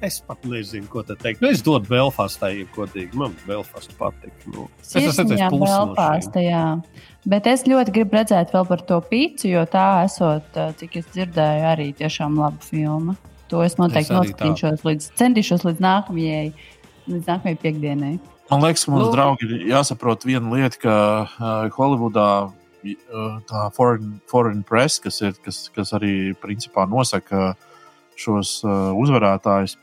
es 0.00 0.22
pat 0.24 0.44
nezinu, 0.48 0.86
ko 0.88 1.02
te 1.04 1.16
teikt. 1.20 1.42
Nu, 1.44 1.50
es 1.52 1.60
dodu 1.64 1.84
Belfastai, 1.90 2.54
ja 2.62 2.68
godīgi. 2.72 3.12
Man 3.20 3.34
Belfasta 3.44 3.92
patīk. 3.98 4.32
Nu, 4.48 4.68
es 4.80 4.94
esmu 4.96 5.26
redzējis 5.34 5.58
Belfasta, 5.60 6.40
jā. 6.40 6.64
Bet 7.28 7.48
es 7.50 7.66
ļoti 7.68 7.92
gribu 7.92 8.16
redzēt 8.16 8.54
vēl 8.54 8.64
par 8.70 8.84
to 8.88 9.00
pīci, 9.04 9.50
jo 9.52 9.66
tā 9.68 10.04
esot, 10.06 10.56
cik 10.80 10.96
es 11.00 11.10
dzirdēju, 11.12 11.66
arī 11.74 11.90
tiešām 11.98 12.38
laba 12.40 12.60
filma. 12.64 13.16
To 13.52 13.60
es 13.64 13.76
noteikti 13.76 14.16
noskatīšos 14.16 14.86
līdz, 14.88 15.10
centīšos 15.20 15.66
līdz 15.68 15.84
nākamajai, 15.84 16.46
līdz 17.12 17.28
nākamajai 17.28 17.60
piekdienai. 17.60 18.14
Man 18.48 18.64
liekas, 18.64 18.86
ka 18.86 18.92
mums, 18.92 19.06
Lūk. 19.06 19.14
draugi, 19.16 19.50
ir 19.50 19.68
jāsaprot 19.74 20.24
viena 20.24 20.52
lieta, 20.52 20.80
ka 20.80 20.96
uh, 21.28 21.68
Holivudā 21.76 22.30
uh, 22.48 23.36
tā 23.48 23.68
foreign, 23.76 24.18
foreign 24.28 24.64
press, 24.64 25.00
kas, 25.04 25.20
ir, 25.24 25.36
kas, 25.44 25.66
kas 25.72 25.92
arī 25.96 26.32
principā 26.40 26.84
nosaka 26.88 27.52
uh, 27.52 27.70
šos 28.20 28.58
uh, 28.64 28.92
uzvarētājus. 29.00 29.76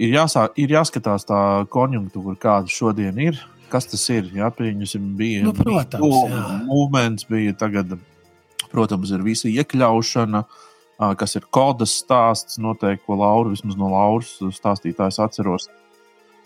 Ir, 0.00 0.14
jāsāk, 0.14 0.56
ir 0.60 0.72
jāskatās 0.72 1.26
tā 1.28 1.40
konjunktūra, 1.72 2.36
kāda 2.40 2.72
šodien 2.72 3.18
ir. 3.20 3.40
Kas 3.70 3.86
tas 3.86 4.02
ir? 4.10 4.30
Jā, 4.34 4.48
pieņemsim, 4.54 5.12
bija 5.18 5.44
nu, 5.44 5.52
protams, 5.54 6.32
movements, 6.66 7.26
bija 7.28 7.54
tagad, 7.58 7.92
protams, 8.72 9.12
ir 9.14 9.22
visa 9.26 9.50
iekļaušana, 9.50 10.40
uh, 10.42 11.12
kas 11.20 11.36
ir 11.38 11.46
kodas 11.54 11.94
stāsts, 12.00 12.58
noteikti, 12.62 13.04
ko 13.06 13.20
Laura, 13.20 13.52
vismaz 13.52 13.78
no 13.78 13.92
Lauras 13.92 14.32
stāstītājs 14.56 15.20
atceros. 15.22 15.68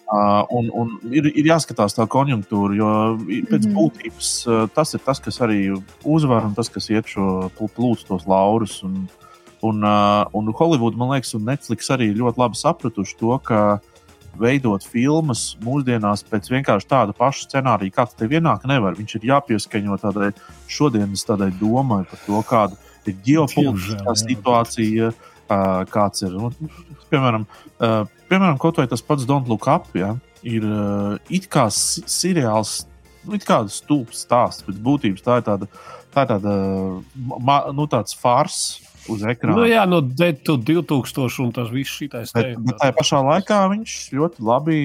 Uh, 0.04 0.44
un, 0.52 0.66
un 0.76 0.90
ir, 1.16 1.30
ir 1.32 1.46
jāskatās 1.48 1.96
tā 1.96 2.04
konjunktūra, 2.12 2.74
jo 2.76 2.88
pēc 3.48 3.64
mm 3.64 3.72
būtības 3.72 4.32
uh, 4.44 4.64
tas 4.74 4.92
ir 4.92 5.00
tas, 5.00 5.20
kas 5.24 5.40
arī 5.42 5.70
uzvar 6.04 6.44
un 6.44 6.52
tas, 6.54 6.68
kas 6.68 6.90
iet 6.92 7.08
šo 7.08 7.48
plūst 7.56 8.10
tos 8.10 8.26
laurus. 8.28 8.82
Un, 8.84 9.06
un, 9.64 9.82
uh, 9.86 10.24
un 10.36 10.52
Holivuda, 10.52 10.98
man 11.00 11.14
liekas, 11.14 11.34
un 11.38 11.46
Netflix 11.48 11.90
arī 11.94 12.10
ļoti 12.16 12.40
labi 12.40 12.60
sapratuši 12.60 13.18
to, 13.20 13.36
ka 13.46 13.64
veidot 14.40 14.84
filmas 14.86 15.54
mūsdienās 15.62 16.24
pēc 16.28 16.50
vienkārši 16.52 16.88
tāda 16.90 17.14
paša 17.16 17.46
scenārija, 17.46 17.94
kāds 18.00 18.16
tev 18.18 18.34
ienāk, 18.34 18.66
nevar. 18.68 18.96
Viņš 18.98 19.18
ir 19.18 19.28
jāpieskaņo 19.30 19.98
tādai 20.02 20.32
šodienas 20.70 21.24
tādai 21.28 21.52
domai 21.60 22.02
par 22.10 22.22
to, 22.26 22.40
kāda 22.48 22.78
ir 23.06 23.18
ģeopolitiskā 23.26 24.16
situācija, 24.24 25.12
kāds 25.92 26.24
ir. 26.24 26.34
Nu, 26.34 26.50
piemēram, 27.12 27.46
piemēram, 27.78 28.58
kaut 28.60 28.80
vai 28.80 28.88
tas 28.90 29.04
pats 29.04 29.26
Don't 29.28 29.50
Look 29.50 29.68
Up, 29.70 29.90
ja, 29.98 30.14
ir 30.42 30.66
it 31.32 31.48
kā 31.52 31.68
seriāls, 31.70 32.84
nu, 33.24 33.36
it 33.38 33.46
kā 33.48 33.62
stulbs 33.72 34.24
stāsts, 34.26 34.66
bet 34.66 34.80
būtībā 34.84 35.24
tā 35.24 35.38
ir 35.40 35.46
tāda, 35.50 35.70
tā 36.14 36.26
ir 36.26 36.32
tāda 36.34 36.56
nu, 37.76 37.88
tāds 37.92 38.16
fars. 38.18 38.64
Uz 39.12 39.24
ekrāna. 39.28 39.58
Nu, 39.58 39.66
jā, 39.68 39.84
no 39.88 40.00
2000 40.00 41.40
un 41.44 41.52
tas 41.54 41.68
viss 41.72 41.98
šitais. 42.00 42.32
Bet, 42.36 42.54
bet 42.64 42.78
tajā 42.80 42.96
pašā 42.96 43.20
laikā 43.24 43.60
viņš 43.74 43.96
ļoti 44.16 44.46
labi 44.48 44.78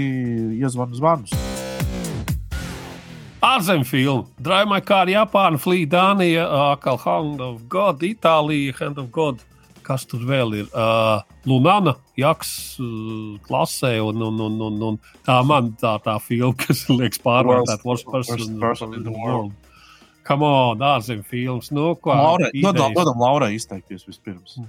iezvana 0.59 0.97
zvanus. 0.97 1.35
Ārzemju 3.39 3.87
filmu. 3.87 4.25
Drive 4.43 4.67
My 4.67 4.81
Car, 4.83 5.07
Japāna, 5.07 5.59
Flea, 5.61 5.87
Dānija, 5.87 6.43
Akal, 6.73 6.99
Hand 7.05 7.39
of 7.39 7.61
God, 7.71 8.03
Itālija, 8.03 8.75
Hand 8.81 8.99
of 8.99 9.07
God 9.15 9.39
kas 9.89 10.05
tur 10.09 10.21
vēl 10.29 10.53
ir. 10.61 10.67
Uh, 10.69 11.23
Lunana, 11.49 11.95
Jaks 12.19 12.51
uh, 12.83 13.39
klasē, 13.47 13.95
un, 14.05 14.21
un, 14.27 14.43
un, 14.45 14.59
un, 14.67 14.83
un 14.91 14.99
tā 15.25 15.39
man 15.47 15.73
tā, 15.81 15.95
tā 16.05 16.17
filma, 16.21 16.53
kas 16.59 16.85
liekas 16.99 17.21
pārvērtēta 17.25 17.87
Worst 17.87 18.09
Person, 18.11 18.59
person 18.61 18.93
in 18.97 19.07
the 19.07 19.15
World. 19.15 19.55
Come 20.29 20.45
on, 20.45 20.83
ārzemju 20.85 21.25
filmas. 21.25 21.71
Nu, 21.73 21.95
ko, 21.97 22.13
Laura, 22.13 22.51
dodam, 22.53 22.93
dodam 22.93 23.17
Laurai 23.17 23.55
izteikties 23.55 24.05
vispirms. 24.05 24.59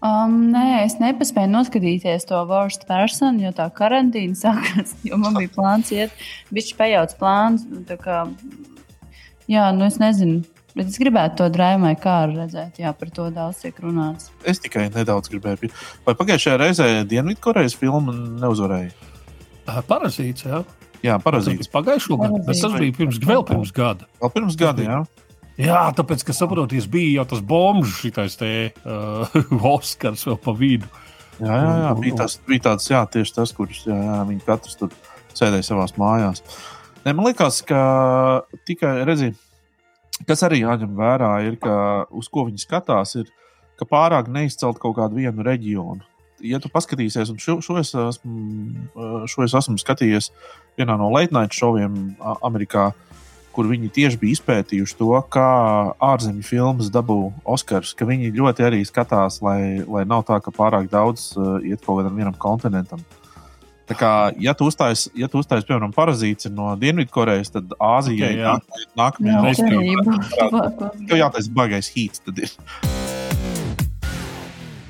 Um, 0.00 0.46
nē, 0.48 0.86
es 0.86 0.94
nepaspēju 0.96 1.50
noskatīties 1.52 2.24
to 2.30 2.38
worst 2.48 2.86
personu, 2.88 3.44
jo 3.44 3.50
tā 3.56 3.66
karantīna 3.76 4.38
sākās. 4.44 4.94
Man 5.12 5.36
bija 5.36 5.52
plāns 5.52 5.92
iet, 5.92 6.14
viņš 6.54 6.72
pajauc 6.78 7.12
plāns. 7.20 7.66
Kā, 8.00 8.22
jā, 9.50 9.68
nu 9.76 9.84
es 9.90 10.00
nezinu. 10.00 10.40
Bet 10.70 10.86
es 10.86 10.96
gribētu 11.02 11.40
to 11.40 11.48
drāmai 11.52 11.96
kā 11.98 12.22
redzēt, 12.30 12.78
jā, 12.80 12.92
par 12.96 13.10
to 13.12 13.26
daudz 13.34 13.60
tiek 13.60 13.76
runāts. 13.82 14.30
Es 14.46 14.62
tikai 14.62 14.86
nedaudz 14.94 15.28
gribēju. 15.32 15.68
Vai 16.06 16.14
pagājušajā 16.16 16.60
reizē 16.62 16.90
Dienvidkorejas 17.10 17.74
filma 17.76 18.14
neuzvarēja? 18.14 18.94
Parazīts, 19.90 20.46
jā. 20.46 20.62
Jā, 21.04 21.16
parazīts. 21.22 21.70
Pagājušā 21.72 22.18
gada, 22.20 22.40
bet 22.46 22.60
tas 22.60 22.76
bija 22.76 22.96
pirms, 22.96 23.20
vēl 23.24 23.44
pirms 23.48 23.74
gada. 23.76 24.08
Vēl 24.20 24.32
pirms 24.36 24.58
gada, 24.60 24.86
jā. 24.86 25.00
Jā, 25.60 25.82
tāpēc, 25.96 26.24
ka 26.24 26.34
saproties, 26.36 26.88
bija 26.88 27.20
jau 27.20 27.26
tas 27.34 27.44
bombs, 27.44 27.92
šitais 28.00 28.36
te 28.40 28.50
uh, 28.70 29.38
Oskars 29.74 30.24
vēl 30.28 30.40
pa 30.40 30.56
vidu. 30.56 30.88
Jā, 31.40 31.52
jā, 31.56 31.76
jā. 31.84 31.92
Bija, 32.00 32.16
tas, 32.22 32.38
bija 32.48 32.66
tāds, 32.70 32.88
jā, 32.92 33.00
tieši 33.12 33.36
tas, 33.36 33.52
kurš 33.56 33.84
jā, 33.88 33.96
jā, 33.96 34.18
viņi 34.28 34.44
katrs 34.46 34.80
tur 34.80 34.92
sēdēja 35.36 35.68
savās 35.72 35.96
mājās. 36.00 36.44
Ne, 37.04 37.14
man 37.16 37.30
liekas, 37.30 37.62
ka 37.64 37.80
tikai 38.68 38.98
redzēt 39.08 39.38
Kas 40.28 40.42
arī 40.44 40.60
jāņem 40.60 40.92
vērā, 40.98 41.32
ir, 41.48 41.56
ka 41.60 41.74
uz 42.16 42.28
ko 42.32 42.44
viņi 42.48 42.60
skatās, 42.60 43.16
ir, 43.22 43.30
ka 43.80 43.88
pārāk 43.88 44.28
neizcelt 44.32 44.80
kaut 44.82 44.98
kādu 44.98 45.20
vienu 45.22 45.44
reģionu. 45.46 46.04
Ja 46.44 46.60
tu 46.60 46.70
paskatīsies, 46.72 47.32
un 47.32 47.40
šo, 47.40 47.58
šo, 47.64 47.76
es 47.80 47.92
esmu, 47.92 49.24
šo 49.28 49.44
es 49.44 49.54
esmu 49.56 49.76
skatījies 49.80 50.30
vienā 50.80 50.96
no 50.98 51.10
late 51.12 51.34
night 51.36 51.54
šoviem 51.56 52.16
Amerikā, 52.40 52.90
kur 53.54 53.68
viņi 53.70 53.90
tieši 53.94 54.18
bija 54.20 54.38
izpētījuši 54.38 54.98
to, 54.98 55.12
kā 55.32 55.46
ārzemju 56.10 56.44
filmas 56.46 56.90
dabū 56.94 57.18
Oskars, 57.44 57.94
ka 57.98 58.08
viņi 58.08 58.32
ļoti 58.36 58.66
arī 58.66 58.82
skatās, 58.86 59.40
lai, 59.44 59.82
lai 59.86 60.04
nav 60.08 60.24
tā, 60.28 60.38
ka 60.42 60.54
pārāk 60.54 60.90
daudz 60.92 61.32
uh, 61.36 61.58
iet 61.60 61.82
kaut 61.84 62.00
kādam 62.00 62.20
vienam 62.20 62.36
kontinentam. 62.38 63.02
Tā 63.90 63.96
kā, 63.98 64.10
ja 64.38 64.54
tu 64.54 64.68
uzstājies, 64.70 65.08
ja 65.18 65.26
tu 65.26 65.40
uzstājies 65.42 65.66
piemēram, 65.66 65.90
parazīts 65.90 66.46
no 66.54 66.70
Dienvidkorejas, 66.78 67.50
tad 67.56 67.72
Āzijai 67.74 68.36
okay, 68.38 68.84
nākamajā 68.94 69.40
reizē 69.48 69.66
tev 71.10 71.18
jātaisa 71.18 71.50
bagais 71.56 71.90
hīts. 71.90 72.22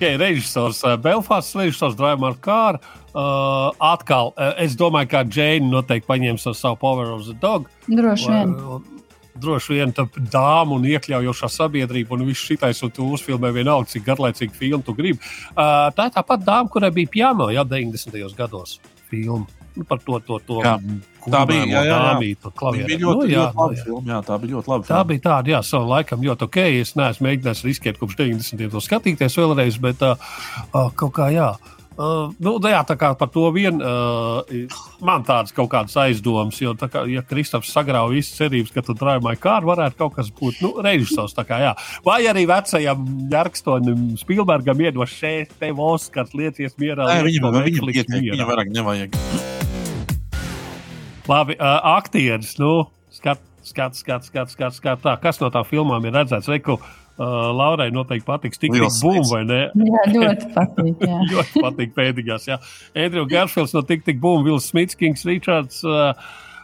Okay, 0.00 0.18
režisors 0.20 0.82
uh, 0.84 0.98
Belfāsts, 1.00 1.56
režisors 1.56 1.96
Draimārs 1.96 2.36
Kārs. 2.44 2.84
Uh, 3.10 3.72
atkal, 3.82 4.30
uh, 4.36 4.52
es 4.62 4.76
domāju, 4.78 5.10
ka 5.10 5.24
Džēna 5.26 5.66
noteikti 5.66 6.06
paņems 6.06 6.46
savu 6.54 6.78
Power 6.78 7.10
of 7.16 7.24
the 7.26 7.34
Dog. 7.42 7.66
Droši 7.88 8.30
vien. 8.30 8.52
Uh, 8.54 9.00
droši 9.40 9.78
vien 9.78 9.94
tā 9.94 10.04
dāma 10.14 10.76
un 10.76 10.86
iekļaujošā 10.86 11.50
sabiedrība, 11.50 12.14
un 12.14 12.28
viss 12.28 12.46
šitais, 12.46 12.82
un 12.86 12.92
tu 12.94 13.08
uzfilmē 13.14 13.50
vienalga, 13.56 13.90
cik 13.90 14.04
garlaicīgi 14.06 14.54
filmu 14.56 14.86
tu 14.86 14.94
gribi. 14.94 15.18
Uh, 15.54 15.88
tā 15.96 16.10
ir 16.10 16.14
tāpat 16.18 16.44
dāma, 16.46 16.70
kurai 16.70 16.92
bija 16.94 17.10
piano 17.10 17.48
jau 17.54 17.66
90. 17.66 18.20
gados 18.38 18.78
filmu. 19.10 19.46
Nu, 19.74 19.84
par 19.86 20.00
to, 20.02 20.18
to, 20.26 20.38
to 20.46 20.60
jā, 20.62 20.76
tā 21.30 21.42
bija. 21.46 21.66
Jā, 21.66 21.72
jā, 21.72 21.82
jā. 21.86 21.98
Dāmītu, 22.06 22.54
tā 22.58 22.72
bija 22.74 23.00
ļoti, 23.00 23.26
nu, 23.26 23.26
jā, 23.30 23.42
ļoti 23.42 23.60
laba 23.60 23.82
filma. 23.84 24.02
Jā, 24.12 24.22
tā 24.26 24.38
bija 24.42 24.56
ļoti 24.56 24.72
laba. 24.72 24.86
Tā 24.86 24.94
filma. 24.94 25.10
bija 25.10 25.24
tāda, 25.26 25.54
jā, 25.54 25.60
savam 25.66 25.92
laikam 25.94 26.24
ļoti 26.26 26.46
ok. 26.46 26.62
Es 26.78 26.94
neesmu 26.98 27.28
mēģinājis 27.28 27.66
riskēt 27.66 28.00
kopš 28.00 28.18
90. 28.22 28.58
gadsimta 28.58 28.86
skatīties 28.86 29.38
vēlreiz, 29.38 29.78
bet 29.82 30.02
uh, 30.06 30.32
uh, 30.70 30.90
kaut 30.90 31.14
kā 31.18 31.30
jā. 31.34 31.52
Uh, 31.54 31.79
nu, 31.98 32.52
jā, 32.70 32.80
tā 32.86 32.94
kā 32.96 33.10
par 33.18 33.28
to 33.34 33.48
vien 33.52 33.80
uh, 33.82 34.40
man 35.04 35.24
tādas 35.26 35.52
kaut 35.52 35.70
kādas 35.72 35.96
aizdomas, 36.00 36.60
jo, 36.62 36.72
kā, 36.78 37.02
ja 37.10 37.22
Kristofers 37.26 37.72
sagrauj 37.74 38.14
visas 38.14 38.38
cerības, 38.38 38.72
ka 38.74 38.84
tur 38.86 38.96
drāmai 39.00 39.34
kār 39.40 39.66
varētu 39.68 39.98
kaut 39.98 40.14
kas 40.16 40.30
būt 40.34 40.62
nu, 40.64 40.72
režisors. 40.84 41.34
Kā, 41.40 41.58
jā. 41.62 41.74
Vai 42.06 42.22
arī 42.30 42.46
vecajam 42.48 43.04
Jarkstonim 43.32 44.14
Spielbergam 44.20 44.80
iedos 44.80 45.12
šeit, 45.12 45.52
te 45.60 45.72
Oskars 45.74 46.32
liecies 46.36 46.76
mierā. 46.80 47.08
Nē, 47.10 47.20
viņam, 47.26 47.50
viņam, 47.58 47.90
viņam, 47.90 48.16
viņam 48.30 48.50
vairāk 48.52 48.72
nevajag. 48.76 49.20
Labi, 51.30 51.58
uh, 51.58 51.76
aktieris, 51.98 52.56
nu, 52.60 52.88
skat, 53.14 53.42
skat, 53.66 53.98
skat, 53.98 54.26
skat, 54.26 54.56
skat, 54.56 54.78
skat, 54.78 55.04
tā, 55.04 55.14
kas 55.22 55.42
no 55.42 55.52
tām 55.52 55.68
filmām 55.68 56.08
ir 56.08 56.16
redzēts? 56.16 56.50
Reku, 56.50 56.80
Uh, 56.80 56.99
Laurai 57.20 57.90
noteikti 57.92 58.24
patiks 58.24 58.60
tik 58.60 58.72
tik 58.72 58.86
bum, 59.02 59.22
vai 59.28 59.42
ne? 59.44 59.62
Jā, 59.76 60.04
ļoti 60.14 60.52
patīk. 60.54 61.02
Jā. 61.04 61.18
ļoti 61.34 61.64
patīk 61.66 61.96
pēdējās, 61.96 62.46
jā. 62.48 62.60
Andrew 62.96 63.26
Garfields 63.28 63.74
no 63.76 63.82
tik 63.86 64.06
tik 64.06 64.22
bum, 64.22 64.44
Vils 64.46 64.70
Smits, 64.70 64.96
Kings 64.96 65.26
Richards. 65.28 65.82
Uh, 65.84 66.14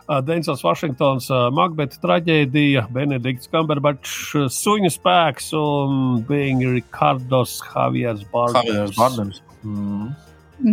uh, 0.08 0.20
Densels 0.24 0.64
Vašingtons, 0.64 1.28
uh, 1.30 1.48
Makbeta 1.54 2.00
traģēdija, 2.02 2.86
Benedikts 2.94 3.50
Kamberbačs, 3.52 4.16
uh, 4.38 4.50
Suņu 4.52 4.92
spēks 4.94 5.52
un 5.58 6.22
Bing 6.28 6.64
Ricardos 6.64 7.58
Javiers 7.72 8.24
Bardems. 8.32 9.42
Mm. 9.66 10.14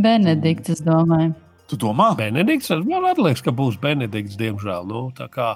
Benedikts, 0.04 0.78
es 0.78 0.84
domāju. 0.86 1.34
Tu 1.74 1.80
domā? 1.82 2.12
Benedikts, 2.18 2.70
man 2.86 3.08
liekas, 3.18 3.42
ka 3.42 3.52
būs 3.56 3.80
Benedikts, 3.82 4.36
diemžēl. 4.38 4.86
Nu, 4.86 5.08
kā, 5.34 5.56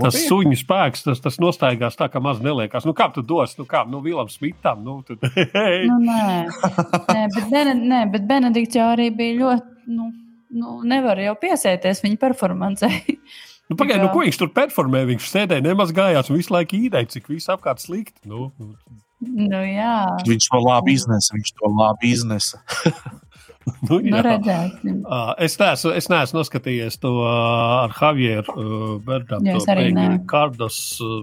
tas 0.00 0.20
suņu 0.24 0.56
spēks, 0.56 1.04
tas, 1.04 1.20
tas 1.20 1.36
nostaigās 1.42 1.98
tā, 1.98 2.08
ka 2.08 2.22
maz 2.24 2.40
neliekas. 2.44 2.86
Nu, 2.88 2.94
kā 2.96 3.10
tu 3.12 3.20
dos, 3.26 3.52
nu, 3.60 3.66
kā, 3.68 3.82
nu, 3.88 4.00
Vilam 4.04 4.30
Smitam, 4.32 4.80
nu, 4.86 5.02
tad, 5.04 5.26
hei. 5.58 5.84
Nu, 5.90 5.98
nē. 6.06 6.24
nē, 7.12 7.26
bet 7.36 7.52
Bened, 7.52 7.84
nē, 7.84 8.00
bet 8.14 8.24
Benedikts 8.30 8.80
jau 8.80 8.88
arī 8.94 9.10
bija 9.12 9.36
ļoti, 9.42 9.92
nu, 9.98 10.08
nu 10.56 10.78
nevar 10.88 11.20
jau 11.20 11.36
piesēties 11.42 12.00
viņa 12.06 12.20
performancei. 12.24 13.18
Nu, 13.68 13.76
Pagaidiet, 13.76 14.06
nu, 14.06 14.08
ko 14.14 14.24
viņš 14.24 14.40
tur 14.40 14.48
performē? 14.56 15.04
Viņš 15.10 15.28
sēdēja, 15.28 15.66
nemaz 15.68 15.92
gājās 15.92 16.32
un 16.32 16.40
visu 16.40 16.54
laiku 16.54 16.78
īdēja, 16.78 17.12
cik 17.18 17.28
viss 17.28 17.52
apkārt 17.52 17.84
slikti. 17.84 18.22
Nu, 18.24 18.48
nu. 18.56 18.72
Nu, 19.20 19.60
jā. 19.66 19.94
viņš 20.24 20.46
to 20.48 20.60
labi 20.62 20.94
iznesa. 20.96 21.34
Viņš 21.36 21.56
to 21.58 21.70
labi 21.76 22.12
iznesa. 22.14 22.62
nu, 23.88 23.98
nu, 24.04 24.20
redzēsim. 24.24 25.00
Es, 25.44 25.56
neesmu, 25.60 25.92
es 25.98 26.08
neesmu 26.12 26.40
noskatījies 26.40 26.98
to 27.02 27.14
ar 27.28 27.94
Javieru 27.96 29.00
Pēkšņu 29.06 30.20
Kārdos, 30.28 30.78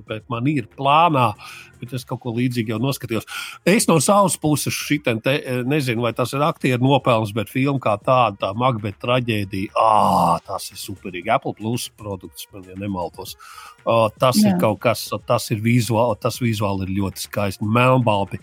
bet 0.10 0.28
man 0.32 0.50
ir 0.52 0.70
plānā. 0.76 1.32
Bet 1.76 1.92
es 1.98 2.06
kaut 2.08 2.22
ko 2.24 2.32
līdzīgu 2.32 2.72
jau 2.72 2.80
noskatījos. 2.80 3.28
Es 3.68 3.86
no 3.90 3.98
savas 4.02 4.38
puses 4.40 4.74
šitien 4.74 5.20
te, 5.22 5.36
nezinu, 5.68 6.06
vai 6.06 6.14
tas 6.16 6.32
ir 6.34 6.44
aktieru 6.46 6.88
nopelns, 6.88 7.34
bet 7.36 7.52
filma 7.52 7.82
kā 7.84 7.98
tāda, 8.00 8.40
tā 8.46 8.54
Magbeta 8.56 9.04
traģēdija, 9.04 9.74
ah, 9.76 10.40
tas 10.48 10.70
ir 10.72 10.80
superīgi. 10.80 11.30
Apple 11.36 11.54
Plus 11.60 11.90
produkts, 12.00 12.48
man 12.56 12.64
ja 12.70 12.80
nemaldos. 12.80 13.36
Uh, 13.84 14.08
tas 14.18 14.40
Jā. 14.40 14.54
ir 14.54 14.60
kaut 14.64 14.80
kas, 14.88 15.04
tas 15.28 15.52
ir 15.54 15.60
vizuāli, 15.62 16.16
tas 16.24 16.40
vizuāli 16.42 16.88
ir 16.88 16.96
ļoti 17.04 17.28
skaisti. 17.28 17.68
Melnbalti, 17.76 18.40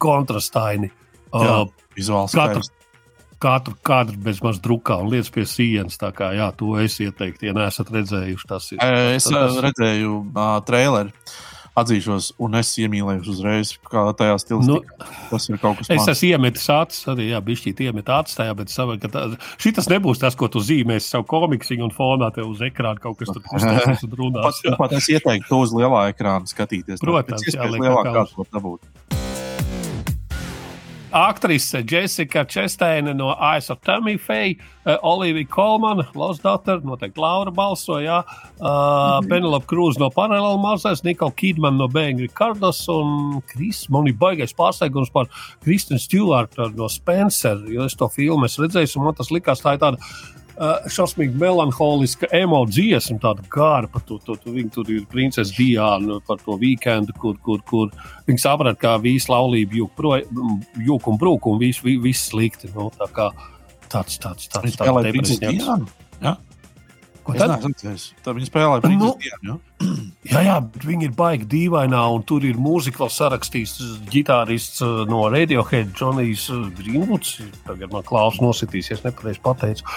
kontrastaini. 0.00 0.94
Uh, 1.34 1.42
Jā, 1.44 1.56
vizuāli 1.98 2.32
skaisti 2.32 2.79
katru 3.40 3.76
kadru 3.86 4.18
bez 4.24 4.42
maz 4.44 4.60
drukā 4.62 5.00
un 5.02 5.12
lietas 5.12 5.32
pie 5.34 5.46
sienas. 5.48 5.98
Tā 6.00 6.12
kā 6.16 6.32
jā, 6.36 6.50
to 6.56 6.74
es 6.80 6.98
ieteiktu, 7.02 7.50
ja 7.50 7.56
neesat 7.56 7.92
redzējuši. 7.94 8.50
Tas 8.50 8.72
ir. 8.74 8.82
Es 9.16 9.30
tas... 9.30 9.62
redzēju 9.68 10.18
uh, 10.30 10.58
traileri. 10.66 11.14
atzīšos, 11.80 12.32
un 12.42 12.58
es 12.58 12.72
iemīlējos 12.82 13.28
uzreiz, 13.30 13.70
kā 13.88 14.02
tajā 14.18 14.34
stilā. 14.42 14.64
Nu, 14.66 14.78
tas 15.30 15.46
ir 15.48 15.60
kaut 15.62 15.78
kas 15.78 15.88
tāds. 15.88 16.02
Es 16.02 16.10
esmu 16.12 16.32
iemetis 16.34 16.66
acis, 16.74 17.06
arī 17.12 17.28
bišķīt 17.46 17.82
iemet 17.86 18.10
acis 18.12 18.36
tajā, 18.40 18.56
bet 18.58 18.74
sava, 18.74 18.98
tā, 19.00 19.22
šitas 19.62 19.88
nebūs 19.92 20.20
tas, 20.20 20.36
ko 20.36 20.50
tu 20.52 20.60
zīmēsi 20.66 21.14
savu 21.14 21.28
komiksiņu 21.30 21.86
un 21.86 21.94
fonā 21.94 22.32
tev 22.34 22.50
uz 22.50 22.60
ekrāna 22.66 23.00
kaut 23.00 23.22
kas 23.22 23.32
un 23.32 24.18
runās. 24.18 24.60
Pat, 24.66 24.82
pat 24.82 24.98
es 24.98 25.08
ieteiktu 25.14 25.48
to 25.48 25.62
uz 25.64 25.72
lielā 25.78 26.08
ekrāna 26.10 26.50
skatīties. 26.50 27.00
Protams, 27.06 27.48
jā, 27.48 27.70
lielāk 27.78 28.12
kāds 28.18 28.36
var 28.36 28.52
dabūt 28.58 29.19
aktrise 31.12 31.82
Jessica 31.90 32.44
Chesteina 32.44 33.14
no 33.14 33.30
of 33.30 33.80
Tammy 33.82 34.16
Faye, 34.16 34.56
uh, 34.86 34.96
Olivija 35.02 35.46
Kolmana, 35.48 36.06
Lost 36.14 36.42
Daughter, 36.42 36.80
noteikti 36.80 37.18
Laura 37.18 37.50
balsoja, 37.50 38.24
uh, 38.24 38.66
mm 38.66 38.66
-hmm. 38.66 39.28
Penelope 39.28 39.66
Cruz 39.66 39.98
no 39.98 40.10
Parallel 40.10 40.58
Mazais, 40.58 41.04
Nikola 41.04 41.32
Kidman 41.32 41.76
no 41.78 41.88
Bēnga 41.88 42.20
Ricardos 42.20 42.88
un 42.88 43.42
Kris, 43.46 43.88
man 43.88 44.06
ir 44.06 44.14
baigais 44.14 44.54
pārsteigums 44.54 45.12
par 45.12 45.26
Kristinu 45.64 45.98
Stewartu 45.98 46.70
no 46.76 46.88
Spencer, 46.88 47.58
jo 47.68 47.84
es 47.84 47.94
to 47.94 48.08
filmu 48.08 48.44
esmu 48.44 48.64
redzējis 48.64 48.96
un 48.96 49.04
man 49.04 49.14
tas 49.14 49.30
likās 49.30 49.60
tā 49.60 49.74
ir 49.74 49.78
tāda 49.78 49.96
uh, 50.60 50.88
šausmīgi 50.92 51.38
melanholiska 51.40 52.28
emocija, 52.36 53.00
tāda 53.22 53.44
gara 53.50 53.88
par 53.90 54.04
to. 54.06 54.20
to, 54.26 54.36
to 54.40 54.54
viņa 54.54 54.74
tur 54.74 54.90
ir 54.92 55.06
princese 55.10 55.54
Diana 55.56 56.20
par 56.26 56.42
to 56.44 56.58
weekendu, 56.60 57.16
kur, 57.20 57.38
kur, 57.44 57.62
kur 57.66 57.88
viņa 58.28 58.44
saprata, 58.44 58.78
kā 58.80 58.96
visi 59.02 59.32
laulība 59.32 59.80
jūk 59.80 61.08
un 61.10 61.20
brūk 61.20 61.50
un 61.50 61.58
viss 61.62 61.82
vis 61.84 62.26
slikti. 62.28 62.70
Nu, 62.76 62.90
tā 62.96 63.08
kā 63.14 63.30
tāds, 63.88 64.20
tāds, 64.20 64.48
tāds, 64.52 64.76
tāds, 64.76 64.78
tāds 64.78 65.10
depresijas. 65.10 65.88
Ja? 66.20 66.36
Ko? 67.24 67.34
Es 67.36 67.42
neesmu 67.44 68.22
Tā 68.24 68.34
viņi 68.36 68.48
spēlē 68.48 68.80
par 68.82 68.92
nu, 68.94 69.12
dienu, 69.20 69.56
ja? 69.80 69.86
jā, 70.32 70.42
jā, 70.46 70.56
bet 70.72 70.86
viņi 70.88 71.08
ir 71.08 71.14
baigi 71.16 71.48
dīvainā, 71.50 72.00
un 72.14 72.24
tur 72.28 72.44
ir 72.48 72.58
mūzika 72.60 73.04
vēl 73.04 73.12
sarakstījis 73.14 73.76
ģitārists 74.12 74.82
uh, 74.86 75.04
no 75.10 75.22
Radiohead, 75.32 75.94
Džonijs 75.96 76.48
uh, 76.54 76.66
Greenwoods. 76.78 77.38
Tagad 77.68 77.94
man 77.94 78.06
klaus 78.08 78.40
nositīs, 78.42 78.92
ja 78.92 79.00
nepareizi 79.04 79.42
pateicu. 79.44 79.88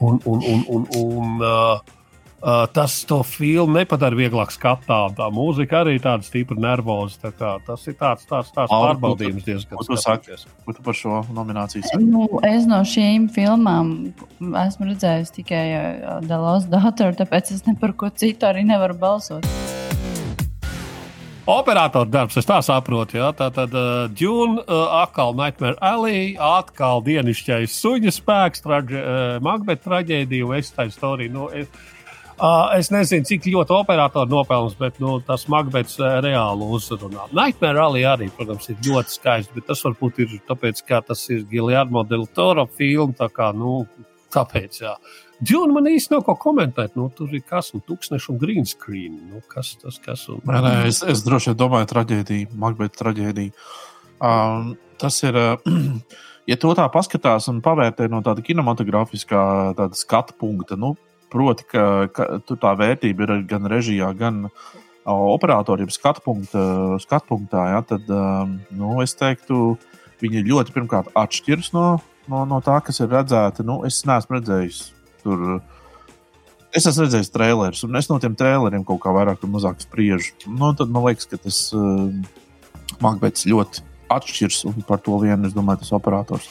Un, 0.00 0.20
un, 0.24 0.44
un, 0.54 0.66
un, 0.76 0.86
un 1.00 1.40
uh, 1.44 1.96
Uh, 2.40 2.64
tas 2.72 2.94
to 3.04 3.18
filmu 3.20 3.74
nepadara 3.76 4.16
vieglāk 4.16 4.48
skatām. 4.54 5.12
Tā 5.18 5.26
mūzika 5.28 5.82
arī 5.82 5.98
ir 5.98 6.04
tāda 6.06 6.24
stipra 6.24 6.56
nervoza. 6.56 7.18
Tā 7.26 7.34
kā, 7.36 7.50
tas 7.66 7.84
ir 7.84 7.98
tāds, 8.00 8.24
tāds, 8.30 8.48
tāds 8.54 8.72
Al, 8.72 8.86
pārbaudījums 8.86 9.44
diezgan 9.44 9.76
ko 9.76 9.84
tu 9.84 9.98
saki, 10.00 10.38
ko 10.64 10.72
tu 10.72 10.84
par 10.86 10.96
šo 10.96 11.20
nomināciju 11.36 11.84
saki? 11.84 12.08
Nu, 12.08 12.24
es 12.48 12.64
no 12.70 12.80
šīm 12.80 13.28
filmām 13.34 13.92
esmu 14.40 14.88
redzējis 14.88 15.36
tikai 15.36 15.66
The 16.24 16.40
Lost 16.40 16.72
Daughter, 16.72 17.12
tāpēc 17.20 17.52
es 17.58 17.66
ne 17.68 17.76
par 17.76 17.92
ko 17.92 18.08
citu 18.08 18.48
arī 18.48 18.64
nevaru 18.72 18.96
balsot. 18.96 19.44
Operatora 21.50 22.06
darbs, 22.06 22.36
es 22.38 22.46
tā 22.46 22.60
saprotu. 22.62 23.16
Ja? 23.18 23.30
Tā 23.36 23.48
tad 23.52 23.72
uh, 23.74 24.08
Dune, 24.16 24.60
uh, 24.62 25.00
atkal 25.00 25.32
Nightmare 25.36 25.76
Alley, 25.82 26.36
atkal 26.40 27.02
dienišķais 27.04 27.74
suņa 27.74 28.12
spēks, 28.14 28.62
traģe, 28.64 29.00
uh, 29.00 29.38
Magbeta 29.44 29.88
traģēdija, 29.88 30.46
West 30.52 30.76
Side 30.76 30.94
Story. 30.94 31.30
Nu, 31.32 31.48
es, 31.50 31.66
Uh, 32.40 32.70
es 32.78 32.88
nezinu, 32.88 33.26
cik 33.28 33.50
ļoti 33.52 33.74
operatori 33.76 34.32
nopelnījis, 34.32 34.76
bet 34.80 35.00
nu, 35.02 35.18
tas 35.24 35.42
Makbets 35.52 35.98
uh, 36.00 36.14
reāli 36.24 36.68
uzrunā. 36.72 37.26
Nightmare 37.36 37.76
Rally 37.76 38.06
arī, 38.08 38.30
protams, 38.32 38.70
ir 38.72 38.78
ļoti 38.86 39.12
skaists, 39.12 39.52
bet 39.52 39.66
tas 39.68 39.82
varbūt 39.84 40.22
ir 40.24 40.38
tāpēc, 40.48 40.80
ka 40.88 41.02
tas 41.04 41.26
ir 41.28 41.42
Giljārmo 41.50 42.00
del 42.08 42.24
Toro 42.32 42.64
filma. 42.78 43.12
Tā 43.18 43.28
kā, 43.34 43.50
nu, 43.52 43.82
tāpēc, 44.32 44.78
jā. 44.86 44.94
Džona 45.44 45.76
man 45.76 45.90
īsti 45.92 46.14
nav 46.14 46.24
ko 46.24 46.38
komentēt. 46.40 46.96
Nu, 46.96 47.10
tur 47.12 47.28
ir 47.36 47.44
kas, 47.44 47.74
un 47.76 47.84
tūkstoši 47.84 48.32
un 48.32 48.40
green 48.40 48.64
screen. 48.68 49.20
Nu, 49.28 49.42
kas 49.52 49.74
tas, 49.82 50.00
kas 50.00 50.24
un... 50.32 50.40
Nē, 50.48 50.64
nē, 50.64 50.74
es, 50.88 51.02
es 51.04 51.24
droši 51.26 51.52
vien 51.52 51.60
domāju, 51.60 51.90
traģēdija, 51.92 52.54
Makbeta 52.60 53.02
traģēdija. 53.02 53.68
Um, 54.16 54.74
tas 55.00 55.20
ir. 55.28 55.36
Uh, 55.36 56.00
ja 56.50 56.56
to 56.60 56.72
tā 56.76 56.88
paskatās 56.92 57.52
un 57.52 57.60
pavērtē 57.64 58.08
no 58.08 58.24
tāda 58.24 58.40
kinematogrāfiskā 58.44 59.44
tāda 59.76 59.96
skatu 59.96 60.40
punkta, 60.40 60.80
nu, 60.80 60.94
Proti, 61.30 61.66
ka, 61.70 61.84
ka 62.14 62.26
tur 62.46 62.58
tā 62.60 62.74
vērtība 62.78 63.26
ir 63.26 63.34
gan 63.50 63.68
režijā, 63.70 64.10
gan 64.18 64.48
operatoriem 65.06 65.90
skatu, 65.92 66.22
punkta, 66.24 66.62
skatu 67.02 67.30
punktā. 67.30 67.66
Ja, 67.74 67.82
tad 67.86 68.08
nu, 68.10 68.96
es 69.04 69.14
teiktu, 69.18 69.76
viņi 70.20 70.46
ļoti 70.48 70.74
pirmkārt 70.74 71.12
atšķiras 71.16 71.72
no, 71.76 71.86
no, 72.30 72.44
no 72.48 72.60
tā, 72.64 72.78
kas 72.84 73.00
ir 73.02 73.10
redzēta. 73.12 73.66
Nu, 73.66 73.80
es 73.88 74.02
neesmu 74.08 74.38
redzējis 74.38 74.82
tur. 75.24 75.60
Es 76.70 76.86
esmu 76.86 77.08
redzējis 77.08 77.32
trailerus, 77.34 77.82
un 77.86 77.98
es 77.98 78.06
no 78.06 78.20
tiem 78.22 78.36
traileriem 78.38 78.84
kaut 78.86 79.00
kā 79.02 79.10
vairāk 79.14 79.42
vai 79.42 79.50
mazāk 79.56 79.80
spriežu. 79.82 80.36
Nu, 80.46 80.70
tad 80.78 80.92
man 80.94 81.08
liekas, 81.08 81.26
ka 81.30 81.40
tas 81.42 81.64
uh, 81.74 82.12
Makbets 83.02 83.48
ļoti 83.50 83.82
atšķiras, 84.10 84.64
un 84.70 84.86
par 84.86 85.02
to 85.02 85.18
vienu 85.22 85.50
es 85.50 85.56
domāju, 85.56 85.82
tas 85.82 85.94
operators 85.98 86.46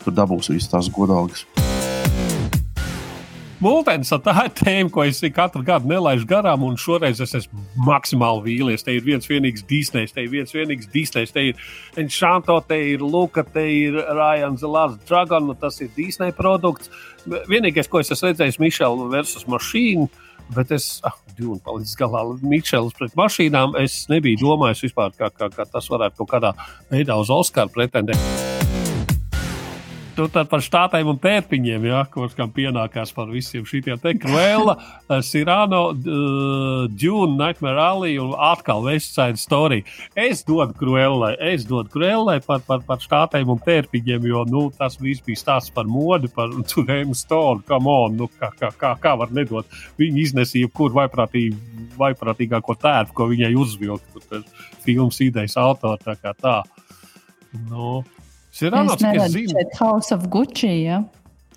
tur 0.00 0.16
dabūs 0.16 0.52
visas 0.54 0.72
tās 0.72 0.88
godalgas. 0.92 1.44
Multens, 3.60 4.08
tā 4.24 4.32
ir 4.46 4.52
tēma, 4.56 4.88
ko 4.88 5.02
es 5.04 5.18
katru 5.36 5.60
gadu 5.64 5.90
nelaižu 5.90 6.24
garām, 6.28 6.62
un 6.64 6.78
šoreiz 6.80 7.18
es 7.20 7.34
esmu 7.36 7.60
maksimāli 7.84 8.46
vīlies. 8.46 8.86
Te 8.86 8.94
ir 8.96 9.04
viens 9.04 9.28
vienīgs 9.28 9.66
Disneys, 9.68 10.14
te 10.16 10.24
ir 10.24 10.30
viens 10.32 10.54
vienīgs 10.56 10.88
Disneys, 10.88 11.34
te 11.34 11.50
ir 11.50 11.60
Enchanto, 12.00 12.56
te 12.64 12.78
ir 12.94 13.04
Luka, 13.04 13.44
te 13.44 13.66
ir 13.68 13.98
Ryan 14.00 14.56
Zelārs 14.60 14.96
Dragon, 15.04 15.52
tas 15.60 15.76
ir 15.84 15.92
Disney 15.92 16.32
produkts. 16.32 16.88
Vienīgais, 17.28 17.90
ko 17.92 18.00
es 18.00 18.08
esmu 18.16 18.30
redzējis, 18.30 18.56
ir 18.56 18.64
Mišela 18.64 19.10
versus 19.12 19.44
mašīna. 19.44 20.08
Bet 20.56 20.72
es, 20.74 20.88
ah, 21.06 21.14
divi 21.36 21.58
palīdz 21.66 21.92
galā, 22.00 22.24
Mičels 22.40 22.96
pret 22.96 23.12
mašīnām. 23.18 23.76
Es 23.84 24.06
nebiju 24.08 24.40
domājis 24.40 24.86
vispār, 24.88 25.12
kā, 25.20 25.28
kā, 25.36 25.52
kā 25.52 25.68
tas 25.68 25.92
varētu 25.92 26.22
kaut 26.22 26.32
kādā 26.32 26.56
veidā 26.88 27.20
uz 27.20 27.28
Oskaru 27.36 27.76
pretendēt 27.76 28.59
tad 30.28 30.48
par 30.50 30.60
štātiem 30.64 31.08
un 31.12 31.18
tērpiņiem, 31.22 31.84
ja, 31.88 32.00
kurš 32.12 32.34
kam 32.36 32.50
pienākās 32.52 33.12
par 33.16 33.30
visiem 33.32 33.64
šiem 33.64 33.96
te 34.02 34.12
Cruella, 34.20 34.76
eh, 35.08 35.22
Sirano, 35.24 35.92
Dune, 35.94 37.36
Nightmare 37.38 37.80
Alley 37.80 38.18
un 38.20 38.34
atkal 38.34 38.84
West 38.84 39.14
Side 39.14 39.40
Story. 39.40 39.84
Es 40.14 40.44
dodu 40.44 40.74
Cruellai, 40.76 41.36
es 41.52 41.64
dodu 41.64 41.88
Cruellai 41.88 42.40
par, 42.44 42.60
par, 42.66 42.82
par 42.86 43.00
štātiem 43.00 43.48
un 43.48 43.62
tērpiņiem, 43.64 44.28
jo, 44.28 44.44
nu, 44.50 44.66
tas 44.76 44.98
viss 45.00 45.24
bija 45.24 45.40
stāsts 45.40 45.72
par 45.74 45.88
modi, 45.88 46.28
par 46.28 46.52
Turēmu 46.70 47.16
Stone, 47.16 47.64
come 47.66 47.88
on, 47.90 48.20
nu, 48.20 48.28
kā, 48.36 48.52
kā, 48.58 48.72
kā, 48.76 48.94
kā 49.00 49.16
var 49.16 49.32
nedot. 49.32 49.66
Viņi 50.00 50.26
iznesīja 50.26 50.68
jebkuru 50.68 51.00
vaiprātīgu, 51.00 51.56
vaiprātīgāko 52.00 52.76
tērpu, 52.80 53.16
ko 53.16 53.30
viņai 53.32 53.54
uzvilkt. 53.56 54.20
Filmas 54.84 55.20
idejas 55.24 55.56
autors 55.60 56.02
tā 56.04 56.16
kā 56.20 56.34
tā. 56.36 56.60
Nu, 57.68 58.00
cik 58.02 58.19
es 59.24 59.32
zinu. 59.32 59.54
Šeit 59.54 59.80
House 59.80 60.14
of 60.14 60.28
Gucci, 60.32 60.74
ja? 60.84 61.00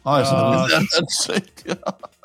Ah, 0.03 0.19
es 0.19 0.31
neredzu 0.35 1.03
šeit, 1.15 1.61
jā. 1.63 1.77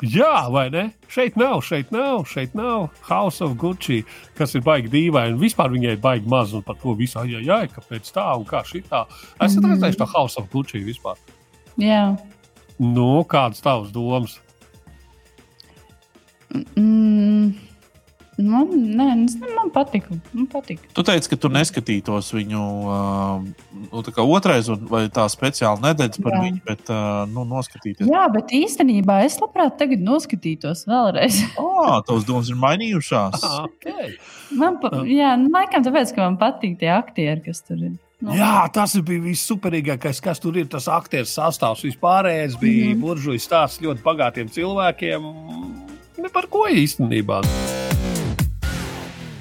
jā, 0.03 0.33
vai 0.51 0.65
ne? 0.75 0.89
Šeit 1.15 1.37
nav, 1.39 1.61
šeit 1.63 1.93
nav, 1.95 2.25
šeit 2.27 2.57
nav 2.59 2.89
House 3.07 3.39
of 3.45 3.55
Gucci, 3.61 4.01
kas 4.39 4.57
ir 4.59 4.65
baigi 4.67 4.91
dīvaini. 4.91 5.39
Vispār 5.39 5.71
viņai 5.71 5.95
ir 5.95 6.03
baigi 6.03 6.27
maz 6.31 6.57
un 6.59 6.65
par 6.67 6.81
to 6.83 6.97
visu, 6.99 7.23
jā, 7.31 7.39
jā, 7.47 7.61
kāpēc 7.71 8.11
tā 8.17 8.27
un 8.35 8.43
kā 8.49 8.65
šī 8.67 8.83
tā. 8.89 9.05
Esat 9.39 9.63
mm. 9.63 9.77
redzējuši 9.77 10.01
to 10.03 10.11
House 10.11 10.43
of 10.43 10.51
Gucci 10.51 10.83
vispār? 10.83 11.23
Jā. 11.79 12.03
Nu, 12.83 13.23
kādas 13.31 13.63
tavas 13.63 13.95
domas? 13.95 14.41
Mm. 16.75 17.68
Man, 18.39 18.69
nē, 18.71 19.07
man 19.43 19.71
patika. 19.75 20.15
Man 20.31 20.47
patika. 20.47 20.87
Tu 20.95 21.03
teici, 21.03 21.31
ka 21.33 21.39
tu 21.43 21.49
neskatītos 21.51 22.29
viņu 22.37 22.65
uh, 22.87 23.41
nu, 23.91 24.03
tā 24.07 24.23
otrais, 24.23 24.69
vai 24.87 25.09
tā 25.11 25.25
speciāli 25.33 25.83
nedēļas 25.83 26.23
par 26.23 26.37
Jā. 26.37 26.43
viņu, 26.45 26.61
bet 26.69 26.93
uh, 26.95 27.25
nu, 27.33 27.43
noskatīties. 27.51 28.07
Jā, 28.07 28.29
bet 28.31 28.55
īstenībā 28.55 29.25
es 29.27 29.41
labprāt 29.43 29.75
tagad 29.81 30.05
noskatītos 30.07 30.85
vēlreiz. 30.87 31.41
oh, 31.65 31.99
tavs 32.07 32.29
domas 32.29 32.53
ir 32.53 32.61
mainījušās. 32.63 33.43
Ah, 33.43 33.65
okay. 33.67 34.15
Man, 34.55 34.79
pa, 34.83 34.93
jā, 35.03 35.35
nu, 35.41 35.51
laikam 35.55 35.83
tāpēc, 35.87 36.15
ka 36.15 36.29
man 36.29 36.39
patīk 36.39 36.79
tie 36.79 36.93
aktieri, 36.95 37.43
kas 37.49 37.67
tur 37.67 37.83
ir. 37.83 37.97
No. 38.23 38.31
Nu. 38.31 38.35
Jā, 38.39 38.65
tas 38.75 38.97
bija 39.07 39.23
vissuperīgākais, 39.23 40.19
kas 40.23 40.43
tur 40.43 40.57
ir. 40.59 40.67
Tas 40.71 40.89
aktieru 40.91 41.27
sastāvs 41.31 41.85
vispārējais 41.87 42.59
bija 42.59 42.89
mm 42.89 42.95
-hmm. 42.95 43.03
buržuļs 43.03 43.47
stāsts 43.47 43.83
ļoti 43.83 44.03
bagātiem 44.03 44.51
cilvēkiem. 44.51 45.29
Ne 46.19 46.31
par 46.35 46.51
ko 46.51 46.67
īstenībā. 46.67 47.43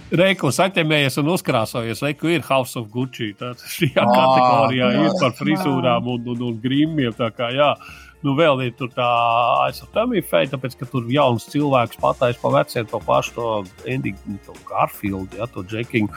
Reiku 0.08 0.54
saķemējies 0.56 1.18
un 1.20 1.34
uzkrāsojies. 1.34 2.02
Reiku 2.06 2.30
ir 2.32 2.44
House 2.48 2.80
of 2.80 2.88
Gucci. 2.94 3.34
Tad 3.36 3.60
šajā 3.60 4.06
oh, 4.06 4.14
kategorijā 4.14 4.92
jā, 4.94 5.02
ir 5.04 5.16
par 5.20 5.34
frizūrām 5.36 6.08
un, 6.14 6.30
un, 6.32 6.44
un 6.48 6.60
grimiem. 6.64 7.12
Tā 7.18 7.28
kā, 7.36 7.50
jā. 7.56 7.74
Nu, 8.26 8.34
vēl 8.38 8.64
ir 8.66 8.72
tā 8.96 9.08
aizsardzība, 9.68 10.46
tāpēc, 10.54 10.78
ka 10.80 10.88
tur 10.90 11.06
jauns 11.12 11.46
cilvēks 11.52 12.00
pateicis 12.02 12.40
pa 12.42 12.50
veciem 12.56 12.88
to 12.90 13.02
pašu, 13.06 13.34
to 13.36 13.90
Endiju 13.94 14.40
Garfieldu, 14.68 15.38
ja, 15.38 15.46
to 15.52 15.62
Džekingu. 15.68 16.10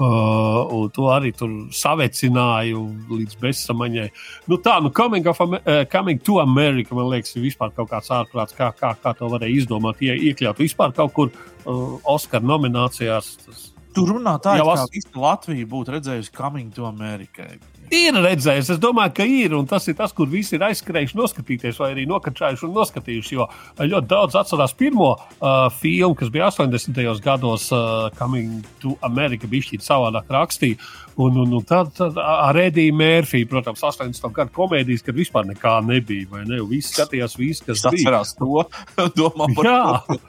Uh, 0.00 0.86
to 0.96 1.10
arī 1.12 1.28
tur 1.36 1.50
savecināju 1.76 2.78
līdz 3.10 3.34
bezsamaņai. 3.42 4.06
Nu, 4.48 4.56
tā, 4.64 4.78
nu, 4.80 4.88
coming, 4.96 5.26
of, 5.28 5.42
uh, 5.44 5.82
coming 5.92 6.22
to 6.24 6.38
America, 6.40 6.96
man 6.96 7.10
liekas, 7.12 7.34
ir 7.36 7.44
vispār 7.44 7.74
kaut 7.76 7.90
kāds 7.90 8.08
ārprāts, 8.16 8.56
kā, 8.56 8.70
kā, 8.78 8.94
kā 9.02 9.12
to 9.18 9.28
varēja 9.28 9.60
izdomāt, 9.60 10.00
ie, 10.00 10.14
iekļaut 10.30 10.62
vispār 10.64 10.96
kaut 10.96 11.12
kur 11.18 11.28
uh, 11.34 11.98
Oskara 12.08 12.48
nominācijās. 12.48 13.34
Tas 13.44 13.66
Tur 13.94 14.12
runā 14.14 14.36
tā, 14.42 14.54
it 14.60 14.66
kā 14.66 14.86
visa 14.94 15.18
Latvija 15.18 15.66
būtu 15.70 15.96
redzējusi 15.96 16.32
Coming 16.34 16.70
to 16.74 16.86
America. 16.86 17.48
Ir 17.90 18.14
redzējis, 18.14 18.68
es 18.76 18.78
domāju, 18.78 19.12
ka 19.16 19.24
ir. 19.26 19.54
Un 19.58 19.66
tas 19.66 19.88
ir 19.90 19.96
tas, 19.98 20.12
kur 20.14 20.28
visi 20.30 20.54
ir 20.54 20.62
aizskrējuši, 20.62 21.16
noskatīties, 21.18 21.78
vai 21.82 21.88
arī 21.90 22.04
nokačājuši 22.06 22.66
un 22.68 22.74
noskatījuši. 22.76 23.34
Jo 23.34 23.48
ļoti 23.80 24.10
daudz 24.12 24.36
atcerās 24.38 24.76
pirmo 24.78 25.08
uh, 25.16 25.66
filmu, 25.74 26.14
kas 26.18 26.30
bija 26.30 26.52
80. 26.52 27.02
gados, 27.24 27.66
uh, 27.74 28.06
Coming 28.18 28.62
to 28.82 28.94
America, 29.06 29.50
bija 29.50 29.66
šķiet 29.66 29.86
savādāk 29.86 30.30
rakstīja. 30.30 30.78
Un, 31.20 31.36
un, 31.42 31.56
un 31.58 31.66
tad, 31.66 31.90
tad 31.98 32.18
ar 32.22 32.56
Ediju 32.62 32.94
Mērfiju, 32.96 33.50
protams, 33.50 33.82
80. 33.82 34.30
gadu 34.38 34.54
komēdijas, 34.54 35.02
kad 35.04 35.18
vispār 35.18 35.50
nekā 35.50 35.80
nebija. 35.84 36.44
Ne? 36.46 36.62
Visi 36.70 36.94
skatījās, 36.94 37.34
visu, 37.40 37.66
kas 37.66 37.88
bija. 37.88 38.06
Atcerās 38.06 38.36
to, 38.38 38.68
domā 39.18 39.50
par 39.58 39.74
to. 39.74 40.20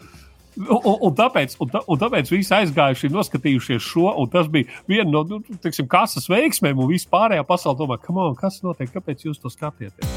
Un, 0.60 0.98
un, 1.08 1.14
tāpēc, 1.16 1.56
un, 1.64 1.72
un 1.88 2.00
tāpēc 2.02 2.32
visi 2.34 2.52
aizgājuši, 2.58 3.12
noskatījušies 3.14 3.86
šo, 3.86 4.10
un 4.20 4.28
tas 4.34 4.50
bija 4.52 4.68
viena 4.90 5.08
no 5.08 5.24
nu, 5.30 5.40
tiksim, 5.64 5.88
kases 5.92 6.28
veiksmēm, 6.32 6.82
un 6.84 6.92
vispārējā 6.92 7.48
pasaule 7.48 7.80
domā, 7.80 8.00
kas 8.40 8.60
notiek, 8.66 8.92
kāpēc 8.92 9.30
jūs 9.30 9.40
to 9.40 9.54
skatieties. 9.54 10.12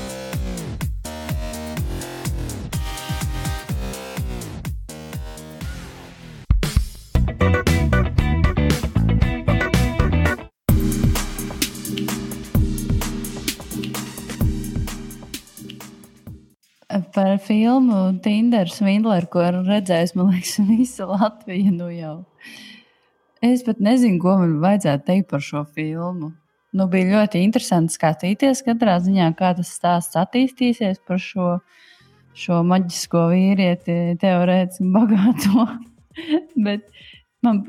Par 17.14 17.38
filmu 17.38 18.20
Tinder 18.22 18.68
Svindler, 18.70 19.26
ko 19.30 19.44
redzējis, 19.54 20.14
man 20.18 20.32
liekas, 20.34 20.56
visa 20.70 21.08
Latvija 21.08 21.72
nu 21.74 21.90
jau. 21.92 22.16
Es 23.44 23.64
pat 23.64 23.80
nezinu, 23.84 24.20
ko 24.22 24.38
man 24.40 24.58
vajadzētu 24.62 25.06
teikt 25.08 25.30
par 25.32 25.44
šo 25.44 25.64
filmu. 25.76 26.32
Nu, 26.74 26.88
bija 26.90 27.20
ļoti 27.20 27.42
interesanti 27.44 27.94
skatīties 27.94 28.64
katrā 28.66 28.96
ziņā, 29.02 29.28
kā 29.38 29.52
tas 29.54 29.70
stāsts 29.76 30.18
attīstīsies 30.18 30.98
par 31.06 31.20
šo, 31.22 31.58
šo 32.34 32.62
maģisko 32.66 33.28
vīrieti, 33.30 33.98
teorētiski 34.22 34.88
bagāto. 34.94 35.68
Bet 36.66 36.88
man, 37.46 37.60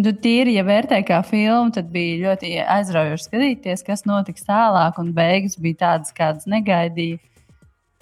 nu, 0.00 0.14
tīri, 0.24 0.54
ja 0.56 0.64
vērtēju 0.64 1.08
kā 1.10 1.18
filmu, 1.28 1.74
tad 1.76 1.90
bija 1.92 2.30
ļoti 2.30 2.54
aizraujoši 2.78 3.26
skatīties, 3.26 3.84
kas 3.84 4.06
notiks 4.08 4.48
tālāk, 4.48 4.96
un 5.02 5.12
beigas 5.16 5.58
bija 5.60 5.82
tādas, 5.84 6.14
kādas 6.16 6.48
negaidīju 6.48 7.20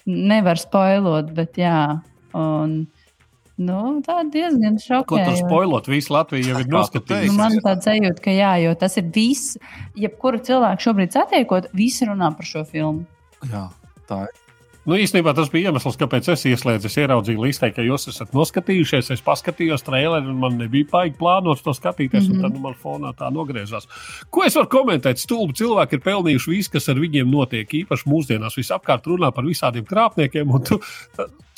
nevar 0.09 0.61
spoilot, 0.61 1.33
bet 1.37 1.59
jā. 1.61 1.81
Un, 2.37 2.81
Nu, 3.59 3.99
tā 4.05 4.21
diezgan 4.31 4.77
šokējoši. 4.79 5.09
Ko 5.09 5.17
tur 5.19 5.35
spoilot? 5.35 5.87
Visu 5.91 6.13
Latviju 6.15 6.47
jau 6.47 6.59
ir 6.63 6.69
noskatījusies. 6.71 7.33
Nu, 7.33 7.41
man 7.41 7.57
tāds 7.59 7.89
sajūta, 7.89 8.23
ka 8.23 8.31
jā, 8.31 8.53
jo 8.63 8.71
tas 8.79 8.95
ir 9.01 9.09
viss. 9.11 9.57
Jebkuru 9.99 10.39
cilvēku 10.47 10.85
šobrīd 10.85 11.11
satiekot, 11.11 11.67
visi 11.75 12.07
runā 12.07 12.31
par 12.37 12.47
šo 12.47 12.63
filmu. 12.69 13.03
Jā, 13.51 13.65
tā 14.07 14.21
ir. 14.29 14.48
Nu, 14.87 14.95
īstenībā 14.95 15.33
tas 15.35 15.49
bija 15.51 15.69
iemesls, 15.69 15.97
kāpēc 15.99 16.29
es 16.33 16.45
ieslēdzu. 16.47 16.87
Es 16.87 16.95
ieraudzīju 17.01 17.43
listē, 17.43 17.69
ka 17.75 17.83
jūs 17.83 18.07
esat 18.13 18.31
noskatījušies. 18.35 19.11
Es 19.15 19.23
paskatījos 19.25 19.83
traileri, 19.85 20.29
un 20.31 20.39
man 20.39 20.55
nebija 20.61 20.87
baigi 20.91 21.17
plānots 21.19 21.65
to 21.65 21.73
skatīties. 21.75 22.29
Mm 22.29 22.37
-hmm. 22.37 22.41
Tad 22.41 22.55
nu, 22.55 22.63
man 22.63 22.77
fonā 22.83 23.11
tā 23.17 23.27
nogriezās. 23.33 23.89
Ko 24.29 24.45
es 24.47 24.55
varu 24.55 24.71
komentēt? 24.71 25.19
Stulbi 25.19 25.53
cilvēki 25.53 25.99
ir 25.99 26.05
pelnījuši 26.05 26.55
visu, 26.55 26.71
kas 26.71 26.89
ar 26.89 26.95
viņiem 26.95 27.27
notiek. 27.27 27.73
Īpaši 27.73 28.07
mūsdienās 28.07 28.55
visapkārt 28.55 29.05
runā 29.05 29.31
par 29.35 29.43
visādiem 29.43 29.85
krāpniekiem. 29.85 30.47
Tu, 30.69 30.79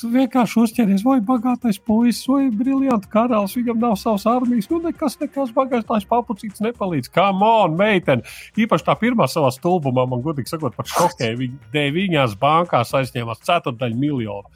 tu 0.02 0.10
vienkārši 0.10 0.58
uzķeries, 0.58 1.04
vai 1.06 1.20
bagātais 1.22 1.78
puisis, 1.78 2.26
vai 2.26 2.50
brīvs 2.50 3.06
karalis. 3.12 3.54
Viņam 3.54 3.78
nav 3.78 3.94
savas 4.00 4.26
armijas. 4.26 4.68
Nu, 4.70 4.80
nekas, 4.82 5.18
nekas 5.20 5.52
bagātais 5.54 6.06
papucīts 6.10 6.62
nepalīdz. 6.64 7.10
Kā 7.14 7.28
man, 7.36 7.76
meitene. 7.78 8.26
Īpaši 8.58 8.86
tā 8.88 8.96
pirmā 8.98 9.28
savā 9.30 9.52
stulbumā, 9.54 10.08
man 10.10 10.24
godīgi 10.24 10.50
sakot, 10.50 10.74
pat 10.76 10.90
šokēja. 10.90 11.38
Viņa 11.38 11.86
viņās 11.94 12.34
bankās 12.40 12.90
aizņēma 12.98 13.21
aizņēmās 13.22 13.46
ceturdaļu 13.46 13.98
miljonu. 13.98 14.48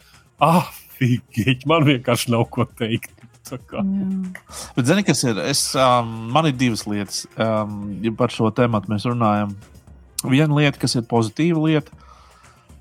Ah, 0.42 0.68
figūri, 0.98 1.62
man 1.66 1.86
vienkārši 1.86 2.32
nav 2.34 2.48
ko 2.50 2.66
teikt. 2.66 3.12
Bet, 3.46 4.86
zini, 4.88 5.04
kas 5.06 5.22
ir? 5.22 5.38
Es, 5.46 5.68
um, 5.78 6.08
man 6.34 6.48
ir 6.48 6.56
divas 6.58 6.82
lietas, 6.86 7.26
um, 7.38 7.94
ja 8.02 8.10
par 8.16 8.32
šo 8.34 8.50
tēmu 8.50 8.82
mēs 8.90 9.06
runājam. 9.06 9.54
Viena 10.26 10.56
lieta, 10.56 10.80
kas 10.82 10.96
ir 10.98 11.06
pozitīva 11.06 11.62
lieta, 11.62 11.94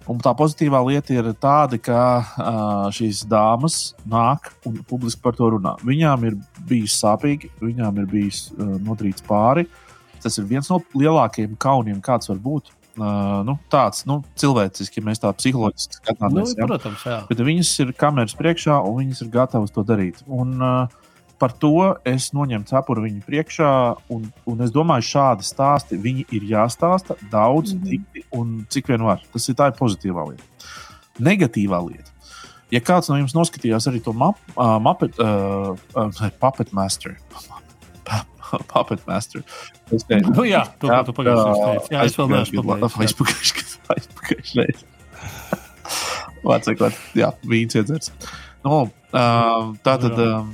un 0.10 0.18
tā 0.24 0.34
pozitīvā 0.34 0.82
lieta 0.88 1.14
ir 1.14 1.30
tāda, 1.38 1.78
ka 1.78 2.00
uh, 2.18 2.88
šīs 2.96 3.28
dāmas 3.30 3.94
nāk 4.10 4.50
un 4.66 4.82
publiski 4.90 5.22
par 5.22 5.38
to 5.38 5.52
runā. 5.54 5.76
Viņām 5.86 6.26
ir 6.32 6.40
bijis 6.66 6.98
sāpīgi, 7.04 7.52
viņām 7.62 8.02
ir 8.02 8.10
bijis 8.10 8.48
uh, 8.56 8.80
notrīts 8.82 9.26
pāri. 9.28 9.68
Tas 10.24 10.40
ir 10.42 10.50
viens 10.50 10.66
no 10.72 10.80
lielākajiem 10.98 11.54
kauniem, 11.62 12.02
kāds 12.02 12.32
var 12.32 12.42
būt. 12.42 12.74
Uh, 12.96 13.42
nu, 13.44 13.58
tāds 13.68 14.06
nu, 14.08 14.22
cilvēciski, 14.40 15.02
ja 15.02 15.08
mēs 15.10 15.20
tā 15.20 15.32
psiholoģiski 15.36 15.98
skatāmies. 16.00 16.54
Nu, 16.54 16.62
ja? 16.62 16.68
protams, 16.70 17.02
jā. 17.04 17.18
Bet 17.28 17.42
viņas 17.44 17.72
ir 17.84 17.92
kameras 18.00 18.38
priekšā 18.40 18.78
un 18.88 19.02
viņas 19.02 19.26
ir 19.26 19.32
gatavas 19.34 19.74
to 19.76 19.84
darīt. 19.84 20.22
Un, 20.32 20.56
uh, 20.64 21.04
par 21.40 21.52
to 21.60 21.92
es 22.08 22.30
noņemu 22.36 22.68
cepuru 22.70 23.06
viņu 23.06 23.24
priekšā, 23.28 23.72
un, 24.16 24.26
un 24.48 24.66
es 24.66 24.72
domāju, 24.72 25.08
šādi 25.10 25.48
stāsti 25.48 26.00
viņi 26.00 26.28
ir 26.36 26.48
jāstāsta 26.54 27.18
daudz, 27.32 27.74
mm 27.74 27.80
-hmm. 27.80 27.90
dikti 27.90 28.26
un 28.32 28.66
cik 28.70 28.88
vien 28.94 29.04
var. 29.04 29.22
Tas 29.34 29.50
ir 29.50 29.56
tā 29.56 29.68
ir 29.68 29.80
pozitīvā 29.80 30.30
lieta. 30.30 30.44
Negatīvā 31.20 31.82
lieta. 31.90 32.12
Ja 32.72 32.80
kāds 32.80 33.10
no 33.10 33.18
jums 33.18 33.36
noskatījās 33.36 33.88
arī 33.88 34.02
to 34.04 34.14
map, 34.14 34.40
uh, 34.56 34.80
Muppet, 34.82 35.20
uh, 35.20 35.76
uh, 35.96 36.30
Puppet 36.40 36.74
Master, 36.74 37.18
Puppet 38.72 39.06
Master. 39.08 39.44
Es 39.94 40.06
teicu, 40.08 40.34
nu, 40.34 40.46
jā, 40.48 40.64
to, 40.82 40.90
jā, 40.92 41.00
tu 41.06 41.16
pagājušajā 41.16 41.56
gadā. 41.62 41.88
Jā, 41.94 42.04
es 42.10 42.18
vēl 42.20 42.32
neesmu 42.34 42.66
pagājušajā 42.66 43.58
gadā. 43.62 44.76
Vācakot, 46.46 47.02
jā, 47.18 47.32
vīns 47.50 47.78
iedzers. 47.78 48.12
Nu, 48.66 48.86
uh, 48.86 49.74
tā 49.86 49.96
tad, 50.02 50.20
uh, 50.22 50.46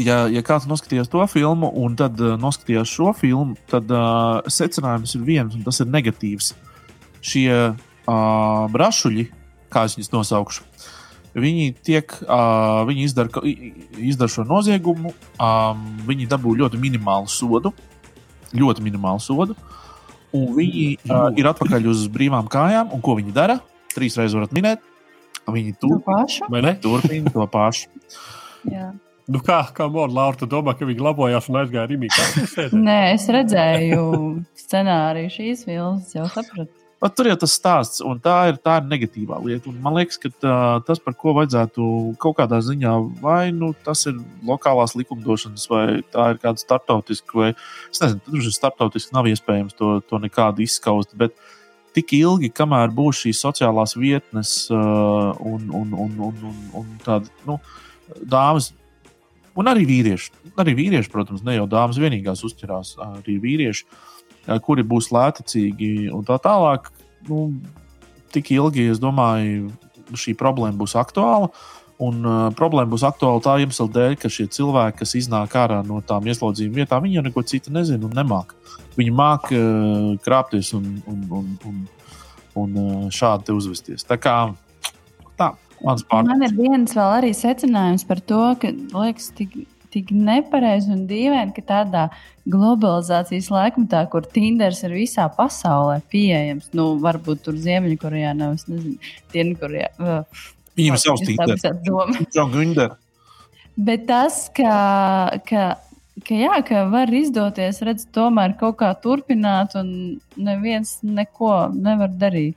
ja, 0.00 0.24
ja 0.30 0.42
kāds 0.46 0.66
noskatījās 0.70 1.10
to 1.10 1.22
filmu 1.30 1.70
un 1.82 1.96
tad 1.98 2.18
uh, 2.22 2.34
noskatījās 2.40 2.90
šo 2.90 3.14
filmu, 3.18 3.58
tad 3.70 3.90
uh, 3.94 4.42
secinājums 4.50 5.14
ir 5.18 5.26
viens, 5.26 5.54
un 5.54 5.64
tas 5.66 5.80
ir 5.82 5.90
negatīvs. 5.90 6.52
Šie 7.24 7.48
uh, 7.54 7.76
brašuļi, 8.74 9.28
kā 9.72 9.86
es 9.88 9.96
viņus 9.98 10.12
nosaukšu, 10.14 10.66
Viņi, 11.34 11.72
tiek, 11.82 12.12
uh, 12.28 12.84
viņi 12.86 13.06
izdara, 13.08 13.42
izdara 13.98 14.30
šo 14.30 14.44
noziegumu, 14.46 15.10
um, 15.42 15.80
viņi 16.06 16.28
dabū 16.30 16.54
ļoti 16.60 16.78
minimālu 16.78 17.26
sodu, 17.30 17.72
ļoti 18.54 18.84
minimālu 18.86 19.22
sodu, 19.22 19.56
un 20.34 20.52
viņi 20.54 20.84
uh, 21.08 21.32
ir 21.34 21.50
atpakaļ 21.50 21.90
uz 21.90 22.06
brīvām 22.14 22.46
kājām. 22.50 22.92
Un 22.94 23.02
ko 23.02 23.16
viņi 23.18 23.34
dara? 23.34 23.58
Trīs 23.94 24.14
reizes 24.18 24.38
varat 24.38 24.54
minēt. 24.54 24.86
Viņi 25.50 25.74
turpina 25.82 27.34
to 27.34 27.48
pašu. 27.50 27.90
Nu 29.24 29.40
kā, 29.40 29.62
kā 29.72 29.86
Morāla 29.88 30.28
Laura 30.28 30.46
domā, 30.48 30.74
ka 30.76 30.84
viņi 30.84 31.00
labojās 31.00 31.46
un 31.48 31.56
aizgāja 31.62 31.88
Rīgā? 31.88 32.24
Nē, 32.88 32.96
es 33.14 33.24
redzēju 33.32 34.02
scenāriju 34.60 35.32
šīs 35.32 35.64
filmas, 35.64 36.10
jau 36.12 36.26
sapratu. 36.28 36.83
Bet 37.04 37.12
tur 37.18 37.26
jau 37.28 37.34
tas 37.36 37.52
stāsts, 37.52 38.00
un 38.00 38.16
tā 38.24 38.34
ir, 38.48 38.56
tā 38.64 38.78
ir 38.80 38.86
negatīvā 38.88 39.36
lieta. 39.44 39.68
Un 39.68 39.80
man 39.84 39.92
liekas, 39.98 40.16
ka 40.22 40.30
tā, 40.40 40.52
tas, 40.88 41.00
par 41.04 41.12
ko 41.20 41.34
vajadzētu 41.36 41.88
kaut 42.22 42.38
kādā 42.38 42.62
ziņā, 42.64 42.92
vai 43.20 43.50
nu, 43.52 43.74
tas 43.84 44.06
ir 44.08 44.22
lokālās 44.48 44.94
likumdošanas, 44.96 45.66
vai 45.68 45.82
tā 46.14 46.30
ir 46.32 46.40
kāda 46.40 46.62
starptautiska, 46.62 47.36
vai 47.36 47.50
es 47.90 48.00
nezinu, 48.00 48.22
tur 48.24 48.54
starptautiski 48.56 49.12
nav 49.12 49.28
iespējams 49.28 49.76
to, 49.76 49.98
to 50.08 50.22
nekādu 50.22 50.64
izskaust. 50.64 51.12
Bet 51.20 51.36
tik 51.92 52.16
ilgi, 52.16 52.48
kamēr 52.56 52.96
būs 52.96 53.20
šīs 53.26 53.44
sociālās 53.50 53.98
vietnes 54.00 54.54
uh, 54.72 55.36
un, 55.44 55.68
un, 55.76 55.92
un, 56.06 56.16
un, 56.30 56.40
un, 56.54 56.64
un 56.80 56.88
tāda 57.04 57.28
nu, 57.44 57.58
dāmas. 58.24 58.72
Un 59.60 59.68
arī 59.70 59.84
vīrieši, 59.92 60.32
arī 60.56 60.72
vīrieši, 60.80 61.12
protams, 61.12 61.44
ne 61.44 61.60
jau 61.60 61.68
dāmas 61.70 62.00
vienīgās 62.00 62.40
uzķerās, 62.48 62.96
arī 63.12 63.36
vīrieši. 63.44 63.84
Uh, 63.84 64.10
kuri 64.64 64.84
būs 64.84 65.10
lētacīgi 65.14 66.10
un 66.12 66.24
tā 66.26 66.38
tālāk. 66.42 66.90
Nu, 67.28 67.46
tik 68.34 68.50
ilgi, 68.54 68.88
es 68.92 69.00
domāju, 69.02 69.70
šī 70.18 70.34
problēma 70.38 70.78
būs 70.80 70.96
aktuāla. 71.00 71.50
Un 72.02 72.24
uh, 72.26 72.38
problēma 72.58 72.90
būs 72.90 73.04
aktuāla 73.06 73.42
tā 73.44 73.54
iemesla 73.62 73.86
dēļ, 73.94 74.16
ka 74.18 74.28
šie 74.32 74.48
cilvēki, 74.50 74.98
kas 74.98 75.14
iznāk 75.20 75.52
ārā 75.56 75.78
no 75.86 76.00
tām 76.02 76.26
ieslodzījuma 76.26 76.80
vietām, 76.80 77.04
viņi 77.06 77.20
jau 77.20 77.24
neko 77.28 77.44
citu 77.46 77.74
nezina 77.74 78.08
un 78.08 78.16
nemāca. 78.18 78.56
Viņi 78.98 79.12
māca 79.14 79.60
uh, 79.60 80.08
krāpties 80.24 80.72
un, 80.74 80.88
un, 81.10 81.20
un, 81.38 81.52
un, 81.70 81.78
un 82.64 82.80
uh, 82.82 82.96
šādi 83.14 83.54
uzvesties. 83.54 84.02
Tā 84.10 84.18
kā 84.18 84.34
tā, 85.38 85.52
mans 85.84 86.02
pārējais. 86.10 86.32
Man 86.32 86.48
ir 86.48 86.58
viens 86.58 86.98
vēl 86.98 87.14
arī 87.20 87.30
secinājums 87.38 88.06
par 88.10 88.24
to, 88.26 88.42
ka 88.58 88.74
liekas, 88.74 89.30
tik 89.38 89.54
tik 89.94 90.10
nepareizi 90.14 90.92
un 90.94 91.04
dīvaini, 91.10 91.54
ka 91.56 91.64
tādā 91.68 92.04
globalizācijas 92.50 93.48
laikmetā, 93.54 94.02
kur 94.12 94.26
Tinders 94.34 94.82
ir 94.84 94.96
visā 94.98 95.28
pasaulē 95.32 96.00
pieejams, 96.12 96.72
nu, 96.76 96.90
varbūt 97.02 97.46
tur 97.46 97.56
Ziemeļkorejā 97.60 98.34
nav, 98.36 98.58
es 98.58 98.68
nezinu, 98.70 98.98
Dienvidkorejā. 99.32 99.94
Uh, 99.96 100.44
Viņam 100.74 100.98
ir 100.98 101.04
savs 101.04 101.24
Tinders. 101.30 102.92
Bet 103.84 104.04
tas, 104.06 104.44
ka, 104.54 104.74
ka 105.48 105.62
ka, 106.22 106.36
jā, 106.38 106.58
ka 106.66 106.84
var 106.92 107.10
izdoties, 107.14 107.80
redz, 107.86 108.06
tomēr 108.14 108.54
kaut 108.60 108.78
kā 108.82 108.92
turpināt, 109.02 109.74
un 109.78 110.20
neviens 110.36 110.98
neko 111.02 111.70
nevar 111.74 112.12
darīt. 112.20 112.56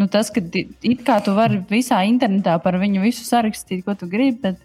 Nu, 0.00 0.08
tas, 0.10 0.32
ka 0.32 0.40
it 0.40 1.04
kā 1.06 1.18
tu 1.24 1.34
vari 1.36 1.60
visā 1.68 2.00
internetā 2.08 2.56
par 2.64 2.78
viņu 2.80 3.04
visu 3.04 3.26
sarakstīt, 3.28 3.84
ko 3.84 3.94
tu 3.98 4.08
gribi, 4.10 4.38
bet 4.40 4.60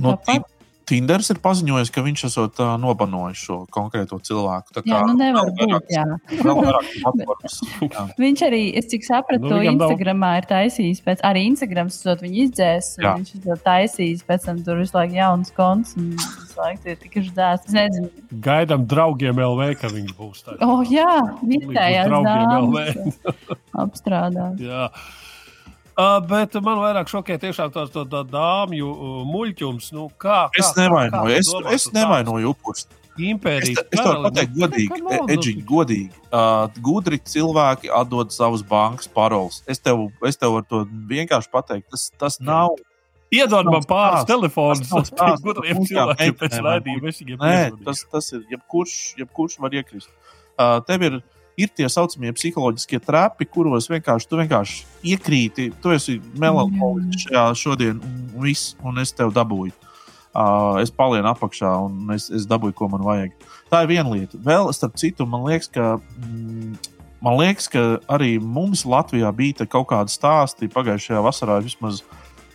no, 0.00 0.16
tāpat 0.16 0.48
Tinders 0.86 1.32
ir 1.32 1.40
paziņojis, 1.42 1.90
ka 1.90 2.02
viņš 2.06 2.20
esot 2.28 2.60
uh, 2.62 2.74
nobanojis 2.78 3.40
šo 3.42 3.56
konkrēto 3.74 4.20
cilvēku. 4.22 4.70
Tā 4.76 4.82
kā 4.84 4.92
jā, 4.92 5.00
nu 5.08 5.16
nevar 5.18 5.50
būt. 5.58 5.88
Jā. 5.90 6.04
jā. 7.96 8.04
viņš 8.20 8.44
arī, 8.46 8.60
es 8.78 8.86
cik 8.92 9.06
sapratu, 9.08 9.48
nu, 9.48 9.50
to 9.50 9.58
Instagramā 9.72 10.30
nav... 10.36 10.44
ir 10.44 10.48
taisījis. 10.52 11.02
Pēc, 11.02 11.24
arī 11.26 11.42
Instagrams 11.50 11.98
to 12.04 12.14
viņu 12.22 12.40
izdzēs. 12.44 12.92
Viņš 13.02 13.34
to 13.48 13.58
taisījis, 13.66 14.22
pēc 14.30 14.46
tam 14.46 14.62
tur 14.66 14.78
visu 14.84 14.94
laiku 14.94 15.18
jauns 15.18 15.52
konts. 15.58 15.96
Un 15.98 16.14
visu 16.14 16.62
laiku 16.62 16.94
ir 16.94 17.02
tikai 17.02 17.26
ždēs. 17.26 17.68
Gaidām 18.46 18.86
draugiem 18.86 19.42
LV, 19.42 19.70
ka 19.82 19.90
viņš 19.90 20.16
būs 20.16 20.46
tāds. 20.46 20.62
Oh, 20.62 20.86
jā, 20.86 21.18
vietējās 21.42 22.14
dāmas. 22.14 23.22
Apstrādāt. 23.86 24.62
Jā. 24.62 24.90
Uh, 25.96 26.18
bet 26.28 26.52
man 26.60 26.76
vairāk 26.76 27.08
šokē 27.08 27.38
tiešām 27.40 27.70
tās 27.72 27.88
tā, 27.88 28.02
tā 28.12 28.20
dāmju 28.28 28.88
uh, 28.92 29.20
muļķums. 29.30 29.88
Nu, 29.96 30.10
kā, 30.20 30.42
kā, 30.52 30.60
es 30.60 30.74
nevainoju, 30.76 31.30
kā, 31.32 31.38
es, 31.40 31.52
es 31.72 31.86
nevainoju 31.94 32.52
upurus. 32.52 32.84
Impērijas 33.16 33.80
es, 33.80 33.86
es 33.96 34.02
varu 34.04 34.26
pateikt, 34.26 34.52
godīgi, 34.60 34.98
e, 35.00 35.20
Edžiņ, 35.32 35.62
godīgi. 35.70 36.10
Uh, 36.28 36.66
gudri 36.84 37.16
cilvēki 37.32 37.88
atdod 37.96 38.34
savus 38.34 38.60
bankas 38.66 39.08
paroles. 39.08 39.62
Es 39.72 39.80
tev, 39.80 40.10
es 40.28 40.36
tev 40.36 40.58
varu 40.58 40.68
to 40.68 40.82
vienkārši 41.08 41.48
pateikt. 41.54 41.88
Tas, 41.94 42.10
tas 42.20 42.36
nav. 42.44 42.76
Iedod 43.32 43.66
man 43.72 43.88
pāris 43.88 44.28
telefonus, 44.28 45.10
tas 45.16 45.40
gudriem 45.42 45.80
cilvēkiem 45.88 46.36
pēc 46.42 46.58
raidījuma. 46.60 47.14
Nē, 47.40 47.56
tas, 47.88 48.04
tas 48.12 48.28
ir, 48.36 48.44
jebkurš, 48.52 48.98
jebkurš 49.22 49.56
var 49.64 49.80
iekrist. 49.80 50.12
Uh, 50.56 50.76
tev 50.84 51.08
ir 51.08 51.18
ir 51.56 51.72
tie 51.72 51.88
saucamie 51.90 52.34
psiholoģiskie 52.36 53.00
trapi, 53.02 53.48
kuros 53.48 53.88
vienkārši 53.90 54.28
tu 54.28 54.38
vienkārši 54.40 54.82
iekrīti. 55.14 55.70
Tu 55.82 55.94
esi 55.96 56.18
melanholisks 56.38 57.26
šajā 57.26 57.46
šodien, 57.56 58.00
un 58.00 58.42
viss, 58.44 58.74
un 58.84 59.00
es 59.02 59.14
tev 59.16 59.32
dabūju. 59.36 59.72
Uh, 60.36 60.76
es 60.82 60.92
palienu 60.92 61.30
apakšā, 61.30 61.70
un 61.86 62.12
es, 62.12 62.28
es 62.28 62.44
dabūju, 62.48 62.76
ko 62.76 62.90
man 62.92 63.06
vajag. 63.06 63.32
Tā 63.72 63.80
ir 63.82 63.94
viena 63.94 64.12
lieta. 64.12 64.36
Vēl, 64.44 64.68
starp 64.76 64.98
citu, 65.00 65.24
man 65.24 65.46
liekas, 65.48 65.70
ka, 65.72 65.94
mm, 66.20 66.76
man 67.24 67.38
liekas, 67.40 67.70
ka 67.72 67.86
arī 68.12 68.34
mums 68.36 68.84
Latvijā 68.84 69.32
bija 69.32 69.64
kaut 69.64 69.88
kādi 69.94 70.12
stāsti 70.12 70.68
pagājušajā 70.76 71.24
vasarā. 71.24 71.56
Vismaz 71.64 72.02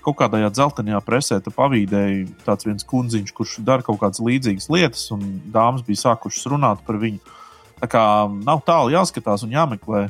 kaut 0.05 0.19
kādā 0.21 0.45
dzeltenajā 0.45 1.01
presē 1.05 1.41
pavīdēja 1.41 2.29
tāds 2.45 2.69
viens 2.69 2.85
kundziņš, 2.85 3.33
kurš 3.33 3.57
dara 3.65 3.85
kaut 3.85 3.97
kādas 4.01 4.21
līdzīgas 4.21 4.69
lietas, 4.69 5.09
un 5.17 5.41
dāmas 5.49 5.81
bija 5.85 6.05
sākušas 6.05 6.53
runāt 6.53 6.85
par 6.85 7.01
viņu. 7.01 7.17
Uh, 7.17 7.40
Tā 7.81 7.89
kā 7.89 8.03
nav 8.45 8.61
tālu 8.67 8.93
jāskatās 8.93 9.41
un 9.45 9.53
jāmeklē. 9.55 10.05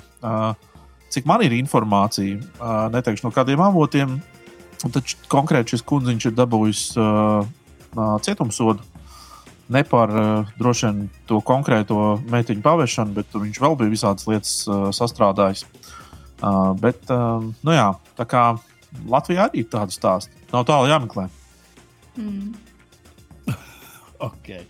Cik 1.11 1.27
man 1.27 1.43
ir 1.43 1.56
informācija, 1.56 2.39
neteikšu 2.91 3.27
no 3.27 3.31
kādiem 3.35 3.64
avotiem, 3.64 4.18
taču 4.84 5.19
konkrēti 5.31 5.76
šis 5.76 5.85
kundziņš 5.88 6.27
ir 6.27 6.35
dabūjis 6.35 6.81
cietumsodu. 8.27 8.88
Ne 9.72 9.85
par 9.88 10.11
droši 10.60 10.88
vien 10.88 11.06
to 11.30 11.39
konkrēto 11.48 12.18
meitiņu 12.31 12.64
pavēršanu, 12.65 13.15
bet 13.15 13.31
viņš 13.39 13.61
vēl 13.64 13.77
bija 13.80 13.93
visādas 13.93 14.27
lietas 14.27 14.56
sastrādājis. 14.98 15.64
Bet, 16.84 17.07
nu 17.07 17.76
jā, 17.76 17.88
tā 18.19 18.27
kā 18.27 18.45
Latvijā 19.07 19.48
arī 19.48 19.64
ir 19.64 19.72
tāda 19.72 19.95
stāsta. 19.95 20.34
Nav 20.52 20.65
tālu 20.68 20.91
jāmeklē. 20.91 21.30
Mm. 22.19 22.52
okay. 24.27 24.65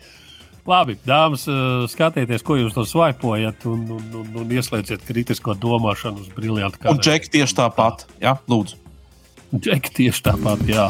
Labi, 0.70 0.94
dāmas, 1.02 1.48
eh, 1.50 1.88
skatieties, 1.90 2.44
ko 2.46 2.54
jūs 2.60 2.76
to 2.76 2.84
svaipojat 2.86 3.66
un, 3.66 3.82
un, 3.98 4.04
un, 4.20 4.28
un 4.44 4.52
ieslēdziet 4.54 5.02
kritisko 5.08 5.56
domāšanu 5.58 6.22
uz 6.22 6.30
briljantu 6.36 6.84
kārtu. 6.84 6.94
Un 6.94 7.02
džeki 7.02 7.32
tieši 7.34 7.58
tāpat, 7.58 8.06
jā, 8.22 8.36
lūdzu. 8.52 8.78
Džeki 9.58 9.96
tieši 9.98 10.24
tāpat, 10.30 10.62
jā. 10.70 10.86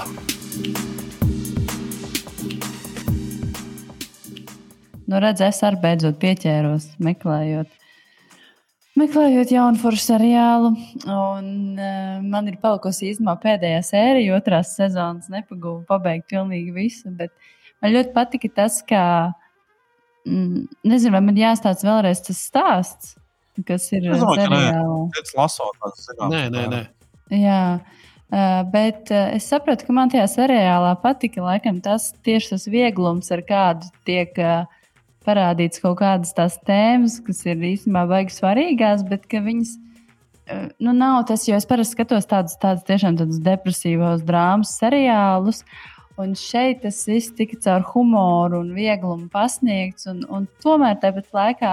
Nu, 5.07 5.23
redz, 5.23 5.39
es 5.47 5.63
arī 5.63 5.79
beidzot 5.87 6.19
pieķēros, 6.19 6.91
meklējot, 7.03 7.71
meklējot 8.99 9.55
jaunu 9.55 9.79
foršu 9.79 10.03
seriālu. 10.03 10.75
Un, 11.07 11.51
uh, 11.79 12.19
man 12.23 12.47
ir 12.51 12.59
palikusi 12.59 13.13
īstenībā 13.13 13.39
pēdējā 13.39 13.83
sērija, 13.87 14.35
otrās 14.35 14.75
sezonas 14.75 15.31
nepagūvu 15.31 15.85
pabeigt 15.87 16.27
pilnīgi 16.31 16.75
visu. 16.75 17.11
Bet 17.15 17.31
man 17.79 17.95
ļoti 17.95 18.11
patika 18.15 18.51
tas, 18.63 18.83
ka 18.87 19.03
nezinu, 20.25 21.13
vai 21.15 21.23
man 21.25 21.39
jāstāsta 21.39 21.87
vēlreiz 21.87 22.21
tas 22.25 22.43
stāsts, 22.49 23.15
kas 23.67 23.89
ir. 23.95 24.07
Es 24.11 25.33
lasot, 25.37 25.77
tas 25.81 26.07
ir. 26.13 26.21
Nē, 26.31 26.45
nē, 26.53 26.67
nē. 26.71 26.81
Jā. 27.41 27.63
Uh, 28.31 28.61
bet 28.71 29.09
uh, 29.11 29.33
es 29.35 29.49
sapratu, 29.51 29.83
ka 29.83 29.93
man 29.95 30.11
tajā 30.11 30.23
seriālā 30.31 30.93
patika 31.03 31.43
laikam, 31.43 31.81
tas 31.83 32.13
tieši 32.23 32.53
tas 32.53 32.67
vieglums, 32.71 33.27
ar 33.35 33.41
kādu 33.43 33.89
tiek 34.07 34.37
uh, 34.39 34.69
parādīts 35.27 35.81
kaut 35.83 35.97
kādas 35.99 36.31
tās 36.37 36.55
tēmas, 36.67 37.17
kas 37.25 37.43
ir 37.43 37.59
īstenībā 37.73 38.05
baigi 38.07 38.37
svarīgās, 38.37 39.03
bet 39.09 39.27
ka 39.27 39.41
viņas 39.43 39.73
uh, 39.75 40.69
nu, 40.79 40.93
nav 40.95 41.25
tas, 41.27 41.43
jo 41.49 41.59
es 41.59 41.67
parasti 41.67 41.97
skatos 41.97 42.29
tādus, 42.31 42.55
tādus 42.61 42.87
tiešām 42.87 43.19
tādus 43.19 43.41
depresīvos 43.43 44.23
drāmas 44.23 44.77
seriālus. 44.79 45.65
Un 46.19 46.33
šeit 46.35 46.81
tas 46.83 46.99
viss 47.07 47.31
tika 47.37 47.57
caur 47.63 47.85
humoru 47.93 48.59
un 48.65 48.73
vieglumu 48.75 49.29
pasniegts. 49.31 50.09
Un, 50.11 50.25
un 50.27 50.47
tomēr 50.63 50.99
tāpat 51.01 51.31
laikā 51.35 51.71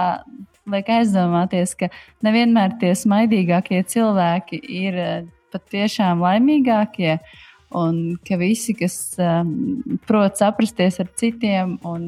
liek 0.69 0.89
aizdomāties, 0.99 1.75
ka 1.77 1.89
nevienmēr 2.25 2.77
tie 2.81 2.93
smaidīgākie 2.97 3.81
cilvēki 3.89 4.61
ir 4.79 4.97
eh, 4.99 5.29
patiešām 5.53 6.23
laimīgākie. 6.23 7.17
Un 7.77 8.17
ka 8.25 8.39
visi, 8.41 8.73
kas 8.73 8.95
um, 9.21 9.51
prot 10.09 10.39
saprasties 10.41 10.97
ar 11.03 11.09
citiem 11.21 11.75
un, 11.85 12.07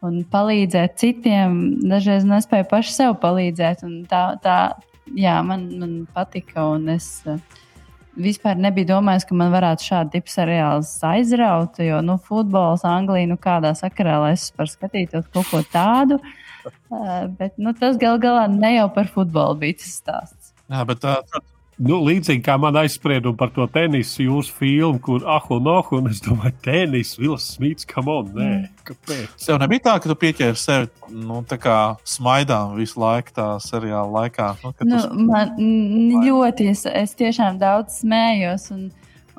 un 0.00 0.22
palīdzēt 0.32 0.96
citiem, 1.02 1.58
dažreiz 1.84 2.24
nespēja 2.24 2.64
paši 2.70 2.94
sev 2.94 3.18
palīdzēt. 3.20 3.84
Tā, 4.08 4.22
tā 4.40 4.56
jā, 5.12 5.34
man, 5.44 5.66
man 5.82 5.92
patika. 6.16 6.70
Un 6.72 6.88
es, 6.94 7.18
uh, 7.28 7.36
vispār 8.20 8.58
nebija 8.60 8.92
domājis, 8.94 9.26
ka 9.28 9.36
man 9.38 9.52
varētu 9.54 9.88
šādi 9.88 10.16
tipi 10.16 10.32
seriāls 10.32 10.90
aizraut. 11.06 11.78
Jo, 11.82 12.00
nu, 12.04 12.16
futbols, 12.28 12.84
Anglija, 12.88 13.28
nu, 13.30 13.38
kādā 13.40 13.74
sakarā 13.78 14.18
lai 14.22 14.34
es 14.36 14.48
par 14.54 14.70
skatītos 14.70 15.28
kaut 15.34 15.50
ko 15.50 15.62
tādu. 15.72 16.20
Uh, 16.64 17.26
bet 17.40 17.58
nu, 17.60 17.74
tas 17.78 17.98
gal 18.00 18.20
galā 18.22 18.46
ne 18.52 18.76
jau 18.76 18.88
par 18.94 19.10
futbolu 19.12 19.58
bija 19.64 19.80
tas 19.82 19.98
stāsts. 20.00 20.54
Jā, 20.70 20.84
bet 20.88 21.02
tā, 21.04 21.18
Nu, 21.82 21.96
līdzīgi 22.06 22.44
kā 22.46 22.54
man 22.60 22.76
aizspriedumu 22.78 23.34
par 23.38 23.50
to 23.54 23.64
tenisu, 23.74 24.28
jūsu 24.28 24.54
filmu, 24.54 25.00
kur 25.02 25.24
ah, 25.26 25.42
un 25.54 25.66
oh, 25.72 25.88
un 25.96 26.06
es 26.10 26.20
domāju, 26.22 26.54
tenis, 26.62 27.16
Vils 27.18 27.48
Smits, 27.56 27.88
kam 27.90 28.10
on, 28.12 28.28
nē, 28.36 28.46
mm. 28.46 28.84
kāpēc? 28.90 29.32
Tev 29.42 29.58
nebija 29.62 29.84
tā, 29.88 29.96
ka 29.98 30.10
tu 30.10 30.16
pieķēri 30.20 30.60
sevi, 30.60 30.90
nu, 31.10 31.40
tā 31.50 31.58
kā 31.58 31.78
smaidām 32.06 32.76
visu 32.78 33.02
laiku 33.02 33.34
tā 33.34 33.48
seriāla 33.64 34.06
laikā. 34.20 34.52
Nu, 34.62 34.74
nu, 34.86 35.02
tu... 35.02 35.26
Man 35.26 36.22
ļoti, 36.28 36.70
es, 36.70 36.84
es 36.86 37.18
tiešām 37.18 37.58
daudz 37.62 37.98
smējos 38.04 38.70
un, 38.76 38.88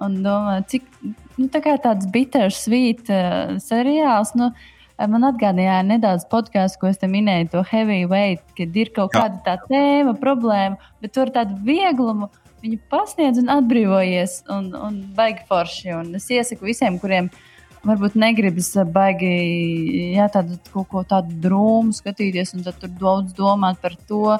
un 0.03 0.21
domāju, 0.25 0.67
cik, 0.75 0.91
nu, 1.39 1.47
tā 1.53 1.63
kā 1.63 1.79
tāds 1.87 2.11
bittersweet 2.11 3.07
uh, 3.15 3.55
seriāls, 3.63 4.35
nu, 4.35 4.51
uh, 4.51 4.71
Man 4.95 5.27
atgādināja 5.27 5.81
nedaudz 5.83 6.23
podkāstu, 6.31 6.79
ko 6.79 6.87
es 6.87 7.01
te 7.01 7.09
minēju, 7.11 7.49
to 7.51 7.63
heavyweight, 7.67 8.45
kad 8.55 8.77
ir 8.79 8.93
kaut 8.95 9.15
Jā. 9.15 9.25
kāda 9.25 9.41
tā 9.43 9.55
tēma, 9.67 10.13
problēma, 10.21 10.79
bet 11.03 11.11
tur 11.17 11.31
tādu 11.35 11.57
vieglumu 11.67 12.29
viņu 12.63 12.79
pasniedz 12.89 13.41
un 13.41 13.51
atbrīvojies 13.57 14.37
un, 14.55 14.69
un 14.79 15.01
baigi 15.17 15.43
forši. 15.49 15.91
Un 15.97 16.15
es 16.19 16.29
iesaku 16.31 16.69
visiem, 16.69 16.95
kuriem 17.01 17.27
varbūt 17.85 18.15
negribas 18.17 18.71
baigi 18.95 19.33
jā, 20.15 20.29
tādu, 20.31 20.57
kaut 20.71 20.87
ko 20.93 21.03
tādu 21.11 21.35
drūmu 21.43 21.93
skatīties 21.95 22.55
un 22.55 22.63
tur 22.65 22.95
daudz 22.95 23.35
domāt 23.35 23.83
par 23.83 23.99
to, 24.07 24.37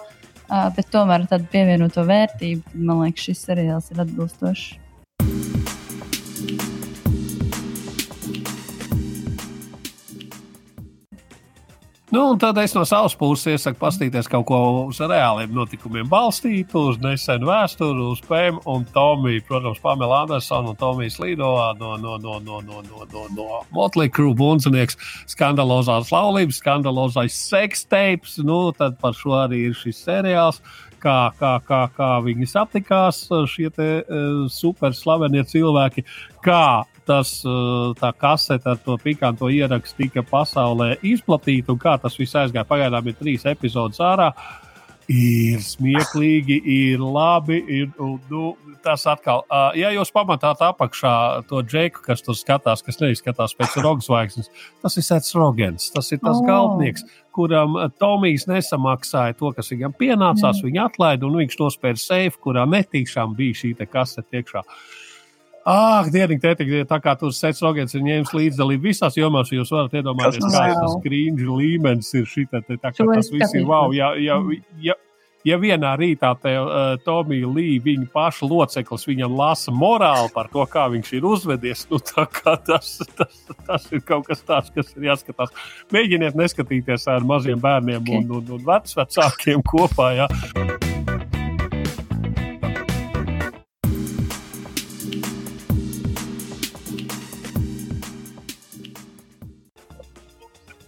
bet 0.48 0.90
tomēr 0.94 1.28
tādu 1.30 1.52
pievienoto 1.52 2.08
vērtību, 2.08 2.80
man 2.80 3.04
liekas, 3.04 3.28
šis 3.28 3.46
seriāls 3.50 3.92
ir 3.92 4.02
atbilstošs. 4.08 4.85
Nu, 12.16 12.38
tad 12.40 12.56
es 12.62 12.72
no 12.72 12.86
savas 12.88 13.12
puses 13.20 13.50
iesaku 13.52 13.76
paskatīties 13.82 14.30
kaut 14.32 14.46
ko 14.48 14.58
uz 14.86 15.02
reāliem 15.04 15.52
notikumiem 15.52 16.08
balstītu, 16.08 16.86
uz 16.94 17.00
nesenu 17.04 17.50
vēsturi, 17.50 18.06
uz 18.14 18.22
Pēmu 18.24 18.62
un 18.72 18.86
Tomiju. 18.96 19.42
Protams, 19.50 19.82
Pamela 19.84 20.22
Andersona 20.24 20.72
un 20.72 20.78
Tomijas 20.80 21.18
Līdo 21.20 21.50
no, 21.76 21.98
no, 22.00 22.16
no, 22.16 22.38
no, 22.40 22.62
no, 22.64 22.80
no, 22.88 23.04
no, 23.12 23.26
no 23.36 23.60
Motley 23.76 24.08
Crue 24.08 24.32
bundzinieks, 24.40 24.96
skandalozās 25.34 26.14
laulības, 26.16 26.62
skandalozais 26.64 27.36
seksteips. 27.50 28.38
Nu, 28.48 28.70
tad 28.80 28.96
par 29.04 29.18
šo 29.20 29.36
arī 29.42 29.66
ir 29.74 29.76
šis 29.76 30.00
seriāls 30.08 30.64
kā, 31.04 31.20
kā, 31.36 31.58
kā, 31.68 31.84
kā 32.00 32.12
viņi 32.24 32.48
satikās, 32.48 33.26
šie 33.52 33.74
te, 33.76 33.90
uh, 34.08 34.46
super 34.48 34.96
slavenie 34.96 35.44
cilvēki, 35.52 36.08
kā 36.48 36.86
tas, 37.08 37.38
tā 38.00 38.12
kasete 38.18 38.74
ar 38.74 38.82
to 38.82 38.98
pikanto 39.02 39.50
ierakstu 39.52 40.06
tika 40.06 40.26
pasaulē 40.26 40.96
izplatīta 41.06 41.74
un 41.74 41.82
kā 41.82 41.98
tas 42.02 42.18
viss 42.20 42.38
aizgāja. 42.38 42.68
Pagaidām 42.70 43.10
ir 43.10 43.18
trīs 43.20 43.48
epizodes 43.50 44.02
ārā. 44.04 44.32
Ir 45.06 45.60
smieklīgi, 45.62 46.56
ir 46.66 47.02
labi. 47.04 47.60
Ir, 47.70 47.92
un, 48.02 48.16
nu, 48.32 48.56
tas 48.86 49.04
atkal, 49.10 49.44
ja 49.78 49.92
jūs 49.94 50.12
pamatāt 50.14 50.62
apakšā 50.66 51.14
to 51.50 51.62
džeku, 51.66 52.02
kas 52.06 52.24
tur 52.26 52.38
skatās, 52.38 52.84
kas 52.86 53.00
neizskatās 53.02 53.54
pēc 53.58 53.78
rokas 53.86 54.10
zvaigznes, 54.10 54.50
tas 54.82 54.98
ir 54.98 55.06
Sets 55.06 55.34
Rogens, 55.38 55.90
tas 55.94 56.12
ir 56.14 56.22
tas 56.24 56.42
oh. 56.42 56.46
galvenais, 56.48 57.06
kuram 57.36 57.78
Tomijs 58.00 58.46
nesamaksāja 58.50 59.38
to, 59.40 59.52
kas 59.58 59.72
viņam 59.74 59.96
pienācās, 59.98 60.62
mm. 60.62 60.68
viņa 60.70 60.86
atlaida, 60.90 61.28
un 61.28 61.40
viņš 61.42 61.58
nospēra 61.62 62.02
seifu, 62.02 62.42
kurā 62.48 62.68
netīšām 62.70 63.34
bija 63.38 63.62
šī 63.62 63.74
kasete 63.86 64.42
iekšā. 64.42 64.66
Ah, 65.66 66.06
dieniņ, 66.14 66.38
tētiņ, 66.44 66.74
tā 66.86 67.00
kā 67.02 67.16
tur 67.18 67.32
Sets 67.34 67.64
Rogens 67.66 67.96
ir 67.98 68.04
ņēmis 68.06 68.36
līdzdalību 68.38 68.86
visās 68.86 69.16
jomās, 69.18 69.50
jūs 69.50 69.72
varat 69.74 69.96
iedomāties, 69.98 70.46
kāds 70.46 70.78
tas 70.78 71.00
krīņģa 71.02 71.56
līmenis 71.58 72.12
ir 72.20 72.28
šī 72.30 72.46
tā, 72.52 72.62
tā 72.70 72.92
kā 72.94 73.08
tas 73.10 73.32
viss 73.34 73.58
ir 73.58 73.66
wow. 73.66 73.90
Ja, 73.96 74.12
ja, 74.22 74.38
ja, 74.78 74.94
ja 75.42 75.58
vienā 75.58 75.96
rītā 75.98 76.36
te 76.44 76.54
uh, 76.62 76.94
Tomija 77.02 77.50
Līja, 77.50 77.82
viņa 77.88 78.06
paša 78.14 78.46
loceklis, 78.52 79.08
viņam 79.10 79.34
lasa 79.42 79.74
morāli 79.74 80.30
par 80.38 80.54
to, 80.54 80.70
kā 80.70 80.86
viņš 80.94 81.14
ir 81.18 81.26
uzvedies, 81.34 81.88
nu, 81.90 81.98
tas, 82.14 83.00
tas, 83.18 83.44
tas 83.66 83.90
ir 83.90 84.06
kaut 84.06 84.30
kas 84.30 84.46
tāds, 84.46 84.70
kas 84.76 84.94
ir 84.94 85.10
jāskatās. 85.10 85.50
Mēģiniet 85.96 86.38
neskatīties 86.38 87.10
ar 87.10 87.26
maziem 87.26 87.58
bērniem 87.58 88.06
un, 88.06 88.36
un, 88.38 88.60
un 88.60 88.70
vecākiem 88.70 89.66
kopā. 89.66 90.14
Ja. 90.22 90.30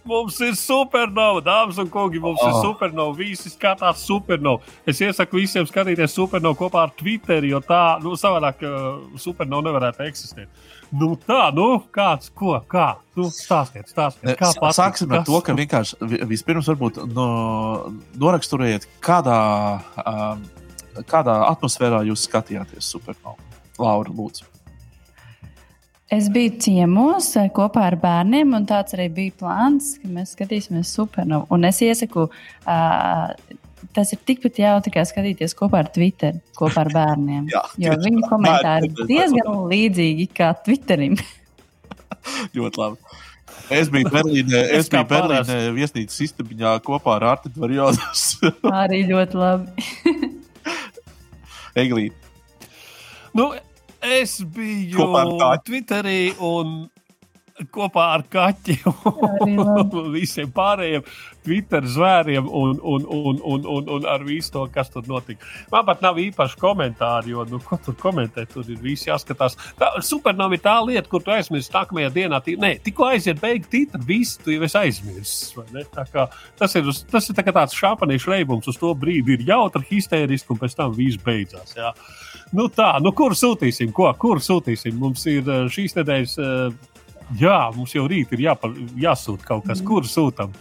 Mums 0.08 0.38
ir 0.40 0.54
supernova, 0.56 1.42
dāmas 1.44 1.78
un 1.82 1.90
kungi. 1.92 2.20
Mums 2.22 2.40
oh. 2.40 2.48
ir 2.48 2.62
supernova. 2.64 3.12
Visi 3.18 3.52
skatās 3.52 4.06
supernova. 4.08 4.64
Es 4.88 5.02
iesaku 5.04 5.42
visiem 5.42 5.68
skatīties 5.68 6.14
supernova 6.16 6.56
kopā 6.56 6.86
ar 6.86 6.94
Twitter, 6.96 7.44
jo 7.44 7.60
tā, 7.64 7.98
nu, 8.04 8.14
savādāk 8.16 8.64
uh, 8.64 8.88
supernova 9.20 9.68
nevarētu 9.68 10.06
eksistēt. 10.08 10.48
Nu, 10.88 11.12
tā, 11.20 11.50
nu, 11.52 11.66
kāds, 11.92 12.30
ko, 12.32 12.54
kā? 12.70 12.94
Nu, 13.18 13.28
stāstiet, 13.34 13.90
stāstiet. 13.92 14.32
Kā 14.40 14.54
patīk, 14.56 14.76
Sāksim 14.78 15.12
ar 15.12 15.26
to, 15.28 15.42
ka 15.44 15.52
vienkārši 15.58 16.24
vispirms 16.30 16.70
varbūt 16.72 17.02
no, 17.12 17.28
noraksturiet, 18.16 18.88
kādā, 19.04 19.40
um, 20.00 20.46
kādā 21.04 21.42
atmosfērā 21.50 22.06
jūs 22.08 22.24
skatījāties 22.30 22.88
supernovu. 22.96 23.36
Laura, 23.78 24.14
lūdzu. 24.14 24.48
Es 26.08 26.30
biju 26.32 26.54
ciemos 26.56 27.26
eh, 27.36 27.50
kopā 27.52 27.82
ar 27.90 27.98
bērniem, 28.00 28.54
un 28.56 28.64
tāds 28.68 28.94
arī 28.96 29.10
bija 29.12 29.34
plāns, 29.42 29.90
ka 30.00 30.08
mēs 30.08 30.32
skatīsimies 30.32 30.88
supernovu. 30.96 31.44
Un 31.52 31.68
es 31.68 31.82
iesaku, 31.84 32.24
uh, 32.64 33.58
tas 33.92 34.14
ir 34.16 34.22
tikpat 34.24 34.56
jautri, 34.62 34.94
kā 34.94 35.04
skatīties 35.04 35.52
kopā 35.58 35.82
ar 35.82 35.90
Twitter, 35.92 36.38
kopā 36.56 36.86
ar 36.86 36.92
bērniem. 36.94 37.50
Jā, 37.52 37.60
jo 37.84 37.98
viņu 38.06 38.24
komentāri 38.24 38.88
ir 38.88 39.10
diezgan 39.10 39.68
līdzīgi 39.68 40.30
kā 40.32 40.54
Twitterim. 40.64 41.20
ļoti 42.56 42.84
labi. 42.84 43.20
Es 43.76 43.92
biju 43.92 44.08
Berlīnē, 44.08 44.64
es 44.78 44.88
biju 44.88 45.04
Berlīnē 45.12 45.60
viesnīcas 45.76 46.22
istabiņā 46.24 46.72
kopā 46.88 47.18
ar 47.18 47.28
Artiņu 47.34 47.66
Varjonas. 47.66 48.26
arī 48.72 49.04
ļoti 49.12 49.44
labi. 49.44 49.88
Eglīt. 51.84 52.16
Nu, 53.36 53.52
Es 54.00 54.38
biju 54.44 55.08
Twitterī 55.66 56.34
un 56.38 56.90
kopā 57.74 58.04
ar 58.16 58.24
kaķiem 58.30 58.92
un 59.48 60.12
visiem 60.14 60.50
pārējiem 60.54 61.04
Twitter 61.48 61.86
zvēriem 61.88 62.48
un, 62.48 62.76
un, 62.82 63.06
un, 63.08 63.40
un, 63.42 63.66
un, 63.76 63.88
un 63.96 64.06
ar 64.08 64.24
visu 64.26 64.52
to, 64.52 64.64
kas 64.72 64.90
tur 64.92 65.06
notika. 65.08 65.46
Man 65.72 65.86
pat 65.88 66.02
nav 66.04 66.18
īpaši 66.20 66.58
komentāri, 66.60 67.32
jo, 67.32 67.46
nu, 67.48 67.60
ko 67.64 67.78
tur 67.84 67.96
komentēt, 67.98 68.52
tur 68.52 68.68
ir 68.68 68.80
viss 68.82 69.08
jāskatās. 69.08 69.56
Tā 69.80 69.90
supernova 70.04 70.58
ir 70.58 70.62
tā 70.64 70.76
lieta, 70.84 71.08
kur 71.08 71.24
tu 71.24 71.32
aizmirsti 71.32 71.74
nākamajā 71.74 72.12
dienā. 72.14 72.42
Tī, 72.44 72.58
nē, 72.60 72.74
tikko 72.84 73.08
aiziet 73.08 73.40
beigu 73.40 73.70
titra, 73.72 74.02
viss 74.04 74.40
tu 74.42 74.52
jau 74.52 74.66
esi 74.68 74.80
aizmirsis. 74.82 75.56
Tas 76.60 76.76
ir, 76.76 76.92
tas 77.12 77.30
ir 77.30 77.38
tā 77.38 77.46
tāds 77.48 77.76
šāpanīšu 77.78 78.34
reibums, 78.34 78.68
uz 78.68 78.80
to 78.80 78.92
brīdi 78.98 79.38
ir 79.38 79.46
jautri, 79.48 79.86
histēriski, 79.94 80.52
un 80.52 80.60
pēc 80.60 80.76
tam 80.78 80.92
viss 80.96 81.20
beidzās. 81.24 81.76
Jā. 81.78 81.94
Nu 82.56 82.68
tā, 82.72 82.94
nu 83.04 83.12
kur 83.16 83.34
sūtīsim, 83.36 83.92
ko, 83.96 84.08
kur 84.20 84.40
sūtīsim? 84.44 84.96
Mums 85.00 85.24
ir 85.28 85.48
eh, 85.48 85.66
šīs 85.72 85.96
nedēļas, 85.98 86.36
eh, 86.40 86.97
jā, 87.36 87.58
mums 87.76 87.94
jau 87.96 88.06
rīt 88.08 88.32
ir 88.36 88.46
jāpa, 88.48 88.70
jāsūta 88.98 89.46
kaut 89.48 89.68
kas, 89.68 89.82
kur 89.84 90.06
sūtam. 90.08 90.54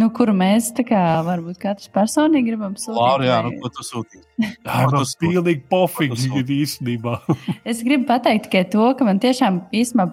Nu, 0.00 0.08
kuru 0.16 0.32
mēs 0.32 0.70
tā 0.72 0.86
kā 0.88 0.98
varbūt 1.26 1.58
katrs 1.60 1.90
personīgi 1.92 2.48
gribam 2.48 2.76
sūtīt? 2.80 2.96
Laura, 2.96 3.26
jā, 3.28 3.38
nu, 3.44 3.52
ko 3.60 3.68
tu 3.76 3.84
sūtīsi? 3.84 4.24
Jā, 4.64 4.86
tas 4.88 5.12
ir 5.12 5.18
pilnīgi 5.20 5.64
pofīgi 5.68 6.44
īstenībā. 6.64 7.18
es 7.70 7.82
gribu 7.84 8.08
pateikt 8.08 8.48
tikai 8.48 8.64
to, 8.72 8.86
ka 8.96 9.04
man 9.04 9.20
tiešām 9.22 9.66
īstenībā 9.68 10.08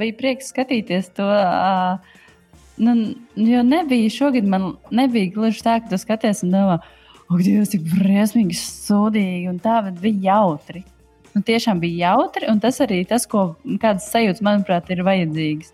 bija 0.00 0.18
prieks 0.20 0.52
skatīties 0.52 1.14
to. 1.16 1.24
Uh, 1.24 2.20
nu, 2.84 2.96
jo 3.40 3.64
nebija 3.64 4.12
šogad, 4.12 4.44
man 4.44 4.74
nebija 4.92 5.32
gluži 5.32 5.64
tā, 5.64 5.78
ka 5.80 5.94
tu 5.94 6.00
skaties 6.02 6.44
un 6.44 6.52
domā, 6.52 6.82
Ak, 7.32 7.40
Dievs, 7.40 7.70
cik 7.72 7.86
briesmīgi, 7.88 8.56
sūdīgi 8.58 9.48
un 9.48 9.56
tā, 9.62 9.78
bet 9.86 10.00
bija 10.02 10.34
jautri. 10.34 10.82
Nu, 11.32 11.40
tiešām 11.46 11.80
bija 11.80 12.12
jautri, 12.12 12.48
un 12.52 12.60
tas 12.60 12.80
arī 12.84 13.02
tas, 13.08 13.24
ko 13.30 13.54
kādas 13.80 14.10
sajūtas, 14.12 14.44
manuprāt, 14.44 14.90
ir 14.92 15.04
vajadzīgas. 15.06 15.72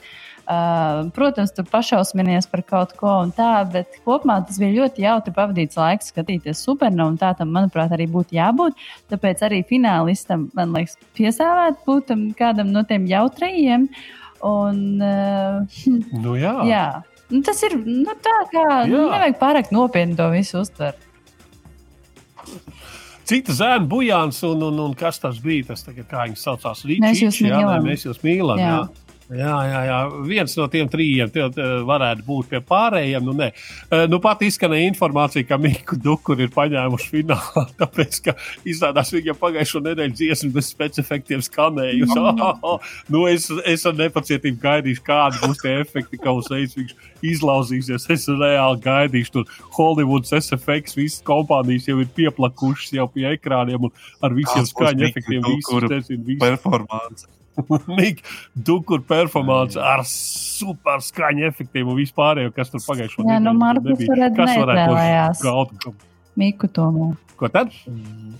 Uh, 0.48 1.10
protams, 1.12 1.50
tur 1.52 1.66
pašausminies 1.68 2.46
par 2.48 2.62
kaut 2.64 2.94
ko 2.96 3.10
un 3.20 3.34
tā, 3.36 3.50
bet 3.68 3.98
kopumā 4.06 4.38
tas 4.48 4.56
bija 4.56 4.78
ļoti 4.78 5.02
jautri 5.04 5.34
pavadīts 5.36 5.76
laiks, 5.76 6.08
skatīties 6.08 6.62
supernovu. 6.64 7.18
Tā 7.20 7.34
tam, 7.36 7.50
manuprāt, 7.52 7.92
arī 7.92 8.06
būtu 8.08 8.38
jābūt. 8.38 8.78
Tāpēc 9.12 9.42
arī 9.44 9.58
finālistam, 9.68 10.46
man 10.56 10.72
liekas, 10.72 10.96
piesāvēt 11.18 11.82
būt 11.84 12.14
kādam 12.38 12.72
no 12.72 12.84
tiem 12.88 13.04
jautrajiem. 13.10 13.90
Un, 14.48 14.80
uh, 15.02 15.84
nu, 16.16 16.38
jā. 16.40 16.54
jā. 16.72 16.86
Nu, 17.28 17.42
tas 17.44 17.60
ir 17.68 17.76
nu, 17.84 18.16
tā, 18.24 18.38
kā 18.54 18.64
nu, 18.88 19.04
nevajag 19.10 19.36
pārāk 19.42 19.74
nopietni 19.74 20.16
to 20.16 20.30
visu 20.32 20.62
uztvert 20.62 21.07
cita 23.28 23.54
zēna 23.56 23.84
bujāns, 23.88 24.40
un, 24.48 24.62
un, 24.70 24.80
un 24.86 24.96
kas 24.98 25.20
tas 25.22 25.38
bija? 25.42 25.70
Tas 25.72 25.84
kā 25.86 26.24
viņas 26.28 26.46
saucās, 26.48 26.84
Rīčs. 26.88 27.04
Mēs 27.04 27.22
jūs 27.26 27.42
mīlam. 27.44 27.84
Mēs 27.86 28.06
jūs 28.08 28.22
mīlam 28.24 28.62
jā. 28.62 28.72
Jā. 28.78 29.07
Jā, 29.28 29.56
jā, 29.68 29.80
jā, 29.84 29.96
viens 30.24 30.54
no 30.56 30.64
tiem 30.72 30.86
trījiem 30.88 31.32
varētu 31.84 32.22
būt 32.24 32.46
pie 32.48 32.60
pārējiem. 32.64 33.26
Nu, 33.26 33.34
nē. 33.36 33.50
nu, 34.08 34.20
pat 34.24 34.40
izskanēja 34.46 34.88
informācija, 34.88 35.44
ka 35.44 35.58
Mikls 35.60 36.00
Dukur 36.00 36.40
ir 36.40 36.48
paņēmuši 36.54 37.10
finālā, 37.12 37.66
tāpēc, 37.82 38.20
ka 38.24 38.34
izrādās 38.68 39.12
viņam 39.12 39.36
pagājušo 39.42 39.82
nedēļu 39.84 40.16
dziesmu 40.16 40.50
bez 40.56 40.72
specifiktiem 40.72 41.44
skanējusi. 41.44 42.16
Oh, 42.28 42.34
oh, 42.42 42.58
oh. 42.66 42.88
Nu, 43.12 43.22
es, 43.30 43.46
es 43.68 43.84
ar 43.86 43.94
nepacietību 43.96 44.58
gaidīšu, 44.60 45.02
kādi 45.06 45.38
būs 45.44 45.60
tie 45.62 45.76
efekti, 45.80 46.18
kā 46.20 46.32
uzreiz 46.34 46.74
viņš 46.76 46.92
izlauzīsies. 47.30 48.08
Es 48.12 48.26
reāli 48.28 48.82
gaidīšu, 48.84 49.34
tur 49.36 49.56
Hollywoods, 49.78 50.34
SFX, 50.34 50.98
visas 50.98 51.24
kompānijas 51.26 51.88
jau 51.88 52.00
ir 52.02 52.10
pieplakušas 52.18 52.96
jau 52.98 53.08
pie 53.14 53.28
ekrāniem 53.30 53.88
un 53.88 53.94
ar 54.24 54.36
visiem 54.36 54.66
skaņu 54.68 55.08
efektiem. 55.08 55.46
Visu, 55.46 56.38
performance. 56.42 57.28
Mikls 57.86 58.36
Dukur 58.54 59.02
performance 59.06 59.78
ar 59.80 60.04
super 60.08 61.02
skaņu 61.04 61.48
efektiem 61.48 61.88
un 61.88 61.98
vispārējo, 61.98 62.52
kas 62.56 62.72
tur 62.74 62.84
pagājušajā 62.86 63.26
gadā 63.26 63.40
nu, 63.44 63.56
nebija. 63.58 64.30
Kas 64.36 64.54
varētu 64.58 65.88
būt 65.88 66.06
Miku 66.38 66.70
tomēr. 66.70 67.16
Ko 67.38 67.50
tad? 67.50 67.72
Mm. 67.90 68.36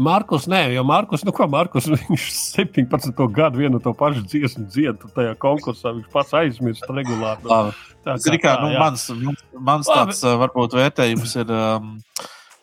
Markus, 0.00 0.46
nē, 0.48 0.62
jo 0.72 0.84
Markus, 0.86 1.24
nu 1.26 1.32
ko 1.36 1.44
Markus, 1.50 1.88
viņš 1.92 2.26
17 2.56 3.22
gadu 3.36 3.60
vienu 3.60 3.80
to 3.84 3.92
pašu 3.96 4.22
dziesmu 4.24 4.64
dziedā 4.72 5.10
tajā 5.16 5.34
konkursā. 5.40 5.92
Viņš 5.96 6.12
pats 6.12 6.36
aizmirst 6.40 6.86
regulāri. 6.88 7.44
Tā, 7.44 7.60
tā, 8.06 8.36
kā, 8.40 8.54
tā, 8.54 8.54
nu, 8.64 8.70
mans, 8.80 9.08
mans 9.52 9.90
tāds 9.90 10.22
varbūt 10.24 10.78
vērtējums 10.78 11.36
ir. 11.42 11.52
Um, 11.52 11.92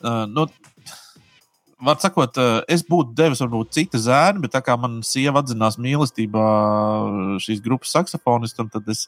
uh, 0.02 0.24
nu, 0.32 0.48
var 1.82 1.98
sakot, 2.02 2.38
eh, 2.42 2.62
es 2.74 2.84
būtu 2.86 3.16
devis 3.18 3.42
varbūt 3.44 3.74
citu 3.76 4.00
zēnu, 4.02 4.42
bet 4.46 4.56
tā 4.56 4.62
kā 4.66 4.78
man 4.80 5.02
sieva 5.06 5.44
atzinās 5.44 5.78
mīlestībā 5.82 6.46
šīs 7.44 7.62
grupas 7.66 7.94
saksofonistam, 7.98 8.72
tad 8.74 8.88
es. 8.94 9.08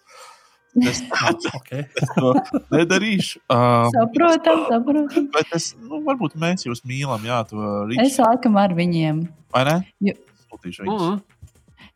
Es, 0.86 1.00
okay. 1.58 1.88
es 1.98 2.12
to 2.14 2.36
nedarīšu. 2.70 3.40
Um, 3.50 3.90
saprotam, 3.90 4.60
saprotam. 4.70 5.26
Bet 5.34 5.56
es, 5.58 5.72
nu, 5.82 6.04
varbūt 6.06 6.36
mēs 6.38 6.68
jūs 6.68 6.84
mīlam, 6.86 7.26
jā, 7.26 7.40
to 7.50 7.58
rīču. 7.90 8.04
Es 8.06 8.20
laikam 8.22 8.60
ar 8.62 8.76
viņiem. 8.78 9.24
Vai 9.56 9.64
ne? 9.66 9.76
Jo... 10.06 10.14
Sūtīšu 10.46 10.86
viņus. 10.86 11.02
Mm 11.02 11.08
-hmm. 11.08 11.39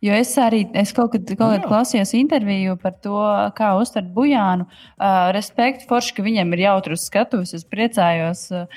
Jo 0.04 0.16
es 0.20 0.34
arī 0.42 0.66
es 0.76 0.92
kaut 0.96 1.14
kad, 1.14 1.30
kaut 1.40 1.54
kad 1.54 1.66
klausījos 1.70 2.12
interviju 2.18 2.76
par 2.82 2.98
to, 3.06 3.16
kā 3.56 3.72
uztvert 3.80 4.10
bujānu. 4.12 4.68
Uh, 4.68 5.32
respektu 5.36 5.88
forši, 5.88 6.18
ka 6.18 6.26
viņam 6.26 6.52
ir 6.58 6.66
jautrs 6.66 7.08
skatuves. 7.08 7.54
Es 7.56 7.64
priecājos, 7.64 8.50
uh, 8.52 8.68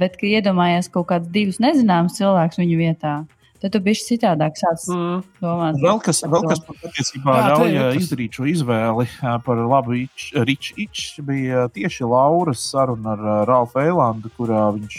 bet 0.00 0.18
ka 0.18 0.26
iedomājies 0.26 0.90
kaut 0.90 1.06
kādus 1.12 1.30
divus 1.30 1.62
nezināmus 1.62 2.18
cilvēkus 2.18 2.62
viņu 2.64 2.82
vietā. 2.82 3.14
tad 3.62 3.72
tu 3.72 3.80
biji 3.80 4.02
citādāk 4.04 4.58
sāc 4.58 4.82
mm. 4.92 5.22
domāt. 5.40 5.78
Vēl 5.80 6.00
kas, 6.04 6.20
vēl 6.26 6.44
kas 6.50 6.60
patiesībā 6.66 7.36
ļauj 7.46 7.78
tas... 7.78 7.96
izdarīt 8.02 8.36
šo 8.36 8.50
izvēli 8.50 9.06
par 9.46 9.62
labu 9.70 9.96
Riču 9.96 10.76
Iču 10.82 11.24
bija 11.26 11.66
tieši 11.72 12.10
Lauras 12.10 12.66
saruna 12.72 13.14
ar 13.14 13.48
Ralfu 13.48 13.80
Eilandu, 13.82 14.34
kurā 14.36 14.68
viņš 14.76 14.98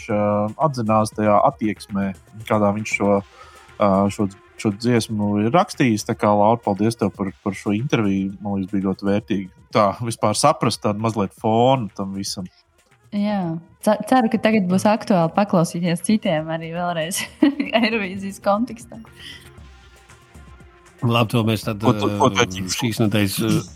atzinās 0.56 1.14
tajā 1.16 1.38
attieksmē, 1.52 2.10
kādā 2.50 2.74
viņš 2.80 2.98
šo, 2.98 3.22
šo, 4.16 4.32
šo 4.62 4.72
dziesmu 4.76 5.32
ir 5.46 5.52
rakstījis. 5.56 6.06
Tā 6.08 6.16
kā 6.18 6.32
Laura, 6.34 6.60
paldies 6.64 6.98
tev 7.00 7.12
par, 7.16 7.32
par 7.44 7.58
šo 7.58 7.76
interviju. 7.78 8.34
Man 8.42 8.60
liekas, 8.60 8.72
bija 8.74 8.88
ļoti 8.90 9.10
vērtīgi. 9.10 9.50
Tā 9.76 9.90
vispār 10.02 10.38
saprast 10.38 10.82
tādu 10.84 11.04
mazliet 11.04 11.36
fonu 11.38 11.92
tam 11.98 12.16
visam. 12.18 12.48
Jā, 13.16 13.56
ceru, 13.86 14.28
ka 14.32 14.40
tagad 14.44 14.68
būs 14.68 14.84
aktuāli 14.90 15.32
paklausīties 15.36 16.04
citiem 16.04 16.50
arī 16.52 16.74
vēlreiz 16.76 17.22
Eirovīzijas 17.82 18.42
kontekstā. 18.44 19.00
Labi, 21.06 21.30
to 21.32 21.44
mēs 21.48 21.64
tad 21.64 21.84
ko, 21.84 21.94
ko, 21.94 22.10
ko 22.20 22.30
uh, 22.34 22.72
šīs 22.74 23.00
nedēļas. 23.04 23.74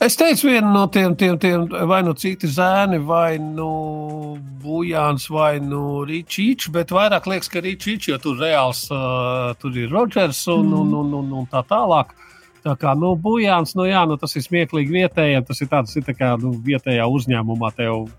Es 0.00 0.16
teicu, 0.16 0.46
viena 0.48 0.70
no 0.72 0.86
tiem, 0.88 1.12
tiem, 1.12 1.34
tiem 1.36 1.66
vai 1.88 1.98
nu 2.00 2.14
citi 2.16 2.48
zēni, 2.48 3.02
vai 3.04 3.36
nu 3.36 4.38
Bujāns, 4.62 5.26
vai 5.28 5.58
nu 5.60 6.00
Rīčīčs, 6.08 6.70
bet 6.72 6.94
vairāk 6.96 7.28
liekas, 7.28 7.52
ka 7.52 7.60
Rīčīčs, 7.60 8.08
jo 8.08 8.16
tur 8.22 8.40
reāls, 8.40 8.86
uh, 8.94 9.52
tur 9.60 9.76
ir 9.76 9.92
Rodžers 9.92 10.40
un, 10.48 10.70
mm. 10.70 10.80
un, 10.80 10.96
un, 11.02 11.12
un, 11.20 11.32
un 11.42 11.50
tā 11.52 11.60
tālāk. 11.68 12.16
Uh, 12.16 12.29
Tā 12.60 12.74
kā 12.76 12.92
nu, 12.98 13.14
bujāns, 13.16 13.72
nu, 13.78 13.86
jā, 13.88 14.02
nu, 14.08 14.18
tas 14.20 14.36
ir 14.36 14.44
smieklīgi 14.44 14.92
vietējiem. 14.92 15.44
Tas 15.48 15.62
ir 15.64 15.70
tāds, 15.70 15.94
ir 15.96 16.04
tā 16.04 16.14
kā 16.16 16.34
nu, 16.40 16.52
vietējā 16.64 17.06
uzņēmumā 17.08 17.70
tev 17.78 18.10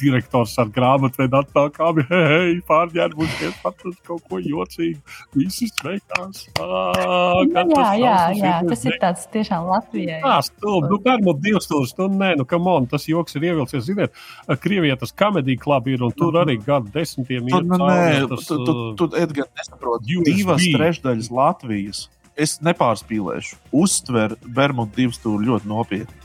direktors 0.00 0.54
ar 0.62 0.70
grāmatvedu 0.72 1.36
atnāk, 1.42 1.74
kā 1.76 1.90
hei, 1.98 2.22
hei 2.32 2.54
pārģērbušies, 2.68 3.58
pat 3.60 3.84
uz 3.84 3.98
kaut 4.06 4.24
ko 4.30 4.40
jocīgu. 4.40 5.02
Visi 5.36 5.68
sveikās. 5.72 6.46
Nu, 6.56 7.66
jā, 7.74 7.90
jā, 8.00 8.16
jā, 8.38 8.54
tas 8.70 8.86
ir 8.88 8.96
tāds 9.02 9.28
tiešām 9.34 9.68
Latvijai. 9.68 10.22
Jā, 10.22 10.38
stulbi. 10.48 10.88
Nu, 10.94 11.00
pērmot 11.04 11.44
divas 11.44 11.68
stundas, 11.68 11.92
nu, 12.00 12.08
nē, 12.22 12.32
nu, 12.40 12.48
kam 12.48 12.70
on, 12.72 12.88
tas 12.88 13.04
joks 13.10 13.36
ir 13.36 13.50
ievilcies. 13.50 13.84
Ziniet, 13.84 14.16
Krievijā 14.64 14.96
tas 15.00 15.12
komēdija 15.12 15.60
klubi 15.60 15.98
ir, 15.98 16.08
un 16.08 16.16
tur 16.16 16.40
arī 16.40 16.56
gadu 16.64 16.88
desmitiem 16.94 17.52
ir. 17.52 17.68
Nu, 17.68 17.84
nē, 17.84 18.24
tu, 18.32 18.40
tu, 18.40 18.80
tu, 18.96 19.12
Edgar, 19.20 19.52
nesaproti, 19.60 20.22
divas 20.24 20.64
trešdaļas 20.64 21.32
Latvijas 21.34 22.06
es 22.36 22.58
nepārspīlēšu. 22.64 23.56
Uztver 23.72 24.36
Bermudu 24.44 24.92
divu 24.96 25.16
stūri 25.16 25.48
ļoti 25.48 25.70
nopietni. 25.70 26.22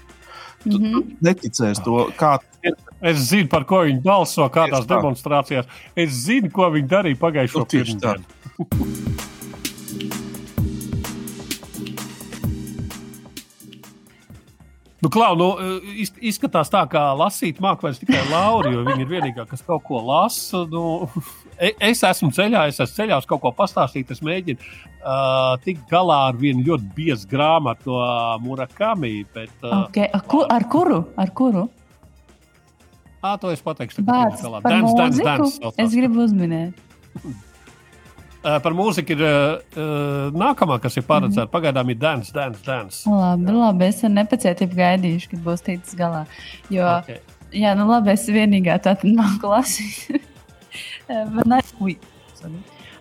Tu, 0.63 0.75
mm 0.75 0.85
-hmm. 0.85 0.91
tu 0.91 1.25
neticēsi 1.25 1.83
to, 1.83 2.09
kā 2.19 2.37
ir. 2.63 2.75
Es 3.01 3.17
zinu, 3.29 3.47
par 3.47 3.63
ko 3.63 3.85
viņi 3.87 4.01
balso 4.03 4.43
kādās 4.51 4.85
demonstrācijās. 4.87 5.65
Es 5.95 6.09
zinu, 6.25 6.51
ko 6.51 6.67
viņi 6.73 6.87
darīja 6.87 7.19
pagājušo 7.19 7.59
nu, 7.59 7.65
Nu, 14.99 15.07
Klau, 15.07 15.31
nu, 15.39 15.45
izskatās 16.19 16.67
tā, 16.73 16.81
ka 16.91 17.13
lasīt 17.15 17.61
mākslinieks 17.63 18.01
tikai 18.01 18.23
Laura, 18.27 18.73
jo 18.73 18.81
viņa 18.83 19.05
ir 19.05 19.11
vienīgā, 19.13 19.45
kas 19.47 19.63
kaut 19.63 19.85
ko 19.87 20.01
lasa. 20.03 20.65
Nu, 20.67 21.07
E, 21.59 21.73
es 21.89 21.99
esmu 22.07 22.29
ceļā, 22.31 22.61
es 22.71 22.77
esmu 22.79 22.95
ceļā 23.01 23.17
uz 23.19 23.25
kaut 23.27 23.41
ko 23.43 23.51
pastāstīt. 23.55 24.11
Es 24.13 24.21
mēģinu 24.23 24.61
uh, 24.63 25.57
tikt 25.65 25.83
galā 25.91 26.21
ar 26.29 26.39
vienu 26.39 26.63
ļoti 26.69 26.87
biezu 26.95 27.27
grāmatu 27.31 27.91
no 27.91 28.37
Murakami. 28.45 29.25
Bet, 29.35 29.51
uh, 29.65 29.83
okay. 29.89 30.07
ar, 30.07 30.23
kur, 30.31 30.47
ar 30.55 30.67
kuru? 30.71 31.01
Ar 31.19 31.33
kuru? 31.35 31.65
À, 33.19 33.35
to 33.41 33.51
es 33.51 33.59
pateikšu. 33.59 34.05
Bāc, 34.07 34.39
par 34.39 34.71
dance, 34.71 34.95
dance, 34.95 35.19
dance, 35.25 35.75
es 35.83 35.99
gribu 35.99 36.23
uzminēt. 36.23 36.79
Par 38.39 38.71
mūziku 38.71 39.17
ir 39.17 39.21
uh, 39.25 40.29
nākamā, 40.31 40.77
kas 40.79 40.95
ir 40.95 41.03
paredzēta. 41.03 41.43
Mm 41.43 41.49
-hmm. 41.49 41.51
Pagaidām 41.51 41.89
ir 41.91 41.97
dance, 41.99 42.31
dance, 42.33 42.61
dance. 42.65 43.09
Labi, 43.09 43.51
labi. 43.51 43.85
Es 43.85 44.03
ar 44.03 44.09
nepacietību 44.15 44.75
gaidīšu, 44.75 45.29
kad 45.31 45.39
būs 45.43 45.63
ticis 45.65 45.95
galā. 45.99 46.25
Jo, 46.69 46.85
okay. 46.87 47.19
jā, 47.51 47.75
nu 47.75 47.87
labi, 47.89 48.11
es 48.11 48.27
vienīgā 48.27 48.79
tādu 48.79 49.11
māku 49.15 49.51
lasīt. 49.51 50.21
Man 51.09 51.59
arī. 51.59 51.97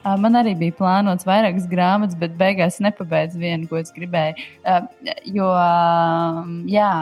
Man 0.04 0.32
arī 0.32 0.54
bija 0.56 0.72
plānots 0.72 1.26
vairākas 1.26 1.66
grāmatas, 1.68 2.16
bet 2.18 2.36
beigās 2.38 2.80
nepabeidzu 2.80 3.38
vienu, 3.38 3.68
ko 3.68 3.76
es 3.76 3.92
gribēju. 3.92 4.34
Jo, 5.24 5.48
jā, 6.66 6.92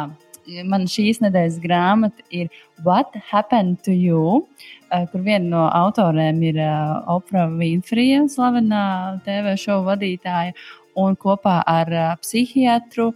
man 0.66 0.86
šīs 0.90 1.20
nedēļas 1.24 1.60
grāmata 1.62 2.24
ir 2.30 2.48
What 2.84 3.14
Happened 3.30 3.82
to 3.84 3.94
You, 3.94 4.46
kur 5.12 5.22
viena 5.26 5.46
no 5.50 5.62
autoriem 5.68 6.42
ir 6.46 6.60
Oprah 7.12 7.50
Winfrey, 7.52 8.16
slavenā 8.30 8.82
TV 9.26 9.56
šovu 9.60 9.88
vadītāja, 9.90 10.54
un 10.96 11.16
kopā 11.20 11.60
ar 11.66 11.92
psihiatru. 12.22 13.12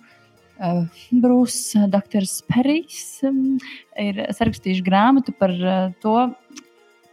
Uh, 0.61 0.83
Brūss, 1.23 1.73
Dr. 1.89 2.27
Sperijs 2.29 3.23
um, 3.25 3.55
ir 3.97 4.19
sarakstījuši 4.37 4.83
grāmatu 4.85 5.33
par 5.33 5.55
to, 6.05 6.17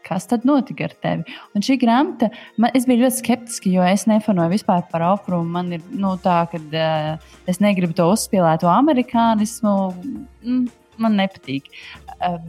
kas 0.07 0.27
tad 0.27 0.43
notika 0.47 0.87
ar 0.87 0.95
tevi? 1.03 1.37
Un 1.55 1.63
šī 1.63 1.77
grāmata, 1.79 2.27
man, 2.59 2.73
es 2.77 2.87
biju 2.87 3.05
ļoti 3.05 3.21
skeptiska, 3.21 3.71
jo 3.71 3.85
es 3.87 4.03
nefanoju 4.09 4.51
vispār 4.55 4.83
par 4.91 5.05
operu. 5.13 5.41
Man 5.47 5.71
ir 5.77 5.85
nu, 5.95 6.15
tā, 6.23 6.41
ka 6.51 6.59
uh, 6.59 7.31
es 7.47 7.61
negribu 7.63 7.95
to 7.97 8.09
uzspēlēt, 8.13 8.65
to 8.65 8.71
amerikānismu. 8.71 9.77
Mm, 10.43 10.67
man 11.01 11.17
nepatīk. 11.19 11.71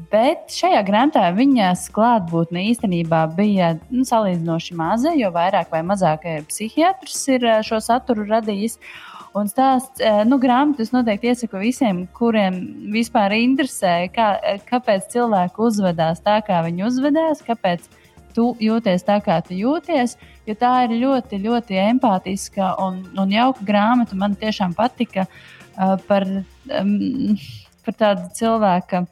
Bet 0.09 0.55
šajā 0.57 0.81
grāmatā 0.87 1.27
viņas 1.37 1.91
klātbūtne 1.93 2.63
īstenībā 2.71 3.27
bija 3.37 3.75
nu, 3.91 4.07
salīdzinoši 4.09 4.77
maza, 4.79 5.13
jo 5.13 5.29
vairāk 5.35 5.69
vai 5.75 5.83
mazāk 5.85 6.25
psihiatrs 6.49 7.21
ir 7.35 7.45
šo 7.69 7.81
saturu 7.85 8.25
radījis. 8.31 8.79
Un 9.37 9.51
stāsts, 9.51 10.01
eh, 10.01 10.23
nu, 10.25 10.39
grāmatas 10.41 10.89
noteikti 10.95 11.29
iesaku 11.29 11.61
visiem, 11.61 12.07
kuriem 12.17 12.57
vispār 12.95 13.37
interesē, 13.37 14.09
kā, 14.09 14.39
eh, 14.43 14.59
kāpēc 14.71 15.13
cilvēki 15.13 15.61
uzvedās 15.69 16.25
tā, 16.25 16.41
kā 16.47 16.63
viņi 16.65 16.87
uzvedās, 16.89 17.45
kāpēc 17.45 17.85
tu 18.35 18.57
jūties 18.59 19.05
tā, 19.05 19.21
kā 19.21 19.37
tu 19.45 19.53
jūties. 19.53 20.17
Jo 20.47 20.55
tā 20.55 20.73
ir 20.87 20.97
ļoti, 21.05 21.43
ļoti 21.45 21.77
empātiska 21.85 22.73
un, 22.81 23.05
un 23.19 23.29
jauka 23.29 23.65
grāmata. 23.69 24.17
Man 24.17 24.35
tiešām 24.35 24.75
patika 24.75 25.27
uh, 25.27 25.97
par, 26.09 26.25
um, 26.81 27.37
par 27.85 27.95
tādu 27.95 28.29
cilvēku 28.39 29.05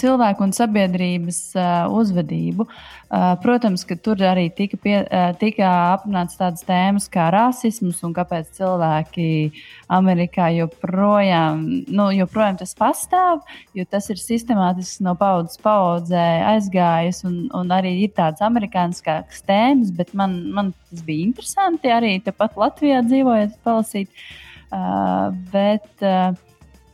cilvēku 0.00 0.46
un 0.46 0.52
sabiedrības 0.56 1.40
uzvedību. 1.94 2.66
Protams, 3.42 3.84
ka 3.86 3.94
tur 4.02 4.18
arī 4.26 4.48
tika, 4.50 4.78
pie, 4.82 4.96
tika 5.38 5.68
aprunāts 5.94 6.38
tādas 6.40 6.64
tēmas 6.66 7.06
kā 7.12 7.28
rasisms 7.30 8.00
un 8.02 8.14
kāpēc 8.16 8.48
cilvēki 8.58 9.28
Amerikā 9.94 10.48
joprojām, 10.56 11.62
nu, 11.86 12.08
joprojām 12.16 12.58
tas 12.58 12.74
pastāv, 12.74 13.44
jo 13.78 13.86
tas 13.86 14.10
ir 14.10 14.18
sistemātiski 14.18 15.06
no 15.06 15.14
paudzes 15.18 15.60
paudzē 15.62 16.24
aizgājis 16.56 17.22
un, 17.28 17.44
un 17.54 17.70
arī 17.76 17.94
ir 18.08 18.16
tādas 18.16 18.42
amerikāniskākas 18.46 19.46
tēmas, 19.46 19.94
bet 19.94 20.10
man, 20.18 20.40
man 20.56 20.74
tas 20.90 21.06
bija 21.06 21.28
interesanti 21.28 21.94
arī 21.94 22.16
tepat 22.26 22.58
Latvijā 22.58 23.04
dzīvojot, 23.06 23.54
palasīt. 23.62 24.10
Uh, 24.66 25.30
bet 25.52 26.02
uh, 26.02 26.34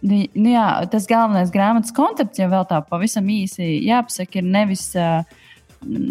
Nu, 0.02 0.18
nu 0.34 0.50
jā, 0.50 0.66
tas 0.90 1.06
galvenais 1.06 1.52
grāmatas 1.54 1.94
koncepts, 1.94 2.40
jau 2.40 2.48
vēl 2.50 2.66
tā 2.70 2.80
pavisam 2.88 3.28
īsi 3.30 3.76
jāpasaka, 3.86 4.40
ir 4.40 4.48
nevis 4.50 4.88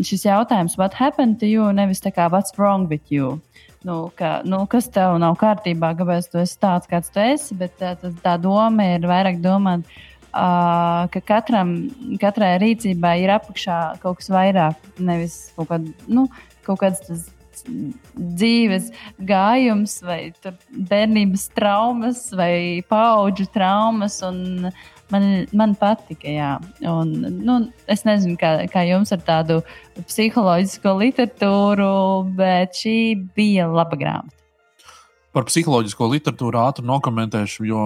šis 0.07 0.25
jautājums, 0.27 0.77
what 0.79 0.95
happened 0.95 1.39
to 1.39 1.47
you, 1.47 1.71
nevis 1.75 2.03
tā 2.03 2.11
kā 2.15 2.29
what's 2.31 2.55
wrong 2.57 2.87
with 2.91 3.11
you. 3.11 3.39
Nu, 3.83 4.11
ka, 4.15 4.41
nu, 4.45 4.61
kas 4.69 4.91
tev 4.93 5.17
nav 5.21 5.35
kārtībā, 5.41 5.95
kāpēc 5.97 6.29
tu 6.29 6.39
esi 6.43 6.57
tāds, 6.61 6.87
kāds 6.91 7.09
tu 7.11 7.21
esi, 7.23 7.57
bet 7.57 7.73
tas, 7.79 8.03
tā 8.21 8.35
doma 8.37 8.91
ir 8.93 9.07
vairāk 9.09 9.39
domāt, 9.41 9.87
uh, 10.31 11.07
ka 11.11 11.23
katram, 11.25 11.73
katrai 12.21 12.53
rīcībai 12.61 13.15
ir 13.23 13.33
apakšā 13.39 13.79
kaut 14.03 14.21
kas 14.21 14.29
vairāk, 14.31 14.91
nevis 15.01 15.39
kaut, 15.57 15.71
kād, 15.71 15.89
nu, 16.07 16.27
kaut 16.67 16.83
kāds 16.83 17.01
tas 17.07 17.25
dzīves 17.65 18.89
gājums, 19.27 19.99
vai 20.05 20.31
bērnības 20.71 21.45
traumas, 21.57 22.25
vai 22.37 22.81
paudžu 22.89 23.47
traumas. 23.53 24.19
Man, 25.11 25.31
man 25.51 25.73
patika, 25.75 26.29
jā. 26.31 26.51
Un, 26.87 27.11
nu, 27.43 27.57
es 27.91 28.05
nezinu, 28.07 28.37
kā, 28.39 28.53
kā 28.71 28.85
jums 28.87 29.11
ar 29.11 29.23
tādu 29.27 29.59
psiholoģisko 29.99 30.93
literatūru, 31.01 31.95
bet 32.37 32.79
šī 32.79 32.97
bija 33.35 33.67
laba 33.67 33.99
grāmata. 33.99 34.37
Par 35.31 35.47
psiholoģisko 35.47 36.09
literatūru 36.11 36.59
ātri 36.59 36.87
nokomentēšu, 36.87 37.67
jo, 37.67 37.83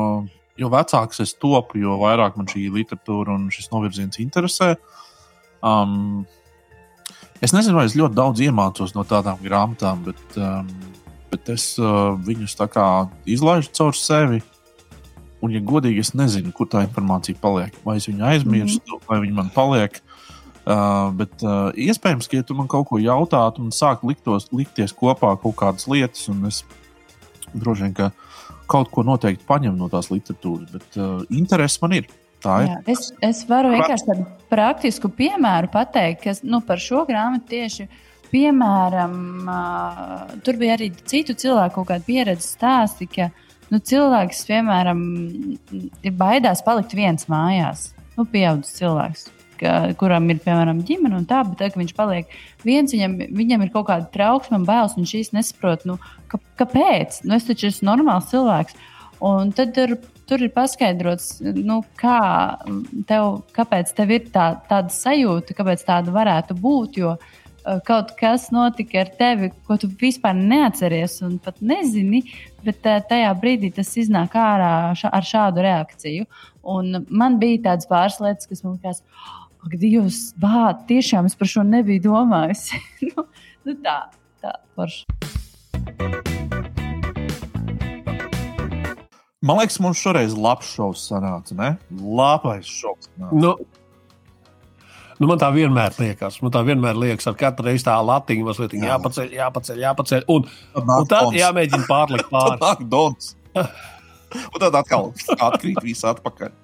jo 0.58 0.70
vecāks 0.74 1.22
es 1.22 1.36
topu, 1.38 1.78
jo 1.82 1.98
vairāk 2.02 2.38
man 2.40 2.50
šī 2.50 2.68
literatūra 2.74 3.36
un 3.38 3.52
šis 3.54 3.70
novirziens 3.74 4.22
interesē. 4.22 4.74
Um, 5.66 6.26
Es 7.44 7.52
nezinu, 7.52 7.78
vai 7.80 7.86
es 7.90 7.96
ļoti 7.98 8.16
daudz 8.16 8.42
iemācos 8.46 8.94
no 8.96 9.04
tādām 9.08 9.40
grāmatām, 9.44 10.06
bet, 10.08 10.38
um, 10.40 10.70
bet 11.34 11.50
es 11.52 11.74
uh, 11.82 12.16
viņus 12.26 12.56
izlaižu 13.26 13.74
caur 13.76 13.96
sevi. 13.96 14.42
Un, 15.44 15.52
ja 15.52 15.60
godīgi, 15.60 16.00
es 16.02 16.14
nezinu, 16.16 16.52
kur 16.56 16.66
tā 16.72 16.86
informācija 16.88 17.38
paliek. 17.42 17.76
Vai 17.86 17.98
es 18.00 18.08
viņu 18.08 18.24
aizmirstu, 18.26 18.82
mm 18.82 18.98
-hmm. 18.98 19.08
vai 19.10 19.20
viņa 19.20 19.36
man 19.36 19.52
paliek. 19.54 20.02
Uh, 20.66 21.12
bet 21.14 21.44
uh, 21.44 21.70
iespējams, 21.76 22.28
ka, 22.28 22.38
ja 22.38 22.44
tu 22.44 22.56
man 22.56 22.68
kaut 22.68 22.88
ko 22.90 22.98
jautātu 22.98 23.62
un 23.62 23.70
sāktu 23.70 24.08
liktos, 24.10 24.48
likties 24.52 24.94
kopā 24.94 25.36
kaut 25.38 25.56
kādas 25.56 25.86
lietas, 25.88 26.28
un 26.30 26.46
es 26.46 26.64
droši 27.54 27.84
vien 27.84 28.12
kaut 28.66 28.90
ko 28.90 29.04
noteikti 29.04 29.46
paņemu 29.46 29.78
no 29.78 29.90
tās 29.90 30.10
literatūras, 30.10 30.72
bet 30.72 30.98
uh, 30.98 31.22
interesi 31.30 31.78
man 31.82 31.94
ir. 32.00 32.10
Jā, 32.46 32.80
es, 32.94 33.12
es 33.26 33.44
varu 33.50 33.74
vienkārši 33.74 34.08
tādu 34.10 34.26
praktisku 34.52 35.10
piemēru 35.14 35.70
pateikt, 35.74 36.24
kas 36.26 36.44
nu, 36.46 36.62
par 36.66 36.82
šo 36.82 37.04
grāmatu 37.10 37.50
tieši. 37.56 37.88
Piemēram, 38.32 39.16
uh, 39.48 40.34
tur 40.44 40.58
bija 40.60 40.76
arī 40.76 40.90
citu 41.08 41.36
cilvēku 41.40 41.78
kaut 41.78 41.92
kāda 41.92 42.08
pieredze 42.08 42.48
stāsti, 42.48 43.08
ka 43.08 43.30
nu, 43.72 43.80
cilvēks, 43.80 44.44
piemēram, 44.50 45.02
baidās 46.20 46.64
palikt 46.66 46.96
viens 46.98 47.30
mājās. 47.32 47.92
Nu, 48.16 48.26
pieaugušs 48.32 48.76
cilvēks, 48.80 49.24
ka, 49.60 49.76
kuram 50.00 50.28
ir, 50.32 50.42
piemēram, 50.44 50.82
ģimene 50.88 51.20
un 51.20 51.30
tā, 51.30 51.42
bet 51.48 51.62
tā, 51.62 51.70
viņš 51.80 51.94
paliek 51.98 52.34
viens, 52.68 52.94
viņam, 52.96 53.18
viņam 53.36 53.66
ir 53.66 53.72
kaut 53.74 53.90
kāda 53.90 54.10
trauksme 54.14 54.60
un 54.60 54.68
bailes, 54.68 54.96
un 54.96 55.04
viņš 55.04 55.16
īsti 55.22 55.40
nesaprot, 55.40 55.88
nu, 55.90 55.98
ka, 56.32 56.42
kāpēc. 56.62 57.24
Nu, 57.28 57.38
es 57.40 57.48
taču 57.48 57.70
esmu 57.72 57.92
normāls 57.92 58.30
cilvēks. 58.32 58.78
Un 59.26 59.52
tad 59.56 59.78
ir 59.80 59.98
tur 60.30 60.44
ir 60.44 60.52
paskaidrots, 60.56 61.40
nu, 61.56 61.82
kā 62.00 62.20
tev, 63.10 63.42
kāpēc 63.56 63.94
tev 63.98 64.14
ir 64.16 64.30
tā, 64.34 64.52
tāda 64.70 64.94
sajūta, 64.94 65.56
kāpēc 65.58 65.86
tāda 65.88 66.14
varētu 66.16 66.58
būt. 66.60 67.00
Jo 67.02 67.16
uh, 67.16 67.80
kaut 67.88 68.16
kas 68.20 68.50
notika 68.56 69.04
ar 69.04 69.12
tevi, 69.20 69.52
ko 69.68 69.78
tu 69.82 69.90
vispār 70.02 70.36
neatceries 70.38 71.20
un 71.26 71.38
pat 71.44 71.62
nezini, 71.62 72.24
bet 72.66 72.86
uh, 72.90 73.00
tajā 73.10 73.32
brīdī 73.42 73.72
tas 73.76 73.94
iznāk 74.02 74.38
ārā 74.40 74.74
ar 74.94 75.32
šādu 75.32 75.66
reakciju. 75.66 76.28
Un 76.76 77.06
man 77.10 77.40
bija 77.42 77.68
tādas 77.70 77.90
pāris 77.90 78.22
lietas, 78.24 78.50
kas 78.50 78.66
man 78.66 78.80
likās, 78.80 79.04
ak, 79.66 79.78
Dievs, 79.82 80.28
bāt, 80.42 80.86
tiešām 80.90 81.30
es 81.30 81.38
par 81.38 81.50
šo 81.50 81.66
nebiju 81.66 82.08
domājis. 82.10 82.68
nu, 83.10 83.30
nu 83.66 83.80
tā, 83.86 84.00
tā, 84.42 84.58
forši. 84.78 85.06
Man 89.46 89.60
liekas, 89.62 89.78
mums 89.84 90.02
šoreiz 90.02 90.34
labs 90.42 90.72
šovs 90.74 91.06
sanāca. 91.12 91.56
Ne? 91.58 91.72
Labais 92.02 92.70
šovs. 92.70 93.10
Sanāca. 93.12 93.42
Nu, 93.44 93.52
nu 95.22 95.30
man 95.30 95.42
tā 95.42 95.52
vienmēr 95.54 95.98
liekas. 96.02 96.40
Man 96.42 96.54
tā 96.56 96.64
vienmēr 96.66 96.98
liekas, 96.98 97.28
ar 97.30 97.38
katru 97.40 97.68
reizi 97.70 97.86
tā 97.86 97.98
latiņa 98.02 98.48
mazliet 98.48 98.74
Jā. 98.74 98.88
jāpaceļ, 98.96 99.36
jāpaceļ, 99.38 99.84
jāpaceļ. 99.84 100.26
Un, 100.34 100.50
un 100.82 101.12
tad 101.12 101.38
jāmēģina 101.38 101.86
pārlikt 101.90 102.32
pāri. 102.34 102.58
tad 102.58 102.66
nāk 102.66 102.90
dons. 102.90 103.36
un 103.62 104.58
tad 104.64 104.80
atkal 104.82 105.12
atkrīt 105.38 105.84
viss 105.86 106.08
atpakaļ. 106.10 106.56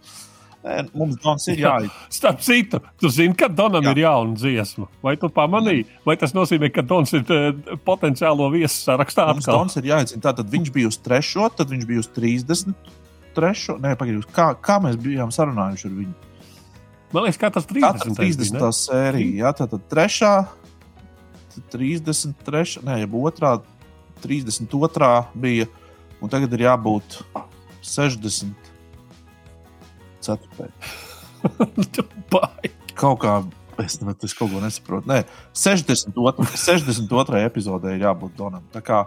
Mums 0.94 1.18
Dons 1.22 1.48
ir 1.50 1.62
jāiet. 1.64 1.94
Starp 2.14 2.42
citu, 2.46 2.80
tu 3.02 3.10
zini, 3.10 3.34
ka 3.38 3.48
Donam 3.50 3.86
Jā. 3.86 3.94
ir 3.96 4.04
jauna 4.04 4.38
dziesma. 4.38 4.88
Vai 5.02 5.16
tu 5.18 5.30
pamanīji? 5.34 5.88
Vai 6.06 6.16
tas 6.22 6.36
nozīmē, 6.38 6.70
ka 6.74 6.84
Dons 6.86 7.14
ir 7.18 7.26
uh, 7.34 7.78
potenciālo 7.86 8.50
viesu 8.54 8.78
sarakstā? 8.86 9.26
Mums 9.34 9.50
Dons 9.50 9.80
ir 9.82 9.90
jāiecina. 9.90 10.22
Tātad 10.30 10.52
viņš 10.54 10.74
bija 10.76 10.92
uz 10.92 11.00
trešo, 11.02 11.50
tad 11.58 11.74
viņš 11.74 11.88
bija 11.90 12.04
uz 12.04 12.12
30. 12.14 12.94
Trešo, 13.34 13.78
nē, 13.82 13.96
pagaidiet, 13.98 14.30
kā, 14.36 14.52
kā 14.62 14.78
mēs 14.84 15.00
bijām 15.02 15.32
sarunājuši 15.34 15.88
ar 15.88 15.98
viņu? 15.98 16.16
Man 17.12 17.26
liekas, 17.26 17.40
kā 17.42 17.50
tas 17.52 17.68
30. 17.68 18.14
30. 18.20 18.56
Bija, 18.56 18.72
sērija, 18.76 19.38
jā, 19.46 19.54
tātad 19.56 19.88
trešā, 19.92 20.34
33. 21.74 22.84
nē, 22.88 23.02
jeb 23.02 23.16
otrā, 23.20 23.58
32. 24.24 25.12
bija, 25.42 25.68
un 26.22 26.32
tagad 26.32 26.54
ir 26.56 26.68
jābūt 26.68 27.18
60. 27.88 28.61
Ceturtais. 30.22 30.72
kaut 33.02 33.22
kā 33.24 33.38
es, 33.82 33.98
es 33.98 34.36
kaut 34.38 34.52
ko 34.52 34.62
nesaprotu. 34.62 35.10
Nē, 35.10 35.24
62. 35.58 36.48
62. 36.54 37.42
epizodē 37.48 37.96
ir 37.96 38.06
jābūt 38.06 38.38
Donam. 38.40 38.66
Tā 38.74 38.84
kā 38.86 39.04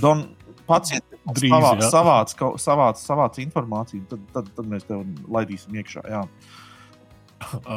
Don 0.00 0.26
pats 0.68 0.94
savā, 0.94 1.72
savāc, 1.92 2.34
savāc, 2.60 3.00
savāc 3.00 3.40
informāciju, 3.44 4.04
tad, 4.10 4.26
tad, 4.34 4.50
tad 4.56 4.68
mēs 4.70 4.86
tev 4.88 5.04
laidīsim 5.30 5.76
iekšā. 5.80 6.04
Jā. 6.10 6.24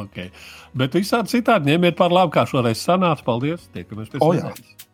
Okay. 0.00 0.30
Bet 0.78 0.94
visādi 0.96 1.34
citādi 1.34 1.74
ņemiet 1.74 1.96
par 1.98 2.14
labu, 2.14 2.32
kā 2.32 2.46
šoreiz 2.48 2.80
sanāca. 2.80 3.24
Paldies! 3.26 3.68
Tiekamies 3.74 4.12
pēc 4.12 4.22
tam. 4.24 4.86